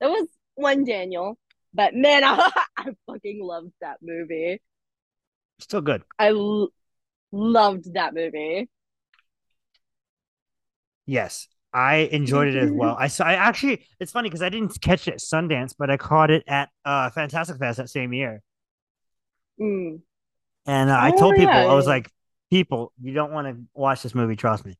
that 0.00 0.10
was 0.10 0.28
one 0.54 0.84
Daniel. 0.84 1.38
But 1.72 1.94
man, 1.94 2.24
I, 2.24 2.50
I 2.76 2.90
fucking 3.06 3.40
loved 3.42 3.72
that 3.80 3.98
movie. 4.02 4.60
Still 5.60 5.80
good. 5.80 6.02
I 6.18 6.28
l- 6.30 6.70
loved 7.32 7.94
that 7.94 8.14
movie. 8.14 8.68
Yes, 11.06 11.48
I 11.74 11.96
enjoyed 12.12 12.48
it 12.48 12.56
as 12.56 12.72
well. 12.72 12.96
I 12.98 13.08
saw. 13.08 13.24
I 13.26 13.34
actually, 13.34 13.84
it's 14.00 14.12
funny 14.12 14.28
because 14.30 14.42
I 14.42 14.48
didn't 14.48 14.80
catch 14.80 15.08
it 15.08 15.14
at 15.14 15.20
Sundance, 15.20 15.74
but 15.78 15.90
I 15.90 15.96
caught 15.98 16.30
it 16.30 16.44
at 16.48 16.70
uh 16.84 17.10
Fantastic 17.10 17.58
Fest 17.58 17.78
that 17.78 17.90
same 17.90 18.12
year. 18.14 18.42
Mm. 19.58 20.02
And 20.66 20.90
uh, 20.90 20.98
I 21.00 21.10
Oh, 21.10 21.18
told 21.18 21.36
people, 21.36 21.52
yeah. 21.58 21.70
I 21.70 21.74
was 21.74 21.86
like, 21.86 22.10
people, 22.50 22.92
you 23.00 23.12
don't 23.12 23.32
want 23.32 23.48
to 23.48 23.62
watch 23.74 24.02
this 24.02 24.14
movie. 24.14 24.36
Trust 24.36 24.64
me. 24.64 24.76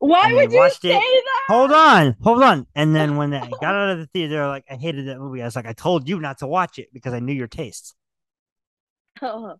Why 0.00 0.22
And 0.22 0.34
would 0.34 0.52
you 0.52 0.68
say 0.70 0.96
it. 0.96 1.24
that? 1.24 1.42
Hold 1.46 1.72
on, 1.72 2.16
hold 2.22 2.42
on. 2.42 2.66
And 2.74 2.94
then 2.94 3.16
when 3.16 3.34
I 3.34 3.50
got 3.60 3.74
out 3.74 3.90
of 3.90 3.98
the 3.98 4.06
theater, 4.06 4.46
like 4.46 4.64
I 4.70 4.76
hated 4.76 5.08
that 5.08 5.18
movie. 5.18 5.42
I 5.42 5.46
was 5.46 5.56
like, 5.56 5.66
I 5.66 5.72
told 5.72 6.08
you 6.08 6.20
not 6.20 6.38
to 6.38 6.46
watch 6.46 6.78
it 6.78 6.92
because 6.92 7.12
I 7.12 7.20
knew 7.20 7.34
your 7.34 7.48
tastes. 7.48 7.94
Oh, 9.22 9.56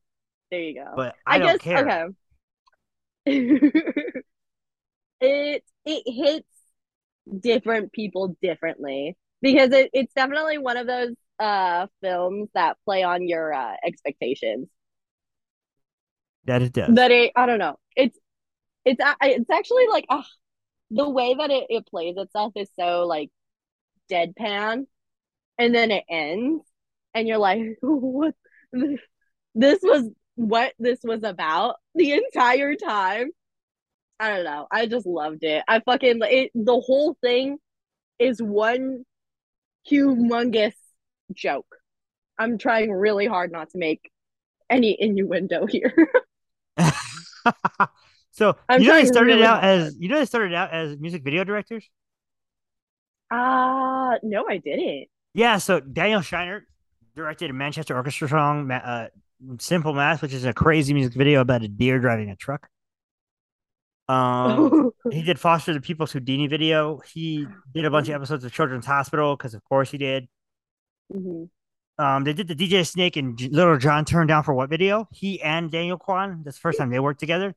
there 0.51 0.61
you 0.61 0.75
go. 0.75 0.95
But 0.95 1.17
I, 1.27 1.39
don't 1.39 1.59
guess 1.59 1.59
care. 1.59 1.87
okay. 1.87 2.05
it 5.21 5.65
it 5.91 6.03
hits 6.07 6.49
different 7.41 7.93
people 7.93 8.37
differently 8.43 9.17
because 9.43 9.73
it, 9.73 9.91
it's 9.93 10.13
definitely 10.15 10.59
one 10.59 10.77
of 10.77 10.87
those 10.87 11.15
uh 11.39 11.87
films 12.03 12.49
that 12.55 12.77
play 12.85 13.03
on 13.03 13.27
your 13.27 13.53
uh 13.53 13.75
expectations. 13.85 14.69
That 16.45 16.63
it 16.63 16.73
does. 16.73 16.95
That 16.95 17.11
it 17.11 17.33
I 17.37 17.47
don't 17.47 17.59
know. 17.59 17.77
It's 17.97 18.19
it's 18.85 19.03
it's 19.23 19.51
actually 19.51 19.87
like 19.89 20.07
ah, 20.09 20.27
the 20.91 21.09
way 21.09 21.35
that 21.35 21.51
it, 21.51 21.67
it 21.69 21.87
plays 21.87 22.17
itself 22.17 22.53
is 22.57 22.71
so 22.79 23.07
like 23.07 23.31
deadpan 24.11 24.87
and 25.59 25.75
then 25.75 25.91
it 25.91 26.05
ends 26.09 26.65
and 27.15 27.29
you're 27.29 27.39
like 27.39 27.61
what 27.83 28.35
this 29.55 29.81
was 29.83 30.11
what 30.37 30.73
this 30.79 31.01
was 31.05 31.23
about 31.23 31.77
the 31.95 32.13
entire 32.13 32.75
time 32.75 33.31
i 34.21 34.29
don't 34.37 34.45
know 34.45 34.67
i 34.71 34.87
just 34.87 35.07
loved 35.07 35.43
it 35.43 35.65
i 35.67 35.81
fucking 35.81 36.21
it 36.23 36.51
the 36.55 36.81
whole 36.81 37.17
thing 37.23 37.59
is 38.19 38.41
one 38.41 39.05
humongous 39.91 40.75
joke 41.33 41.77
i'm 42.39 42.59
trying 42.59 42.93
really 42.93 43.27
hard 43.27 43.51
not 43.51 43.71
to 43.71 43.79
make 43.79 44.11
any 44.69 44.97
innuendo 45.01 45.67
here 45.71 45.95
so 48.31 48.57
I'm 48.69 48.83
you 48.83 48.89
know 48.89 48.95
they 48.95 49.07
started 49.07 49.35
really 49.35 49.45
out 49.45 49.63
hard. 49.63 49.81
as 49.81 49.97
you 49.99 50.09
know 50.09 50.19
they 50.19 50.25
started 50.27 50.55
out 50.55 50.71
as 50.73 50.97
music 50.99 51.25
video 51.25 51.43
directors. 51.45 51.89
uh 53.31 54.17
no 54.23 54.47
i 54.49 54.59
didn't 54.59 55.09
Yeah, 55.35 55.59
so 55.59 55.81
Daniel 55.81 56.21
Scheinert 56.21 56.63
directed 57.15 57.51
a 57.51 57.53
Manchester 57.53 57.95
Orchestra 57.95 58.29
song, 58.29 58.71
uh, 58.71 59.09
"Simple 59.59 59.95
Math," 59.95 60.23
which 60.23 60.33
is 60.33 60.45
a 60.45 60.53
crazy 60.53 60.93
music 60.95 61.15
video 61.15 61.41
about 61.41 61.63
a 61.63 61.69
deer 61.69 61.99
driving 62.01 62.31
a 62.31 62.37
truck. 62.37 62.69
Um, 64.11 64.91
he 65.13 65.23
did 65.23 65.39
Foster 65.39 65.73
the 65.73 65.81
People's 65.81 66.13
Houdini 66.13 66.47
video. 66.49 67.01
He 67.13 67.47
did 67.75 67.85
a 67.85 67.91
bunch 67.91 68.09
of 68.09 68.15
episodes 68.15 68.45
of 68.45 68.53
Children's 68.53 68.87
Hospital 68.87 69.37
because, 69.37 69.55
of 69.55 69.63
course, 69.65 69.91
he 69.91 69.99
did. 69.99 70.29
Mhm. 71.13 71.49
Um, 71.99 72.25
they 72.25 72.33
did 72.33 72.49
the 72.49 72.55
DJ 72.55 72.87
Snake 72.87 73.17
and 73.17 73.37
J- 73.37 73.49
Little 73.51 73.77
John 73.77 74.05
turned 74.07 74.29
down 74.29 74.43
for 74.43 74.55
what 74.55 74.71
video? 74.71 75.07
He 75.13 75.41
and 75.43 75.71
Daniel 75.71 75.99
Kwan. 75.99 76.43
That's 76.45 76.57
the 76.57 76.61
first 76.61 76.79
time 76.79 76.89
they 76.91 76.99
worked 77.01 77.21
together. 77.21 77.55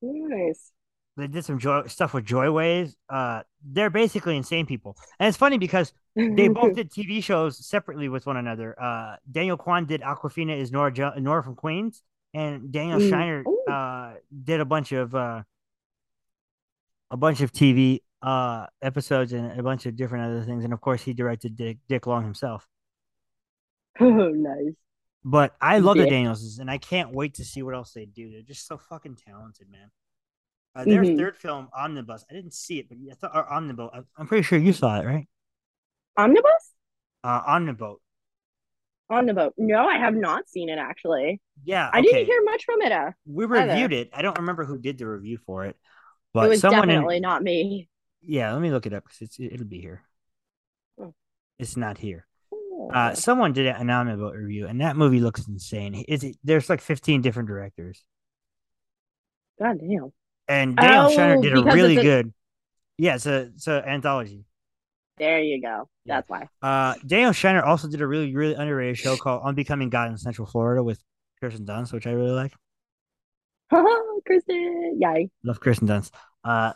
nice 0.00 0.72
They 1.16 1.26
did 1.26 1.44
some 1.44 1.58
joy 1.58 1.86
stuff 1.86 2.14
with 2.14 2.24
Joyways. 2.24 2.94
Uh, 3.10 3.42
they're 3.64 3.90
basically 3.90 4.36
insane 4.36 4.64
people, 4.64 4.96
and 5.18 5.28
it's 5.28 5.36
funny 5.36 5.58
because 5.58 5.92
they 6.16 6.48
both 6.48 6.74
did 6.76 6.90
TV 6.90 7.22
shows 7.22 7.64
separately 7.66 8.08
with 8.08 8.24
one 8.26 8.36
another. 8.38 8.80
Uh, 8.80 9.16
Daniel 9.30 9.56
Kwan 9.56 9.84
did 9.84 10.00
Awkwafina 10.00 10.56
is 10.56 10.70
Nora 10.72 10.92
jo- 10.92 11.12
Nora 11.18 11.42
from 11.42 11.54
Queens, 11.56 12.02
and 12.32 12.72
Daniel 12.72 13.00
Mm. 13.00 13.10
Scheinert 13.10 13.46
Ooh. 13.46 13.70
uh, 13.70 14.14
did 14.44 14.60
a 14.60 14.64
bunch 14.64 14.92
of 14.92 15.14
uh, 15.14 15.42
a 17.10 17.16
bunch 17.16 17.40
of 17.40 17.52
TV 17.52 18.02
uh, 18.22 18.66
episodes 18.82 19.32
and 19.32 19.58
a 19.58 19.62
bunch 19.62 19.86
of 19.86 19.96
different 19.96 20.26
other 20.26 20.42
things, 20.44 20.64
and 20.64 20.72
of 20.72 20.80
course 20.80 21.02
he 21.02 21.12
directed 21.14 21.56
Dick, 21.56 21.78
Dick 21.88 22.06
Long 22.06 22.24
himself. 22.24 22.66
oh 24.00 24.30
nice 24.30 24.74
But 25.24 25.54
I 25.60 25.78
love 25.78 25.98
the 25.98 26.06
Dick. 26.06 26.10
Daniels, 26.10 26.58
and 26.58 26.70
I 26.70 26.78
can't 26.78 27.12
wait 27.12 27.34
to 27.34 27.44
see 27.44 27.62
what 27.62 27.74
else 27.74 27.92
they 27.92 28.06
do. 28.06 28.30
They're 28.30 28.42
just 28.42 28.66
so 28.66 28.78
fucking 28.78 29.16
talented, 29.16 29.68
man. 29.70 29.90
Uh, 30.76 30.84
their 30.86 31.04
Mhm. 31.04 31.16
third 31.16 31.36
film, 31.36 31.68
Omnibus. 31.76 32.24
I 32.30 32.34
didn't 32.34 32.54
see 32.54 32.78
it, 32.80 32.88
but 32.88 32.98
I 33.10 33.14
thought 33.14 33.36
or 33.36 33.52
Omnibus. 33.52 33.90
I'm 34.16 34.26
pretty 34.28 34.44
sure 34.44 34.58
you 34.58 34.72
saw 34.72 35.00
it, 35.00 35.06
right? 35.06 35.28
omnibus 36.16 36.74
Uh, 37.22 37.42
Omniboat. 37.44 38.00
on 39.10 39.26
the 39.26 39.34
boat 39.34 39.54
no 39.56 39.86
i 39.88 39.96
have 39.96 40.14
not 40.14 40.48
seen 40.48 40.68
it 40.68 40.78
actually 40.78 41.40
Yeah, 41.64 41.90
i 41.92 42.00
didn't 42.02 42.26
hear 42.26 42.42
much 42.44 42.64
from 42.64 42.82
it 42.82 42.92
uh 42.92 43.10
we 43.26 43.46
either. 43.52 43.72
reviewed 43.72 43.92
it. 43.92 44.10
I 44.12 44.22
don't 44.22 44.38
remember 44.38 44.64
who 44.64 44.78
did 44.78 44.98
the 44.98 45.06
review 45.06 45.38
for 45.46 45.64
it, 45.66 45.76
but 46.34 46.46
it 46.46 46.48
was 46.48 46.60
someone 46.60 46.88
definitely 46.88 47.16
in, 47.16 47.22
not 47.22 47.42
me 47.42 47.88
yeah. 48.22 48.52
Let 48.52 48.60
me 48.60 48.70
look 48.70 48.86
it 48.86 48.92
up 48.92 49.04
because 49.04 49.22
it's 49.22 49.38
it'll 49.40 49.66
be 49.66 49.80
here. 49.80 50.02
Oh. 51.00 51.14
It's 51.58 51.76
not 51.76 51.98
here. 51.98 52.26
Uh, 52.92 53.14
someone 53.14 53.52
did 53.52 53.66
an 53.66 53.86
Omniboat 53.88 54.34
review, 54.34 54.66
and 54.66 54.80
that 54.80 54.96
movie 54.96 55.20
looks 55.20 55.46
insane. 55.46 55.94
Is 56.08 56.24
it? 56.24 56.36
There's 56.42 56.68
like 56.70 56.80
15 56.80 57.20
different 57.22 57.48
directors, 57.48 58.04
god 59.60 59.78
damn 59.80 60.12
and 60.48 60.76
Daniel 60.76 61.10
Scheinert 61.10 61.38
Oh, 61.38 61.42
did 61.42 61.56
a 61.56 61.62
really 61.62 61.96
good. 61.96 62.32
Yeah, 62.96 63.16
it's 63.16 63.26
a 63.26 63.50
it's 63.54 63.66
an 63.66 63.84
anthology. 63.84 64.44
there 65.18 65.40
you 65.40 65.60
go 65.60 65.88
that's 66.06 66.28
why 66.28 66.48
Uh, 66.62 66.94
Daniel 67.06 67.32
Scheinert 67.32 67.66
also 67.66 67.88
did 67.88 68.00
a 68.00 68.06
really 68.06 68.34
really 68.34 68.54
underrated 68.54 68.96
show 68.98 69.16
called 69.16 69.42
On 69.44 69.54
Becoming 69.54 69.90
God 69.90 70.10
in 70.10 70.16
Central 70.16 70.46
Florida 70.46 70.82
with 70.82 71.02
Kirsten 71.40 71.66
Dunst, 71.66 71.92
which 71.92 72.06
I 72.06 72.12
really 72.12 72.30
like. 72.30 72.52
kristen 74.26 74.98
yay 75.00 75.30
Love 75.44 75.60
Kirsten 75.60 75.88
Dunst. 75.88 76.10
Uh, 76.44 76.72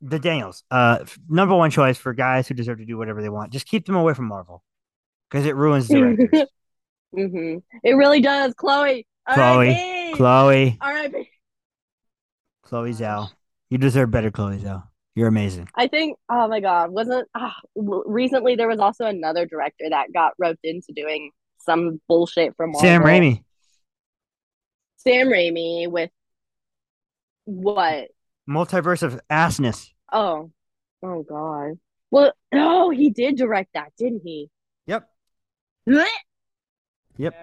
the 0.00 0.18
Daniels, 0.18 0.62
uh, 0.70 1.04
number 1.28 1.56
one 1.56 1.70
choice 1.70 1.98
for 1.98 2.12
guys 2.12 2.46
who 2.46 2.54
deserve 2.54 2.78
to 2.78 2.84
do 2.84 2.96
whatever 2.96 3.20
they 3.20 3.28
want. 3.28 3.52
Just 3.52 3.66
keep 3.66 3.84
them 3.86 3.96
away 3.96 4.14
from 4.14 4.26
Marvel 4.26 4.62
because 5.28 5.44
it 5.44 5.56
ruins 5.56 5.88
directors. 5.88 6.48
mm-hmm. 7.14 7.58
It 7.82 7.92
really 7.94 8.20
does, 8.20 8.54
Chloe. 8.54 9.06
Chloe. 9.28 10.12
Chloe, 10.14 10.78
R.I.P. 10.80 11.28
Chloe 12.62 12.92
Zhao, 12.92 13.30
you 13.70 13.78
deserve 13.78 14.10
better, 14.10 14.30
Chloe 14.30 14.58
Zhao. 14.58 14.84
You're 15.14 15.28
amazing. 15.28 15.68
I 15.74 15.88
think. 15.88 16.16
Oh 16.30 16.46
my 16.46 16.60
God, 16.60 16.90
wasn't 16.92 17.28
ah, 17.34 17.56
recently 17.74 18.54
there 18.54 18.68
was 18.68 18.78
also 18.78 19.06
another 19.06 19.46
director 19.46 19.86
that 19.90 20.12
got 20.12 20.34
roped 20.38 20.60
into 20.62 20.92
doing 20.94 21.32
some 21.58 22.00
bullshit 22.08 22.54
from 22.56 22.70
Marvel. 22.70 22.88
Sam 22.88 23.02
Raimi, 23.02 23.42
Sam 24.98 25.26
Raimi 25.26 25.90
with 25.90 26.10
what? 27.48 28.08
multiverse 28.48 29.02
of 29.02 29.20
assness. 29.30 29.90
Oh, 30.12 30.50
oh 31.02 31.22
God. 31.22 31.78
Well, 32.10 32.32
no, 32.52 32.90
he 32.90 33.10
did 33.10 33.36
direct 33.36 33.72
that, 33.74 33.92
didn't 33.98 34.22
he? 34.24 34.50
Yep. 34.86 35.08
Blech. 35.88 36.06
Yep. 37.16 37.34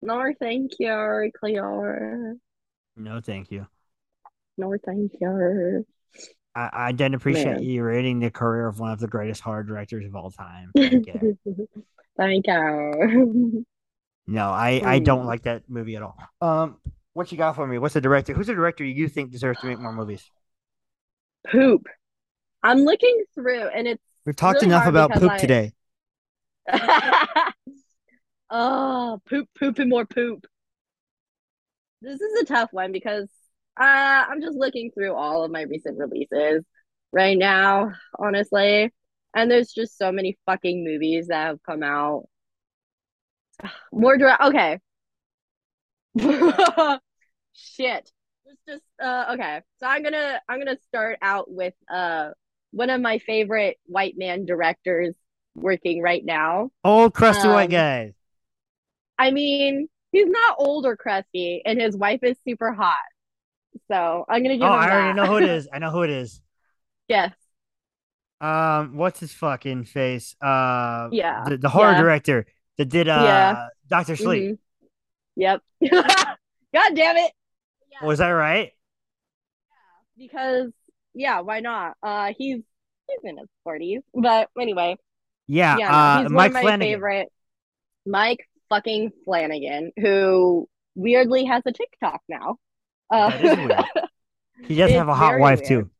No, 0.00 0.32
thank 0.40 0.72
you, 0.78 1.30
Cleo. 1.38 2.34
No, 2.96 3.20
thank 3.20 3.50
you. 3.50 3.66
No, 4.56 4.74
thank 4.86 5.12
you. 5.20 5.84
I, 6.54 6.70
I 6.72 6.92
didn't 6.92 7.16
appreciate 7.16 7.56
Man. 7.56 7.62
you 7.62 7.82
rating 7.84 8.20
the 8.20 8.30
career 8.30 8.66
of 8.66 8.80
one 8.80 8.90
of 8.92 8.98
the 8.98 9.06
greatest 9.06 9.42
horror 9.42 9.64
directors 9.64 10.06
of 10.06 10.16
all 10.16 10.30
time. 10.30 10.70
Thank 10.74 11.06
you. 11.22 11.38
Thank 12.16 12.46
you. 12.46 13.66
No, 14.26 14.48
I, 14.48 14.80
I 14.82 14.98
don't 14.98 15.20
Hmm. 15.22 15.26
like 15.26 15.42
that 15.42 15.64
movie 15.68 15.96
at 15.96 16.02
all. 16.02 16.16
Um, 16.40 16.78
what 17.14 17.30
you 17.32 17.38
got 17.38 17.56
for 17.56 17.66
me? 17.66 17.78
What's 17.78 17.94
the 17.94 18.00
director? 18.00 18.32
Who's 18.32 18.46
the 18.46 18.54
director 18.54 18.84
you 18.84 19.08
think 19.08 19.30
deserves 19.30 19.60
to 19.60 19.66
make 19.66 19.78
more 19.78 19.92
movies? 19.92 20.24
Poop. 21.50 21.86
I'm 22.62 22.78
looking 22.80 23.24
through, 23.34 23.68
and 23.68 23.88
it's 23.88 24.02
We've 24.26 24.36
talked 24.36 24.56
really 24.56 24.68
enough 24.68 24.86
about 24.86 25.12
poop 25.12 25.30
I- 25.30 25.38
today. 25.38 25.72
Oh, 28.50 29.20
poop, 29.28 29.48
poop, 29.58 29.78
and 29.78 29.88
more 29.88 30.04
poop. 30.04 30.44
This 32.02 32.20
is 32.20 32.42
a 32.42 32.44
tough 32.44 32.70
one 32.72 32.90
because 32.90 33.28
uh, 33.78 33.84
I'm 33.84 34.40
just 34.40 34.58
looking 34.58 34.90
through 34.90 35.14
all 35.14 35.44
of 35.44 35.52
my 35.52 35.62
recent 35.62 35.98
releases 35.98 36.64
right 37.12 37.38
now, 37.38 37.92
honestly. 38.18 38.92
And 39.34 39.50
there's 39.50 39.72
just 39.72 39.96
so 39.96 40.10
many 40.10 40.36
fucking 40.46 40.82
movies 40.84 41.28
that 41.28 41.46
have 41.46 41.62
come 41.62 41.84
out. 41.84 42.24
More 43.92 44.18
direct. 44.18 44.42
Okay. 44.42 44.80
Shit. 47.52 48.10
It's 48.46 48.60
just 48.68 48.82
uh 49.02 49.26
okay. 49.34 49.62
So 49.78 49.86
I'm 49.86 50.02
gonna 50.02 50.40
I'm 50.48 50.58
gonna 50.58 50.78
start 50.88 51.18
out 51.22 51.50
with 51.50 51.74
uh 51.92 52.30
one 52.72 52.90
of 52.90 53.00
my 53.00 53.18
favorite 53.18 53.78
white 53.86 54.14
man 54.16 54.44
directors 54.44 55.14
working 55.54 56.00
right 56.02 56.24
now. 56.24 56.70
Old 56.84 57.14
crusty 57.14 57.48
Um, 57.48 57.54
white 57.54 57.70
guy. 57.70 58.14
I 59.18 59.30
mean, 59.30 59.88
he's 60.12 60.28
not 60.28 60.56
old 60.58 60.86
or 60.86 60.96
crusty, 60.96 61.62
and 61.64 61.80
his 61.80 61.96
wife 61.96 62.20
is 62.22 62.36
super 62.46 62.72
hot. 62.72 62.96
So 63.88 64.24
I'm 64.28 64.42
gonna 64.42 64.56
give 64.56 64.66
Oh, 64.66 64.72
I 64.72 64.90
already 64.90 65.12
know 65.12 65.26
who 65.26 65.36
it 65.36 65.44
is. 65.44 65.68
I 65.72 65.78
know 65.78 65.90
who 65.90 66.02
it 66.02 66.10
is. 66.10 66.40
yes. 67.08 67.34
Um, 68.40 68.96
what's 68.96 69.20
his 69.20 69.32
fucking 69.32 69.84
face? 69.84 70.34
Uh, 70.40 71.08
Yeah. 71.12 71.44
the, 71.48 71.58
the 71.58 71.68
horror 71.68 71.92
Yeah. 71.92 72.00
director 72.02 72.46
that 72.78 72.86
did 72.86 73.08
uh 73.08 73.22
Yeah. 73.24 73.68
Doctor 73.88 74.16
Sleep. 74.16 74.52
Mhm. 74.52 74.58
Yep. 75.36 75.62
God 75.90 76.94
damn 76.94 77.16
it. 77.16 77.32
Yeah, 77.90 78.06
Was 78.06 78.18
that 78.18 78.28
right? 78.28 78.72
Yeah, 80.18 80.26
because 80.26 80.70
yeah, 81.14 81.40
why 81.40 81.60
not? 81.60 81.96
Uh, 82.02 82.32
he's 82.36 82.58
he's 83.08 83.18
in 83.24 83.38
his 83.38 83.48
forties, 83.64 84.00
but 84.14 84.48
anyway, 84.58 84.96
Yeah. 85.48 85.76
yeah, 85.78 85.92
uh, 85.96 86.22
he's 86.22 86.32
one 86.32 86.46
of 86.46 86.52
my 86.52 86.60
Flanagan. 86.62 86.80
favorite. 86.80 87.28
Mike 88.06 88.48
fucking 88.68 89.10
Flanagan, 89.24 89.92
who 90.00 90.68
weirdly 90.94 91.44
has 91.44 91.62
a 91.66 91.72
TikTok 91.72 92.20
now. 92.28 92.56
Uh, 93.10 93.30
That 93.30 93.44
is 93.44 93.56
weird. 93.56 93.84
He 94.66 94.74
does 94.76 94.90
have 94.92 95.08
a 95.08 95.14
hot 95.14 95.38
wife 95.40 95.60
weird. 95.60 95.68
too. 95.86 95.90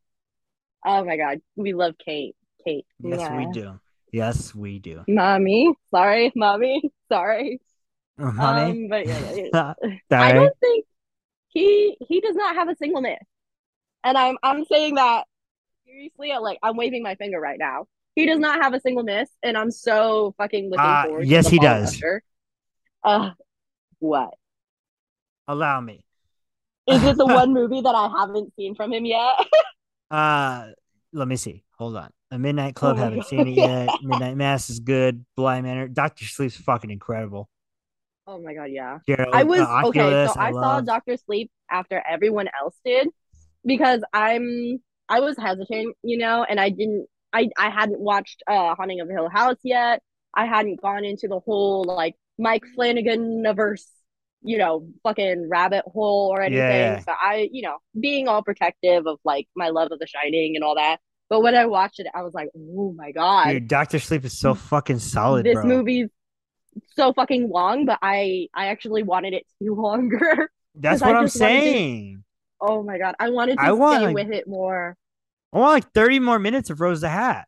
oh 0.85 1.03
my 1.03 1.17
god, 1.17 1.39
we 1.55 1.73
love 1.73 1.95
Kate. 2.03 2.35
Kate. 2.63 2.85
Yes, 2.99 3.31
we 3.35 3.47
do. 3.51 3.79
Yes, 4.13 4.53
we 4.53 4.77
do. 4.79 5.03
Mommy, 5.07 5.73
sorry, 5.89 6.31
mommy, 6.35 6.83
sorry. 7.11 7.59
Um, 8.19 8.87
but 8.89 9.07
yeah. 9.07 9.73
I 10.11 10.31
don't 10.33 10.57
think 10.59 10.85
he 11.49 11.97
he 12.07 12.21
does 12.21 12.35
not 12.35 12.55
have 12.55 12.69
a 12.69 12.75
single 12.75 13.01
miss. 13.01 13.17
And 14.03 14.17
I'm 14.17 14.37
I'm 14.43 14.65
saying 14.65 14.95
that 14.95 15.25
seriously, 15.85 16.33
like 16.39 16.59
I'm 16.63 16.77
waving 16.77 17.03
my 17.03 17.15
finger 17.15 17.39
right 17.39 17.59
now. 17.59 17.87
He 18.15 18.25
does 18.25 18.39
not 18.39 18.61
have 18.61 18.73
a 18.73 18.79
single 18.81 19.03
miss, 19.03 19.29
and 19.41 19.57
I'm 19.57 19.71
so 19.71 20.33
fucking 20.37 20.69
looking 20.69 20.83
Uh, 20.85 21.03
forward 21.05 21.27
yes, 21.27 21.47
he 21.47 21.59
does. 21.59 22.01
Rusher. 22.01 22.23
Uh 23.03 23.31
what? 23.99 24.33
Allow 25.47 25.81
me. 25.81 26.05
Is 26.87 27.03
it 27.03 27.17
the 27.17 27.25
one 27.27 27.53
movie 27.53 27.81
that 27.81 27.95
I 27.95 28.09
haven't 28.19 28.53
seen 28.55 28.75
from 28.75 28.93
him 28.93 29.05
yet? 29.05 29.35
Uh, 30.09 30.67
let 31.13 31.27
me 31.27 31.35
see. 31.35 31.63
Hold 31.77 31.95
on. 31.95 32.09
A 32.31 32.39
Midnight 32.39 32.75
Club. 32.75 32.97
Oh 32.97 32.99
haven't 32.99 33.19
God. 33.19 33.27
seen 33.27 33.47
it 33.47 33.51
yet. 33.51 33.89
Midnight 34.03 34.37
Mass 34.37 34.69
is 34.69 34.79
good. 34.79 35.25
Bly 35.35 35.61
Manor. 35.61 35.87
Doctor 35.87 36.25
Sleep's 36.25 36.55
fucking 36.55 36.89
incredible. 36.89 37.49
Oh 38.31 38.41
my 38.41 38.53
god, 38.53 38.69
yeah. 38.71 38.99
I 39.33 39.43
was 39.43 39.59
okay, 39.59 39.99
Oculus, 39.99 40.33
so 40.33 40.39
I, 40.39 40.51
saw 40.51 40.59
love. 40.59 40.85
Doctor 40.85 41.17
Sleep 41.17 41.51
after 41.69 42.01
everyone 42.09 42.47
else 42.59 42.75
did 42.85 43.09
because 43.65 44.01
I'm 44.13 44.79
I 45.09 45.19
was 45.19 45.37
hesitant, 45.37 45.95
you 46.03 46.17
know, 46.17 46.45
and 46.47 46.59
I 46.59 46.69
didn't 46.69 47.07
I 47.33 47.49
I 47.57 47.69
hadn't 47.69 47.99
watched 47.99 48.43
uh 48.47 48.75
Haunting 48.75 49.01
of 49.01 49.09
Hill 49.09 49.29
House 49.29 49.57
yet. 49.63 50.01
I 50.33 50.45
hadn't 50.45 50.81
gone 50.81 51.03
into 51.03 51.27
the 51.27 51.39
whole 51.39 51.83
like 51.83 52.15
Mike 52.39 52.63
Flanagan 52.73 53.43
verse, 53.53 53.87
you 54.41 54.57
know, 54.57 54.87
fucking 55.03 55.49
rabbit 55.49 55.83
hole 55.85 56.29
or 56.33 56.41
anything. 56.41 56.61
Yeah. 56.61 56.99
So 56.99 57.11
I, 57.11 57.49
you 57.51 57.61
know, 57.61 57.77
being 57.99 58.27
all 58.27 58.41
protective 58.43 59.05
of 59.07 59.19
like 59.25 59.47
my 59.55 59.69
love 59.69 59.91
of 59.91 59.99
The 59.99 60.07
Shining 60.07 60.55
and 60.55 60.63
all 60.63 60.75
that. 60.75 60.99
But 61.29 61.43
when 61.43 61.55
I 61.55 61.65
watched 61.65 61.99
it, 61.99 62.07
I 62.13 62.23
was 62.23 62.33
like, 62.33 62.49
oh 62.57 62.93
my 62.93 63.11
god, 63.11 63.51
Dude, 63.51 63.67
Doctor 63.67 63.99
Sleep 63.99 64.25
is 64.25 64.37
so 64.37 64.53
fucking 64.53 64.99
solid, 64.99 65.45
this 65.45 65.55
bro. 65.55 65.65
movie's 65.65 66.09
so 66.95 67.13
fucking 67.13 67.49
long. 67.49 67.85
But 67.85 67.99
I 68.01 68.47
I 68.53 68.67
actually 68.67 69.03
wanted 69.03 69.33
it 69.33 69.47
to 69.49 69.53
be 69.59 69.69
longer. 69.69 70.49
That's 70.75 71.01
what 71.01 71.09
I'm 71.09 71.15
wanted 71.15 71.31
to- 71.31 71.37
saying. 71.37 72.23
Oh 72.61 72.83
my 72.83 72.97
god, 72.97 73.15
I 73.19 73.29
wanted 73.29 73.57
to 73.57 73.63
I 73.63 73.71
want 73.71 73.97
stay 73.97 74.05
like- 74.07 74.15
with 74.15 74.31
it 74.31 74.47
more. 74.47 74.95
I 75.53 75.57
want 75.59 75.73
like 75.73 75.91
30 75.93 76.19
more 76.19 76.39
minutes 76.39 76.69
of 76.69 76.79
Rose 76.79 77.01
the 77.01 77.09
Hat. 77.09 77.45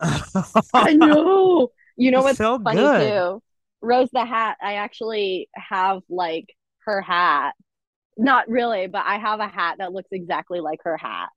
I 0.00 0.94
know. 0.94 1.70
You 1.96 2.10
know 2.10 2.18
It's 2.20 2.24
what's 2.24 2.38
so 2.38 2.58
funny 2.58 2.76
good. 2.78 3.08
too? 3.10 3.42
Rose 3.82 4.08
the 4.12 4.24
Hat. 4.24 4.56
I 4.62 4.74
actually 4.74 5.48
have 5.54 6.00
like 6.08 6.54
her 6.84 7.00
hat. 7.00 7.54
Not 8.16 8.48
really, 8.48 8.86
but 8.86 9.02
I 9.06 9.18
have 9.18 9.40
a 9.40 9.48
hat 9.48 9.76
that 9.78 9.92
looks 9.92 10.08
exactly 10.12 10.60
like 10.60 10.80
her 10.84 10.96
hat. 10.96 11.30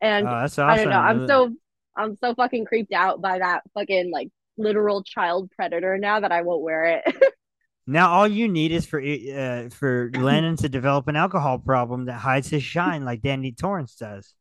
And 0.00 0.26
Oh, 0.26 0.30
awesome. 0.30 0.68
I 0.68 0.76
don't 0.76 0.88
know. 0.90 0.98
I'm 0.98 1.26
so 1.26 1.54
I'm 1.96 2.16
so 2.22 2.34
fucking 2.34 2.64
creeped 2.66 2.92
out 2.92 3.20
by 3.20 3.38
that 3.38 3.62
fucking 3.74 4.10
like 4.12 4.28
literal 4.60 5.02
child 5.02 5.50
predator 5.56 5.98
now 5.98 6.20
that 6.20 6.32
I 6.32 6.42
won't 6.42 6.62
wear 6.62 6.84
it. 6.84 7.04
Now 7.86 8.10
all 8.12 8.28
you 8.28 8.46
need 8.48 8.72
is 8.72 8.86
for 8.86 9.00
uh, 9.00 9.68
for 9.70 10.10
Lennon 10.14 10.56
to 10.58 10.68
develop 10.68 11.08
an 11.08 11.16
alcohol 11.16 11.58
problem 11.58 12.04
that 12.06 12.14
hides 12.14 12.48
his 12.48 12.62
shine, 12.62 13.04
like 13.04 13.22
Danny 13.22 13.52
Torrance 13.52 13.96
does. 13.96 14.34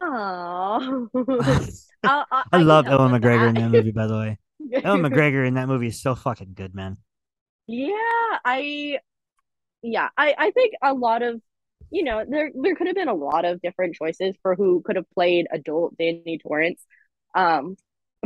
Oh, 0.00 1.08
I 2.04 2.44
I 2.52 2.58
love 2.58 2.86
can 2.86 2.92
Ewan 2.92 3.12
McGregor 3.12 3.48
in 3.48 3.54
that. 3.54 3.70
that 3.70 3.70
movie, 3.70 3.92
by 3.92 4.06
the 4.06 4.16
way. 4.18 4.38
Ewan 4.84 5.02
McGregor 5.02 5.46
in 5.46 5.54
that 5.54 5.68
movie 5.68 5.88
is 5.88 6.00
so 6.00 6.14
fucking 6.14 6.52
good, 6.54 6.74
man. 6.74 6.98
Yeah, 7.66 8.38
I 8.44 8.98
yeah, 9.82 10.10
I 10.16 10.34
I 10.38 10.50
think 10.52 10.74
a 10.82 10.94
lot 10.94 11.22
of 11.22 11.40
you 11.90 12.04
know, 12.04 12.24
there 12.28 12.50
there 12.54 12.76
could 12.76 12.88
have 12.88 12.96
been 12.96 13.08
a 13.08 13.14
lot 13.14 13.44
of 13.44 13.62
different 13.62 13.96
choices 13.96 14.36
for 14.42 14.54
who 14.56 14.82
could 14.82 14.96
have 14.96 15.10
played 15.12 15.46
adult 15.52 15.96
Danny 15.98 16.38
Torrance. 16.42 16.84
Um, 17.34 17.76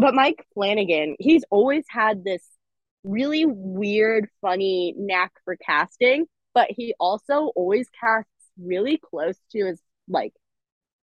but 0.01 0.15
Mike 0.15 0.45
Flanagan, 0.55 1.17
he's 1.19 1.45
always 1.51 1.85
had 1.89 2.25
this 2.25 2.43
really 3.05 3.45
weird, 3.47 4.29
funny 4.41 4.95
knack 4.97 5.33
for 5.45 5.57
casting, 5.57 6.27
but 6.55 6.69
he 6.71 6.95
also 7.01 7.53
always 7.57 7.89
casts 8.01 8.29
really 8.63 8.99
close 8.99 9.37
to 9.53 9.67
his 9.67 9.81
like 10.09 10.33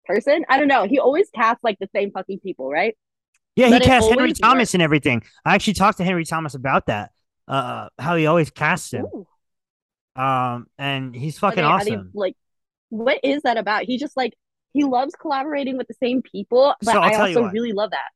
person. 0.05 0.45
I 0.49 0.57
don't 0.57 0.67
know. 0.67 0.85
He 0.87 0.99
always 0.99 1.29
casts 1.29 1.63
like 1.63 1.77
the 1.79 1.89
same 1.95 2.11
fucking 2.11 2.39
people, 2.39 2.69
right? 2.69 2.95
Yeah, 3.55 3.67
he 3.67 3.71
But 3.73 3.81
it 3.83 3.85
cast 3.85 4.09
Henry 4.09 4.33
Thomas 4.33 4.61
works. 4.69 4.73
and 4.73 4.83
everything. 4.83 5.23
I 5.45 5.55
actually 5.55 5.73
talked 5.75 5.99
to 5.99 6.03
Henry 6.03 6.25
Thomas 6.25 6.55
about 6.55 6.87
that. 6.87 7.11
Uh, 7.47 7.87
how 7.99 8.15
he 8.15 8.25
always 8.25 8.49
casts 8.49 8.91
him. 8.91 9.05
Ooh. 9.05 9.27
Um, 10.21 10.67
and 10.77 11.15
he's 11.15 11.37
fucking 11.39 11.57
they- 11.57 11.63
are 11.63 11.83
they, 11.83 11.91
awesome. 11.91 12.11
like, 12.13 12.35
what 12.89 13.19
is 13.23 13.43
that 13.43 13.57
about? 13.57 13.83
He 13.83 13.97
just 13.97 14.17
like 14.17 14.33
he 14.73 14.83
loves 14.83 15.13
collaborating 15.15 15.77
with 15.77 15.87
the 15.87 15.93
same 15.93 16.21
people, 16.21 16.73
but 16.81 16.93
So 16.93 16.99
I 16.99 17.17
also 17.17 17.43
really 17.49 17.71
love 17.71 17.91
that. 17.91 18.09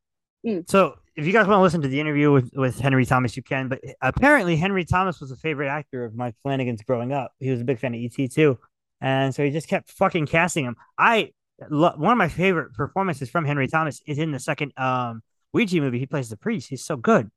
So 0.67 0.95
if 1.15 1.25
you 1.25 1.33
guys 1.33 1.47
want 1.47 1.59
to 1.59 1.61
listen 1.63 1.81
to 1.81 1.87
the 1.87 1.99
interview 1.99 2.31
with, 2.31 2.51
with 2.55 2.79
Henry 2.79 3.05
Thomas, 3.05 3.35
you 3.35 3.43
can. 3.43 3.67
But 3.67 3.81
apparently, 4.01 4.55
Henry 4.55 4.85
Thomas 4.85 5.19
was 5.19 5.31
a 5.31 5.35
favorite 5.35 5.67
actor 5.67 6.05
of 6.05 6.15
Mike 6.15 6.35
Flanagan's 6.41 6.81
growing 6.83 7.11
up. 7.11 7.31
He 7.39 7.49
was 7.49 7.61
a 7.61 7.65
big 7.65 7.79
fan 7.79 7.93
of 7.93 8.01
ET 8.01 8.31
too, 8.31 8.57
and 9.01 9.33
so 9.35 9.43
he 9.43 9.51
just 9.51 9.67
kept 9.67 9.89
fucking 9.91 10.27
casting 10.27 10.65
him. 10.65 10.75
I 10.97 11.31
lo- 11.69 11.93
one 11.97 12.13
of 12.13 12.17
my 12.17 12.29
favorite 12.29 12.73
performances 12.73 13.29
from 13.29 13.43
Henry 13.45 13.67
Thomas 13.67 14.01
is 14.07 14.17
in 14.17 14.31
the 14.31 14.39
second 14.39 14.71
um 14.77 15.21
Ouija 15.53 15.81
movie. 15.81 15.99
He 15.99 16.05
plays 16.05 16.29
the 16.29 16.37
priest. 16.37 16.69
He's 16.69 16.85
so 16.85 16.95
good 16.95 17.29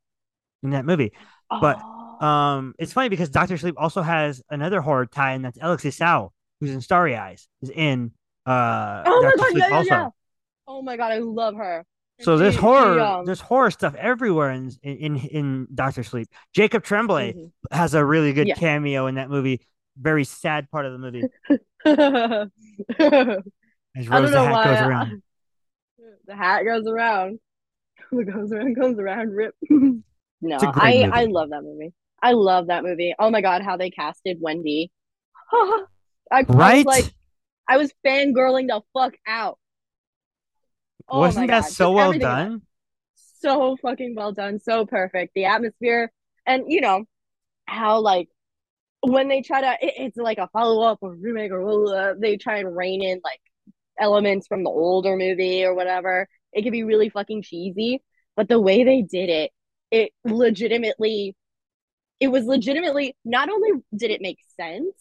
in 0.63 0.71
that 0.71 0.85
movie. 0.85 1.13
But, 1.51 1.79
Oh. 1.83 1.99
Um, 2.25 2.75
it's 2.79 2.93
funny 2.93 3.09
because 3.09 3.31
Doctor 3.31 3.59
Sleep 3.59 3.75
also 3.77 4.01
has 4.01 4.41
another 4.49 4.81
horror 4.81 5.07
tie-in 5.07 5.43
that's 5.43 5.59
Alex 5.59 5.85
Essoe, 5.85 6.33
who's 6.61 6.71
in 6.71 6.81
Starry 6.81 7.17
Eyes, 7.17 7.49
is 7.63 7.71
in 7.71 8.13
uh 8.47 9.03
oh 9.05 9.23
my 9.23 9.31
Dr. 9.31 9.37
god, 9.39 9.51
Sleep 9.51 9.65
yeah, 9.69 9.77
also. 9.77 9.89
yeah. 9.89 10.09
Oh 10.69 10.83
my 10.83 10.97
god, 10.97 11.11
I 11.11 11.19
love 11.19 11.57
her. 11.57 11.85
So 12.21 12.39
she, 12.51 12.57
horror, 12.57 13.01
um, 13.01 13.25
there's 13.25 13.41
horror 13.41 13.71
stuff 13.71 13.95
everywhere 13.97 14.51
in 14.53 14.71
in 14.83 15.17
in 15.17 15.67
Doctor 15.75 16.03
Sleep. 16.05 16.29
Jacob 16.55 16.85
Tremblay 16.85 17.33
mhm. 17.33 17.51
has 17.71 17.95
a 17.95 18.05
really 18.05 18.33
good 18.33 18.47
Yeah. 18.49 18.55
cameo 18.55 19.07
in 19.07 19.17
that 19.17 19.29
movie. 19.31 19.67
Very 19.97 20.25
sad 20.25 20.71
part 20.71 20.87
of 20.87 20.93
the 20.93 20.99
movie 20.99 21.23
as 23.97 24.09
Rose 24.09 24.31
the 24.31 24.43
Hat 24.43 24.53
why 24.53 24.65
goes 24.65 24.79
I- 24.79 24.87
around. 24.89 25.23
the 26.27 26.37
hat 26.37 26.63
goes 26.65 26.87
around. 26.87 27.39
What 28.11 28.27
goes 28.27 28.53
around 28.53 28.77
comes 28.77 28.99
around. 28.99 29.31
Rip. 29.31 29.55
no, 29.71 30.59
I 30.61 30.97
movie. 30.97 31.05
I 31.13 31.25
love 31.25 31.49
that 31.51 31.63
movie. 31.63 31.95
I 32.23 32.33
love 32.33 32.67
that 32.67 32.83
movie. 32.85 33.15
Oh 33.19 33.31
my 33.31 33.41
god, 33.41 33.63
how 33.63 33.79
they 33.79 33.89
casted 33.91 34.37
Wendy. 34.39 34.91
I, 36.31 36.45
Right? 36.47 36.85
was 36.85 36.85
like, 36.85 37.15
I 37.69 37.79
was 37.79 37.91
fangirling 38.07 38.69
the 38.69 38.83
fuck 38.93 39.15
out. 39.27 39.59
Oh 41.09 41.21
Wasn't 41.21 41.47
that 41.47 41.49
God, 41.49 41.65
so 41.67 41.91
just 41.91 41.93
well 41.93 42.13
done? 42.13 42.63
so 43.43 43.77
fucking 43.83 44.15
well 44.17 44.33
done, 44.33 44.61
so 44.61 44.87
perfect. 44.87 45.35
The 45.35 45.47
atmosphere, 45.47 46.13
and 46.47 46.65
you 46.69 46.81
know 46.81 47.05
how 47.67 48.01
like 48.01 48.29
when 49.03 49.29
they 49.29 49.43
try 49.43 49.63
to, 49.63 49.73
it, 49.87 49.95
it's 49.99 50.17
like 50.17 50.39
a 50.39 50.49
follow 50.53 50.83
up 50.85 50.99
or 51.03 51.15
remake 51.15 51.53
or 51.53 51.97
uh, 51.97 52.15
they 52.19 52.37
try 52.37 52.59
and 52.59 52.77
rein 52.77 53.03
in 53.03 53.21
like 53.25 53.41
elements 54.01 54.47
from 54.47 54.65
the 54.65 54.71
older 54.71 55.17
movie 55.17 55.65
or 55.65 55.75
whatever. 55.75 56.29
It 56.53 56.63
can 56.63 56.73
be 56.73 56.85
really 56.85 57.11
fucking 57.11 57.43
cheesy, 57.43 58.03
but 58.37 58.49
the 58.49 58.61
way 58.61 58.85
they 58.85 59.03
did 59.03 59.29
it, 59.31 59.53
it 59.91 60.13
legitimately 60.25 61.37
it 62.21 62.29
was 62.29 62.45
legitimately 62.45 63.17
not 63.25 63.49
only 63.51 63.71
did 63.97 64.11
it 64.11 64.21
make 64.21 64.39
sense, 64.57 64.95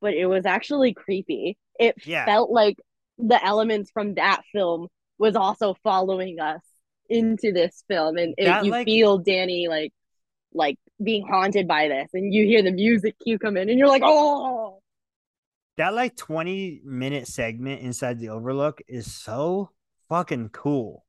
but 0.00 0.14
it 0.14 0.26
was 0.26 0.46
actually 0.46 0.94
creepy. 0.94 1.58
It 1.78 1.96
Yeah. 2.04 2.24
felt 2.24 2.50
like 2.50 2.76
the 3.18 3.44
elements 3.44 3.90
from 3.90 4.14
that 4.14 4.42
film 4.52 4.88
was 5.18 5.36
also 5.36 5.74
following 5.82 6.40
us 6.40 6.60
into 7.08 7.52
this 7.52 7.84
film, 7.88 8.16
and 8.16 8.34
it, 8.38 8.44
That, 8.44 8.64
you 8.64 8.70
like- 8.70 8.86
feel 8.86 9.18
Danny 9.18 9.68
like 9.68 9.92
like 10.54 10.76
being 11.02 11.26
haunted 11.26 11.68
by 11.68 11.88
this, 11.88 12.08
and 12.14 12.32
you 12.32 12.44
hear 12.46 12.62
the 12.62 12.72
music 12.72 13.16
cue 13.22 13.38
come 13.38 13.56
in, 13.56 13.68
and 13.68 13.78
you're 13.78 13.88
like, 13.88 14.02
oh, 14.04 14.80
That 15.76 15.94
like 15.94 16.16
20 16.16 16.80
minute 16.84 17.28
segment 17.28 17.82
inside 17.82 18.18
the 18.18 18.30
Overlook 18.30 18.80
is 18.88 19.12
so 19.12 19.70
fucking 20.08 20.48
cool. 20.50 21.04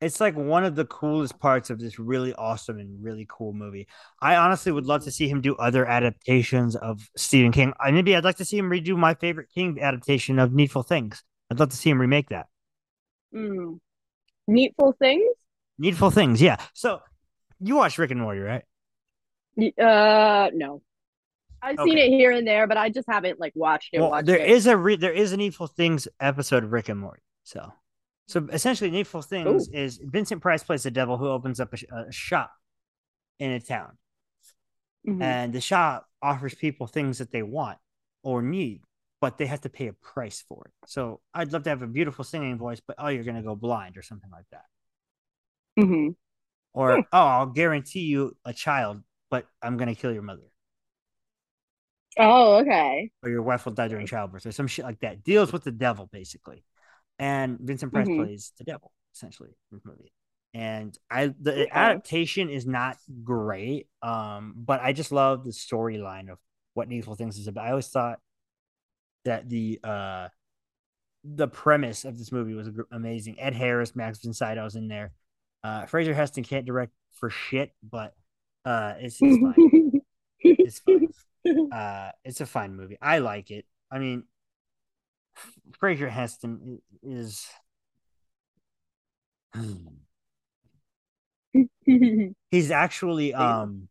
It's 0.00 0.20
like 0.20 0.36
one 0.36 0.62
of 0.64 0.74
the 0.76 0.84
coolest 0.84 1.38
parts 1.40 1.70
of 1.70 1.80
this 1.80 1.98
really 1.98 2.34
awesome 2.34 2.78
and 2.78 3.02
really 3.02 3.26
cool 3.30 3.54
movie. 3.54 3.88
I 4.20 4.36
honestly 4.36 4.70
would 4.70 4.84
love 4.84 5.04
to 5.04 5.10
see 5.10 5.26
him 5.26 5.40
do 5.40 5.56
other 5.56 5.86
adaptations 5.86 6.76
of 6.76 7.08
Stephen 7.16 7.50
King. 7.50 7.72
I 7.80 7.90
maybe 7.92 8.14
I'd 8.14 8.22
like 8.22 8.36
to 8.36 8.44
see 8.44 8.58
him 8.58 8.68
redo 8.70 8.94
my 8.96 9.14
favorite 9.14 9.48
King 9.54 9.80
adaptation 9.80 10.38
of 10.38 10.52
Needful 10.52 10.82
Things. 10.82 11.24
I'd 11.50 11.58
love 11.60 11.70
to 11.70 11.76
see 11.76 11.90
him 11.90 12.00
remake 12.00 12.28
that. 12.30 12.46
mm. 13.34 13.78
needful 14.48 14.94
things. 14.98 15.24
Needful 15.78 16.10
Things, 16.10 16.40
yeah. 16.40 16.56
So 16.72 17.00
you 17.60 17.76
watch 17.76 17.98
Rick 17.98 18.10
and 18.10 18.20
Morty, 18.20 18.40
right? 18.40 18.62
Uh, 19.78 20.50
no. 20.54 20.80
I've 21.62 21.76
seen 21.84 21.98
it 21.98 22.08
here 22.08 22.30
and 22.30 22.46
there, 22.46 22.66
but 22.66 22.76
I 22.76 22.88
just 22.90 23.08
haven't 23.08 23.40
like 23.40 23.52
watched 23.54 23.90
it. 23.92 24.00
Well, 24.00 24.10
watched 24.10 24.26
there 24.26 24.38
it. 24.38 24.48
is 24.50 24.66
a 24.66 24.76
re- 24.76 24.96
there 24.96 25.12
is 25.12 25.32
a 25.32 25.36
Needful 25.36 25.66
Things 25.66 26.06
episode 26.20 26.64
of 26.64 26.72
Rick 26.72 26.88
and 26.88 26.98
Morty. 27.00 27.22
So, 27.44 27.72
so 28.26 28.46
essentially, 28.52 28.90
Needful 28.90 29.22
Things 29.22 29.68
is 29.68 29.98
Vincent 30.02 30.40
Price 30.42 30.62
plays 30.62 30.82
the 30.84 30.90
devil 30.90 31.16
who 31.18 31.28
opens 31.28 31.60
up 31.60 31.72
a, 31.72 31.76
sh- 31.76 31.84
a 31.92 32.10
shop 32.12 32.52
in 33.38 33.50
a 33.52 33.60
town, 33.60 33.98
Mhm. 35.06 35.22
and 35.22 35.52
the 35.52 35.60
shop 35.60 36.06
offers 36.22 36.54
people 36.54 36.86
things 36.86 37.18
that 37.18 37.30
they 37.32 37.42
want 37.42 37.78
or 38.22 38.42
need, 38.42 38.80
but 39.20 39.38
they 39.38 39.46
have 39.46 39.62
to 39.62 39.68
pay 39.70 39.88
a 39.88 39.92
price 39.92 40.42
for 40.48 40.64
it. 40.66 40.72
So, 40.86 41.20
I'd 41.34 41.52
love 41.52 41.64
to 41.64 41.70
have 41.70 41.82
a 41.82 41.86
beautiful 41.86 42.24
singing 42.24 42.58
voice, 42.58 42.80
but 42.86 42.96
oh, 42.98 43.08
you're 43.08 43.24
gonna 43.24 43.42
go 43.42 43.56
blind 43.56 43.96
or 43.96 44.02
something 44.02 44.30
like 44.30 44.46
that, 44.52 44.64
Mhm. 45.76 46.14
or 46.74 47.06
oh, 47.12 47.18
I'll 47.26 47.46
guarantee 47.46 48.00
you 48.00 48.36
a 48.44 48.52
child, 48.52 49.02
but 49.30 49.46
I'm 49.62 49.76
gonna 49.76 49.94
kill 49.94 50.12
your 50.12 50.22
mother. 50.22 50.50
Oh, 52.18 52.58
okay. 52.60 53.10
or 53.22 53.30
your 53.30 53.42
wife 53.42 53.64
will 53.64 53.72
die 53.72 53.88
during 53.88 54.06
childbirth 54.06 54.46
or 54.46 54.52
some 54.52 54.66
shit 54.66 54.84
like 54.84 55.00
that. 55.00 55.24
Deals 55.24 55.52
with 55.52 55.64
the 55.64 55.72
devil 55.72 56.08
basically, 56.12 56.64
and 57.18 57.58
Vincent 57.60 57.92
Price 57.92 58.08
Mhm. 58.08 58.16
plays 58.16 58.52
the 58.58 58.64
devil 58.64 58.92
essentially 59.14 59.50
in 59.72 59.80
the 59.82 59.90
movie. 59.90 60.12
And 60.54 60.96
I 61.10 61.28
the 61.40 61.66
Okay. 61.66 61.68
adaptation 61.76 62.48
is 62.48 62.66
not 62.66 62.96
great, 63.24 63.88
um, 64.02 64.54
but 64.56 64.80
I 64.80 64.92
just 64.92 65.12
love 65.12 65.44
the 65.44 65.50
storyline 65.50 66.30
of 66.30 66.38
what 66.74 66.88
Needful 66.88 67.14
Things 67.16 67.38
is 67.38 67.48
about. 67.48 67.66
I 67.66 67.70
always 67.70 67.88
thought 67.88 68.20
that 69.26 69.48
the 69.48 69.78
uh 69.84 70.28
the 71.22 71.48
premise 71.48 72.04
of 72.04 72.18
this 72.18 72.32
movie 72.32 72.54
was 72.54 72.70
amazing. 72.90 73.38
Ed 73.38 73.54
Harris, 73.54 73.94
Max 73.94 74.18
von 74.20 74.32
Sydow 74.32 74.64
was 74.64 74.76
in 74.76 74.88
there. 74.88 75.12
Uh, 75.62 75.84
Fraser 75.86 76.14
Heston 76.14 76.44
can't 76.44 76.64
direct 76.64 76.92
for 77.12 77.30
shit, 77.30 77.72
but 77.82 78.14
uh, 78.64 78.94
it's, 78.98 79.18
it's 79.20 79.38
fine. 79.38 79.92
It's 80.38 80.78
fine 80.78 81.08
uh 81.72 82.10
it's 82.24 82.40
a 82.40 82.46
fine 82.46 82.74
movie 82.74 82.96
i 83.00 83.18
like 83.18 83.50
it 83.50 83.66
i 83.90 83.98
mean 83.98 84.24
fraser 85.78 86.08
heston 86.08 86.80
is 87.02 87.48
he's 92.50 92.70
actually 92.70 93.34
um 93.34 93.88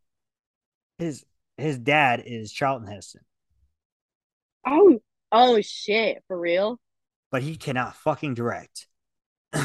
his 0.98 1.26
his 1.57 1.78
dad 1.78 2.24
is 2.26 2.52
charlton 2.52 2.88
heston 2.88 3.22
oh, 4.68 4.99
oh 5.31 5.60
shit, 5.61 6.23
for 6.27 6.39
real? 6.39 6.80
but 7.31 7.41
he 7.43 7.56
cannot 7.57 7.95
fucking 7.97 8.34
direct 8.34 8.88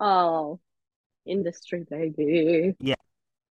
oh, 0.00 0.60
industry 1.26 1.84
baby. 1.88 2.74
Yeah, 2.80 2.94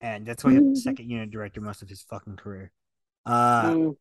and 0.02 0.26
that's 0.26 0.44
why 0.44 0.52
he 0.54 0.60
was 0.60 0.78
the 0.80 0.82
second 0.90 1.10
unit 1.10 1.30
director 1.32 1.62
most 1.62 1.82
of 1.82 1.90
his 1.90 2.02
fucking 2.04 2.36
career 2.38 2.72
uh 3.26 3.72
Mm. 3.72 3.96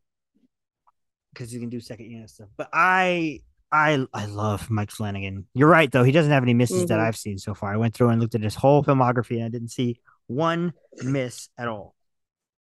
because 1.33 1.51
he 1.51 1.59
can 1.59 1.69
do 1.69 1.81
second 1.81 2.11
unit 2.11 2.31
stuff 2.31 2.49
but 2.57 2.69
i 2.73 3.41
I 3.73 4.07
I 4.15 4.27
love 4.27 4.71
Mike 4.71 4.93
Flanagan. 4.93 5.49
You're 5.53 5.69
right 5.69 5.91
though; 5.91 6.05
he 6.05 6.13
doesn't 6.13 6.31
have 6.31 6.45
any 6.45 6.55
misses 6.55 6.87
that 6.87 7.01
Mhm. 7.01 7.03
I've 7.03 7.17
seen 7.17 7.37
so 7.37 7.53
far. 7.53 7.73
I 7.75 7.77
went 7.77 7.95
through 7.95 8.11
and 8.11 8.21
looked 8.21 8.37
at 8.37 8.41
his 8.41 8.55
whole 8.55 8.85
filmography, 8.85 9.37
and 9.39 9.45
I 9.45 9.49
didn't 9.49 9.71
see 9.73 9.99
one 10.29 10.73
miss 11.03 11.49
at 11.59 11.67
all. 11.67 11.97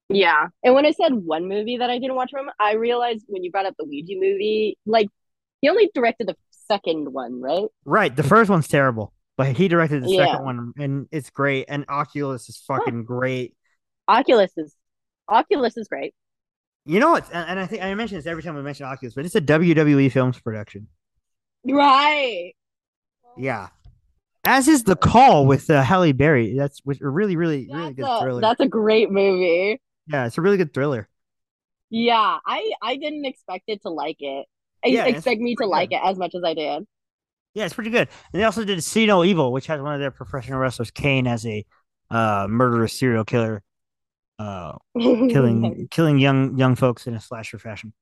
Yeah. 0.08 0.48
And 0.62 0.74
when 0.74 0.86
I 0.86 0.92
said 0.92 1.12
one 1.14 1.48
movie 1.48 1.78
that 1.78 1.90
I 1.90 1.98
didn't 1.98 2.14
watch 2.16 2.30
from 2.30 2.48
I 2.60 2.74
realized 2.74 3.24
when 3.28 3.42
you 3.42 3.50
brought 3.50 3.66
up 3.66 3.74
the 3.78 3.84
Ouija 3.84 4.14
movie, 4.14 4.78
like 4.86 5.08
he 5.60 5.68
only 5.68 5.90
directed 5.94 6.28
the 6.28 6.36
second 6.68 7.12
one, 7.12 7.40
right? 7.40 7.66
Right, 7.84 8.14
the 8.14 8.22
first 8.22 8.50
one's 8.50 8.68
terrible, 8.68 9.12
but 9.36 9.56
he 9.56 9.68
directed 9.68 10.04
the 10.04 10.10
Yeah. 10.10 10.26
second 10.26 10.44
one, 10.44 10.72
and 10.78 11.08
it's 11.10 11.30
great. 11.30 11.66
And 11.68 11.84
Oculus 11.88 12.48
is 12.48 12.56
fucking 12.58 13.04
great. 13.04 13.54
Oculus 14.08 14.52
is 14.56 14.74
Oculus 15.28 15.76
is 15.76 15.88
great. 15.88 16.14
You 16.84 17.00
know 17.00 17.10
what? 17.10 17.24
And, 17.32 17.50
and 17.50 17.60
I 17.60 17.66
think 17.66 17.82
I 17.82 17.92
mention 17.94 18.16
this 18.16 18.26
every 18.26 18.44
time 18.44 18.54
we 18.54 18.62
mention 18.62 18.86
Oculus, 18.86 19.14
but 19.14 19.24
it's 19.24 19.34
a 19.34 19.40
WWE 19.40 20.10
Films 20.12 20.38
production. 20.38 20.86
Right. 21.68 22.52
Yeah, 23.36 23.68
as 24.46 24.68
is 24.68 24.84
the 24.84 24.94
call 24.96 25.46
with 25.46 25.68
uh, 25.68 25.82
Halle 25.82 26.12
Berry. 26.12 26.54
That's 26.56 26.80
with 26.84 27.00
a 27.02 27.08
really, 27.08 27.36
really, 27.36 27.68
really 27.70 27.92
good 27.92 28.04
a, 28.06 28.20
thriller. 28.20 28.40
that's 28.40 28.60
a 28.60 28.68
great 28.68 29.10
movie. 29.10 29.80
Yeah, 30.06 30.26
it's 30.26 30.38
a 30.38 30.42
really 30.42 30.56
good 30.56 30.72
thriller. 30.74 31.08
Yeah, 31.90 32.38
I 32.44 32.72
I 32.82 32.96
didn't 32.96 33.24
expect 33.24 33.64
it 33.68 33.82
to 33.82 33.90
like 33.90 34.16
it. 34.20 34.46
I 34.84 34.88
Yeah, 34.88 35.04
expect 35.04 35.40
me 35.40 35.56
to 35.56 35.66
pretty 35.66 35.70
like 35.70 35.92
it 35.92 36.00
as 36.02 36.16
much 36.18 36.34
as 36.34 36.42
I 36.44 36.54
did. 36.54 36.86
Yeah, 37.54 37.64
it's 37.64 37.74
pretty 37.74 37.90
good. 37.90 38.08
And 38.32 38.40
they 38.40 38.44
also 38.44 38.64
did 38.64 38.82
See 38.84 39.06
No 39.06 39.24
Evil, 39.24 39.52
which 39.52 39.66
has 39.68 39.80
one 39.80 39.94
of 39.94 40.00
their 40.00 40.10
professional 40.10 40.58
wrestlers, 40.58 40.90
Kane, 40.90 41.26
as 41.26 41.46
a 41.46 41.64
uh, 42.10 42.46
murderous 42.50 42.92
serial 42.98 43.24
killer, 43.24 43.62
uh, 44.38 44.74
killing 45.28 45.74
killing 45.90 46.18
young 46.18 46.58
young 46.58 46.76
folks 46.76 47.06
in 47.06 47.14
a 47.14 47.20
slasher 47.20 47.58
fashion. 47.58 47.94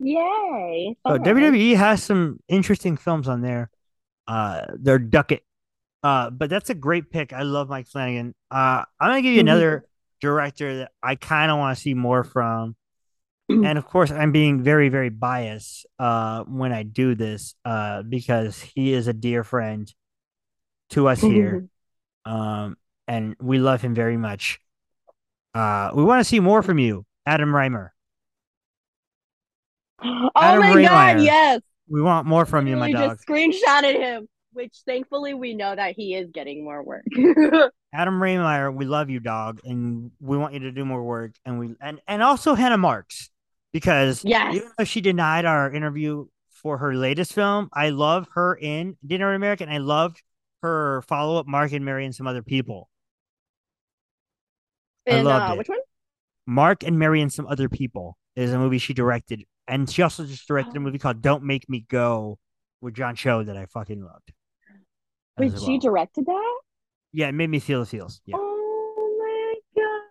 Yay. 0.00 0.96
So. 1.06 1.16
WWE 1.22 1.72
has 1.72 2.02
some 2.02 2.38
interesting 2.48 2.96
films 2.96 3.28
on 3.28 3.42
there. 3.42 3.70
Uh, 4.28 4.66
they're 4.78 4.98
Ducket. 4.98 5.44
Uh, 6.02 6.30
but 6.30 6.50
that's 6.50 6.70
a 6.70 6.74
great 6.74 7.10
pick. 7.10 7.32
I 7.32 7.42
love 7.42 7.68
Mike 7.68 7.88
Flanagan. 7.88 8.34
Uh, 8.50 8.84
I'm 9.00 9.10
gonna 9.10 9.22
give 9.22 9.34
you 9.34 9.40
Mhm. 9.40 9.42
another 9.42 9.84
director 10.22 10.78
that 10.78 10.92
I 11.02 11.16
kind 11.16 11.50
of 11.50 11.58
want 11.58 11.76
to 11.76 11.82
see 11.82 11.92
more 11.92 12.24
from. 12.24 12.76
And 13.48 13.76
of 13.76 13.84
course, 13.84 14.10
I'm 14.10 14.32
being 14.32 14.62
very, 14.62 14.88
very 14.88 15.10
biased 15.10 15.84
uh, 15.98 16.44
when 16.44 16.72
I 16.72 16.84
do 16.84 17.14
this 17.14 17.54
uh, 17.66 18.02
because 18.02 18.58
he 18.62 18.94
is 18.94 19.08
a 19.08 19.12
dear 19.12 19.44
friend 19.44 19.92
to 20.90 21.08
us 21.08 21.20
here, 21.20 21.66
um, 22.24 22.78
and 23.06 23.36
we 23.40 23.58
love 23.58 23.82
him 23.82 23.94
very 23.94 24.16
much. 24.16 24.58
Uh, 25.54 25.90
we 25.94 26.02
want 26.02 26.20
to 26.20 26.24
see 26.24 26.40
more 26.40 26.62
from 26.62 26.78
you, 26.78 27.04
Adam 27.26 27.50
Rehmeier. 27.50 27.90
oh 30.02 30.30
Adam 30.34 30.60
my 30.60 30.72
Rehmeier. 30.72 30.88
god, 30.88 31.20
yes. 31.20 31.60
We 31.88 32.00
want 32.00 32.26
more 32.26 32.46
from 32.46 32.66
you, 32.66 32.76
my 32.76 32.90
dog. 32.90 33.18
just 33.18 33.28
screenshotted 33.28 33.98
him, 33.98 34.28
which 34.52 34.82
thankfully 34.86 35.34
we 35.34 35.54
know 35.54 35.74
that 35.74 35.94
he 35.96 36.14
is 36.14 36.30
getting 36.32 36.64
more 36.64 36.82
work. 36.82 37.04
Adam 37.94 38.20
Rehmeier, 38.20 38.74
we 38.74 38.84
love 38.86 39.10
you, 39.10 39.20
dog, 39.20 39.60
and 39.64 40.10
we 40.20 40.38
want 40.38 40.54
you 40.54 40.60
to 40.60 40.72
do 40.72 40.84
more 40.84 41.02
work. 41.02 41.32
And 41.44 41.58
we 41.58 41.74
and 41.80 42.00
and 42.06 42.22
also 42.22 42.54
Hannah 42.54 42.78
Marks, 42.78 43.30
because 43.72 44.24
Yes. 44.24 44.54
even 44.54 44.70
though 44.78 44.84
she 44.84 45.00
denied 45.00 45.44
our 45.44 45.72
interview 45.72 46.26
for 46.50 46.78
her 46.78 46.94
latest 46.94 47.32
film, 47.34 47.68
I 47.72 47.90
love 47.90 48.28
her 48.34 48.54
in 48.54 48.96
Dinner 49.06 49.30
in 49.30 49.36
America, 49.36 49.64
and 49.64 49.72
I 49.72 49.78
loved 49.78 50.22
her 50.62 51.02
follow 51.02 51.38
up, 51.38 51.46
Mark 51.46 51.72
and 51.72 51.84
Mary 51.84 52.04
and 52.04 52.14
some 52.14 52.26
other 52.26 52.42
people. 52.42 52.88
I 55.08 55.12
and 55.16 55.24
loved 55.26 55.50
uh, 55.50 55.54
it. 55.54 55.58
which 55.58 55.68
one? 55.68 55.78
Mark 56.46 56.82
and 56.84 56.98
Mary 56.98 57.20
and 57.20 57.32
some 57.32 57.46
other 57.46 57.68
people 57.68 58.16
is 58.36 58.52
a 58.52 58.58
movie 58.58 58.78
she 58.78 58.94
directed, 58.94 59.44
and 59.68 59.88
she 59.90 60.02
also 60.02 60.24
just 60.24 60.46
directed 60.46 60.76
a 60.76 60.80
movie 60.80 60.98
called 60.98 61.20
Don't 61.20 61.42
Make 61.44 61.68
Me 61.68 61.84
Go 61.88 62.38
with 62.80 62.94
John 62.94 63.14
Cho 63.16 63.42
that 63.44 63.56
I 63.56 63.66
fucking 63.66 64.02
loved. 64.02 64.32
Wait, 65.38 65.52
as 65.54 65.62
she 65.62 65.78
directed 65.78 66.26
that? 66.26 66.60
yeah, 67.12 67.28
it 67.28 67.32
made 67.32 67.50
me 67.50 67.58
feel 67.58 67.80
the 67.80 67.86
feels. 67.86 68.20
Yeah, 68.26 68.36
Oh 68.36 69.16
my 69.18 69.82
god. 69.82 70.02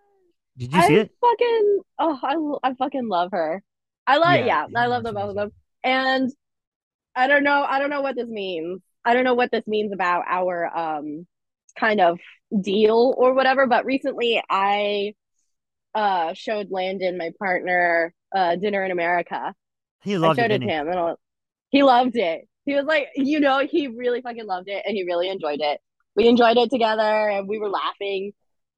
did 0.57 0.73
you 0.73 0.81
see 0.81 0.95
I 0.95 0.99
it? 1.01 1.11
fucking 1.21 1.81
oh 1.99 2.59
I, 2.63 2.69
I 2.69 2.73
fucking 2.75 3.07
love 3.07 3.31
her. 3.31 3.63
I 4.07 4.17
love 4.17 4.45
Yeah, 4.45 4.45
yeah, 4.45 4.81
I 4.81 4.87
love 4.87 5.03
them 5.03 5.15
both 5.15 5.29
of 5.29 5.35
them. 5.35 5.51
And 5.83 6.31
I 7.15 7.27
don't 7.27 7.43
know 7.43 7.63
I 7.63 7.79
don't 7.79 7.89
know 7.89 8.01
what 8.01 8.15
this 8.15 8.29
means. 8.29 8.81
I 9.05 9.13
don't 9.13 9.23
know 9.23 9.33
what 9.35 9.51
this 9.51 9.67
means 9.67 9.93
about 9.93 10.23
our 10.27 10.75
um 10.77 11.27
kind 11.77 12.01
of 12.01 12.19
deal 12.61 13.13
or 13.17 13.33
whatever, 13.33 13.67
but 13.67 13.85
recently 13.85 14.41
I 14.49 15.13
uh 15.95 16.33
showed 16.33 16.71
Landon 16.71 17.17
my 17.17 17.31
partner 17.39 18.13
uh 18.35 18.55
Dinner 18.55 18.83
in 18.83 18.91
America. 18.91 19.53
He 20.01 20.17
I 20.21 20.27
loved 20.27 20.39
it, 20.39 20.43
showed 20.43 20.51
it 20.51 20.61
he? 20.63 20.67
him 20.69 20.87
and 20.89 20.99
I- 20.99 21.15
he 21.69 21.83
loved 21.83 22.17
it. 22.17 22.47
He 22.65 22.75
was 22.75 22.85
like, 22.85 23.07
you 23.15 23.39
know, 23.39 23.59
he 23.69 23.87
really 23.87 24.21
fucking 24.21 24.45
loved 24.45 24.67
it 24.69 24.83
and 24.85 24.95
he 24.95 25.03
really 25.03 25.29
enjoyed 25.29 25.59
it. 25.61 25.79
we 26.15 26.27
enjoyed 26.27 26.57
it 26.57 26.69
together 26.69 27.01
and 27.29 27.47
we 27.47 27.57
were 27.59 27.69
laughing 27.69 28.33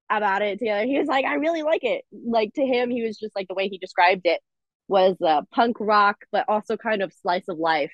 about 0.10 0.42
it 0.42 0.60
together. 0.60 0.86
He 0.86 0.98
was 1.00 1.08
like, 1.08 1.26
I 1.26 1.36
really 1.36 1.64
like 1.64 1.84
it. 1.84 2.04
Like 2.12 2.54
to 2.54 2.62
him, 2.66 2.90
he 2.92 3.04
was 3.04 3.18
just 3.18 3.36
like 3.36 3.48
the 3.48 3.56
way 3.56 3.68
he 3.68 3.78
described 3.78 4.22
it 4.26 4.40
was 4.88 5.16
uh, 5.26 5.42
punk 5.52 5.78
rock, 5.80 6.18
but 6.32 6.46
also 6.48 6.78
kind 6.78 7.02
of 7.02 7.12
slice 7.22 7.48
of 7.48 7.58
life 7.58 7.92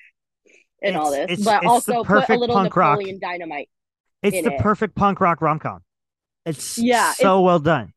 and 0.82 0.96
all 0.96 1.10
this, 1.10 1.24
it's- 1.30 1.44
but 1.44 1.62
it's 1.62 1.70
also 1.70 1.92
the 1.92 2.04
put 2.04 2.16
a 2.16 2.20
perfect 2.20 2.40
little 2.40 2.56
punk 2.56 2.76
rock. 2.76 2.98
Napoleon 2.98 3.18
Dynamite. 3.20 3.68
It's 4.22 4.42
the 4.42 4.52
it. 4.52 4.60
perfect 4.60 4.94
punk 4.94 5.20
rock 5.20 5.40
rom 5.40 5.58
com. 5.58 5.82
It's 6.46 6.78
Yeah, 6.78 7.12
so 7.12 7.40
well 7.42 7.58
done. 7.58 7.92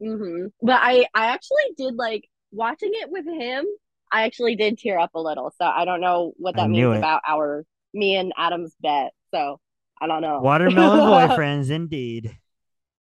hmm 0.00 0.46
But 0.62 0.78
I, 0.80 1.06
I 1.14 1.26
actually 1.26 1.62
did 1.76 1.94
like 1.96 2.24
watching 2.52 2.90
it 2.94 3.10
with 3.10 3.26
him. 3.26 3.64
I 4.12 4.24
actually 4.24 4.56
did 4.56 4.78
tear 4.78 4.98
up 4.98 5.10
a 5.14 5.20
little, 5.20 5.52
so 5.58 5.64
I 5.64 5.84
don't 5.84 6.00
know 6.00 6.32
what 6.36 6.56
that 6.56 6.68
means 6.68 6.96
it. 6.96 6.98
about 6.98 7.22
our 7.28 7.64
me 7.94 8.16
and 8.16 8.32
Adam's 8.36 8.74
bet. 8.80 9.12
So 9.32 9.60
I 10.00 10.06
don't 10.06 10.22
know. 10.22 10.40
Watermelon 10.40 10.98
boyfriends, 11.30 11.70
indeed. 11.70 12.36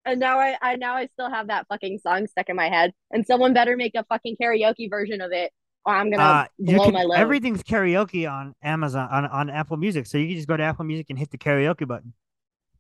And 0.05 0.21
now 0.21 0.39
I, 0.39 0.57
I 0.63 0.77
now 0.77 0.95
I 0.95 1.07
still 1.15 1.29
have 1.31 1.49
that 1.49 1.67
fucking 1.69 1.99
song 1.99 2.27
stuck 2.29 2.49
in 2.49 2.57
my 2.57 2.69
head. 2.69 2.93
And 3.11 3.27
someone 3.27 3.55
better 3.55 3.77
make 3.77 3.95
a 3.95 4.05
fucking 4.05 4.37
karaoke 4.41 4.89
version 4.89 5.21
of 5.21 5.33
it, 5.33 5.53
or 5.85 5.95
I'm 5.95 6.11
gonna 6.11 6.23
Uh, 6.23 6.47
blow 6.59 6.85
can 6.85 6.95
my 6.95 7.03
load. 7.03 7.17
everything's 7.19 7.63
karaoke 7.63 8.31
on 8.31 8.55
Amazon 8.63 9.09
on, 9.11 9.27
on 9.27 9.51
Apple 9.51 9.77
Music, 9.77 10.07
so 10.07 10.19
you 10.19 10.29
can 10.29 10.37
just 10.37 10.49
go 10.49 10.57
to 10.57 10.63
Apple 10.63 10.85
Music 10.85 11.07
and 11.11 11.19
hit 11.19 11.31
the 11.31 11.39
karaoke 11.39 11.87
button. 11.87 12.13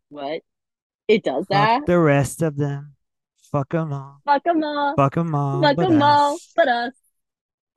What? 0.09 0.43
It 1.09 1.23
does 1.25 1.47
that? 1.51 1.79
Fuck 1.79 1.87
the 1.87 1.99
rest 1.99 2.43
of 2.43 2.57
them. 2.57 2.95
Fuck 3.53 3.71
them 3.71 3.93
all. 3.93 4.21
Fuck 4.25 4.43
them 4.45 4.63
all. 4.65 4.95
Fuck 4.97 5.15
them 5.15 5.35
all. 5.35 5.63
Fuck 5.63 5.77
them 5.77 6.03
all. 6.03 6.39
But 6.57 6.69
us. 6.69 6.93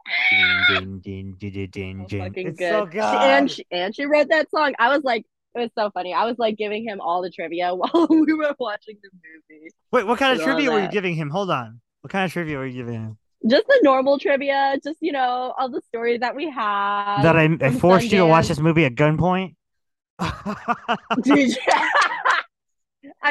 Ding, 0.70 1.00
ding, 1.04 1.36
ding, 1.40 1.52
ding, 1.52 1.70
ding, 1.72 2.06
ding. 2.08 2.22
fucking 2.24 2.48
It's 2.48 2.60
good. 2.60 2.72
so 2.72 2.86
good. 2.86 3.02
and 3.02 3.50
she 3.52 3.66
and 3.72 3.94
she 3.96 4.06
wrote 4.06 4.30
that 4.30 4.50
song. 4.52 4.74
I 4.80 4.90
was 4.96 5.04
like, 5.04 5.26
it 5.56 5.60
was 5.60 5.70
so 5.78 5.90
funny. 5.92 6.14
I 6.14 6.26
was 6.26 6.36
like 6.38 6.58
giving 6.58 6.84
him 6.88 7.02
all 7.02 7.22
the 7.22 7.30
trivia 7.32 7.74
while 7.80 8.08
we 8.10 8.34
were 8.34 8.56
watching 8.60 8.98
the 9.02 9.10
movie. 9.14 9.70
Wait, 9.92 10.06
what 10.08 10.20
kind 10.20 10.38
of 10.38 10.44
trivia 10.44 10.72
were 10.72 10.82
you 10.82 10.88
giving 10.90 11.16
him? 11.16 11.30
Hold 11.30 11.50
on. 11.52 11.82
What 12.02 12.12
kind 12.12 12.26
of 12.26 12.32
trivia 12.32 12.58
were 12.58 12.66
you 12.66 12.74
giving 12.84 12.94
him? 12.94 13.18
Just 13.50 13.68
the 13.68 13.80
normal 13.84 14.20
trivia, 14.20 14.78
just 14.84 14.98
you 15.02 15.12
know, 15.14 15.54
all 15.58 15.70
the 15.70 15.82
stories 15.88 16.20
that 16.20 16.36
we 16.36 16.50
have. 16.50 17.24
that 17.24 17.38
I, 17.38 17.50
I 17.62 17.72
forced 17.72 18.12
you 18.12 18.18
to 18.20 18.26
watch 18.26 18.48
this 18.50 18.60
movie 18.60 18.84
at 18.86 18.96
gunpoint? 18.96 19.56
I 20.20 20.98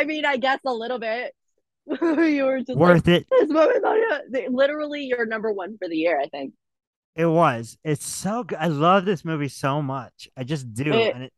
mean, 0.05 0.25
I 0.25 0.37
guess 0.39 0.59
a 0.67 0.73
little 0.73 0.99
bit. 0.99 1.35
you 1.87 2.45
were 2.45 2.59
just 2.59 2.71
like, 2.71 2.79
Worth 2.79 3.09
it. 3.09 3.27
this 3.31 3.49
your- 3.51 4.51
literally 4.51 5.05
your 5.05 5.27
number 5.27 5.53
one 5.53 5.77
for 5.79 5.89
the 5.89 5.97
year, 5.97 6.21
I 6.21 6.27
think. 6.29 6.53
It 7.19 7.27
was. 7.27 7.77
It's 7.85 8.07
so 8.07 8.45
good. 8.45 8.59
I 8.59 8.69
love 8.69 9.05
this 9.05 9.25
movie 9.25 9.49
so 9.49 9.83
much. 9.83 10.29
I 10.37 10.45
just 10.45 10.73
do. 10.73 10.93
It- 10.93 11.15
and 11.15 11.25
it 11.25 11.33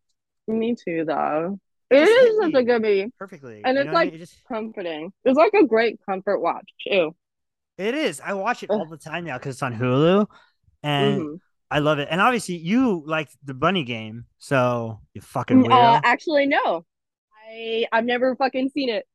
Me 0.46 0.74
too, 0.76 1.04
though. 1.06 1.58
It 1.90 2.06
is 2.06 2.36
such 2.40 2.54
a 2.54 2.62
good 2.62 2.82
movie. 2.82 3.10
perfectly. 3.18 3.62
And 3.64 3.74
you 3.76 3.80
it's 3.80 3.86
what 3.88 3.90
I 3.90 3.92
like- 3.94 4.12
mean? 4.12 4.14
It 4.14 4.18
just 4.24 4.44
Comforting. 4.46 5.12
It's 5.24 5.36
like 5.36 5.54
a 5.54 5.64
great 5.66 5.98
comfort 6.06 6.38
watch 6.40 6.68
too. 6.86 7.16
it 7.78 7.94
is. 7.94 8.20
I 8.20 8.34
watch 8.34 8.62
it 8.62 8.68
all 8.70 8.84
the 8.84 8.98
time 8.98 9.24
now 9.24 9.38
because 9.38 9.54
it's 9.56 9.62
on 9.62 9.74
Hulu. 9.74 10.26
And 10.82 11.20
Mhm. 11.22 11.38
I 11.70 11.78
love 11.78 11.98
it. 11.98 12.08
And 12.10 12.20
obviously 12.20 12.56
you 12.56 13.02
like 13.06 13.30
the 13.42 13.54
bunny 13.54 13.84
game, 13.84 14.26
so 14.38 15.00
you 15.14 15.22
fucking 15.22 15.64
weirdo. 15.64 15.96
Uh, 15.96 16.00
actually, 16.04 16.44
no. 16.46 16.84
I 17.48 17.86
I've 17.90 18.04
never 18.04 18.36
fucking 18.36 18.68
seen 18.68 18.90
it. 18.90 19.06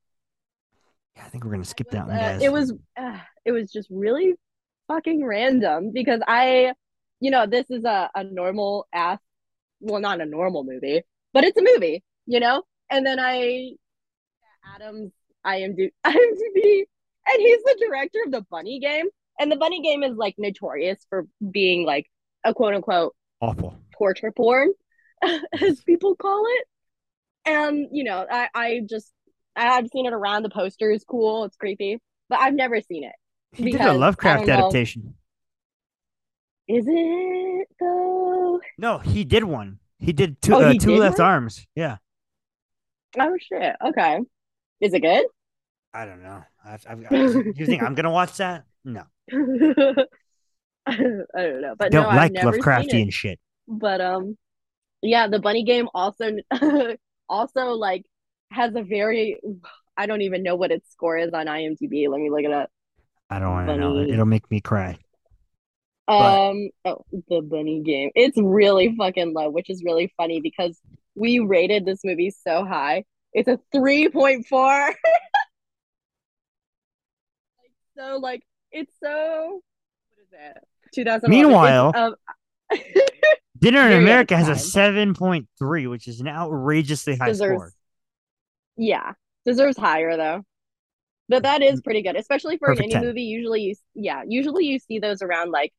yeah, 1.15 1.25
I 1.25 1.29
think 1.29 1.43
we're 1.45 1.51
gonna 1.51 1.63
skip 1.63 1.87
It 1.87 1.91
that 1.91 2.07
was, 2.07 2.11
one, 2.15 2.23
uh, 2.23 2.39
it 2.41 2.51
was 2.51 2.73
uh, 2.97 3.19
it 3.45 3.51
was 3.51 3.71
just 3.71 3.87
really 3.91 4.33
fucking 4.87 5.25
random 5.25 5.91
because 5.93 6.21
I, 6.27 6.73
you 7.19 7.31
know, 7.31 7.45
this 7.47 7.65
is 7.69 7.83
a, 7.85 8.09
a 8.13 8.23
normal 8.23 8.87
ass, 8.93 9.19
well, 9.79 10.01
not 10.01 10.21
a 10.21 10.25
normal 10.25 10.63
movie, 10.63 11.01
but 11.33 11.43
it's 11.43 11.57
a 11.57 11.63
movie, 11.63 12.03
you 12.25 12.39
know. 12.39 12.63
And 12.89 13.05
then 13.05 13.19
I, 13.19 13.71
Adam's 14.75 15.11
IMDb, 15.45 15.91
IMDb, 16.05 16.83
and 17.27 17.39
he's 17.39 17.63
the 17.63 17.85
director 17.87 18.19
of 18.25 18.31
the 18.31 18.45
Bunny 18.49 18.79
Game, 18.79 19.07
and 19.39 19.51
the 19.51 19.55
Bunny 19.55 19.81
Game 19.81 20.03
is 20.03 20.15
like 20.15 20.35
notorious 20.37 21.05
for 21.09 21.25
being 21.51 21.85
like 21.85 22.09
a 22.43 22.53
quote 22.53 22.73
unquote 22.75 23.15
awful. 23.41 23.77
torture 23.97 24.31
porn, 24.31 24.73
as 25.61 25.81
people 25.83 26.15
call 26.15 26.45
it. 26.47 26.67
And 27.47 27.87
you 27.91 28.03
know, 28.03 28.25
I 28.29 28.49
I 28.53 28.81
just 28.87 29.11
I've 29.55 29.87
seen 29.89 30.05
it 30.05 30.13
around. 30.13 30.43
The 30.43 30.49
poster 30.49 30.91
is 30.91 31.03
cool. 31.03 31.45
It's 31.45 31.55
creepy, 31.57 31.99
but 32.29 32.39
I've 32.39 32.53
never 32.53 32.81
seen 32.81 33.03
it. 33.03 33.13
He 33.55 33.71
did 33.71 33.81
a 33.81 33.93
Lovecraft 33.93 34.49
adaptation. 34.49 35.15
Is 36.67 36.85
it 36.87 37.67
though? 37.79 38.59
No, 38.77 38.97
he 38.99 39.23
did 39.23 39.43
one. 39.43 39.79
He 39.99 40.13
did 40.13 40.41
two 40.41 40.55
Oh, 40.55 40.61
uh, 40.61 40.73
two 40.73 40.91
did 40.91 40.99
left 40.99 41.19
one? 41.19 41.27
arms. 41.27 41.67
Yeah. 41.75 41.97
Oh 43.19 43.37
shit. 43.39 43.75
Okay. 43.83 44.19
Is 44.81 44.93
it 44.93 44.99
good? 45.01 45.25
I 45.93 46.05
don't 46.05 46.21
know. 46.23 46.43
I've, 46.65 46.85
I've, 46.89 46.99
you 47.57 47.65
think 47.65 47.81
I'm 47.83 47.95
gonna 47.95 48.11
watch 48.11 48.37
that? 48.37 48.65
No. 48.83 49.03
I 50.87 50.95
don't 51.37 51.61
know, 51.61 51.75
but 51.77 51.91
Don't 51.91 52.03
no, 52.03 52.09
like 52.09 52.31
I've 52.31 52.31
never 52.31 52.53
seen 52.53 52.61
Lovecraftian 52.61 53.07
it. 53.07 53.13
shit. 53.13 53.39
But 53.67 54.01
um, 54.01 54.37
yeah, 55.01 55.27
the 55.27 55.39
bunny 55.39 55.63
game 55.63 55.87
also 55.93 56.31
also 57.29 57.61
like 57.71 58.03
has 58.51 58.75
a 58.75 58.83
very 58.83 59.39
I 59.97 60.05
don't 60.05 60.21
even 60.21 60.43
know 60.43 60.55
what 60.55 60.71
its 60.71 60.91
score 60.91 61.17
is 61.17 61.33
on 61.33 61.45
IMDb. 61.47 62.09
Let 62.09 62.19
me 62.19 62.29
look 62.29 62.43
it 62.43 62.51
up. 62.51 62.69
I 63.29 63.39
don't 63.39 63.51
want 63.51 63.67
to 63.67 63.77
know. 63.77 63.97
It'll 63.99 64.25
make 64.25 64.49
me 64.51 64.61
cry. 64.61 64.97
But- 66.07 66.49
Um, 66.51 66.69
oh, 66.85 67.05
the 67.29 67.41
bunny 67.41 67.81
game. 67.83 68.11
It's 68.15 68.37
really 68.37 68.95
fucking 68.95 69.33
low, 69.33 69.49
which 69.49 69.69
is 69.69 69.83
really 69.83 70.13
funny 70.17 70.39
because 70.41 70.79
we 71.15 71.39
rated 71.39 71.85
this 71.85 72.01
movie 72.03 72.29
so 72.29 72.65
high. 72.65 73.05
It's 73.33 73.47
a 73.47 73.59
3.4. 73.75 74.93
so 77.97 78.17
like 78.17 78.41
it's 78.71 78.91
so 79.01 79.61
what 80.09 80.21
is 80.21 80.27
it? 80.57 80.63
2011. 80.93 81.29
Meanwhile- 81.29 81.93
um, 81.95 82.15
Dinner 83.57 83.89
in 83.89 84.03
America 84.03 84.35
has 84.35 84.49
a 84.49 84.55
seven 84.57 85.13
point 85.13 85.47
three, 85.57 85.87
which 85.87 86.07
is 86.07 86.19
an 86.19 86.27
outrageously 86.27 87.15
high 87.15 87.29
deserves 87.29 87.55
score. 87.55 87.71
yeah, 88.75 89.13
deserves 89.45 89.77
higher 89.77 90.17
though. 90.17 90.43
But 91.29 91.43
that 91.43 91.61
is 91.63 91.81
pretty 91.81 92.01
good, 92.03 92.15
especially 92.15 92.57
for 92.57 92.67
Perfect 92.67 92.77
an 92.79 92.91
10. 92.91 93.01
indie 93.01 93.01
movie. 93.01 93.23
Usually 93.23 93.61
you 93.61 93.75
yeah, 93.95 94.23
usually 94.27 94.65
you 94.65 94.79
see 94.79 94.99
those 94.99 95.21
around 95.21 95.51
like 95.51 95.73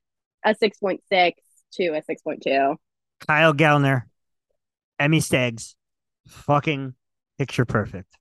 a 0.45 0.55
6.6 0.55 1.43
to 1.75 1.89
a 1.97 2.03
6.2. 2.03 2.77
Kyle 3.21 3.55
Gallner, 3.55 4.05
Emily 4.99 5.21
Skeggs, 5.23 5.77
fucking 6.29 6.95
picture 7.39 7.65
perfect. 7.65 8.19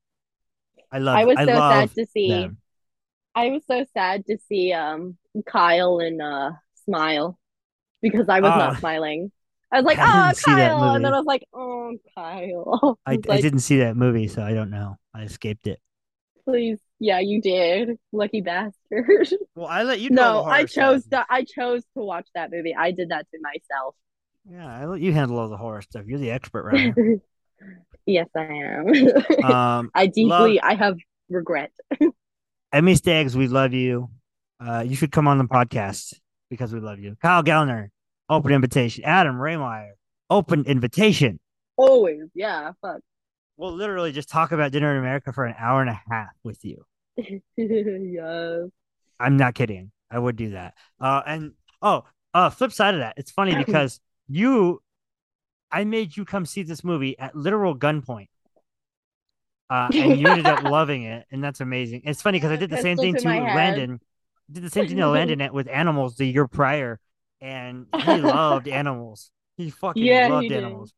I 0.91 0.99
love. 0.99 1.13
I 1.13 1.25
was 1.25 1.43
so 1.43 1.53
love 1.53 1.65
sad 1.67 1.93
to 1.95 2.05
see 2.05 2.51
them. 2.51 2.57
I 3.35 3.49
was 3.49 3.63
so 3.67 3.85
sad 3.93 4.25
to 4.27 4.37
see 4.49 4.73
um 4.73 5.17
Kyle 5.47 5.99
and 5.99 6.21
uh 6.21 6.51
smile 6.85 7.39
because 8.01 8.29
I 8.29 8.41
was 8.41 8.55
Oh. 8.55 8.55
not 8.55 8.77
smiling. 8.79 9.31
I 9.71 9.77
was 9.77 9.85
like, 9.85 9.99
I 10.01 10.05
oh 10.05 10.11
didn't 10.11 10.35
see 10.35 10.55
that 10.55 10.77
Kyle, 10.77 10.93
and 10.95 11.05
then. 11.05 11.05
I 11.05 11.11
was 11.11 11.25
like, 11.25 11.45
oh 11.53 11.97
Kyle. 12.15 12.99
I, 13.05 13.19
I 13.29 13.37
like, 13.37 13.37
didn't 13.37 13.59
see 13.59 13.79
that 13.79 13.95
movie, 13.95 14.27
so 14.27 14.41
I 14.41 14.53
don't 14.53 14.69
know. 14.71 14.97
I 15.13 15.23
escaped 15.23 15.67
it. 15.67 15.79
Please, 16.45 16.79
yeah, 16.99 17.19
you 17.19 17.41
did, 17.41 17.97
lucky 18.11 18.41
bastard. 18.41 19.29
Well, 19.55 19.67
I 19.67 19.83
let 19.83 19.99
you. 19.99 20.09
no, 20.09 20.43
I 20.43 20.65
chose 20.65 21.05
stuff. 21.05 21.25
to 21.27 21.33
I 21.33 21.43
chose 21.43 21.81
to 21.97 22.03
watch 22.03 22.27
that 22.35 22.51
movie. 22.51 22.75
I 22.75 22.91
did 22.91 23.09
that 23.09 23.25
to 23.31 23.39
myself. 23.41 23.95
Yeah, 24.49 24.67
I 24.67 24.85
let 24.85 24.99
you 24.99 25.13
handle 25.13 25.39
all 25.39 25.47
the 25.47 25.57
horror 25.57 25.81
stuff. 25.81 26.05
You're 26.05 26.19
the 26.19 26.31
expert 26.31 26.65
right 26.65 26.93
yes, 28.05 28.27
I 28.35 28.41
am. 28.41 29.43
um, 29.43 29.91
I 29.95 30.07
deeply 30.07 30.59
I 30.59 30.75
have 30.75 30.97
regret. 31.29 31.71
Emily 32.73 32.95
Skeggs, 32.95 33.35
we 33.35 33.47
love 33.47 33.73
you. 33.73 34.09
Uh, 34.59 34.83
you 34.85 34.95
should 34.95 35.11
come 35.11 35.27
on 35.27 35.37
the 35.37 35.45
podcast 35.45 36.15
because 36.49 36.73
we 36.73 36.79
love 36.79 36.99
you. 36.99 37.15
Kyle 37.21 37.43
Gallner, 37.43 37.87
open 38.29 38.51
invitation. 38.51 39.03
Adam 39.05 39.35
Rehmeier, 39.37 39.91
open 40.29 40.65
invitation. 40.65 41.39
Always, 41.77 42.27
yeah, 42.33 42.71
fuck. 42.81 43.01
We'll 43.57 43.73
literally 43.73 44.11
just 44.11 44.29
talk 44.29 44.51
about 44.51 44.71
dinner 44.71 44.91
in 44.91 44.97
America 44.97 45.31
for 45.31 45.45
an 45.45 45.55
hour 45.57 45.81
and 45.81 45.89
a 45.89 46.01
half 46.09 46.31
with 46.43 46.63
you. 46.65 46.85
yes. 47.57 48.69
I'm 49.19 49.37
not 49.37 49.55
kidding. 49.55 49.91
I 50.11 50.19
would 50.19 50.35
do 50.35 50.51
that. 50.51 50.73
Uh, 50.99 51.21
and 51.25 51.53
oh, 51.81 52.03
uh, 52.33 52.49
flip 52.49 52.71
side 52.71 52.93
of 52.95 52.99
that, 52.99 53.15
it's 53.17 53.31
funny 53.31 53.55
because 53.65 53.99
you, 54.27 54.81
I 55.71 55.83
made 55.85 56.15
you 56.17 56.25
come 56.25 56.45
see 56.45 56.63
this 56.63 56.83
movie 56.83 57.17
at 57.17 57.35
literal 57.35 57.75
gunpoint. 57.75 58.27
Uh, 59.69 59.89
and 59.93 60.19
you 60.19 60.27
ended 60.29 60.45
up 60.45 60.61
loving 60.69 61.03
it, 61.03 61.25
and 61.31 61.43
that's 61.43 61.59
amazing. 61.59 62.01
It's 62.05 62.21
funny 62.21 62.37
because 62.37 62.51
I 62.51 62.55
did 62.55 62.69
the 62.69 62.77
same 62.77 62.97
thing 62.97 63.15
to. 63.15 63.27
Landon. 63.27 63.99
Did 64.51 64.63
the 64.63 64.69
same 64.69 64.87
thing 64.87 64.97
to 64.97 65.07
Landon 65.09 65.41
at- 65.41 65.53
with 65.53 65.67
animals 65.67 66.17
the 66.17 66.25
year 66.27 66.47
prior, 66.47 66.99
and 67.41 67.87
he 68.05 68.17
loved 68.17 68.67
animals. 68.67 69.31
He 69.57 69.71
fucking 69.71 70.03
Yeah, 70.03 70.27
loved 70.29 70.49
did. 70.49 70.63
animals. 70.63 70.93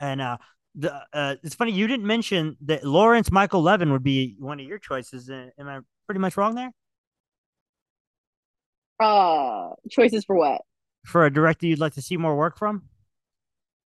And 0.00 0.20
uh, 0.20 0.36
the 0.74 1.02
uh, 1.12 1.36
it's 1.42 1.54
funny 1.54 1.72
you 1.72 1.86
didn't 1.86 2.06
mention 2.06 2.56
that 2.62 2.84
Lawrence 2.84 3.30
Michael 3.30 3.62
Levine 3.62 3.92
would 3.92 4.02
be 4.02 4.36
one 4.38 4.60
of 4.60 4.66
your 4.66 4.78
choices. 4.78 5.28
Uh, 5.28 5.48
am 5.58 5.68
I 5.68 5.80
pretty 6.06 6.20
much 6.20 6.36
wrong 6.36 6.54
there? 6.54 6.72
uh 9.00 9.70
choices 9.90 10.24
for 10.24 10.36
what? 10.36 10.60
For 11.06 11.24
a 11.24 11.32
director 11.32 11.66
you'd 11.66 11.78
like 11.78 11.94
to 11.94 12.02
see 12.02 12.16
more 12.16 12.36
work 12.36 12.58
from? 12.58 12.82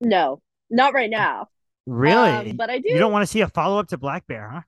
No, 0.00 0.40
not 0.70 0.94
right 0.94 1.10
now. 1.10 1.48
Really? 1.86 2.50
Um, 2.50 2.56
but 2.56 2.70
I 2.70 2.78
do. 2.78 2.88
You 2.88 2.98
don't 2.98 3.12
want 3.12 3.22
to 3.22 3.26
see 3.26 3.42
a 3.42 3.48
follow 3.48 3.78
up 3.78 3.88
to 3.88 3.98
Black 3.98 4.26
Bear, 4.26 4.48
huh? 4.48 4.60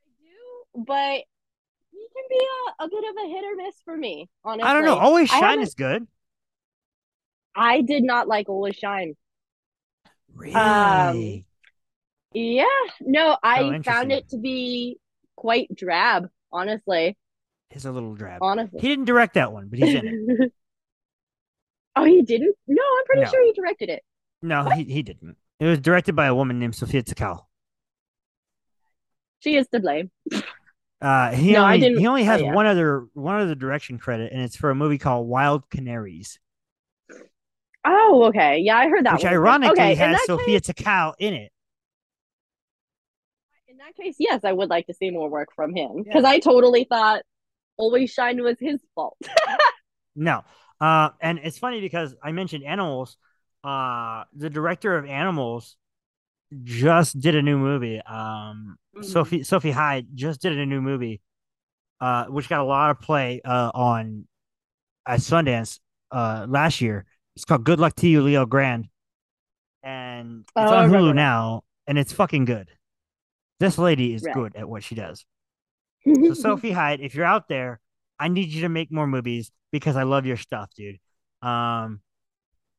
I 0.00 0.08
do, 0.18 0.84
but 0.86 1.24
he 1.92 2.06
can 2.14 2.24
be 2.30 2.40
a, 2.80 2.84
a 2.84 2.88
bit 2.88 3.04
of 3.10 3.16
a 3.24 3.28
hit 3.28 3.44
or 3.44 3.56
miss 3.56 3.74
for 3.84 3.96
me. 3.96 4.28
Honestly, 4.44 4.68
I 4.68 4.72
don't 4.72 4.84
know. 4.84 4.96
Always 4.96 5.28
Shine 5.28 5.60
is 5.60 5.74
good. 5.74 6.06
I 7.54 7.82
did 7.82 8.02
not 8.02 8.28
like 8.28 8.48
Always 8.48 8.76
Shine. 8.76 9.14
Really? 10.36 10.54
Um, 10.54 11.44
Yeah, 12.34 12.64
no, 13.00 13.36
I 13.42 13.80
found 13.82 14.12
it 14.12 14.28
to 14.30 14.38
be 14.38 14.98
quite 15.36 15.74
drab. 15.74 16.28
Honestly, 16.52 17.16
It's 17.70 17.84
a 17.84 17.90
little 17.92 18.14
drab. 18.14 18.38
honestly. 18.42 18.80
He 18.80 18.88
didn't 18.88 19.06
direct 19.06 19.34
that 19.34 19.52
one, 19.52 19.68
but 19.68 19.78
he's 19.78 19.94
in 19.94 20.06
it. 20.40 20.52
oh, 21.96 22.04
he 22.04 22.22
didn't? 22.22 22.54
No, 22.66 22.82
I'm 22.98 23.04
pretty 23.06 23.22
No. 23.22 23.30
sure 23.30 23.42
he 23.44 23.52
directed 23.52 23.88
it. 23.88 24.02
No, 24.42 24.68
he, 24.70 24.84
he 24.84 25.02
didn't. 25.02 25.36
It 25.58 25.66
was 25.66 25.78
directed 25.80 26.14
by 26.14 26.26
a 26.26 26.34
woman 26.34 26.58
named 26.58 26.74
Sophia 26.76 27.02
Takal. 27.02 27.46
She 29.40 29.56
is 29.56 29.66
to 29.68 29.80
blame. 29.80 30.10
Uh, 31.00 31.30
he 31.32 31.52
No, 31.52 31.62
I 31.64 31.74
only 31.74 31.80
didn't- 31.80 31.98
he 31.98 32.06
only 32.06 32.22
oh, 32.22 32.26
has 32.26 32.40
yeah. 32.42 32.52
one 32.54 32.66
other 32.66 33.06
one 33.14 33.40
other 33.40 33.54
direction 33.54 33.98
credit, 33.98 34.32
and 34.32 34.40
it's 34.42 34.56
for 34.56 34.70
a 34.70 34.74
movie 34.74 34.98
called 34.98 35.26
Wild 35.28 35.68
Canaries, 35.70 36.38
Oh, 37.86 38.24
okay. 38.28 38.58
Yeah, 38.58 38.76
I 38.78 38.88
heard 38.88 39.06
that 39.06 39.14
which 39.14 39.24
one. 39.24 39.32
ironically 39.32 39.72
okay, 39.72 39.94
has 39.94 40.24
Sophia 40.26 40.60
case, 40.60 40.74
Takal 40.74 41.14
in 41.18 41.34
it. 41.34 41.52
in 43.68 43.76
that 43.78 43.94
case, 43.96 44.16
yes, 44.18 44.42
I 44.44 44.52
would 44.52 44.70
like 44.70 44.86
to 44.86 44.94
see 44.94 45.10
more 45.10 45.28
work 45.28 45.48
from 45.54 45.74
him 45.74 46.02
because 46.02 46.24
I 46.24 46.38
totally 46.38 46.84
thought 46.84 47.22
Always 47.76 48.10
Shine 48.12 48.42
was 48.42 48.58
his 48.60 48.80
fault. 48.94 49.18
No. 50.18 50.44
Uh, 50.80 51.10
and 51.20 51.38
it's 51.42 51.58
funny 51.58 51.80
because 51.82 52.14
I 52.22 52.32
mentioned 52.32 52.64
Animals. 52.64 53.18
Uh, 53.62 54.24
the 54.34 54.48
director 54.48 54.96
of 54.96 55.04
Animals 55.04 55.76
just 56.62 57.20
did 57.20 57.34
a 57.34 57.42
new 57.42 57.58
movie. 57.58 58.00
Um, 58.00 58.78
Mhm. 58.96 59.04
Sophie 59.04 59.42
Sophie 59.42 59.72
Hyde 59.72 60.06
just 60.14 60.40
did 60.40 60.56
a 60.56 60.64
new 60.64 60.80
movie, 60.80 61.20
uh, 62.00 62.26
which 62.26 62.48
got 62.48 62.60
a 62.60 62.64
lot 62.64 62.90
of 62.90 63.00
play 63.00 63.42
uh, 63.44 63.70
on 63.74 64.26
at 65.06 65.20
Sundance 65.20 65.80
uh, 66.10 66.46
last 66.48 66.80
year. 66.80 67.04
It's 67.36 67.44
called 67.44 67.64
Good 67.64 67.78
Luck 67.78 67.94
to 67.96 68.08
You, 68.08 68.22
Leo 68.22 68.46
Grande, 68.46 68.88
and 69.82 70.44
it's 70.56 70.70
Oh, 70.70 70.74
on 70.76 70.90
Hulu 70.90 71.14
now, 71.14 71.62
and 71.86 71.98
it's 71.98 72.12
fucking 72.12 72.46
good. 72.46 72.70
This 73.60 73.78
lady 73.78 74.14
is 74.14 74.22
Right. 74.24 74.34
good 74.34 74.56
at 74.56 74.68
what 74.68 74.82
she 74.82 74.94
does. 74.94 75.24
So 76.04 76.34
Sophie 76.34 76.72
Hyde, 76.72 77.00
if 77.00 77.14
you're 77.14 77.26
out 77.26 77.48
there, 77.48 77.80
I 78.18 78.28
need 78.28 78.48
you 78.48 78.62
to 78.62 78.68
make 78.68 78.90
more 78.90 79.06
movies 79.06 79.50
because 79.70 79.96
I 79.96 80.04
love 80.04 80.24
your 80.26 80.36
stuff, 80.38 80.72
dude. 80.74 80.98
Um, 81.42 82.00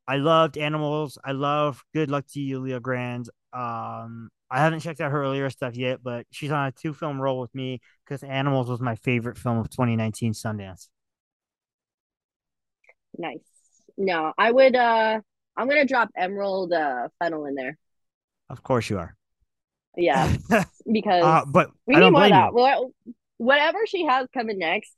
I 0.08 0.18
loved 0.18 0.58
Animals. 0.58 1.18
I 1.24 1.34
love 1.34 1.84
Good 1.94 2.10
Luck 2.10 2.26
to 2.34 2.40
You, 2.40 2.60
Leo 2.60 2.80
Grande. 2.80 3.30
Um, 3.54 4.30
I 4.50 4.60
haven't 4.60 4.80
checked 4.80 5.02
out 5.02 5.12
her 5.12 5.22
earlier 5.22 5.50
stuff 5.50 5.76
yet, 5.76 6.02
but 6.02 6.26
she's 6.32 6.52
on 6.52 6.68
a 6.68 6.72
two 6.72 6.94
film 6.94 7.22
role 7.22 7.40
with 7.40 7.54
me 7.54 7.82
because 8.06 8.24
Animals 8.24 8.70
was 8.70 8.80
my 8.82 8.96
favorite 8.96 9.38
film 9.38 9.58
of 9.58 9.70
2019 9.70 10.34
Sundance. 10.34 10.88
Nice. 13.18 13.57
No, 13.98 14.34
I 14.38 14.52
would 14.52 14.76
uh 14.76 15.20
I'm 15.56 15.68
gonna 15.68 15.86
drop 15.86 16.10
Emerald 16.16 16.74
uh 16.74 17.10
Fennell 17.20 17.46
in 17.46 17.56
there. 17.56 17.78
Of 18.50 18.64
course 18.64 18.90
you 18.90 19.00
are. 19.00 19.16
Yeah, 19.96 20.32
because 20.92 21.24
uh, 21.24 21.46
but 21.48 21.72
we 21.88 21.96
I 21.96 22.00
need 22.00 22.04
don't 22.04 22.14
more 22.14 22.24
of 22.24 22.30
that. 22.30 22.54
Well, 22.54 22.92
whatever 23.38 23.80
she 23.88 24.06
has 24.06 24.28
coming 24.34 24.60
next, 24.60 24.94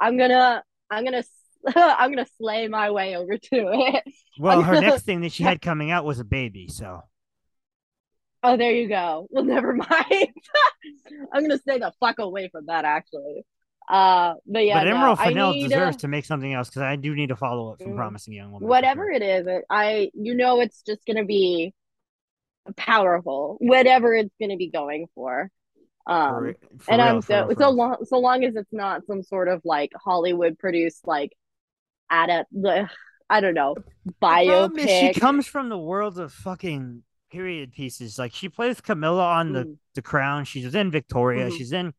I'm 0.00 0.18
gonna 0.18 0.62
I'm 0.90 1.04
gonna 1.04 1.22
I'm 1.76 2.10
gonna 2.10 2.26
slay 2.38 2.66
my 2.68 2.90
way 2.90 3.16
over 3.16 3.38
to 3.38 3.48
it. 3.50 4.04
Well, 4.38 4.62
her 4.62 4.80
next 4.80 5.02
thing 5.04 5.20
that 5.20 5.32
she 5.32 5.44
had 5.44 5.62
coming 5.62 5.90
out 5.90 6.04
was 6.04 6.18
a 6.18 6.24
baby, 6.24 6.68
so 6.68 7.02
Oh, 8.44 8.56
there 8.56 8.72
you 8.72 8.88
go. 8.88 9.28
Well, 9.30 9.44
never 9.44 9.72
mind. 9.72 10.32
I'm 11.32 11.42
gonna 11.42 11.58
stay 11.58 11.78
the 11.78 11.92
fuck 12.00 12.18
away 12.18 12.48
from 12.48 12.66
that 12.66 12.84
actually. 12.84 13.44
Uh, 13.88 14.34
but 14.46 14.64
yeah, 14.64 14.78
but 14.78 14.88
Emerald 14.88 15.18
Fennell 15.18 15.52
need, 15.52 15.64
uh, 15.66 15.68
deserves 15.68 15.96
to 15.98 16.08
make 16.08 16.24
something 16.24 16.52
else 16.52 16.68
because 16.68 16.82
I 16.82 16.96
do 16.96 17.14
need 17.14 17.30
a 17.30 17.36
follow 17.36 17.72
up 17.72 17.82
from 17.82 17.92
Mm. 17.92 17.96
Promising 17.96 18.34
Young 18.34 18.52
Woman. 18.52 18.68
whatever 18.68 19.02
sure. 19.06 19.12
it 19.12 19.22
is, 19.22 19.46
it, 19.46 19.64
I 19.68 20.10
you 20.14 20.34
know 20.34 20.60
it's 20.60 20.82
just 20.82 21.04
gonna 21.06 21.24
be 21.24 21.74
powerful. 22.76 23.56
Whatever 23.60 24.14
it's 24.14 24.34
gonna 24.40 24.56
be 24.56 24.70
going 24.70 25.06
for. 25.14 25.50
Um, 26.06 26.28
For- 26.34 26.56
for 26.78 26.90
and 26.92 27.02
real, 27.02 27.14
I'm 27.16 27.22
so 27.22 27.46
real, 27.46 27.56
so 27.58 27.70
long 27.70 27.96
so 28.04 28.18
long 28.18 28.44
as 28.44 28.56
it's 28.56 28.72
not 28.72 29.06
some 29.06 29.22
sort 29.22 29.48
of 29.48 29.60
like 29.64 29.90
Hollywood 29.96 30.58
produced 30.58 31.06
like 31.06 31.32
adapt 32.10 32.50
the 32.52 32.88
I 33.30 33.40
don't 33.40 33.54
know 33.54 33.76
The 34.04 34.12
biopic. 34.22 34.88
she 35.14 35.18
comes 35.18 35.46
from 35.46 35.68
the 35.68 35.78
world 35.78 36.18
of 36.18 36.32
fucking 36.32 37.02
period 37.30 37.72
pieces. 37.72 38.18
Like 38.18 38.34
she 38.34 38.48
plays 38.48 38.80
Camilla 38.80 39.24
on 39.24 39.52
the 39.52 39.64
Mm. 39.64 39.76
the 39.94 40.02
Crown. 40.02 40.44
She's 40.44 40.74
in 40.74 40.90
Victoria. 40.90 41.48
Mhm. 41.48 41.56
She's 41.56 41.72
in 41.72 41.94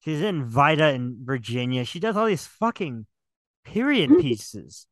she's 0.00 0.20
in 0.22 0.46
Vita 0.46 0.90
in 0.92 1.18
Virginia. 1.24 1.84
She 1.84 2.00
does 2.00 2.16
all 2.16 2.26
these 2.26 2.46
fucking 2.46 3.06
period 3.64 4.10
Mm-hmm. 4.10 4.18
pieces. 4.18 4.86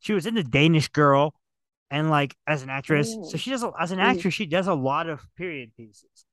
She 0.00 0.12
was 0.12 0.26
in 0.26 0.34
the 0.34 0.44
Danish 0.44 0.88
Girl, 0.88 1.34
and 1.90 2.10
like 2.10 2.36
as 2.46 2.62
an 2.62 2.70
actress, 2.70 3.18
so 3.22 3.38
she 3.38 3.50
does 3.50 3.64
as 3.78 3.92
an 3.92 4.00
Mhm. 4.00 4.00
actress 4.00 4.34
she 4.34 4.46
does 4.46 4.66
a 4.68 4.74
lot 4.74 5.08
of 5.08 5.22
period 5.36 5.72
pieces. 5.76 6.26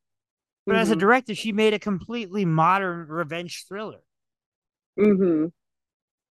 But 0.67 0.77
as 0.77 0.91
a 0.91 0.95
Mhm. 0.95 0.97
director, 0.97 1.35
she 1.35 1.51
made 1.53 1.73
a 1.73 1.79
completely 1.79 2.45
modern 2.45 3.07
revenge 3.07 3.65
thriller. 3.67 4.01
Mhm. 4.97 5.51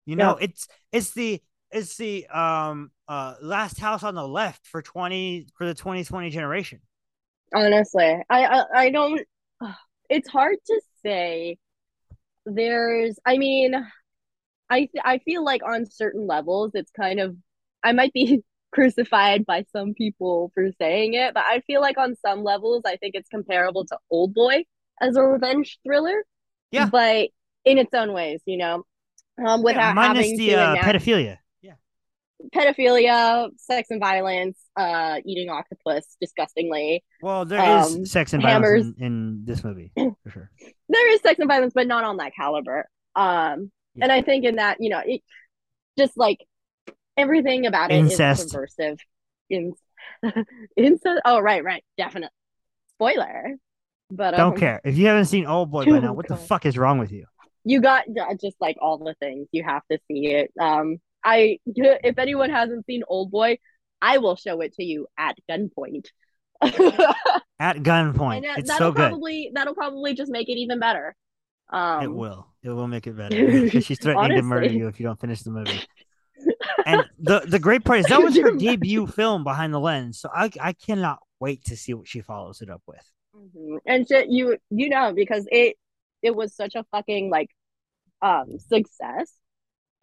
You 0.06 0.16
know, 0.16 0.36
it's 0.36 0.68
it's 0.92 1.12
the 1.12 1.42
it's 1.70 1.96
the 1.96 2.26
um 2.28 2.90
uh 3.08 3.34
last 3.42 3.78
house 3.80 4.02
on 4.02 4.14
the 4.14 4.26
left 4.26 4.66
for 4.66 4.82
20 4.82 5.46
for 5.56 5.66
the 5.66 5.74
2020 5.74 6.30
generation. 6.30 6.80
Honestly, 7.54 8.22
I, 8.28 8.44
I 8.46 8.64
I 8.74 8.90
don't. 8.90 9.20
It's 10.08 10.28
hard 10.28 10.54
to 10.66 10.80
say. 11.02 11.58
There's, 12.46 13.18
I 13.26 13.38
mean, 13.38 13.74
I 14.70 14.80
th- 14.80 14.90
I 15.04 15.18
feel 15.18 15.44
like 15.44 15.62
on 15.64 15.86
certain 15.86 16.26
levels, 16.26 16.72
it's 16.74 16.90
kind 16.92 17.20
of. 17.20 17.36
I 17.84 17.92
might 17.92 18.12
be 18.12 18.42
crucified 18.72 19.46
by 19.46 19.64
some 19.72 19.94
people 19.94 20.50
for 20.54 20.70
saying 20.80 21.14
it, 21.14 21.34
but 21.34 21.44
I 21.46 21.60
feel 21.62 21.80
like 21.80 21.98
on 21.98 22.16
some 22.16 22.44
levels, 22.44 22.82
I 22.86 22.96
think 22.96 23.14
it's 23.16 23.28
comparable 23.28 23.86
to 23.86 23.98
Old 24.10 24.34
Boy 24.34 24.64
as 25.00 25.16
a 25.16 25.22
revenge 25.22 25.78
thriller. 25.86 26.24
Yeah. 26.70 26.90
but 26.90 27.30
in 27.64 27.78
its 27.78 27.94
own 27.94 28.12
ways, 28.12 28.42
you 28.46 28.58
know, 28.58 28.84
um, 29.44 29.62
without 29.62 29.78
Yeah, 29.78 29.92
minus 29.92 30.32
having 30.32 30.36
the 30.36 30.54
to 30.54 30.56
uh, 30.56 30.76
enact 30.76 30.76
pedophilia. 30.76 31.38
Yeah. 32.38 32.72
pedophilia, 32.72 33.48
sex 33.56 33.90
and 33.90 34.00
violence, 34.00 34.58
uh, 34.76 35.20
eating 35.24 35.48
octopus 35.48 36.16
disgustingly. 36.20 37.04
Well, 37.22 37.44
there 37.44 37.80
is 37.80 37.96
Um, 37.96 38.06
sex 38.06 38.32
and 38.32 38.42
hammers. 38.42 38.82
violence 38.82 38.98
in, 38.98 39.04
in 39.06 39.44
this 39.44 39.64
movie 39.64 39.92
for 39.96 40.30
sure. 40.30 40.50
there 40.88 41.12
is 41.12 41.20
sex 41.22 41.38
and 41.38 41.48
violence, 41.48 41.72
but 41.74 41.86
not 41.86 42.04
on 42.04 42.18
that 42.18 42.34
caliber. 42.34 42.88
Um, 43.14 43.70
and 44.00 44.12
I 44.12 44.22
think 44.22 44.44
in 44.44 44.56
that, 44.56 44.76
you 44.80 44.90
know, 44.90 45.00
it 45.04 45.22
just 45.98 46.16
like 46.16 46.44
everything 47.16 47.66
about 47.66 47.90
it 47.90 47.94
is 48.04 48.12
Incest. 48.12 48.50
subversive. 48.50 48.98
In 49.48 49.72
incest. 50.76 51.22
Oh, 51.24 51.40
right, 51.40 51.64
right, 51.64 51.82
definite. 51.96 52.30
Spoiler. 52.94 53.56
But 54.10 54.32
Don't 54.36 54.52
um, 54.52 54.58
care 54.58 54.80
if 54.84 54.96
you 54.98 55.06
haven't 55.06 55.24
seen 55.26 55.46
Old 55.46 55.70
Boy 55.70 55.84
by 55.86 55.98
now. 56.00 56.12
What 56.12 56.28
the 56.28 56.36
fuck 56.50 56.66
is 56.66 56.76
wrong 56.78 56.98
with 56.98 57.10
you? 57.10 57.26
You 57.64 57.80
got 57.80 58.04
uh, 58.08 58.34
just 58.40 58.56
like 58.60 58.76
all 58.80 58.98
the 58.98 59.14
things. 59.20 59.48
You 59.50 59.64
have 59.64 59.82
to 59.90 59.98
see 60.08 60.26
it. 60.28 60.52
Um, 60.60 60.98
I 61.26 61.58
if 61.66 62.18
anyone 62.18 62.50
hasn't 62.50 62.86
seen 62.86 63.02
Old 63.08 63.30
Boy, 63.30 63.58
I 64.00 64.18
will 64.18 64.36
show 64.36 64.60
it 64.60 64.74
to 64.74 64.84
you 64.84 65.08
at 65.18 65.36
gunpoint. 65.50 66.06
At 67.58 67.76
gunpoint, 67.78 68.36
And 68.36 68.44
that, 68.44 68.58
it's 68.58 68.68
that'll 68.70 68.88
so 68.88 68.92
good. 68.92 69.08
probably 69.08 69.50
that'll 69.52 69.74
probably 69.74 70.14
just 70.14 70.30
make 70.30 70.48
it 70.48 70.56
even 70.58 70.78
better. 70.78 71.14
Um, 71.70 72.02
it 72.02 72.12
will. 72.12 72.46
It 72.62 72.70
will 72.70 72.86
make 72.86 73.06
it 73.06 73.16
better 73.16 73.36
because 73.62 73.84
she's 73.84 73.98
threatening 73.98 74.36
to 74.38 74.42
murder 74.42 74.66
you 74.66 74.88
if 74.88 74.98
you 75.00 75.04
don't 75.06 75.20
finish 75.20 75.42
the 75.42 75.50
movie. 75.50 75.80
And 76.86 77.04
the 77.18 77.40
the 77.40 77.58
great 77.58 77.84
part 77.84 78.00
is 78.00 78.06
that 78.06 78.22
was 78.22 78.36
her 78.36 78.52
debut 78.52 79.06
film 79.06 79.42
behind 79.44 79.74
the 79.74 79.80
lens, 79.80 80.20
so 80.20 80.30
I 80.32 80.50
I 80.60 80.72
cannot 80.72 81.18
wait 81.40 81.64
to 81.66 81.76
see 81.76 81.92
what 81.94 82.08
she 82.08 82.20
follows 82.20 82.60
it 82.62 82.70
up 82.70 82.82
with. 82.86 83.04
Mhm. 83.34 83.78
And 83.86 84.06
shit, 84.08 84.28
you 84.30 84.56
you 84.70 84.88
know 84.88 85.12
because 85.12 85.46
it 85.50 85.76
it 86.22 86.34
was 86.34 86.54
such 86.54 86.74
a 86.74 86.84
fucking 86.90 87.30
like 87.30 87.50
um 88.22 88.58
success. 88.58 89.32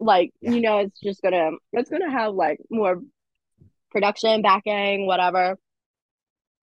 Like 0.00 0.32
Yeah. 0.40 0.50
you 0.52 0.60
know, 0.60 0.78
it's 0.78 1.00
just 1.00 1.22
gonna 1.22 1.52
it's 1.72 1.90
gonna 1.90 2.10
have 2.10 2.34
like 2.34 2.58
more 2.70 3.00
production 3.92 4.42
backing, 4.42 5.06
whatever. 5.06 5.58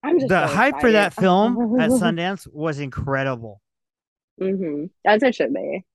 I'm 0.04 0.20
just 0.20 0.36
The 0.36 0.38
so 0.38 0.48
hype 0.48 0.80
for 0.80 0.92
that 0.92 1.14
film 1.14 1.62
at 1.76 1.92
Sundance 1.92 2.48
was 2.52 2.80
incredible, 2.80 3.62
hmm 4.40 4.86
As 5.06 5.24
it 5.24 5.36
should 5.36 5.54
be. 5.54 5.86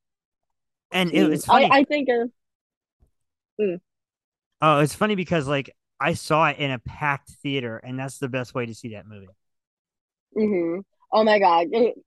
and 0.91 1.11
it, 1.11 1.33
it's 1.33 1.45
Mm. 1.45 1.47
funny. 1.47 1.71
I 1.71 1.79
I 1.81 1.85
think 1.85 2.09
uh, 2.09 2.27
Oh, 4.61 4.81
it's 4.81 4.95
funny 4.95 5.15
because 5.15 5.47
like 5.47 5.71
I 6.01 6.15
saw 6.15 6.49
it 6.49 6.59
in 6.59 6.71
a 6.71 6.79
packed 6.79 7.31
theater, 7.43 7.79
and 7.79 7.99
that's 7.99 8.19
the 8.19 8.29
best 8.29 8.55
way 8.55 8.67
to 8.67 8.75
see 8.75 8.91
that 8.91 9.07
movie. 9.07 9.29
mhm. 10.37 10.83
Oh 11.13 11.25
my 11.25 11.39
god, 11.39 11.69
It- 11.73 11.99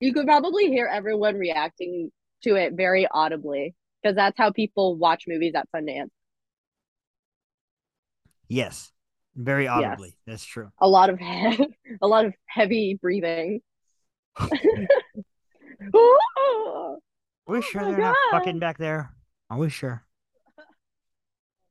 you 0.00 0.12
could 0.12 0.26
probably 0.26 0.66
hear 0.68 0.86
everyone 0.86 1.36
reacting 1.36 2.12
to 2.42 2.56
it 2.56 2.74
very 2.74 3.06
audibly 3.06 3.74
because 4.02 4.16
that's 4.16 4.36
how 4.38 4.50
people 4.50 4.96
watch 4.96 5.24
movies 5.26 5.54
at 5.54 5.68
Sundance. 5.74 6.10
Yes, 8.48 8.92
Very 9.34 9.66
audibly. 9.68 10.16
That's 10.26 10.44
true. 10.44 10.70
A 10.78 10.88
lot 10.88 11.10
of 11.10 11.18
he- 11.18 11.68
a 12.02 12.06
lot 12.06 12.24
of 12.24 12.34
heavy 12.46 12.98
breathing. 13.00 13.60
oh 15.94 16.98
Are 17.46 17.54
we 17.54 17.62
sure 17.62 17.82
my 17.82 17.90
they're 17.90 17.98
not 17.98 18.16
fucking 18.30 18.58
back 18.58 18.78
there? 18.78 19.12
Are 19.50 19.58
we 19.58 19.68
sure? 19.68 20.04
Oh 20.58 20.62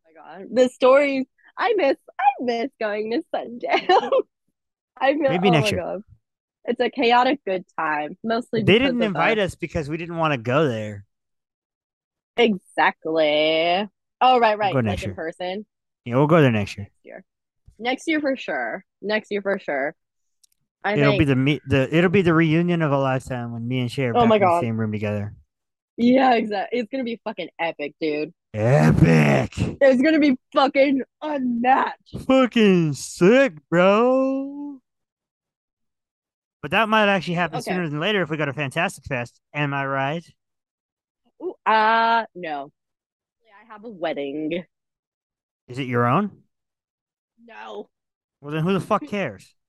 my 0.06 0.38
god, 0.40 0.48
the 0.52 0.70
stories 0.70 1.26
I 1.58 1.74
miss. 1.78 1.98
I 2.20 2.44
miss 2.44 2.72
going 2.80 3.12
to 3.12 3.24
Sundance. 3.34 4.12
I 4.98 5.14
feel, 5.14 5.30
Maybe 5.30 5.50
oh 5.50 5.52
next 5.52 5.72
year. 5.72 5.82
God. 5.82 6.02
It's 6.66 6.80
a 6.80 6.90
chaotic 6.90 7.42
good 7.46 7.66
time, 7.78 8.18
mostly. 8.24 8.64
They 8.64 8.80
didn't 8.80 9.02
invite 9.02 9.38
us. 9.38 9.52
us 9.52 9.56
because 9.56 9.90
we 9.90 9.98
didn't 9.98 10.18
want 10.18 10.34
to 10.34 10.38
go 10.38 10.68
there. 10.68 11.05
Exactly. 12.38 13.88
Oh 14.22 14.40
right, 14.40 14.58
right. 14.58 14.72
go 14.74 14.80
Like 14.80 14.86
next 14.86 15.04
in 15.04 15.10
year. 15.10 15.16
person 15.16 15.66
Yeah, 16.06 16.16
we'll 16.16 16.28
go 16.28 16.42
there 16.42 16.52
next 16.52 16.78
year. 16.78 16.86
next 16.86 17.06
year. 17.06 17.24
Next 17.78 18.08
year 18.08 18.22
for 18.22 18.36
sure. 18.36 18.86
Next 19.02 19.32
year 19.32 19.42
for 19.42 19.60
sure. 19.60 19.96
I 20.84 20.94
it'll 20.94 21.12
think. 21.12 21.20
be 21.20 21.26
the 21.26 21.36
me 21.36 21.60
the 21.68 21.94
it'll 21.96 22.10
be 22.12 22.22
the 22.22 22.34
reunion 22.34 22.82
of 22.82 22.92
a 22.92 22.98
lifetime 22.98 23.52
when 23.54 23.68
me 23.68 23.80
and 23.80 23.92
Shay 23.92 24.06
are 24.06 24.16
Oh 24.16 24.22
back 24.22 24.30
my 24.30 24.36
in 24.36 24.42
the 24.42 24.48
God. 24.48 24.62
same 24.62 24.78
room 24.80 24.92
together. 24.92 25.34
Yeah, 25.98 26.36
exactly. 26.36 26.80
It's 26.80 26.90
gonna 26.92 27.04
be 27.04 27.20
fucking 27.24 27.50
epic, 27.60 27.94
dude. 28.00 28.34
Epic. 28.54 29.54
It's 29.58 30.02
gonna 30.02 30.20
be 30.20 30.38
fucking 30.54 31.02
unmatched. 31.22 32.20
Fucking 32.28 32.94
sick, 32.94 33.54
bro. 33.70 34.80
But 36.62 36.72
that 36.72 36.90
might 36.90 37.08
actually 37.10 37.36
happen 37.36 37.60
Okay. 37.60 37.72
sooner 37.72 37.88
than 37.90 38.00
later 38.00 38.22
if 38.22 38.30
we 38.30 38.38
go 38.38 38.46
to 38.46 38.54
Fantastic 38.54 39.06
Fest. 39.06 39.40
Am 39.54 39.74
I 39.74 39.86
right? 39.86 40.24
Ooh, 41.46 41.54
uh 41.66 42.26
no. 42.34 42.72
I 43.62 43.72
have 43.72 43.84
a 43.84 43.90
wedding. 43.90 44.64
Is 45.68 45.80
it 45.80 45.88
your 45.88 46.06
own? 46.06 46.32
No. 47.46 47.90
Well, 48.42 48.52
then 48.54 48.64
who 48.64 48.74
the 48.74 48.80
fuck 48.80 49.06
cares? 49.06 49.54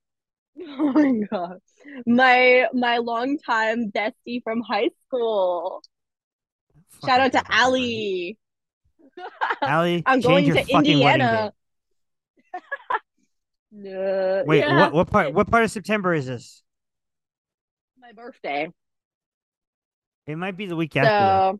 Oh 0.59 0.91
my 0.91 1.21
god. 1.29 1.59
My 2.07 2.65
my 2.73 2.97
longtime 2.97 3.91
bestie 3.91 4.41
from 4.43 4.61
high 4.61 4.89
school. 5.05 5.83
Shout 7.05 7.21
out 7.21 7.31
to 7.33 7.43
Allie. 7.53 8.39
Allie, 9.61 10.01
I'm 10.03 10.19
going 10.19 10.45
to 10.51 10.67
Indiana. 10.67 11.53
No. 13.69 14.43
Wait, 14.47 14.59
yeah, 14.59 14.79
what 14.79 14.93
what 14.93 15.11
part 15.11 15.31
what 15.33 15.51
part 15.51 15.63
of 15.63 15.69
September 15.69 16.13
is 16.13 16.25
this? 16.25 16.63
my 17.99 18.13
birthday. 18.13 18.71
It 20.25 20.37
might 20.37 20.55
be 20.57 20.65
the 20.65 20.75
week 20.75 20.95
after. 20.95 21.59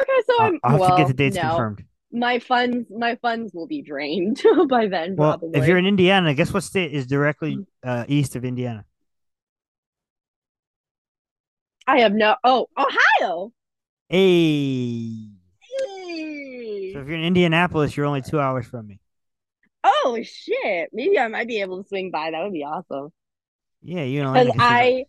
Okay, 0.00 0.22
so 0.26 0.42
I'm 0.42 0.60
I'll 0.62 0.70
have 0.72 0.80
well, 0.80 0.90
to 0.90 0.96
get 0.96 1.08
the 1.08 1.14
dates 1.14 1.36
no. 1.36 1.42
confirmed. 1.42 1.84
My 2.10 2.38
funds 2.38 2.86
my 2.90 3.16
funds 3.16 3.52
will 3.52 3.66
be 3.66 3.82
drained 3.82 4.42
by 4.68 4.86
then, 4.86 5.16
Well, 5.16 5.38
probably. 5.38 5.60
if 5.60 5.66
you're 5.66 5.78
in 5.78 5.86
Indiana, 5.86 6.34
guess 6.34 6.52
what 6.52 6.62
state 6.62 6.92
is 6.92 7.06
directly 7.06 7.56
Mm. 7.56 7.66
uh, 7.84 8.04
east 8.08 8.36
of 8.36 8.44
Indiana? 8.44 8.84
I 11.86 12.00
have 12.00 12.12
no 12.12 12.36
oh, 12.44 12.66
Ohio. 12.76 13.52
Hey. 14.08 15.28
Hey. 15.60 16.92
So 16.92 17.00
if 17.00 17.06
you're 17.06 17.16
in 17.18 17.24
Indianapolis, 17.24 17.96
you're 17.96 18.06
only 18.06 18.22
two 18.22 18.40
hours 18.40 18.66
from 18.66 18.86
me. 18.86 19.00
Oh 19.84 20.18
shit. 20.22 20.90
Maybe 20.92 21.18
I 21.18 21.28
might 21.28 21.46
be 21.48 21.60
able 21.60 21.82
to 21.82 21.88
swing 21.88 22.10
by. 22.10 22.30
That 22.30 22.42
would 22.42 22.52
be 22.52 22.64
awesome. 22.64 23.10
Yeah, 23.82 24.02
you 24.02 24.22
know. 24.22 24.32
Because 24.32 24.54
I 24.58 25.04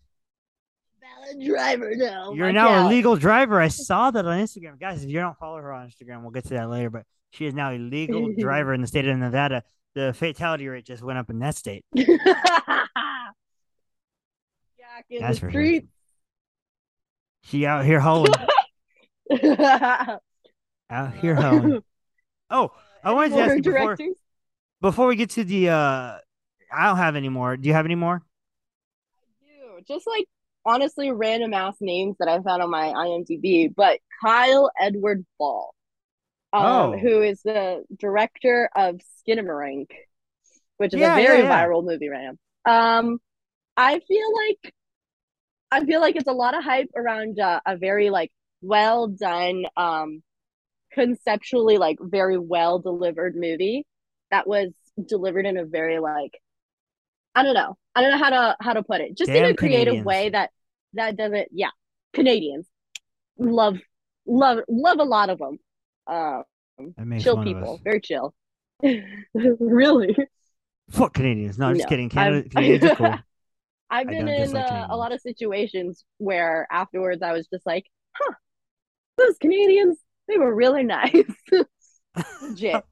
driver 1.36 1.96
now. 1.96 2.34
You're 2.34 2.48
Watch 2.48 2.56
now 2.56 2.88
a 2.88 2.90
legal 2.90 3.16
driver. 3.16 3.60
I 3.60 3.68
saw 3.68 4.12
that 4.12 4.26
on 4.26 4.40
Instagram, 4.40 4.80
guys. 4.80 5.04
If 5.04 5.10
you 5.10 5.20
don't 5.20 5.38
follow 5.38 5.58
her 5.58 5.72
on 5.74 5.90
Instagram, 5.90 6.22
we'll 6.22 6.32
get 6.32 6.44
to 6.46 6.54
that 6.56 6.70
later. 6.70 6.90
But 6.90 7.04
she 7.32 7.46
is 7.46 7.54
now 7.54 7.72
a 7.72 7.78
legal 7.78 8.34
driver 8.38 8.74
in 8.74 8.82
the 8.82 8.88
state 8.88 9.08
of 9.08 9.18
Nevada. 9.18 9.64
The 9.96 10.14
fatality 10.14 10.68
rate 10.68 10.86
just 10.86 11.04
went 11.04 11.20
up 11.20 11.30
in 11.30 11.40
that 11.40 11.56
state. 11.56 11.84
In 15.10 15.22
That's 15.22 15.40
the 15.40 15.46
for 15.46 15.52
sure. 15.52 15.82
She 17.44 17.66
out 17.66 17.86
here 17.86 18.00
hoeing, 18.00 18.32
out 20.90 21.14
here 21.16 21.36
hoeing. 21.36 21.82
Oh, 22.50 22.72
I 23.04 23.14
wanted 23.14 23.30
to 23.36 23.42
ask 23.42 23.56
you 23.56 23.62
before 23.64 23.96
directors? 23.96 24.18
before 24.82 25.08
we 25.08 25.16
get 25.16 25.30
to 25.32 25.44
the. 25.44 25.70
uh 25.70 26.18
I 26.72 26.86
don't 26.86 26.98
have 26.98 27.16
any 27.16 27.30
more. 27.30 27.58
Do 27.58 27.68
you 27.68 27.74
have 27.74 27.86
any 27.86 27.96
more? 27.96 28.22
I 29.18 29.78
do. 29.78 29.82
Just 29.88 30.06
like 30.06 30.26
honestly 30.66 31.12
random 31.12 31.54
ass 31.54 31.76
names 31.82 32.18
that 32.20 32.28
I 32.28 32.42
found 32.42 32.62
on 32.62 32.70
my 32.70 32.88
IMDb, 32.88 33.74
but 33.76 34.00
Kyle 34.24 34.72
Edward 34.80 35.26
Ball, 35.40 35.74
um, 36.54 36.92
Oh. 36.92 36.94
who 36.94 37.22
is 37.22 37.42
the 37.44 37.84
director 38.00 38.70
of 38.76 39.02
Skinamarink, 39.28 39.88
which 40.78 40.94
is 40.94 41.02
Yeah, 41.02 41.10
a 41.10 41.10
very 41.12 41.42
yeah, 41.42 41.50
yeah. 41.50 41.68
viral 41.68 41.84
movie 41.86 42.10
right 42.10 42.34
now. 42.66 43.00
Um, 43.00 43.20
I 43.78 44.00
feel 44.02 44.28
like 44.36 44.74
I 45.72 45.86
feel 45.86 46.02
like 46.02 46.16
it's 46.16 46.28
a 46.28 46.34
lot 46.34 46.58
of 46.58 46.64
hype 46.64 46.90
around 46.96 47.40
uh, 47.40 47.60
a 47.66 47.78
very 47.78 48.10
like 48.10 48.32
well 48.62 49.08
done, 49.08 49.66
um, 49.78 50.24
conceptually 50.94 51.78
like 51.78 51.98
very 52.02 52.38
well 52.40 52.80
delivered 52.80 53.36
movie 53.36 53.86
that 54.32 54.48
was 54.48 54.72
delivered 55.08 55.46
in 55.46 55.58
a 55.58 55.66
very 55.66 56.00
like 56.00 56.40
I 57.40 57.44
don't 57.44 57.54
know. 57.54 57.78
I 57.96 58.02
don't 58.02 58.12
know 58.12 58.18
how 58.18 58.30
to 58.30 58.58
how 58.60 58.74
to 58.74 58.84
put 58.84 59.00
it. 59.00 59.18
Just 59.18 59.32
in 59.32 59.46
a 59.46 59.56
creative 59.56 59.92
Canadians. 59.94 60.06
way 60.06 60.30
that 60.30 60.50
that 60.94 61.16
doesn't. 61.16 61.48
Yeah, 61.52 61.70
Canadians 62.14 62.68
love 63.38 63.78
love 64.26 64.60
love 64.68 65.00
a 65.00 65.04
lot 65.04 65.30
of 65.30 65.40
them. 65.40 65.58
Uh, 66.06 66.42
chill 67.20 67.42
people, 67.42 67.80
very 67.84 68.02
chill. 68.02 68.34
really, 69.34 70.18
Fuck 70.90 71.14
Canadians. 71.14 71.58
No, 71.58 71.74
just 71.74 71.86
No, 71.86 71.90
kidding. 71.90 72.12
I'm, 72.18 72.50
Canadians 72.50 72.84
are 72.92 72.96
cool. 72.96 73.16
I've 73.90 74.08
been 74.08 74.28
in 74.28 74.56
uh, 74.56 74.88
a 74.90 74.98
lot 74.98 75.14
of 75.14 75.22
situations 75.22 76.04
where 76.18 76.68
afterwards 76.72 77.22
I 77.24 77.32
was 77.32 77.48
just 77.48 77.66
like, 77.66 77.86
huh, 78.14 78.34
those 79.18 79.38
Canadians, 79.40 79.98
they 80.28 80.38
were 80.38 80.54
really 80.54 80.84
nice. 80.98 81.24
Legit. 82.42 82.84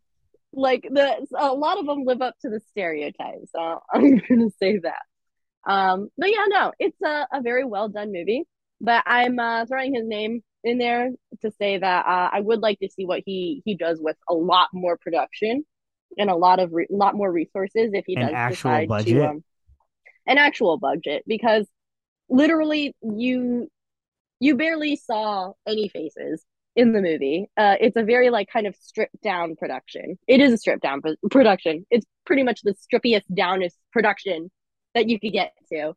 Like 0.57 0.83
the 0.89 1.27
a 1.37 1.53
lot 1.53 1.79
of 1.79 1.85
them 1.85 2.03
live 2.03 2.21
up 2.21 2.35
to 2.41 2.49
the 2.49 2.59
stereotypes. 2.71 3.51
So 3.55 3.79
I'm 3.93 4.21
gonna 4.27 4.49
say 4.59 4.79
that. 4.79 5.01
Um, 5.71 6.09
but 6.17 6.29
yeah, 6.31 6.45
no, 6.47 6.71
it's 6.79 6.99
a, 7.03 7.27
a 7.31 7.41
very 7.41 7.63
well 7.65 7.89
done 7.89 8.11
movie. 8.11 8.43
But 8.81 9.03
I'm 9.05 9.39
uh, 9.39 9.65
throwing 9.65 9.93
his 9.93 10.07
name 10.07 10.41
in 10.63 10.77
there 10.77 11.09
to 11.41 11.51
say 11.51 11.77
that 11.77 12.05
uh, 12.05 12.29
I 12.33 12.41
would 12.41 12.61
like 12.61 12.79
to 12.79 12.89
see 12.89 13.05
what 13.05 13.21
he 13.25 13.61
he 13.65 13.75
does 13.75 13.99
with 14.01 14.17
a 14.29 14.33
lot 14.33 14.69
more 14.73 14.97
production 14.97 15.63
and 16.17 16.29
a 16.29 16.35
lot 16.35 16.59
of 16.59 16.73
re- 16.73 16.87
lot 16.89 17.15
more 17.15 17.31
resources 17.31 17.91
if 17.93 18.05
he 18.07 18.15
An 18.15 18.27
does 18.27 18.33
actual 18.35 18.71
decide 18.71 18.87
budget? 18.87 19.13
to 19.15 19.27
um, 19.29 19.43
an 20.25 20.37
actual 20.37 20.77
budget 20.77 21.23
because 21.27 21.67
literally 22.29 22.95
you 23.01 23.69
you 24.39 24.55
barely 24.55 24.95
saw 24.95 25.53
any 25.67 25.89
faces 25.89 26.43
in 26.77 26.93
the 26.93 27.01
movie. 27.01 27.49
Uh, 27.57 27.75
it's 27.81 27.97
a 27.97 28.03
very 28.03 28.29
like 28.29 28.47
kind 28.53 28.67
of 28.67 28.75
stripped 28.75 29.21
down 29.21 29.55
production. 29.55 30.17
It 30.27 30.39
is 30.39 30.53
a 30.53 30.57
stripped 30.57 30.83
down 30.83 31.01
pro- 31.01 31.15
production. 31.29 31.85
It's 31.89 32.05
pretty 32.25 32.43
much 32.43 32.61
the 32.61 32.75
strippiest 32.75 33.23
downest 33.33 33.75
production 33.91 34.51
that 34.93 35.09
you 35.09 35.19
could 35.19 35.33
get 35.33 35.53
to, 35.73 35.93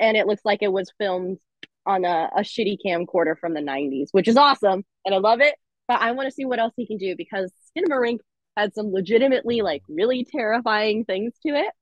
and 0.00 0.16
it 0.16 0.26
looks 0.26 0.42
like 0.44 0.62
it 0.62 0.72
was 0.72 0.90
filmed 0.98 1.38
on 1.84 2.04
a, 2.04 2.30
a 2.36 2.40
shitty 2.40 2.78
camcorder 2.84 3.38
from 3.38 3.54
the 3.54 3.60
90s, 3.60 4.08
which 4.12 4.26
is 4.26 4.36
awesome, 4.36 4.84
and 5.04 5.14
I 5.14 5.18
love 5.18 5.40
it. 5.40 5.54
But 5.86 6.00
I 6.00 6.12
want 6.12 6.28
to 6.28 6.34
see 6.34 6.46
what 6.46 6.58
else 6.58 6.72
he 6.76 6.86
can 6.86 6.96
do 6.96 7.14
because 7.16 7.52
Skinamarink 7.76 8.18
had 8.56 8.74
some 8.74 8.90
legitimately 8.90 9.60
like 9.60 9.82
really 9.88 10.24
terrifying 10.24 11.04
things 11.04 11.34
to 11.46 11.52
it. 11.54 11.72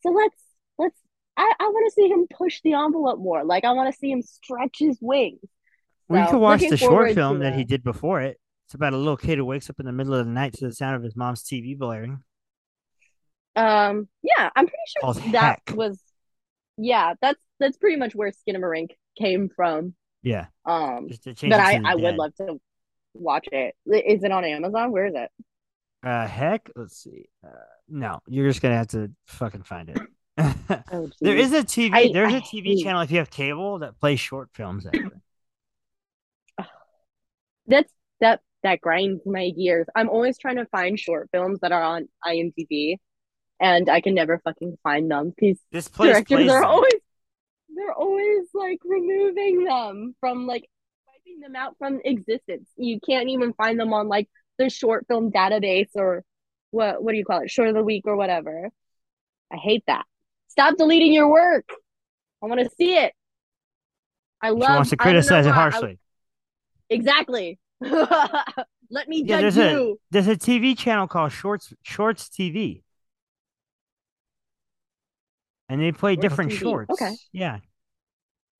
So 0.00 0.10
let's 0.10 0.42
let's 0.78 0.98
I, 1.36 1.52
I 1.60 1.64
want 1.64 1.92
to 1.92 1.94
see 1.94 2.08
him 2.08 2.26
push 2.34 2.62
the 2.64 2.72
envelope 2.72 3.18
more. 3.18 3.44
Like 3.44 3.64
I 3.64 3.72
want 3.72 3.92
to 3.92 3.98
see 3.98 4.10
him 4.10 4.22
stretch 4.22 4.76
his 4.78 4.96
wings. 5.02 5.40
We 6.08 6.18
So, 6.24 6.30
could 6.32 6.38
watch 6.38 6.60
the 6.68 6.76
short 6.76 7.12
film 7.14 7.40
that 7.40 7.54
he 7.54 7.64
did 7.64 7.82
before 7.82 8.20
it. 8.20 8.38
It's 8.66 8.74
about 8.74 8.92
a 8.92 8.96
little 8.96 9.16
kid 9.16 9.38
who 9.38 9.44
wakes 9.44 9.70
up 9.70 9.78
in 9.80 9.86
the 9.86 9.92
middle 9.92 10.14
of 10.14 10.24
the 10.26 10.30
night 10.32 10.52
to 10.54 10.66
the 10.66 10.72
sound 10.72 10.96
of 10.96 11.02
his 11.02 11.16
mom's 11.16 11.42
TV 11.42 11.76
blaring. 11.78 12.22
Um, 13.54 14.08
yeah, 14.22 14.50
I'm 14.54 14.66
pretty 14.66 14.76
sure 14.88 15.00
Called 15.00 15.32
that 15.32 15.60
Heck. 15.66 15.76
was, 15.76 16.00
yeah, 16.76 17.14
that's 17.22 17.40
that's 17.58 17.76
pretty 17.78 17.96
much 17.96 18.14
where 18.14 18.30
Skinamarink 18.30 18.90
came 19.18 19.48
from. 19.54 19.94
Yeah, 20.22 20.46
Um, 20.64 21.06
just 21.08 21.22
to 21.24 21.34
change 21.34 21.52
but 21.52 21.60
I 21.60 21.80
I 21.84 21.94
would 21.94 22.16
love 22.16 22.34
to 22.36 22.60
watch 23.14 23.48
it. 23.52 23.74
Is 23.86 24.24
it 24.24 24.32
on 24.32 24.44
Amazon? 24.44 24.90
Where 24.92 25.06
is 25.06 25.14
it? 25.14 25.30
Uh, 26.04 26.26
heck, 26.26 26.68
let's 26.76 26.96
see. 27.02 27.28
Uh, 27.46 27.50
no, 27.88 28.20
you're 28.26 28.48
just 28.48 28.60
gonna 28.60 28.76
have 28.76 28.88
to 28.88 29.10
fucking 29.26 29.62
find 29.62 29.88
it. 29.90 29.98
Oh, 30.92 31.08
there 31.20 31.36
is 31.36 31.52
a 31.54 31.62
TV. 31.62 31.90
I- 31.94 32.10
there's 32.12 32.32
I 32.32 32.38
a 32.38 32.40
TV 32.42 32.64
hate- 32.74 32.82
channel 32.84 33.00
if 33.00 33.10
you 33.10 33.18
have 33.18 33.30
cable 33.30 33.78
that 33.78 33.98
plays 33.98 34.20
short 34.20 34.50
films. 34.52 34.84
Actually. 34.86 35.10
That's 37.66 37.92
that 38.20 38.40
that 38.62 38.80
grinds 38.80 39.22
my 39.26 39.50
gears. 39.50 39.86
I'm 39.94 40.08
always 40.08 40.38
trying 40.38 40.56
to 40.56 40.66
find 40.66 40.98
short 40.98 41.28
films 41.32 41.60
that 41.60 41.72
are 41.72 41.82
on 41.82 42.08
IMDb, 42.26 42.96
and 43.60 43.88
I 43.88 44.00
can 44.00 44.14
never 44.14 44.38
fucking 44.44 44.76
find 44.82 45.10
them 45.10 45.32
because 45.36 45.58
This 45.70 45.88
place 45.88 46.12
directors 46.12 46.48
are 46.50 46.60
them. 46.62 46.70
always 46.70 46.92
they're 47.74 47.92
always 47.92 48.46
like 48.54 48.78
removing 48.84 49.64
them 49.64 50.14
from 50.20 50.46
like 50.46 50.64
wiping 51.06 51.40
them 51.40 51.54
out 51.56 51.76
from 51.78 52.00
existence. 52.04 52.70
You 52.76 52.98
can't 53.00 53.28
even 53.28 53.52
find 53.52 53.78
them 53.78 53.92
on 53.92 54.08
like 54.08 54.28
the 54.58 54.70
short 54.70 55.06
film 55.08 55.30
database 55.30 55.90
or 55.94 56.24
what 56.70 57.02
what 57.02 57.12
do 57.12 57.18
you 57.18 57.24
call 57.24 57.40
it? 57.42 57.50
Short 57.50 57.68
of 57.68 57.74
the 57.74 57.84
week 57.84 58.04
or 58.06 58.16
whatever. 58.16 58.70
I 59.52 59.56
hate 59.56 59.84
that. 59.86 60.04
Stop 60.48 60.76
deleting 60.78 61.12
your 61.12 61.28
work. 61.30 61.68
I 62.42 62.46
want 62.46 62.60
to 62.60 62.70
see 62.76 62.96
it. 62.96 63.12
I 64.42 64.50
love. 64.50 64.62
She 64.68 64.72
wants 64.74 64.90
to 64.90 64.96
I 64.98 65.04
don't 65.04 65.12
know 65.12 65.18
criticize 65.20 65.46
it 65.46 65.50
why, 65.50 65.54
I- 65.54 65.58
harshly. 65.70 65.98
Exactly. 66.90 67.58
Let 67.80 69.08
me 69.08 69.24
Yeah, 69.24 69.36
judge 69.36 69.36
there's 69.36 69.58
a 69.58 69.82
you. 69.82 69.98
there's 70.10 70.28
a 70.28 70.36
TV 70.36 70.74
channel 70.74 71.08
called 71.08 71.32
Shorts 71.32 71.72
Shorts 71.82 72.28
TV, 72.28 72.82
and 75.68 75.80
they 75.80 75.92
play 75.92 76.16
Shorts 76.16 76.16
different 76.16 76.50
TV. 76.50 76.52
shorts. 76.52 76.90
Okay. 76.90 77.16
Yeah. 77.32 77.58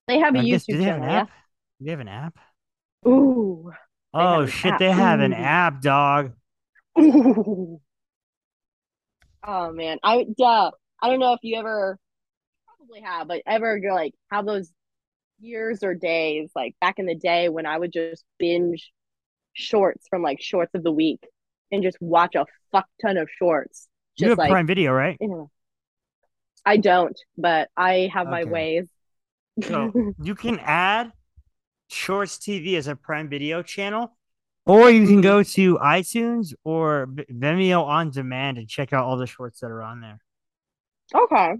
They 0.08 0.18
have 0.18 0.34
a 0.34 0.38
I 0.38 0.44
guess, 0.44 0.66
YouTube 0.66 0.66
do 0.66 0.78
they 0.78 0.84
have 0.84 0.96
an 0.96 1.04
channel. 1.04 1.04
app? 1.04 1.30
Do 1.78 1.84
they 1.86 1.90
have 1.90 2.00
an 2.00 2.08
app? 2.08 2.38
Yeah. 3.06 3.10
Ooh. 3.12 3.72
Oh 4.12 4.46
shit, 4.46 4.78
app. 4.78 4.78
they 4.78 4.90
have 4.90 5.20
an 5.20 5.32
app, 5.32 5.80
dog. 5.80 6.32
Ooh. 6.98 7.80
Oh 9.46 9.72
man, 9.72 9.98
I 10.02 10.26
uh, 10.42 10.70
I 11.02 11.08
don't 11.08 11.20
know 11.20 11.32
if 11.34 11.40
you 11.42 11.58
ever 11.58 11.98
probably 12.78 13.02
have, 13.02 13.28
but 13.28 13.42
ever 13.46 13.80
go 13.80 13.94
like 13.94 14.14
have 14.30 14.46
those 14.46 14.72
years 15.38 15.82
or 15.82 15.94
days 15.94 16.50
like 16.54 16.74
back 16.80 16.98
in 16.98 17.06
the 17.06 17.14
day 17.14 17.48
when 17.48 17.66
I 17.66 17.78
would 17.78 17.92
just 17.92 18.24
binge 18.38 18.92
shorts 19.52 20.06
from 20.08 20.22
like 20.22 20.40
shorts 20.40 20.74
of 20.74 20.82
the 20.82 20.92
week 20.92 21.20
and 21.72 21.82
just 21.82 21.96
watch 22.00 22.34
a 22.34 22.46
fuck 22.72 22.86
ton 23.02 23.16
of 23.16 23.28
shorts. 23.38 23.88
You 24.16 24.30
have 24.30 24.38
like 24.38 24.50
Prime 24.50 24.66
Video, 24.66 24.92
right? 24.92 25.16
you 25.20 25.28
know. 25.28 25.50
I 26.64 26.78
don't, 26.78 27.18
but 27.36 27.68
I 27.76 28.10
have 28.12 28.26
my 28.26 28.44
ways. 28.44 28.88
So 29.62 29.92
you 30.22 30.34
can 30.34 30.58
add 30.58 31.12
Shorts 31.88 32.38
TV 32.38 32.76
as 32.76 32.88
a 32.88 32.96
Prime 32.96 33.28
Video 33.28 33.62
channel, 33.62 34.16
or 34.64 34.90
you 34.90 35.06
can 35.06 35.20
go 35.20 35.42
to 35.42 35.78
iTunes 35.78 36.54
or 36.64 37.06
Vimeo 37.08 37.84
on 37.84 38.10
demand 38.10 38.58
and 38.58 38.68
check 38.68 38.92
out 38.92 39.04
all 39.04 39.16
the 39.16 39.26
shorts 39.26 39.60
that 39.60 39.70
are 39.70 39.82
on 39.82 40.00
there. 40.00 40.18
okay. 41.14 41.52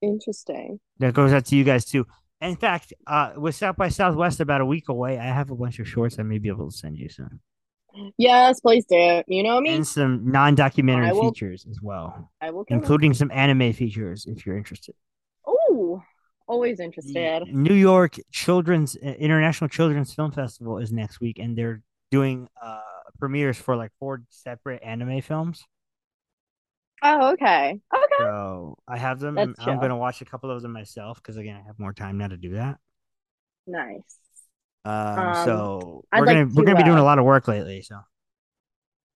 Interesting. 0.00 0.78
That 0.98 1.14
goes 1.14 1.32
out 1.32 1.46
to 1.46 1.56
you 1.56 1.64
guys 1.64 1.84
too. 1.84 2.06
In 2.40 2.56
fact, 2.56 2.92
uh, 3.06 3.32
with 3.36 3.54
South 3.56 3.76
by 3.76 3.88
Southwest 3.88 4.38
about 4.40 4.60
a 4.60 4.66
week 4.66 4.88
away, 4.88 5.18
I 5.18 5.24
have 5.24 5.50
a 5.50 5.56
bunch 5.56 5.78
of 5.80 5.88
shorts 5.88 6.18
I 6.18 6.22
may 6.22 6.38
be 6.38 6.48
able 6.48 6.70
to 6.70 6.76
send 6.76 6.96
you 6.96 7.08
soon, 7.08 7.40
Yes, 8.16 8.60
please 8.60 8.84
do. 8.86 9.22
You 9.26 9.42
know 9.42 9.60
me. 9.60 9.74
and 9.74 9.86
some 9.86 10.30
non-documentary 10.30 11.10
will- 11.12 11.32
features 11.32 11.66
as 11.68 11.80
well, 11.82 12.30
I 12.40 12.50
will. 12.50 12.64
including 12.68 13.12
some 13.14 13.30
anime 13.32 13.72
features 13.72 14.24
if 14.26 14.46
you're 14.46 14.56
interested. 14.56 14.94
Oh, 15.46 16.00
always 16.46 16.78
The 16.78 16.84
interested. 16.84 17.48
New 17.52 17.74
York 17.74 18.14
Children's 18.30 18.96
uh, 18.96 19.08
International 19.18 19.68
Children's 19.68 20.14
Film 20.14 20.30
Festival 20.30 20.78
is 20.78 20.92
next 20.92 21.20
week, 21.20 21.38
and 21.40 21.56
they're 21.58 21.82
doing 22.12 22.48
uh 22.62 22.80
premieres 23.18 23.58
for 23.58 23.74
like 23.74 23.90
four 23.98 24.22
separate 24.28 24.80
anime 24.84 25.20
films. 25.22 25.64
Oh, 27.02 27.32
okay. 27.32 27.78
Okay. 27.94 28.14
So 28.18 28.78
I 28.88 28.98
have 28.98 29.20
them. 29.20 29.38
I'm 29.38 29.78
gonna 29.80 29.96
watch 29.96 30.20
a 30.20 30.24
couple 30.24 30.50
of 30.50 30.62
them 30.62 30.72
myself 30.72 31.18
because 31.22 31.36
again, 31.36 31.60
I 31.62 31.66
have 31.66 31.78
more 31.78 31.92
time 31.92 32.18
now 32.18 32.28
to 32.28 32.36
do 32.36 32.54
that. 32.54 32.78
Nice. 33.66 34.16
Um, 34.84 34.94
Um, 35.18 35.44
so 35.44 36.04
I'd 36.12 36.20
we're 36.20 36.26
like 36.26 36.34
gonna 36.36 36.50
we're 36.54 36.64
gonna 36.64 36.76
be 36.76 36.82
doing 36.84 36.98
uh, 36.98 37.02
a 37.02 37.04
lot 37.04 37.18
of 37.18 37.24
work 37.24 37.46
lately. 37.48 37.82
So 37.82 38.00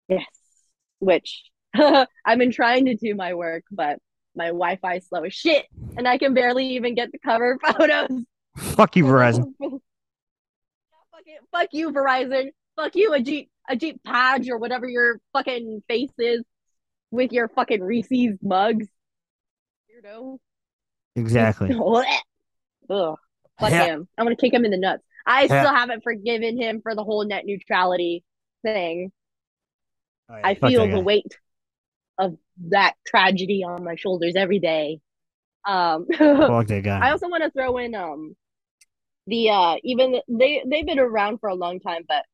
Yes. 0.09 0.27
Which 0.99 1.43
I've 1.75 2.39
been 2.39 2.53
trying 2.53 2.85
to 2.87 2.95
do 2.95 3.15
my 3.15 3.35
work, 3.35 3.65
but 3.71 3.99
my 4.35 4.47
Wi-Fi 4.47 4.97
is 4.97 5.07
slow 5.09 5.23
as 5.25 5.35
shit, 5.35 5.67
and 5.97 6.07
I 6.07 6.19
can 6.19 6.35
barely 6.35 6.67
even 6.77 6.95
get 6.95 7.11
the 7.13 7.19
cover 7.19 7.59
photos. 7.79 8.11
fuck 8.57 8.97
you, 8.97 9.05
Verizon. 9.05 9.53
fuck, 9.61 9.81
it, 11.27 11.41
fuck 11.51 11.69
you, 11.73 11.91
Verizon. 11.93 12.51
Fuck 12.77 12.95
you, 12.95 13.11
Ajit 13.11 13.49
Ajit 13.71 14.03
Pai 14.05 14.49
or 14.51 14.59
whatever 14.59 14.89
your 14.89 15.21
fucking 15.33 15.83
face 15.89 16.13
is 16.19 16.43
with 17.13 17.31
your 17.31 17.47
fucking 17.49 17.83
Reese's 17.83 18.37
mugs. 18.43 18.89
Weirdo. 19.89 20.39
Exactly. 21.15 21.71
Ugh. 22.91 23.17
Fuck 23.61 23.71
Yeah. 23.71 23.85
him. 23.85 24.09
I'm 24.19 24.25
gonna 24.25 24.35
kick 24.37 24.53
him 24.53 24.65
in 24.65 24.71
the 24.73 24.79
nuts. 24.79 25.05
I 25.25 25.43
Yeah. 25.43 25.63
still 25.63 25.75
haven't 25.75 26.03
forgiven 26.03 26.61
him 26.61 26.81
for 26.83 26.95
the 26.97 27.05
whole 27.05 27.25
net 27.25 27.45
neutrality 27.47 28.25
thing. 28.63 29.13
Oh, 30.29 30.37
yeah, 30.37 30.47
I 30.47 30.55
fuck 30.55 30.71
feel 30.71 30.89
the 30.89 31.01
weight 31.01 31.39
of 32.19 32.37
that 32.69 32.95
tragedy 33.07 33.63
on 33.63 33.85
my 33.85 33.95
shoulders 33.95 34.35
every 34.37 34.59
day. 34.59 35.01
Um, 35.65 36.07
Fuck 36.19 36.67
that 36.67 36.83
guy. 36.83 36.99
I 37.07 37.13
also 37.13 37.29
want 37.29 37.45
to 37.45 37.51
throw 37.51 37.77
in 37.79 37.95
um 37.95 38.35
the 39.27 39.51
uh 39.51 39.77
even 39.85 40.21
they 40.29 40.63
they've 40.67 40.87
been 40.87 40.99
around 40.99 41.39
for 41.39 41.49
a 41.49 41.55
long 41.55 41.79
time, 41.79 42.03
but 42.09 42.25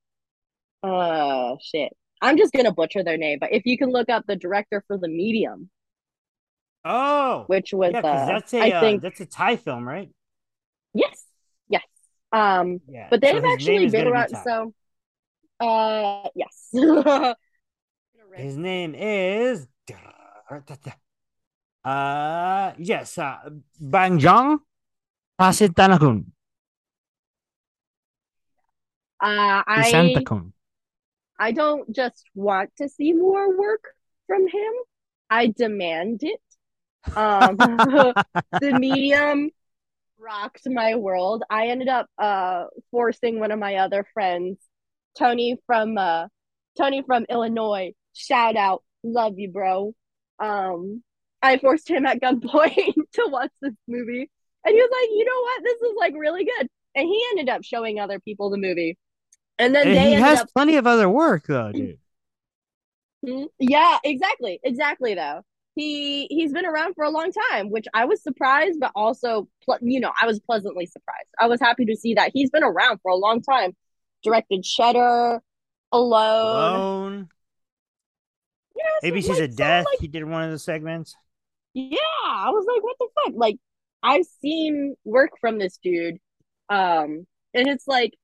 uh 0.89 1.57
shit. 1.61 1.93
I'm 2.21 2.37
just 2.37 2.53
gonna 2.53 2.73
butcher 2.73 3.03
their 3.05 3.17
name, 3.17 3.39
but 3.41 3.53
if 3.53 3.65
you 3.67 3.79
can 3.79 3.91
look 3.91 4.09
up 4.09 4.25
the 4.27 4.37
director 4.37 4.83
for 4.87 4.99
the 4.99 5.09
medium, 5.09 5.71
oh, 6.85 7.45
which 7.47 7.73
was 7.73 7.93
yeah, 7.95 8.03
uh 8.03 8.27
that's 8.27 8.55
a 8.55 8.63
I 8.63 8.71
uh, 8.71 8.81
think 8.81 9.03
that's 9.03 9.21
a 9.21 9.27
Thai 9.27 9.57
film, 9.57 9.87
right? 9.87 10.11
yes, 10.95 11.25
yes. 11.69 11.85
Um 12.33 12.81
Yeah. 12.89 13.09
but 13.11 13.21
they've 13.21 13.43
actually 13.45 13.87
been 13.87 13.93
gonna 13.93 14.05
be 14.05 14.11
around 14.11 14.37
so 14.37 14.75
uh 15.61 16.29
yes. 16.35 16.71
His 18.35 18.57
name 18.57 18.95
is 18.95 19.67
uh 21.85 22.73
yes, 22.79 23.19
uh, 23.19 23.39
Bangjong 23.81 24.59
Pasitanakun. 25.41 26.27
Uh 29.21 29.63
I. 29.67 30.15
I 31.39 31.53
don't 31.53 31.95
just 31.95 32.25
want 32.35 32.71
to 32.77 32.89
see 32.89 33.13
more 33.13 33.57
work 33.57 33.85
from 34.27 34.49
him. 34.49 34.73
I 35.31 35.49
demand 35.49 36.21
it. 36.23 36.41
Um, 37.17 37.57
the 38.61 38.77
medium 38.79 39.51
rocked 40.19 40.63
my 40.67 40.97
world. 40.97 41.43
I 41.49 41.69
ended 41.69 41.89
up 41.89 42.09
uh 42.19 42.65
forcing 42.91 43.39
one 43.41 43.53
of 43.53 43.59
my 43.59 43.77
other 43.77 44.07
friends, 44.15 44.59
Tony 45.17 45.57
from 45.67 45.97
uh 45.97 46.27
Tony 46.77 47.03
from 47.03 47.27
Illinois. 47.29 47.93
Shout 48.15 48.57
out, 48.57 48.83
love 49.03 49.39
you, 49.39 49.51
bro. 49.51 49.95
Um, 50.41 51.03
I 51.43 51.59
forced 51.59 51.89
him 51.89 52.07
at 52.07 52.21
gunpoint 52.21 52.95
to 53.13 53.29
watch 53.29 53.53
this 53.61 53.75
movie, 53.87 54.31
and 54.65 54.75
he 54.75 54.81
was 54.81 54.91
like, 54.91 55.11
"You 55.11 55.25
know 55.25 55.41
what? 55.43 55.65
This 55.65 55.91
is 55.91 55.97
like 55.99 56.15
really 56.17 56.45
good." 56.45 56.69
And 56.95 57.07
he 57.07 57.25
ended 57.31 57.49
up 57.49 57.63
showing 57.63 58.01
other 58.01 58.19
people 58.19 58.51
the 58.51 58.57
movie, 58.59 58.99
and 59.59 59.75
then 59.75 59.89
And 59.89 59.97
they 59.97 60.11
he 60.11 60.13
has 60.15 60.41
up 60.41 60.49
plenty 60.55 60.77
of 60.77 60.87
other 60.87 61.09
work 61.09 61.47
though, 61.47 61.73
dude. 61.73 61.99
Mhm. 63.25 63.49
Yeah, 63.59 63.99
exactly. 64.05 64.61
Exactly 64.63 65.15
though. 65.15 65.43
He 65.75 66.27
he's 66.31 66.53
been 66.53 66.67
around 66.67 66.95
for 66.95 67.05
a 67.05 67.11
long 67.11 67.31
time, 67.51 67.71
which 67.71 67.87
I 67.95 68.05
was 68.05 68.23
surprised 68.23 68.81
but 68.81 68.93
also 68.95 69.49
you 69.83 70.01
know, 70.01 70.13
I 70.21 70.27
was 70.27 70.41
pleasantly 70.41 70.87
surprised. 70.87 71.29
I 71.39 71.47
was 71.47 71.61
happy 71.61 71.85
to 71.87 71.97
see 71.97 72.15
that 72.15 72.31
he's 72.35 72.51
been 72.51 72.65
around 72.65 72.99
for 73.03 73.11
a 73.11 73.17
long 73.17 73.43
time. 73.43 73.77
Directed 74.25 74.65
Shutter, 74.65 75.41
Alone. 75.93 76.75
Alone. 76.75 77.29
Yeah, 78.77 79.11
ABC's 79.11 79.29
like, 79.29 79.39
a 79.41 79.49
death. 79.49 79.87
like, 79.87 80.01
he 80.01 80.09
did 80.09 80.25
one 80.25 80.45
of 80.45 80.51
the 80.51 80.59
segments. 80.59 81.17
yeah, 81.75 81.99
I 82.27 82.51
was 82.51 82.67
like, 82.67 82.83
what 82.83 82.97
the 82.99 83.09
fuck? 83.25 83.35
Like 83.37 83.57
I've 84.03 84.27
seen 84.41 84.97
work 85.05 85.31
from 85.41 85.59
this 85.59 85.79
dude. 85.83 86.19
Um 86.69 87.27
and 87.55 87.67
it's 87.69 87.87
like 87.89 88.15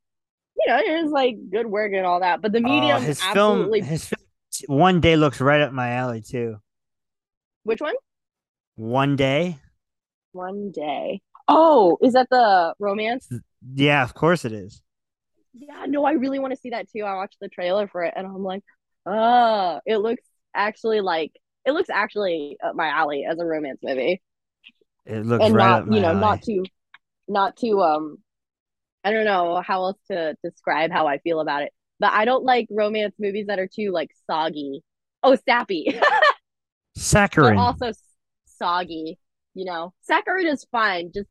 you 0.66 0.72
know, 0.72 0.80
it's 0.84 1.10
like 1.12 1.36
good 1.50 1.66
work 1.66 1.92
and 1.94 2.06
all 2.06 2.20
that, 2.20 2.42
but 2.42 2.52
the 2.52 2.60
Oh, 2.64 2.96
medium 2.96 2.98
his 2.98 3.22
absolutely 3.22 3.82
film, 3.82 3.82
his 3.82 4.06
film, 4.06 4.20
one 4.66 5.00
day 5.00 5.16
looks 5.16 5.40
right 5.40 5.60
up 5.60 5.72
my 5.72 5.90
alley 5.90 6.22
too. 6.22 6.56
which 7.64 7.80
one? 7.80 7.94
One 8.76 9.16
day, 9.16 9.58
One 10.32 10.70
day. 10.70 11.22
Oh, 11.48 11.98
is 12.02 12.12
that 12.14 12.28
the 12.30 12.74
romance? 12.78 13.32
yeah, 13.74 14.02
of 14.02 14.14
course 14.14 14.44
it 14.44 14.52
is. 14.52 14.82
Yeah, 15.52 15.86
no, 15.86 16.04
I 16.04 16.12
really 16.12 16.38
want 16.38 16.52
to 16.52 16.60
see 16.60 16.70
that 16.70 16.88
too. 16.90 17.02
I 17.04 17.14
watched 17.14 17.38
the 17.40 17.48
trailer 17.48 17.86
for 17.88 18.02
it 18.04 18.14
and 18.16 18.26
I'm 18.26 18.42
like, 18.42 18.62
oh, 19.06 19.80
it 19.86 19.98
looks 19.98 20.22
actually 20.54 21.00
like 21.00 21.32
it 21.64 21.72
looks 21.72 21.90
actually 21.90 22.56
up 22.62 22.74
my 22.76 22.88
alley 22.88 23.24
as 23.28 23.38
a 23.38 23.44
romance 23.46 23.80
movie. 23.82 24.20
It 25.06 25.24
looks 25.24 25.48
and 25.48 25.54
right 25.54 25.70
not, 25.70 25.82
up 25.82 25.86
my 25.86 25.96
you 25.96 26.00
know, 26.00 26.12
alley. 26.12 26.12
not 26.12 26.42
too 26.42 26.70
not 27.28 27.56
too 27.56 27.82
um 27.82 28.18
I 29.04 29.12
don't 29.12 29.24
know 29.26 29.62
how 29.64 29.84
else 29.84 29.98
to 30.10 30.36
describe 30.42 30.90
how 30.90 31.06
I 31.06 31.18
feel 31.18 31.40
about 31.40 31.62
it. 31.62 31.72
But 32.00 32.12
I 32.12 32.24
don't 32.24 32.44
like 32.44 32.66
romance 32.70 33.14
movies 33.18 33.46
that 33.46 33.58
are 33.58 33.68
too 33.68 33.92
like 33.92 34.10
soggy. 34.28 34.82
Oh, 35.22 35.36
sappy. 35.46 36.00
but 37.56 37.60
also 37.60 37.92
soggy, 38.46 39.18
you 39.54 39.64
know. 39.64 39.92
Saccharine 40.02 40.46
is 40.46 40.66
fine, 40.70 41.12
just 41.14 41.28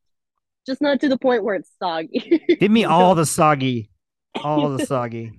just 0.65 0.81
not 0.81 1.01
to 1.01 1.09
the 1.09 1.17
point 1.17 1.43
where 1.43 1.55
it's 1.55 1.71
soggy. 1.79 2.41
Give 2.59 2.71
me 2.71 2.85
all 2.85 3.15
the 3.15 3.25
soggy, 3.25 3.89
all 4.43 4.69
the 4.69 4.85
soggy. 4.85 5.33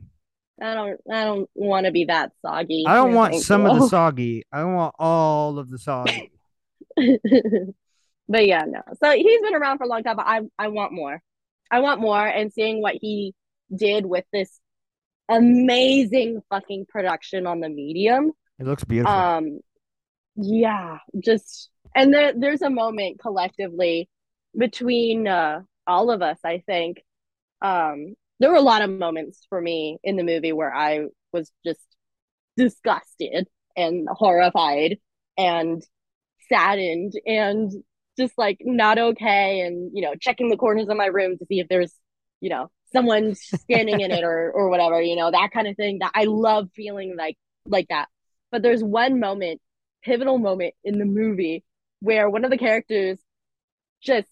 I 0.60 0.74
don't 0.74 1.00
I 1.10 1.24
don't 1.24 1.50
want 1.54 1.86
to 1.86 1.92
be 1.92 2.04
that 2.06 2.32
soggy. 2.42 2.84
I 2.86 2.94
don't 2.94 3.14
want 3.14 3.34
some 3.36 3.66
of 3.66 3.78
the 3.78 3.88
soggy. 3.88 4.44
I 4.52 4.60
don't 4.60 4.74
want 4.74 4.94
all 4.98 5.58
of 5.58 5.70
the 5.70 5.78
soggy. 5.78 6.32
but 8.28 8.46
yeah, 8.46 8.64
no. 8.66 8.82
So 9.02 9.10
he's 9.10 9.40
been 9.40 9.54
around 9.54 9.78
for 9.78 9.84
a 9.84 9.88
long 9.88 10.02
time, 10.02 10.16
but 10.16 10.26
I 10.26 10.42
I 10.58 10.68
want 10.68 10.92
more. 10.92 11.22
I 11.74 11.80
want 11.80 12.00
more 12.00 12.24
and 12.24 12.52
seeing 12.52 12.80
what 12.80 12.94
he 13.00 13.34
did 13.74 14.06
with 14.06 14.24
this 14.32 14.60
amazing 15.28 16.40
fucking 16.48 16.86
production 16.88 17.48
on 17.48 17.58
the 17.58 17.68
medium 17.68 18.30
It 18.60 18.66
looks 18.66 18.84
beautiful. 18.84 19.12
Um, 19.12 19.58
yeah, 20.36 20.98
just 21.18 21.70
and 21.96 22.14
there 22.14 22.32
there's 22.32 22.62
a 22.62 22.70
moment 22.70 23.18
collectively 23.18 24.08
between 24.56 25.26
uh, 25.26 25.62
all 25.84 26.12
of 26.12 26.22
us. 26.22 26.38
I 26.44 26.62
think 26.64 27.02
um, 27.60 28.14
there 28.38 28.50
were 28.50 28.56
a 28.56 28.60
lot 28.60 28.82
of 28.82 28.90
moments 28.90 29.44
for 29.48 29.60
me 29.60 29.98
in 30.04 30.14
the 30.14 30.22
movie 30.22 30.52
where 30.52 30.72
I 30.72 31.06
was 31.32 31.50
just 31.66 31.84
disgusted 32.56 33.48
and 33.76 34.06
horrified 34.08 34.98
and 35.36 35.82
saddened 36.48 37.14
and 37.26 37.72
just 38.18 38.36
like 38.38 38.58
not 38.60 38.98
okay 38.98 39.60
and 39.60 39.90
you 39.94 40.02
know 40.02 40.14
checking 40.20 40.48
the 40.48 40.56
corners 40.56 40.88
of 40.88 40.96
my 40.96 41.06
room 41.06 41.36
to 41.38 41.46
see 41.46 41.60
if 41.60 41.68
there's 41.68 41.92
you 42.40 42.50
know 42.50 42.70
someone 42.92 43.34
standing 43.34 44.00
in 44.00 44.10
it 44.10 44.24
or 44.24 44.50
or 44.54 44.68
whatever 44.70 45.02
you 45.02 45.16
know 45.16 45.30
that 45.30 45.50
kind 45.52 45.66
of 45.66 45.76
thing. 45.76 45.98
That 45.98 46.12
I 46.14 46.24
love 46.24 46.68
feeling 46.74 47.16
like 47.16 47.36
like 47.66 47.88
that. 47.88 48.08
But 48.50 48.62
there's 48.62 48.82
one 48.82 49.20
moment 49.20 49.60
pivotal 50.02 50.38
moment 50.38 50.74
in 50.84 50.98
the 50.98 51.04
movie 51.04 51.64
where 52.00 52.28
one 52.28 52.44
of 52.44 52.50
the 52.50 52.58
characters 52.58 53.18
just 54.02 54.28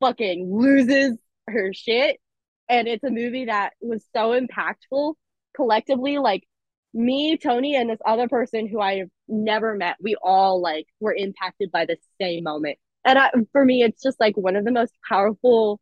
fucking 0.00 0.50
loses 0.50 1.18
her 1.48 1.72
shit. 1.72 2.18
And 2.68 2.88
it's 2.88 3.04
a 3.04 3.10
movie 3.10 3.46
that 3.46 3.74
was 3.80 4.04
so 4.14 4.38
impactful 4.38 5.14
collectively 5.54 6.18
like 6.18 6.44
me 6.94 7.36
tony 7.36 7.74
and 7.74 7.88
this 7.88 7.98
other 8.04 8.28
person 8.28 8.68
who 8.68 8.80
i've 8.80 9.08
never 9.28 9.74
met 9.74 9.96
we 10.00 10.14
all 10.22 10.60
like 10.60 10.86
were 11.00 11.14
impacted 11.14 11.70
by 11.72 11.86
the 11.86 11.96
same 12.20 12.44
moment 12.44 12.78
and 13.04 13.18
I, 13.18 13.30
for 13.52 13.64
me 13.64 13.82
it's 13.82 14.02
just 14.02 14.20
like 14.20 14.36
one 14.36 14.56
of 14.56 14.64
the 14.64 14.72
most 14.72 14.92
powerful 15.08 15.80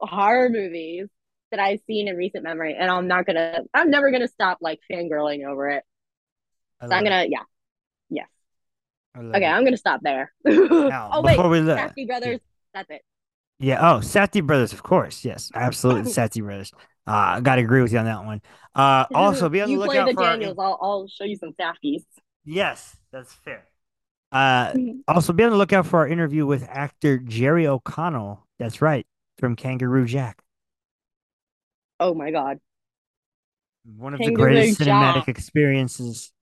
horror 0.00 0.48
movies 0.48 1.08
that 1.50 1.60
i've 1.60 1.80
seen 1.86 2.08
in 2.08 2.16
recent 2.16 2.44
memory 2.44 2.76
and 2.78 2.90
i'm 2.90 3.08
not 3.08 3.26
gonna 3.26 3.60
i'm 3.74 3.90
never 3.90 4.10
gonna 4.10 4.28
stop 4.28 4.58
like 4.60 4.80
fangirling 4.90 5.46
over 5.46 5.68
it 5.68 5.84
so 6.80 6.94
i'm 6.94 7.04
gonna 7.04 7.26
yeah 7.28 7.42
yes 8.08 8.28
okay 9.16 9.44
it. 9.44 9.48
i'm 9.48 9.64
gonna 9.64 9.76
stop 9.76 10.00
there 10.02 10.32
Now, 10.44 11.10
oh 11.12 11.22
wait 11.22 11.36
before 11.36 11.50
we 11.50 11.60
look, 11.60 11.78
Safdie 11.78 12.06
brothers 12.06 12.40
that's 12.72 12.90
it 12.90 13.02
Yeah. 13.58 13.78
Oh, 13.78 13.98
Safdie 14.00 14.44
brothers, 14.44 14.72
of 14.72 14.82
course. 14.82 15.24
Yes, 15.24 15.52
absolutely, 15.54 16.10
Safdie 16.18 16.42
brothers. 16.42 16.72
Uh, 17.06 17.10
I 17.36 17.40
got 17.40 17.56
to 17.56 17.62
agree 17.62 17.82
with 17.82 17.92
you 17.92 17.98
on 17.98 18.04
that 18.04 18.24
one. 18.24 18.40
Uh, 18.74 19.06
also 19.14 19.48
be 19.48 19.60
on 19.60 19.68
the 19.68 19.76
lookout 19.76 20.06
the 20.06 20.14
for. 20.14 20.22
our- 20.22 20.30
Daniels. 20.32 20.56
I'll, 20.58 20.78
I'll 20.80 21.08
show 21.08 21.24
you 21.24 21.36
some 21.36 21.52
Safdies. 21.52 22.04
Yes, 22.44 22.96
that's 23.10 23.32
fair. 23.32 23.64
Uh, 24.30 24.72
also 25.06 25.32
be 25.32 25.44
on 25.44 25.50
the 25.50 25.56
lookout 25.56 25.86
for 25.86 25.98
our 26.00 26.08
interview 26.08 26.46
with 26.46 26.66
actor 26.68 27.18
Jerry 27.18 27.66
O'Connell. 27.66 28.46
That's 28.58 28.80
right, 28.80 29.06
from 29.38 29.56
Kangaroo 29.56 30.06
Jack. 30.06 30.42
Oh 32.00 32.14
my 32.14 32.30
god. 32.30 32.58
One 33.96 34.14
of 34.14 34.18
the 34.20 34.26
Kangaroo 34.26 34.52
greatest 34.52 34.80
cinematic 34.80 35.28
experiences 35.28 36.32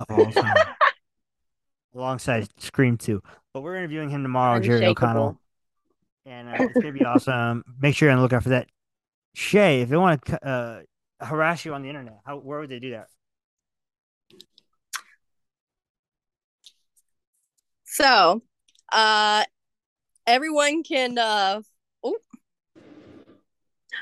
of 0.00 0.06
all 0.10 0.30
time. 0.30 0.54
Alongside 1.94 2.48
Scream 2.60 2.98
2. 2.98 3.22
But 3.52 3.62
we're 3.62 3.76
interviewing 3.76 4.10
him 4.10 4.22
tomorrow, 4.22 4.60
Jerry 4.60 4.86
O'Connell. 4.86 5.38
And 6.26 6.48
uh, 6.48 6.56
it's 6.58 6.74
going 6.74 6.92
to 6.92 6.98
be 6.98 7.04
awesome. 7.04 7.64
Make 7.80 7.94
sure 7.94 8.10
and 8.10 8.20
look 8.20 8.32
out 8.32 8.42
for 8.42 8.48
that. 8.50 8.68
Shay, 9.34 9.82
if 9.82 9.88
they 9.88 9.96
want 9.96 10.24
to 10.26 10.46
uh, 10.46 10.82
harass 11.20 11.64
you 11.64 11.74
on 11.74 11.82
the 11.82 11.88
internet, 11.88 12.20
how 12.24 12.38
where 12.38 12.60
would 12.60 12.70
they 12.70 12.78
do 12.78 12.92
that? 12.92 13.08
So, 17.84 18.42
uh, 18.92 19.44
everyone 20.26 20.82
can, 20.82 21.18
uh, 21.18 21.62
oh, 22.02 22.16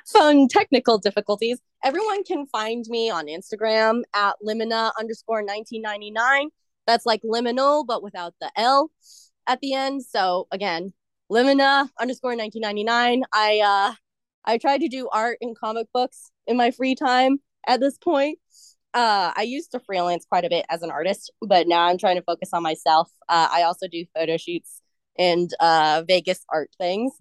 phone 0.07 0.49
technical 0.49 0.99
difficulties. 0.99 1.61
Everyone 1.85 2.25
can 2.25 2.47
find 2.47 2.85
me 2.89 3.11
on 3.11 3.27
Instagram 3.27 4.03
at 4.15 4.37
limina 4.47 4.93
underscore 4.99 5.43
1999. 5.43 6.51
That's 6.87 7.07
like 7.07 7.23
liminal, 7.23 7.87
but 7.87 8.03
without 8.03 8.35
the 8.41 8.51
L 8.57 8.91
at 9.47 9.61
the 9.61 9.75
end. 9.75 10.05
So 10.05 10.47
again, 10.51 10.93
limina 11.31 11.89
underscore 11.99 12.37
1999. 12.37 13.25
I, 13.33 13.61
uh, 13.61 13.95
I 14.44 14.59
try 14.59 14.78
to 14.78 14.89
do 14.89 15.09
art 15.12 15.39
and 15.40 15.56
comic 15.56 15.89
books 15.93 16.31
in 16.47 16.56
my 16.56 16.70
free 16.70 16.94
time 16.94 17.39
at 17.66 17.81
this 17.81 17.98
point. 17.98 18.39
Uh, 18.94 19.32
I 19.35 19.43
used 19.43 19.73
to 19.73 19.81
freelance 19.81 20.27
quite 20.28 20.44
a 20.44 20.51
bit 20.51 20.66
as 20.69 20.82
an 20.82 20.90
artist, 20.90 21.32
but 21.40 21.66
now 21.66 21.82
I'm 21.86 21.97
trying 21.97 22.16
to 22.16 22.23
focus 22.23 22.51
on 22.52 22.62
myself. 22.62 23.10
Uh, 23.28 23.48
I 23.51 23.62
also 23.62 23.89
do 23.89 24.05
photo 24.14 24.36
shoots 24.36 24.82
and 25.19 25.51
uh, 25.60 26.02
Vegas 26.06 26.44
art 26.52 26.70
things. 26.78 27.12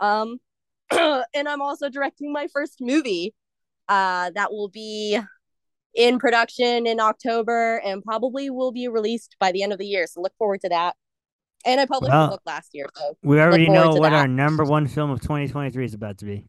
Um, 0.00 0.38
and 0.90 1.48
I'm 1.48 1.62
also 1.62 1.88
directing 1.88 2.32
my 2.32 2.48
first 2.52 2.76
movie 2.80 3.34
uh, 3.88 4.30
that 4.34 4.52
will 4.52 4.68
be 4.68 5.18
in 5.94 6.18
production 6.18 6.86
in 6.86 7.00
October 7.00 7.80
and 7.84 8.02
probably 8.02 8.50
will 8.50 8.72
be 8.72 8.88
released 8.88 9.36
by 9.38 9.52
the 9.52 9.62
end 9.62 9.72
of 9.72 9.78
the 9.78 9.86
year. 9.86 10.06
So 10.06 10.20
look 10.20 10.34
forward 10.36 10.60
to 10.62 10.68
that. 10.70 10.96
And 11.64 11.80
I 11.80 11.86
published 11.86 12.12
Well, 12.12 12.26
a 12.26 12.30
book 12.30 12.42
last 12.44 12.70
year. 12.74 12.86
So 12.94 13.16
We 13.22 13.40
already 13.40 13.68
know 13.68 13.94
what 13.94 14.10
that. 14.10 14.12
our 14.12 14.28
number 14.28 14.64
one 14.64 14.86
film 14.86 15.10
of 15.10 15.20
2023 15.20 15.84
is 15.84 15.94
about 15.94 16.18
to 16.18 16.26
be. 16.26 16.46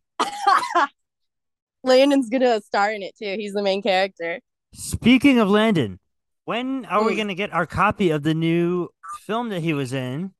Landon's 1.86 2.30
gonna 2.30 2.60
star 2.62 2.92
in 2.92 3.02
it 3.04 3.16
too. 3.18 3.36
He's 3.38 3.54
the 3.54 3.62
main 3.64 3.82
character. 3.82 4.40
Speaking 4.74 5.40
of 5.40 5.50
Landon, 5.50 6.00
when 6.46 6.86
are 6.86 7.04
we 7.04 7.14
Mm. 7.14 7.28
to 7.30 7.36
get 7.36 7.54
our 7.54 7.66
copy 7.66 8.10
of 8.10 8.24
the 8.24 8.34
new 8.34 8.90
film 9.22 9.50
that 9.50 9.62
he 9.62 9.74
was 9.74 9.94
in 9.94 10.34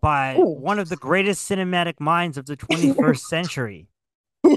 by 0.00 0.36
Ooh. 0.36 0.44
one 0.44 0.78
of 0.78 0.88
the 0.88 0.96
greatest 0.96 1.48
cinematic 1.48 2.00
minds 2.00 2.36
of 2.36 2.46
the 2.46 2.56
21st 2.56 3.20
century, 3.28 3.86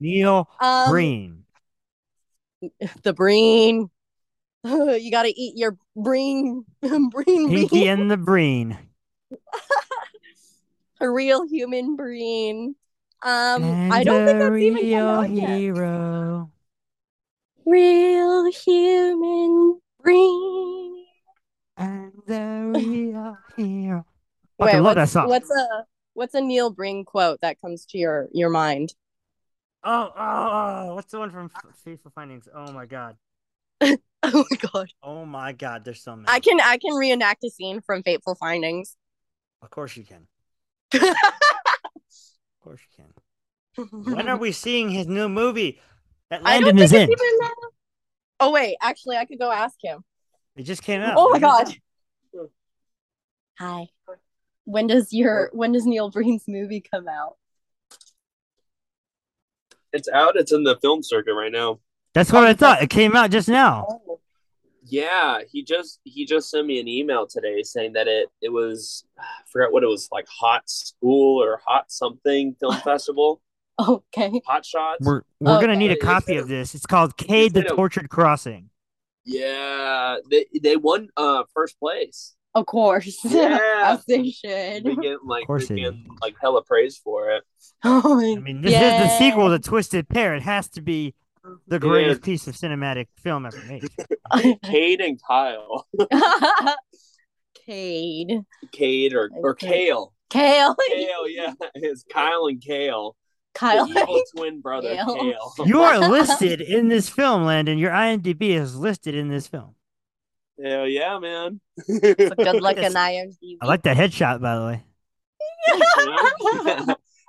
Neil 0.00 0.48
um, 0.60 0.90
Breen? 0.90 1.44
the 3.02 3.12
breen. 3.12 3.88
you 4.64 5.10
gotta 5.10 5.32
eat 5.34 5.56
your 5.56 5.76
breen, 5.96 6.64
breen 6.80 7.48
Pinky 7.50 7.68
bean. 7.80 7.88
and 7.88 8.10
the 8.10 8.16
Breen. 8.18 8.76
a 11.00 11.10
real 11.10 11.46
human 11.46 11.96
breen. 11.96 12.74
Um, 13.22 13.62
and 13.62 13.92
I 13.92 14.02
don't 14.04 14.24
think 14.24 14.38
the 14.38 14.44
that's 14.50 14.62
even 14.62 14.76
come 14.76 14.84
real 14.84 15.08
out 15.08 15.30
yet. 15.30 15.48
hero. 15.50 16.50
Real 17.66 18.50
human 18.50 19.80
breen. 20.02 21.04
And 21.76 22.12
the 22.26 22.72
real 22.74 23.38
hero. 23.56 24.06
Wait, 24.58 24.66
Fucking 24.66 24.82
love 24.82 24.96
what's, 24.96 24.96
that 24.96 25.08
song. 25.08 25.28
what's 25.28 25.50
a 25.50 25.84
what's 26.14 26.34
a 26.34 26.40
Neil 26.40 26.70
Breen 26.70 27.04
quote 27.04 27.40
that 27.42 27.60
comes 27.60 27.86
to 27.86 27.98
your 27.98 28.28
your 28.32 28.50
mind? 28.50 28.94
Oh, 29.82 30.10
oh, 30.14 30.14
oh, 30.18 30.94
what's 30.94 31.10
the 31.10 31.18
one 31.18 31.30
from 31.30 31.50
F- 31.54 31.76
Fateful 31.84 32.10
Findings? 32.14 32.48
Oh 32.54 32.72
my 32.72 32.86
god. 32.86 33.16
Oh 34.22 34.44
my 34.50 34.56
god. 34.70 34.92
Oh 35.02 35.24
my 35.24 35.52
god, 35.52 35.82
there's 35.82 36.02
so 36.02 36.14
many. 36.14 36.26
I 36.28 36.40
can 36.40 36.60
I 36.60 36.76
can 36.76 36.92
reenact 36.94 37.42
a 37.42 37.48
scene 37.48 37.80
from 37.80 38.02
Fateful 38.02 38.34
Findings. 38.34 38.94
Of 39.62 39.70
course 39.70 39.96
you 39.96 40.04
can. 40.04 40.26
Of 42.60 42.64
course 42.64 42.80
you 42.96 43.04
can. 43.04 44.14
When 44.14 44.28
are 44.28 44.36
we 44.38 44.52
seeing 44.52 44.90
his 44.90 45.06
new 45.06 45.28
movie 45.28 45.80
that 46.28 46.42
I 46.44 46.58
Landon 46.58 46.78
is 46.78 46.92
in? 46.92 47.10
even 47.10 47.50
Oh 48.38 48.50
wait, 48.50 48.76
actually 48.82 49.16
I 49.16 49.24
could 49.24 49.38
go 49.38 49.50
ask 49.50 49.76
him. 49.82 50.04
It 50.56 50.64
just 50.64 50.82
came 50.82 51.00
out. 51.00 51.14
Oh 51.16 51.30
my 51.30 51.38
god. 51.38 51.74
Hi. 53.58 53.88
When 54.64 54.86
does 54.86 55.12
your 55.12 55.50
when 55.52 55.72
does 55.72 55.86
Neil 55.86 56.10
Breen's 56.10 56.44
movie 56.46 56.80
come 56.80 57.08
out? 57.08 57.36
It's 59.92 60.08
out. 60.08 60.36
It's 60.36 60.52
in 60.52 60.62
the 60.64 60.76
film 60.76 61.02
circuit 61.02 61.34
right 61.34 61.52
now. 61.52 61.80
That's 62.14 62.32
what 62.32 62.44
I 62.44 62.54
thought. 62.54 62.82
It 62.82 62.90
came 62.90 63.16
out 63.16 63.30
just 63.30 63.48
now. 63.48 63.86
Oh. 63.88 64.09
Yeah, 64.82 65.40
he 65.50 65.62
just 65.62 66.00
he 66.04 66.24
just 66.24 66.50
sent 66.50 66.66
me 66.66 66.80
an 66.80 66.88
email 66.88 67.26
today 67.26 67.62
saying 67.62 67.92
that 67.94 68.08
it 68.08 68.28
it 68.40 68.48
was 68.50 69.04
I 69.18 69.22
forgot 69.52 69.72
what 69.72 69.82
it 69.82 69.88
was 69.88 70.08
like 70.10 70.26
hot 70.28 70.68
school 70.70 71.42
or 71.42 71.60
hot 71.66 71.90
something 71.92 72.54
film 72.60 72.76
festival. 72.84 73.40
Okay. 73.78 74.40
Hot 74.46 74.64
shots. 74.64 74.98
We're 75.00 75.22
we're 75.40 75.60
gonna 75.60 75.72
Okay. 75.72 75.76
need 75.78 75.90
a 75.92 75.96
copy 75.96 76.36
of 76.36 76.48
this. 76.48 76.74
It's 76.74 76.86
called 76.86 77.16
Cade 77.16 77.54
the 77.54 77.60
They 77.60 77.66
don't- 77.68 77.76
Tortured 77.76 78.08
Crossing. 78.10 78.70
Yeah, 79.24 80.16
they 80.30 80.46
they 80.62 80.76
won 80.76 81.08
uh 81.16 81.44
first 81.54 81.78
place. 81.78 82.34
Of 82.54 82.66
course. 82.66 83.18
Yeah. 83.24 83.58
As 83.84 84.04
they 84.06 84.30
should. 84.30 84.84
They 84.84 84.96
get 84.96 85.24
like 85.24 85.46
course 85.46 85.68
they 85.68 85.76
they 85.76 85.80
get 85.82 85.94
like 86.20 86.34
hella 86.40 86.62
praise 86.62 86.96
for 86.98 87.30
it. 87.30 87.44
Oh 87.84 88.20
I 88.20 88.38
mean, 88.40 88.60
this 88.60 88.72
is 88.74 88.78
the 88.80 89.18
sequel 89.18 89.48
to 89.50 89.58
Twisted 89.58 90.08
Pair. 90.08 90.34
It 90.34 90.42
has 90.42 90.68
to 90.70 90.82
be 90.82 91.14
the 91.68 91.78
greatest 91.78 92.20
is. 92.20 92.24
piece 92.24 92.46
of 92.46 92.54
cinematic 92.54 93.06
film 93.16 93.46
ever 93.46 93.60
made. 93.68 93.88
Cade 94.64 95.00
and 95.00 95.20
Kyle, 95.26 95.86
Cade. 97.66 98.40
Cade 98.72 99.14
or 99.14 99.30
or 99.32 99.50
Okay. 99.52 99.66
Kale, 99.68 100.12
Kale. 100.28 100.76
Kale, 100.88 101.28
yeah, 101.28 101.52
it's 101.74 102.04
Kyle 102.12 102.46
and 102.46 102.60
Kale, 102.60 103.16
Kyle. 103.54 103.86
the 103.86 104.00
evil 104.00 104.22
twin 104.36 104.60
brother 104.60 104.94
Kale. 104.94 105.14
Kale. 105.56 105.66
You 105.66 105.80
are 105.82 105.98
listed 105.98 106.60
in 106.60 106.88
this 106.88 107.08
film, 107.08 107.44
Landon. 107.44 107.78
Your 107.78 107.90
IMDb 107.92 108.50
is 108.50 108.76
listed 108.76 109.14
in 109.14 109.28
this 109.28 109.46
film. 109.46 109.74
Hell 110.62 110.86
yeah, 110.86 111.18
man. 111.18 111.60
Good 111.88 112.18
looking 112.60 112.82
Yes. 112.82 112.94
IMDb. 112.94 113.56
I 113.62 113.66
like 113.66 113.82
that 113.84 113.96
headshot, 113.96 114.40
by 114.42 114.56
the 114.56 114.66
way. 114.66 114.84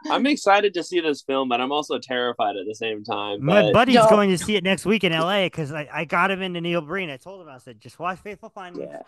You 0.03 0.09
know? 0.09 0.15
I'm 0.15 0.25
excited 0.25 0.73
to 0.75 0.83
see 0.83 0.99
this 0.99 1.21
film, 1.21 1.49
but 1.49 1.61
I'm 1.61 1.71
also 1.71 1.99
terrified 1.99 2.55
at 2.55 2.65
the 2.67 2.75
same 2.75 3.03
time. 3.03 3.43
My 3.43 3.61
But 3.61 3.73
buddy's 3.73 3.95
No. 3.95 4.09
going 4.09 4.29
to 4.31 4.37
see 4.37 4.55
it 4.55 4.63
next 4.63 4.85
week 4.85 5.03
in 5.03 5.11
LA 5.11 5.45
because 5.45 5.71
I, 5.71 5.87
I 5.91 6.05
got 6.05 6.31
him 6.31 6.41
into 6.41 6.61
Neil 6.61 6.81
Breen. 6.81 7.09
I 7.09 7.17
told 7.17 7.41
him 7.41 7.49
I 7.49 7.57
said, 7.57 7.79
just 7.79 7.99
watch 7.99 8.19
Fateful 8.19 8.49
Findings. 8.49 8.89
yeah, 8.91 9.01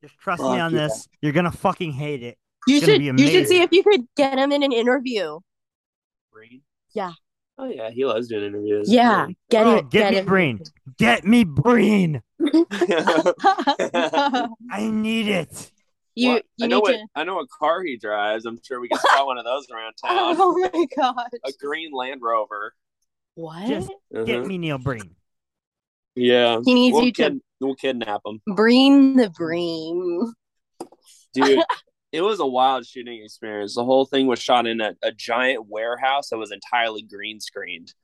Just 0.00 0.18
trust 0.18 0.42
me 0.42 0.58
on 0.58 0.72
yeah. 0.72 0.88
this. 0.88 1.08
You're 1.20 1.32
gonna 1.32 1.52
fucking 1.52 1.92
hate 1.92 2.22
it. 2.22 2.38
You 2.66 2.76
It's 2.76 2.86
should 2.86 3.02
you 3.02 3.26
should 3.28 3.48
see 3.48 3.60
if 3.62 3.72
you 3.72 3.82
could 3.82 4.02
get 4.16 4.38
him 4.38 4.52
in 4.52 4.62
an 4.62 4.72
interview. 4.72 5.38
Breen? 6.32 6.62
Yeah. 6.94 7.12
Oh 7.58 7.66
yeah, 7.68 7.90
he 7.90 8.04
loves 8.04 8.28
doing 8.28 8.44
interviews. 8.44 8.90
Yeah, 8.90 9.26
get 9.50 9.66
Oh, 9.66 9.76
it. 9.76 9.90
get 9.90 10.00
Get 10.00 10.10
me 10.12 10.18
him. 10.18 10.24
Breen. 10.26 10.60
Get 10.98 11.24
me 11.24 11.44
Breen. 11.44 12.22
I 14.70 14.88
need 14.90 15.28
it. 15.28 15.71
You 16.14 16.28
Well, 16.30 16.40
you 16.56 16.64
I 16.64 16.68
know 16.68 16.76
need 16.76 16.82
what 16.82 16.92
to. 16.92 17.06
I 17.14 17.24
know 17.24 17.34
what 17.36 17.48
car 17.50 17.82
he 17.82 17.96
drives. 17.96 18.44
I'm 18.46 18.58
sure 18.62 18.80
we 18.80 18.88
can 18.88 18.98
spot 19.00 19.26
one 19.26 19.38
of 19.38 19.44
those 19.44 19.66
around 19.70 19.94
town. 20.04 20.36
Oh 20.38 20.70
my 20.72 20.86
god! 20.96 21.28
A 21.44 21.52
green 21.60 21.92
Land 21.92 22.20
Rover. 22.22 22.74
What? 23.34 23.66
Just 23.66 23.90
Uh-huh. 24.14 24.24
get 24.24 24.46
me 24.46 24.58
Neil 24.58 24.78
Breen. 24.78 25.14
Yeah, 26.14 26.60
He 26.64 26.74
needs 26.74 26.94
we'll 26.94 27.04
you 27.06 27.12
to 27.12 27.22
kid- 27.30 27.40
we'll 27.60 27.74
kidnap 27.74 28.20
him, 28.26 28.42
bring 28.54 29.16
the 29.16 29.30
bream. 29.30 30.34
dude. 31.32 31.62
it 32.12 32.20
was 32.20 32.40
a 32.40 32.46
wild 32.46 32.86
shooting 32.86 33.22
experience. 33.24 33.74
The 33.74 33.84
whole 33.84 34.04
thing 34.04 34.26
was 34.26 34.38
shot 34.38 34.66
in 34.66 34.82
a, 34.82 34.94
a 35.02 35.10
giant 35.12 35.66
warehouse 35.68 36.28
that 36.28 36.36
was 36.36 36.52
entirely 36.52 37.00
green 37.02 37.40
screened. 37.40 37.94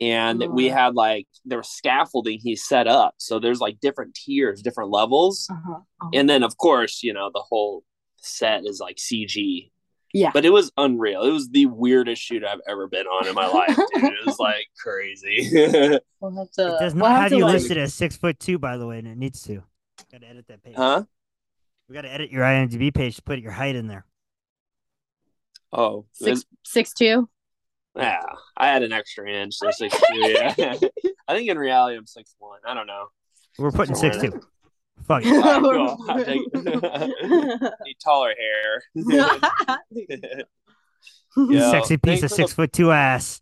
And 0.00 0.44
we 0.50 0.70
Oh. 0.70 0.74
had 0.74 0.94
like 0.94 1.26
there 1.44 1.58
was 1.58 1.68
scaffolding 1.70 2.38
he 2.42 2.54
set 2.56 2.86
up. 2.86 3.14
So 3.18 3.38
there's 3.38 3.60
like 3.60 3.80
different 3.80 4.14
tiers, 4.14 4.60
different 4.62 4.90
levels. 4.90 5.48
Uh-huh. 5.50 5.80
And 6.12 6.28
then 6.28 6.42
of 6.42 6.56
course, 6.58 7.02
you 7.02 7.14
know, 7.14 7.30
the 7.32 7.40
whole 7.48 7.82
set 8.18 8.66
is 8.66 8.78
like 8.80 8.96
CG. 8.96 9.70
Yeah. 10.12 10.30
But 10.32 10.44
it 10.44 10.50
was 10.50 10.70
unreal. 10.76 11.22
It 11.24 11.30
was 11.30 11.48
the 11.50 11.66
weirdest 11.66 12.22
shoot 12.22 12.42
I've 12.44 12.60
ever 12.68 12.88
been 12.88 13.06
on 13.06 13.26
in 13.26 13.34
my 13.34 13.46
life, 13.48 13.76
dude. 13.76 14.04
It 14.04 14.26
was 14.26 14.38
like 14.40 14.66
crazy. 14.78 15.50
We'll 16.20 16.34
have 16.38 16.50
to. 16.52 16.76
It 16.76 16.78
does 16.80 16.94
we'll 16.94 17.02
not 17.04 17.10
have 17.12 17.20
have 17.22 17.30
to, 17.30 17.36
you 17.36 17.44
like- 17.44 17.52
listed 17.54 17.76
as 17.78 17.92
six 17.94 18.16
foot 18.16 18.38
two, 18.40 18.58
by 18.58 18.76
the 18.78 18.86
way, 18.86 18.98
and 18.98 19.06
it 19.08 19.16
needs 19.18 19.42
to. 19.44 19.62
Gotta 20.12 20.26
edit 20.28 20.46
that 20.48 20.62
page. 20.62 20.74
huh? 20.76 21.04
We 21.88 21.94
gotta 21.94 22.12
edit 22.12 22.30
your 22.30 22.42
IMDb 22.42 22.92
page 22.94 23.16
to 23.16 23.22
put 23.22 23.38
your 23.38 23.52
height 23.52 23.76
in 23.76 23.86
there. 23.86 24.04
Oh, 25.72 26.06
Six 26.12 26.44
six 26.64 26.92
two. 26.92 27.28
Yeah, 27.96 28.20
I 28.56 28.66
had 28.68 28.82
an 28.82 28.92
extra 28.92 29.28
inch, 29.30 29.54
so 29.54 29.70
six 29.70 29.94
two. 29.94 30.18
Yeah, 30.18 30.54
I 31.28 31.34
think 31.34 31.48
in 31.48 31.58
reality 31.58 31.96
I'm 31.96 32.06
six 32.06 32.34
one. 32.38 32.60
I 32.66 32.74
don't 32.74 32.86
know. 32.86 33.06
We're 33.58 33.70
putting 33.70 33.94
six 33.94 34.18
two. 34.18 34.40
Fuck 35.06 35.22
it. 35.24 35.44
All 35.44 35.60
right, 35.60 35.98
cool. 36.06 36.24
Take. 36.24 36.40
Need 37.84 37.96
taller 38.02 38.34
hair. 38.38 38.82
Yo, 41.36 41.70
Sexy 41.70 41.96
piece 41.98 42.22
of 42.22 42.30
for 42.30 42.36
six 42.36 42.52
foot 42.52 42.72
two 42.72 42.92
ass. 42.92 43.40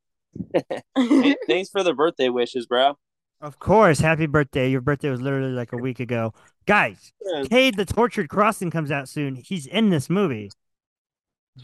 Hey, 0.97 1.37
thanks 1.47 1.71
for 1.71 1.83
the 1.83 1.95
birthday 1.95 2.29
wishes, 2.29 2.67
bro. 2.67 2.99
Of 3.41 3.59
course, 3.59 4.01
happy 4.01 4.27
birthday. 4.27 4.71
Your 4.71 4.81
birthday 4.81 5.11
was 5.11 5.21
literally 5.21 5.53
like 5.53 5.73
a 5.73 5.77
week 5.77 6.01
ago. 6.01 6.33
Guys, 6.67 7.13
Cade 7.51 7.77
the 7.77 7.85
Tortured 7.85 8.29
Crossing 8.29 8.71
comes 8.71 8.91
out 8.91 9.09
soon. 9.09 9.37
He's 9.37 9.67
in 9.67 9.91
this 9.91 10.09
movie. 10.09 10.51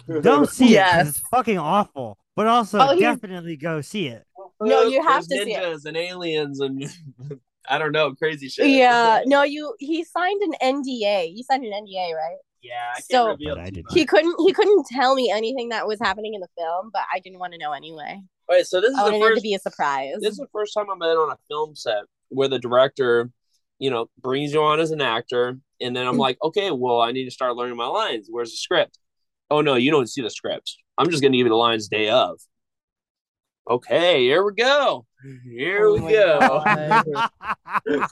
Don't 0.20 0.48
see 0.48 0.76
it 0.76 0.86
it's 1.06 1.18
fucking 1.30 1.58
awful. 1.58 2.18
But 2.36 2.46
also 2.46 2.78
Oh, 2.80 2.98
definitely 2.98 3.56
go 3.56 3.80
see 3.80 4.06
it. 4.08 4.24
No, 4.60 4.82
you 4.84 5.02
have 5.02 5.26
There's 5.26 5.40
to 5.40 5.44
see 5.46 5.52
it. 5.54 5.84
and 5.86 5.96
aliens 5.96 6.60
and 6.60 6.84
I 7.68 7.78
don't 7.78 7.92
know, 7.92 8.14
crazy 8.14 8.48
shit. 8.48 8.68
yeah. 8.68 9.20
No, 9.26 9.42
you. 9.42 9.74
He 9.78 10.02
signed 10.04 10.40
an 10.42 10.52
NDA. 10.62 11.32
You 11.34 11.42
signed 11.44 11.64
an 11.64 11.72
NDA, 11.72 12.14
right? 12.14 12.36
yeah. 12.62 12.90
I 12.92 13.00
can't 13.00 13.04
So- 13.40 13.58
I 13.60 13.70
did. 13.70 13.84
He 13.90 14.04
couldn't. 14.06 14.34
He 14.40 14.52
couldn't 14.52 14.86
tell 14.90 15.14
me 15.14 15.30
anything 15.30 15.68
that 15.70 15.86
was 15.86 15.98
happening 16.00 16.34
in 16.34 16.40
the 16.40 16.48
film, 16.58 16.90
but 16.92 17.02
I 17.12 17.20
didn't 17.20 17.38
want 17.38 17.52
to 17.52 17.58
know 17.58 17.72
anyway. 17.72 18.20
Wait, 18.48 18.66
so 18.66 18.80
this 18.80 18.90
is 18.90 18.98
I 18.98 19.10
the 19.10 19.18
wanted 19.18 19.32
it 19.32 19.36
to 19.36 19.40
be 19.42 19.54
a 19.54 19.58
surprise. 19.58 20.14
This 20.20 20.32
is 20.32 20.38
the 20.38 20.48
first 20.52 20.74
time 20.74 20.86
I've 20.92 20.98
been 20.98 21.08
on 21.16 21.30
a 21.30 21.38
film 21.48 21.74
set 21.76 22.02
where 22.30 22.48
the 22.48 22.58
director, 22.58 23.30
you 23.78 23.90
know, 23.90 24.10
brings 24.20 24.52
you 24.52 24.62
on 24.62 24.80
as 24.80 24.90
an 24.90 25.00
actor, 25.00 25.58
and 25.80 25.94
then 25.96 26.06
I'm 26.06 26.16
like, 26.26 26.36
okay, 26.42 26.70
well, 26.70 27.00
I 27.00 27.12
need 27.12 27.24
to 27.26 27.30
start 27.30 27.54
learning 27.56 27.76
my 27.76 27.86
lines. 27.86 28.26
Where's 28.30 28.50
the 28.50 28.56
script? 28.56 28.98
Oh 29.50 29.60
no, 29.60 29.74
you 29.76 29.90
don't 29.90 30.08
see 30.08 30.22
the 30.22 30.30
script. 30.30 30.76
I'm 31.00 31.08
just 31.08 31.22
gonna 31.22 31.34
give 31.34 31.46
you 31.46 31.48
the 31.48 31.56
Lions 31.56 31.88
day 31.88 32.10
of. 32.10 32.38
Okay, 33.66 34.20
here 34.24 34.44
we 34.44 34.52
go. 34.52 35.06
Here 35.44 35.86
Oh 35.86 35.94
we 35.94 36.12
go. 36.12 36.62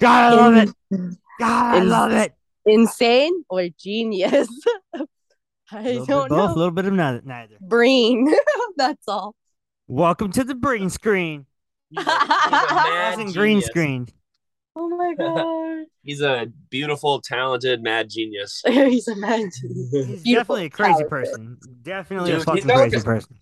God, 0.00 0.24
I 0.24 0.34
love 0.34 0.56
it. 0.56 0.74
God, 1.38 1.74
I 1.76 1.78
love 1.84 2.10
it. 2.10 2.34
Insane 2.66 3.44
or 3.48 3.68
genius? 3.78 4.48
I 5.70 5.92
don't 5.92 6.10
of 6.10 6.28
both, 6.28 6.50
a 6.50 6.54
little 6.54 6.72
bit 6.72 6.86
of 6.86 6.92
neither. 6.92 7.22
neither. 7.24 7.54
Brain. 7.60 8.34
That's 8.76 9.06
all. 9.06 9.36
Welcome 9.86 10.32
to 10.32 10.42
the 10.42 10.56
brain 10.56 10.90
screen. 10.90 11.46
He's 11.88 12.04
a, 12.04 12.10
he's 12.10 12.62
a 12.62 12.74
mad 12.74 13.18
Wasn't 13.18 13.32
green 13.36 13.58
genius. 13.58 13.66
screen. 13.66 14.08
Oh 14.76 14.88
my 14.88 15.14
god. 15.18 15.86
He's 16.02 16.20
a 16.20 16.46
beautiful, 16.70 17.20
talented, 17.20 17.82
mad 17.82 18.10
genius. 18.10 18.62
He's 18.66 19.08
a 19.08 19.16
man. 19.16 19.50
He's 19.62 20.22
Beautiful, 20.22 20.56
definitely 20.56 20.64
a 20.66 20.70
crazy 20.70 20.92
talented. 20.92 21.08
person. 21.10 21.58
Definitely 21.82 22.30
a 22.30 22.34
Dude, 22.34 22.36
he's 22.38 22.44
fucking 22.44 22.66
got 22.66 22.74
like 22.78 22.90
crazy 22.90 23.02
a- 23.02 23.04
person. 23.04 23.36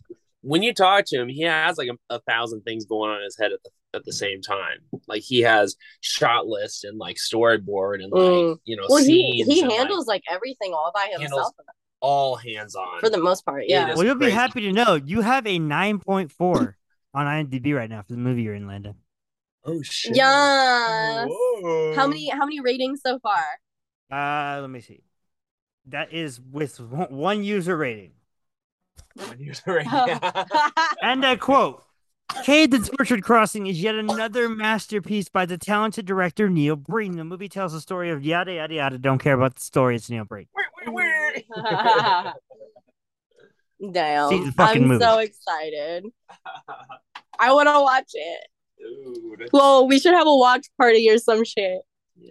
When 0.45 0.63
you 0.65 0.75
talk 0.75 1.05
to 1.07 1.21
him, 1.21 1.29
he 1.29 1.43
has 1.43 1.79
like 1.79 1.89
a, 1.89 2.15
a 2.15 2.21
thousand 2.21 2.63
things 2.63 2.85
going 2.85 3.11
on 3.11 3.19
in 3.19 3.25
his 3.25 3.39
head 3.39 3.53
at 3.53 3.63
the 3.63 3.71
at 3.95 4.05
the 4.05 4.13
same 4.13 4.41
time. 4.43 4.79
Like 5.07 5.23
he 5.23 5.41
has 5.43 5.77
shot 6.01 6.47
list 6.47 6.85
and 6.85 6.99
like 6.99 7.17
storyboard 7.17 8.03
and 8.03 8.11
like 8.13 8.23
Mm. 8.23 8.59
you 8.65 8.77
know 8.77 8.87
Well, 8.89 8.99
he 8.99 9.05
scenes. 9.45 9.49
he 9.49 9.61
and, 9.61 9.69
like, 9.69 9.79
handles 9.79 10.07
like 10.09 10.23
everything 10.29 10.73
all 10.75 10.91
by 10.95 11.09
himself 11.17 11.53
all 12.01 12.35
hands 12.37 12.75
on. 12.75 12.99
for 13.01 13.09
the 13.09 13.19
most 13.19 13.45
part. 13.45 13.65
Yeah, 13.69 13.89
Yeah. 13.89 13.95
Well, 13.95 14.05
you'll 14.05 14.17
be 14.17 14.31
happy 14.31 14.63
to 14.63 14.73
know 14.73 14.95
you 14.97 15.21
have 15.21 15.47
a 15.47 15.59
9.4 15.61 16.75
on 17.15 17.27
IMDb 17.27 17.77
right 17.77 17.89
now 17.91 18.03
for 18.03 18.13
the 18.13 18.19
movie 18.19 18.43
you're 18.43 18.55
in, 18.55 18.67
Landon. 18.67 18.97
Oh 19.65 19.83
shit! 19.83 20.17
Yes. 20.17 21.29
Whoa. 21.31 21.95
How 21.95 22.07
many 22.07 22.29
how 22.31 22.45
many 22.45 22.61
ratings 22.61 23.01
so 23.05 23.19
far? 23.19 23.43
Uh, 24.11 24.61
let 24.61 24.71
me 24.71 24.81
see. 24.81 25.03
That 25.87 26.13
is 26.13 26.41
with 26.41 26.79
one 26.81 27.43
user 27.45 27.77
rating. 27.77 28.13
one 29.15 29.39
user 29.41 29.63
rating. 29.67 29.91
And 31.03 31.25
I 31.27 31.37
quote 31.37 31.83
Cade 32.45 32.71
the 32.71 32.79
Tortured 32.79 33.23
Crossing 33.23 33.67
is 33.67 33.83
yet 33.83 33.95
another 33.95 34.49
masterpiece 34.49 35.29
by 35.29 35.45
the 35.47 35.59
talented 35.59 36.07
director 36.07 36.49
Neil 36.49 36.77
Breen. 36.77 37.17
The 37.17 37.25
movie 37.25 37.49
tells 37.49 37.73
the 37.73 37.81
story 37.81 38.11
of 38.11 38.25
yada 38.25 38.53
yada 38.55 38.75
yada. 38.75 38.99
Don't 38.99 39.19
care 39.19 39.35
about 39.35 39.57
the 39.57 39.61
story, 39.63 39.97
it's 39.97 40.09
Neil 40.09 40.25
Breen. 40.25 40.47
Damn. 43.93 44.29
See 44.31 44.45
the 44.45 44.53
fucking 44.53 44.83
I'm 44.83 44.89
movie. 44.89 45.05
so 45.05 45.19
excited. 45.19 46.05
I 47.39 47.53
want 47.53 47.69
to 47.69 47.81
watch 47.81 48.11
it. 48.15 48.47
Dude. 48.83 49.51
Well, 49.53 49.87
we 49.87 49.99
should 49.99 50.15
have 50.15 50.27
a 50.27 50.35
watch 50.37 50.67
party 50.79 51.09
or 51.11 51.19
some 51.19 51.45
shit. 51.45 51.83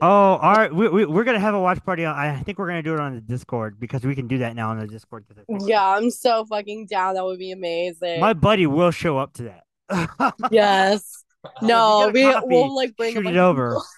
Oh, 0.02 0.08
all 0.08 0.54
right. 0.54 0.74
We, 0.74 0.88
we, 0.88 1.06
we're 1.06 1.24
going 1.24 1.36
to 1.36 1.42
have 1.42 1.54
a 1.54 1.60
watch 1.60 1.84
party. 1.84 2.06
On, 2.06 2.16
I 2.16 2.42
think 2.44 2.58
we're 2.58 2.68
going 2.68 2.82
to 2.82 2.90
do 2.90 2.94
it 2.94 3.00
on 3.00 3.16
the 3.16 3.22
Discord 3.22 3.80
because 3.80 4.04
we 4.04 4.16
can 4.16 4.28
do 4.28 4.38
that 4.40 4.56
now 4.56 4.70
on 4.70 4.80
the 4.80 4.88
Discord. 4.88 5.26
Yeah, 5.66 5.86
I'm 5.86 6.10
so 6.10 6.46
fucking 6.46 6.88
down. 6.88 7.16
That 7.16 7.26
would 7.26 7.40
be 7.40 7.52
amazing. 7.52 8.20
My 8.20 8.34
buddy 8.34 8.68
will 8.68 8.92
show 8.92 9.18
up 9.18 9.34
to 9.34 9.44
that. 9.90 10.34
yes. 10.52 11.24
No, 11.62 12.04
If 12.04 12.08
you 12.08 12.14
we 12.14 12.22
get 12.22 12.30
a 12.30 12.34
copy, 12.42 12.48
will 12.48 12.76
like 12.76 12.96
bring 12.96 13.14
shoot 13.14 13.26
it 13.28 13.38
over. 13.38 13.72
people. 13.72 13.86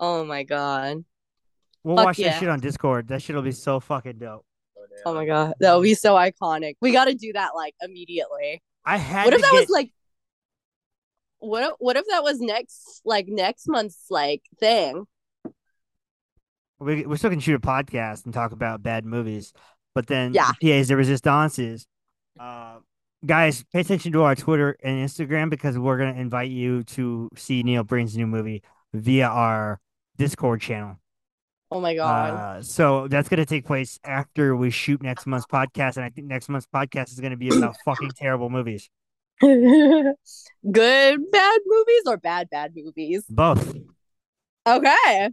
Oh 0.00 0.24
my 0.24 0.42
god. 0.42 1.04
We'll 1.84 1.96
Fuck 1.96 2.06
watch 2.06 2.18
yeah. 2.18 2.32
that 2.32 2.40
shit 2.40 2.48
on 2.48 2.58
Discord. 2.60 3.08
That 3.08 3.22
shit 3.22 3.36
will 3.36 3.42
be 3.42 3.52
so 3.52 3.78
fucking 3.78 4.18
dope. 4.18 4.44
Oh 5.06 5.14
my 5.14 5.24
god. 5.24 5.54
That 5.60 5.74
would 5.74 5.84
be 5.84 5.94
so 5.94 6.14
iconic. 6.14 6.74
We 6.82 6.92
got 6.92 7.04
to 7.06 7.14
do 7.14 7.32
that 7.34 7.50
like 7.54 7.74
immediately. 7.80 8.60
I 8.84 8.96
had 8.96 9.24
What 9.26 9.30
to 9.30 9.36
if 9.36 9.42
that 9.42 9.52
get, 9.52 9.60
was 9.60 9.70
like 9.70 9.92
what 11.46 11.62
if, 11.62 11.72
what 11.78 11.96
if 11.96 12.04
that 12.10 12.22
was 12.22 12.40
next 12.40 13.00
like 13.04 13.26
next 13.28 13.68
month's 13.68 14.06
like 14.10 14.42
thing? 14.58 15.06
we, 16.80 17.06
we're 17.06 17.16
still 17.16 17.30
to 17.30 17.40
shoot 17.40 17.54
a 17.54 17.58
podcast 17.58 18.24
and 18.24 18.34
talk 18.34 18.52
about 18.52 18.82
bad 18.82 19.04
movies, 19.04 19.52
but 19.94 20.06
then 20.06 20.34
Yeah. 20.34 20.50
the 20.60 20.70
PAs 20.70 20.88
de 20.88 20.96
Resistances. 20.96 21.86
Uh, 22.38 22.78
guys, 23.24 23.64
pay 23.72 23.80
attention 23.80 24.12
to 24.12 24.22
our 24.22 24.34
Twitter 24.34 24.76
and 24.82 25.06
Instagram 25.08 25.50
because 25.50 25.78
we're 25.78 25.96
going 25.98 26.14
to 26.14 26.20
invite 26.20 26.50
you 26.50 26.82
to 26.84 27.30
see 27.36 27.62
Neil 27.62 27.84
Breen's 27.84 28.16
new 28.16 28.26
movie 28.26 28.62
via 28.92 29.28
our 29.28 29.80
Discord 30.18 30.60
channel. 30.60 30.98
Oh 31.70 31.80
my 31.80 31.94
god. 31.94 32.30
Uh, 32.58 32.62
so 32.62 33.08
that's 33.08 33.28
going 33.28 33.38
to 33.38 33.46
take 33.46 33.64
place 33.64 33.98
after 34.04 34.54
we 34.54 34.70
shoot 34.70 35.02
next 35.02 35.26
month's 35.26 35.46
podcast, 35.46 35.96
and 35.96 36.04
I 36.04 36.10
think 36.10 36.26
next 36.26 36.48
month's 36.48 36.68
podcast 36.72 37.12
is 37.12 37.20
going 37.20 37.30
to 37.32 37.36
be 37.36 37.48
about 37.48 37.76
fucking 37.84 38.10
terrible 38.16 38.50
movies. 38.50 38.90
Good 39.40 41.30
bad 41.30 41.60
movies 41.66 42.02
or 42.06 42.16
bad 42.16 42.48
bad 42.50 42.72
movies? 42.74 43.24
Both. 43.28 43.74
Okay. 44.66 45.30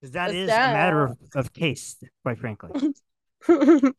Because 0.00 0.12
that 0.12 0.28
Let's 0.28 0.34
is 0.34 0.48
a 0.48 0.52
matter 0.52 1.04
of, 1.04 1.18
of 1.34 1.52
taste, 1.52 2.04
quite 2.22 2.38
frankly. 2.38 2.92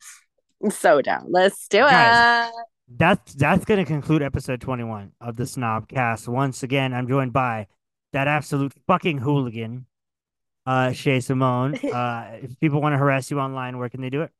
so 0.70 1.02
down. 1.02 1.26
Let's 1.28 1.68
do 1.68 1.80
Guys. 1.80 2.48
it. 2.48 2.54
That's 2.94 3.34
that's 3.34 3.64
going 3.64 3.78
to 3.78 3.86
conclude 3.86 4.22
episode 4.22 4.60
21 4.60 5.12
of 5.20 5.36
the 5.36 5.46
Snob 5.46 5.88
Cast. 5.88 6.28
Once 6.28 6.62
again, 6.62 6.92
I'm 6.92 7.08
joined 7.08 7.32
by 7.32 7.66
that 8.12 8.28
absolute 8.28 8.72
fucking 8.86 9.18
hooligan, 9.18 9.86
uh, 10.66 10.92
Shay 10.92 11.20
Simone. 11.20 11.78
Uh, 11.92 12.38
if 12.42 12.58
people 12.60 12.80
want 12.80 12.92
to 12.94 12.98
harass 12.98 13.30
you 13.30 13.40
online, 13.40 13.78
where 13.78 13.88
can 13.88 14.00
they 14.00 14.10
do 14.10 14.22
it? 14.22 14.30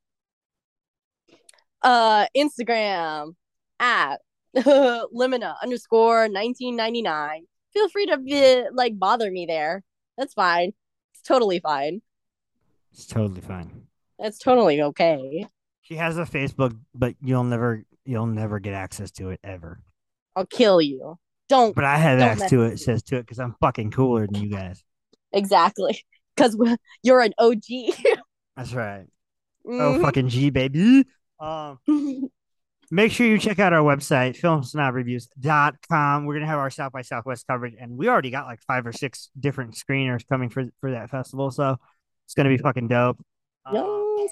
uh 1.81 2.25
Instagram 2.35 3.35
at 3.79 4.21
limina 4.57 5.55
underscore 5.61 6.27
1999. 6.29 7.45
Feel 7.73 7.89
free 7.89 8.05
to 8.07 8.17
be, 8.17 8.63
like 8.71 8.97
bother 8.99 9.31
me 9.31 9.45
there. 9.45 9.83
That's 10.17 10.33
fine. 10.33 10.73
It's 11.13 11.21
totally 11.23 11.59
fine. 11.59 12.01
It's 12.91 13.07
totally 13.07 13.41
fine. 13.41 13.87
That's 14.19 14.37
totally 14.37 14.81
okay. 14.81 15.47
She 15.81 15.95
has 15.95 16.17
a 16.17 16.23
Facebook, 16.23 16.77
but 16.93 17.15
you'll 17.21 17.43
never 17.43 17.83
you'll 18.05 18.27
never 18.27 18.59
get 18.59 18.73
access 18.73 19.11
to 19.11 19.29
it 19.31 19.39
ever. 19.43 19.81
I'll 20.35 20.45
kill 20.45 20.81
you. 20.81 21.17
Don't 21.49 21.75
But 21.75 21.83
I 21.85 21.97
have 21.97 22.19
access 22.19 22.49
to 22.51 22.63
it. 22.63 22.79
Says 22.79 23.03
to 23.03 23.17
it 23.17 23.21
because 23.23 23.39
I'm 23.39 23.55
fucking 23.59 23.91
cooler 23.91 24.27
than 24.27 24.41
you 24.43 24.49
guys. 24.49 24.83
exactly 25.31 26.05
because 26.35 26.55
you're 27.01 27.21
an 27.21 27.33
OG. 27.37 27.61
That's 28.55 28.73
right. 28.73 29.07
Oh 29.65 29.69
Mhm. 29.97 30.01
fucking 30.01 30.29
G 30.29 30.49
baby. 30.51 31.05
Um. 31.39 31.79
Make 32.93 33.11
sure 33.11 33.25
you 33.25 33.39
check 33.39 33.57
out 33.57 33.73
our 33.73 33.81
website, 33.81 34.39
filmsnobreviews.com. 34.39 36.25
We're 36.25 36.33
going 36.35 36.41
to 36.41 36.47
have 36.47 36.59
our 36.59 36.69
South 36.69 36.91
by 36.91 37.01
Southwest 37.01 37.47
coverage, 37.47 37.73
and 37.79 37.97
we 37.97 38.07
already 38.07 38.29
got 38.29 38.45
like 38.45 38.61
five 38.61 38.85
or 38.85 38.93
six 38.93 39.31
different 39.39 39.73
screeners 39.73 40.21
coming 40.29 40.51
for, 40.51 40.65
for 40.79 40.91
that 40.91 41.09
festival. 41.09 41.49
So 41.49 41.77
it's 42.27 42.35
going 42.35 42.47
to 42.47 42.55
be 42.55 42.61
fucking 42.61 42.89
dope. 42.89 43.17
Um, 43.65 44.17
yes. 44.19 44.29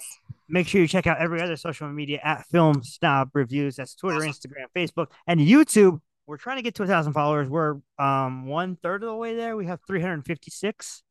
make 0.48 0.68
sure 0.68 0.80
you 0.80 0.86
check 0.86 1.08
out 1.08 1.18
every 1.18 1.42
other 1.42 1.56
social 1.56 1.88
media 1.88 2.20
at 2.22 2.46
Film 2.46 2.84
Snob 2.84 3.30
Reviews. 3.34 3.74
That's 3.74 3.96
Twitter, 3.96 4.20
Instagram, 4.20 4.66
Facebook, 4.76 5.08
and 5.26 5.40
YouTube. 5.40 6.00
We're 6.28 6.36
trying 6.36 6.58
to 6.58 6.62
get 6.62 6.76
to 6.76 6.84
a 6.84 6.86
thousand 6.86 7.14
followers. 7.14 7.48
We're 7.48 7.78
um 7.98 8.46
one 8.46 8.76
third 8.76 9.02
of 9.02 9.08
the 9.08 9.16
way 9.16 9.34
there. 9.34 9.56
We 9.56 9.66
have 9.66 9.80
356 9.88 11.02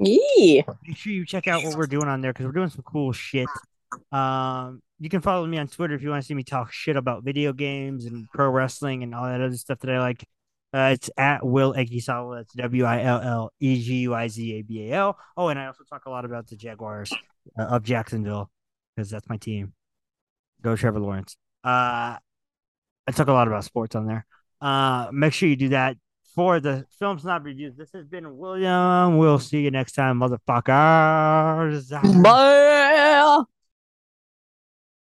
Yee. 0.00 0.64
make 0.86 0.96
sure 0.96 1.12
you 1.12 1.26
check 1.26 1.48
out 1.48 1.64
what 1.64 1.76
we're 1.76 1.86
doing 1.86 2.08
on 2.08 2.22
there 2.22 2.32
because 2.32 2.46
we're 2.46 2.52
doing 2.52 2.70
some 2.70 2.82
cool 2.82 3.12
shit. 3.12 3.48
Um, 4.12 4.82
you 4.98 5.08
can 5.08 5.20
follow 5.20 5.46
me 5.46 5.58
on 5.58 5.68
Twitter 5.68 5.94
if 5.94 6.02
you 6.02 6.10
want 6.10 6.22
to 6.22 6.26
see 6.26 6.34
me 6.34 6.42
talk 6.42 6.72
shit 6.72 6.96
about 6.96 7.24
video 7.24 7.52
games 7.52 8.04
and 8.04 8.26
pro 8.32 8.48
wrestling 8.48 9.02
and 9.02 9.14
all 9.14 9.24
that 9.24 9.40
other 9.40 9.56
stuff 9.56 9.78
that 9.80 9.90
I 9.90 10.00
like. 10.00 10.24
Uh, 10.72 10.90
it's 10.92 11.08
at 11.16 11.46
Will 11.46 11.72
Eguizabal. 11.72 12.36
That's 12.36 12.52
W 12.54 12.84
I 12.84 13.02
L 13.02 13.20
L 13.20 13.52
E 13.58 13.80
G 13.80 13.94
U 14.00 14.14
I 14.14 14.28
Z 14.28 14.52
A 14.54 14.62
B 14.62 14.90
A 14.90 14.96
L. 14.96 15.18
Oh, 15.36 15.48
and 15.48 15.58
I 15.58 15.66
also 15.66 15.84
talk 15.88 16.06
a 16.06 16.10
lot 16.10 16.24
about 16.24 16.46
the 16.48 16.56
Jaguars 16.56 17.12
uh, 17.58 17.62
of 17.62 17.84
Jacksonville 17.84 18.50
because 18.94 19.08
that's 19.08 19.28
my 19.28 19.36
team. 19.36 19.72
Go 20.60 20.76
Trevor 20.76 21.00
Lawrence. 21.00 21.36
Uh, 21.64 22.16
I 23.06 23.12
talk 23.12 23.28
a 23.28 23.32
lot 23.32 23.46
about 23.46 23.64
sports 23.64 23.94
on 23.94 24.06
there. 24.06 24.26
Uh, 24.60 25.08
make 25.12 25.32
sure 25.32 25.48
you 25.48 25.56
do 25.56 25.70
that 25.70 25.96
for 26.34 26.60
the 26.60 26.84
Film 26.98 27.18
Snob 27.18 27.46
Reviews. 27.46 27.76
This 27.76 27.90
has 27.94 28.06
been 28.06 28.36
William. 28.36 29.16
We'll 29.16 29.38
see 29.38 29.60
you 29.62 29.70
next 29.70 29.92
time, 29.92 30.20
motherfuckers. 30.20 31.90
Bye. 32.22 33.44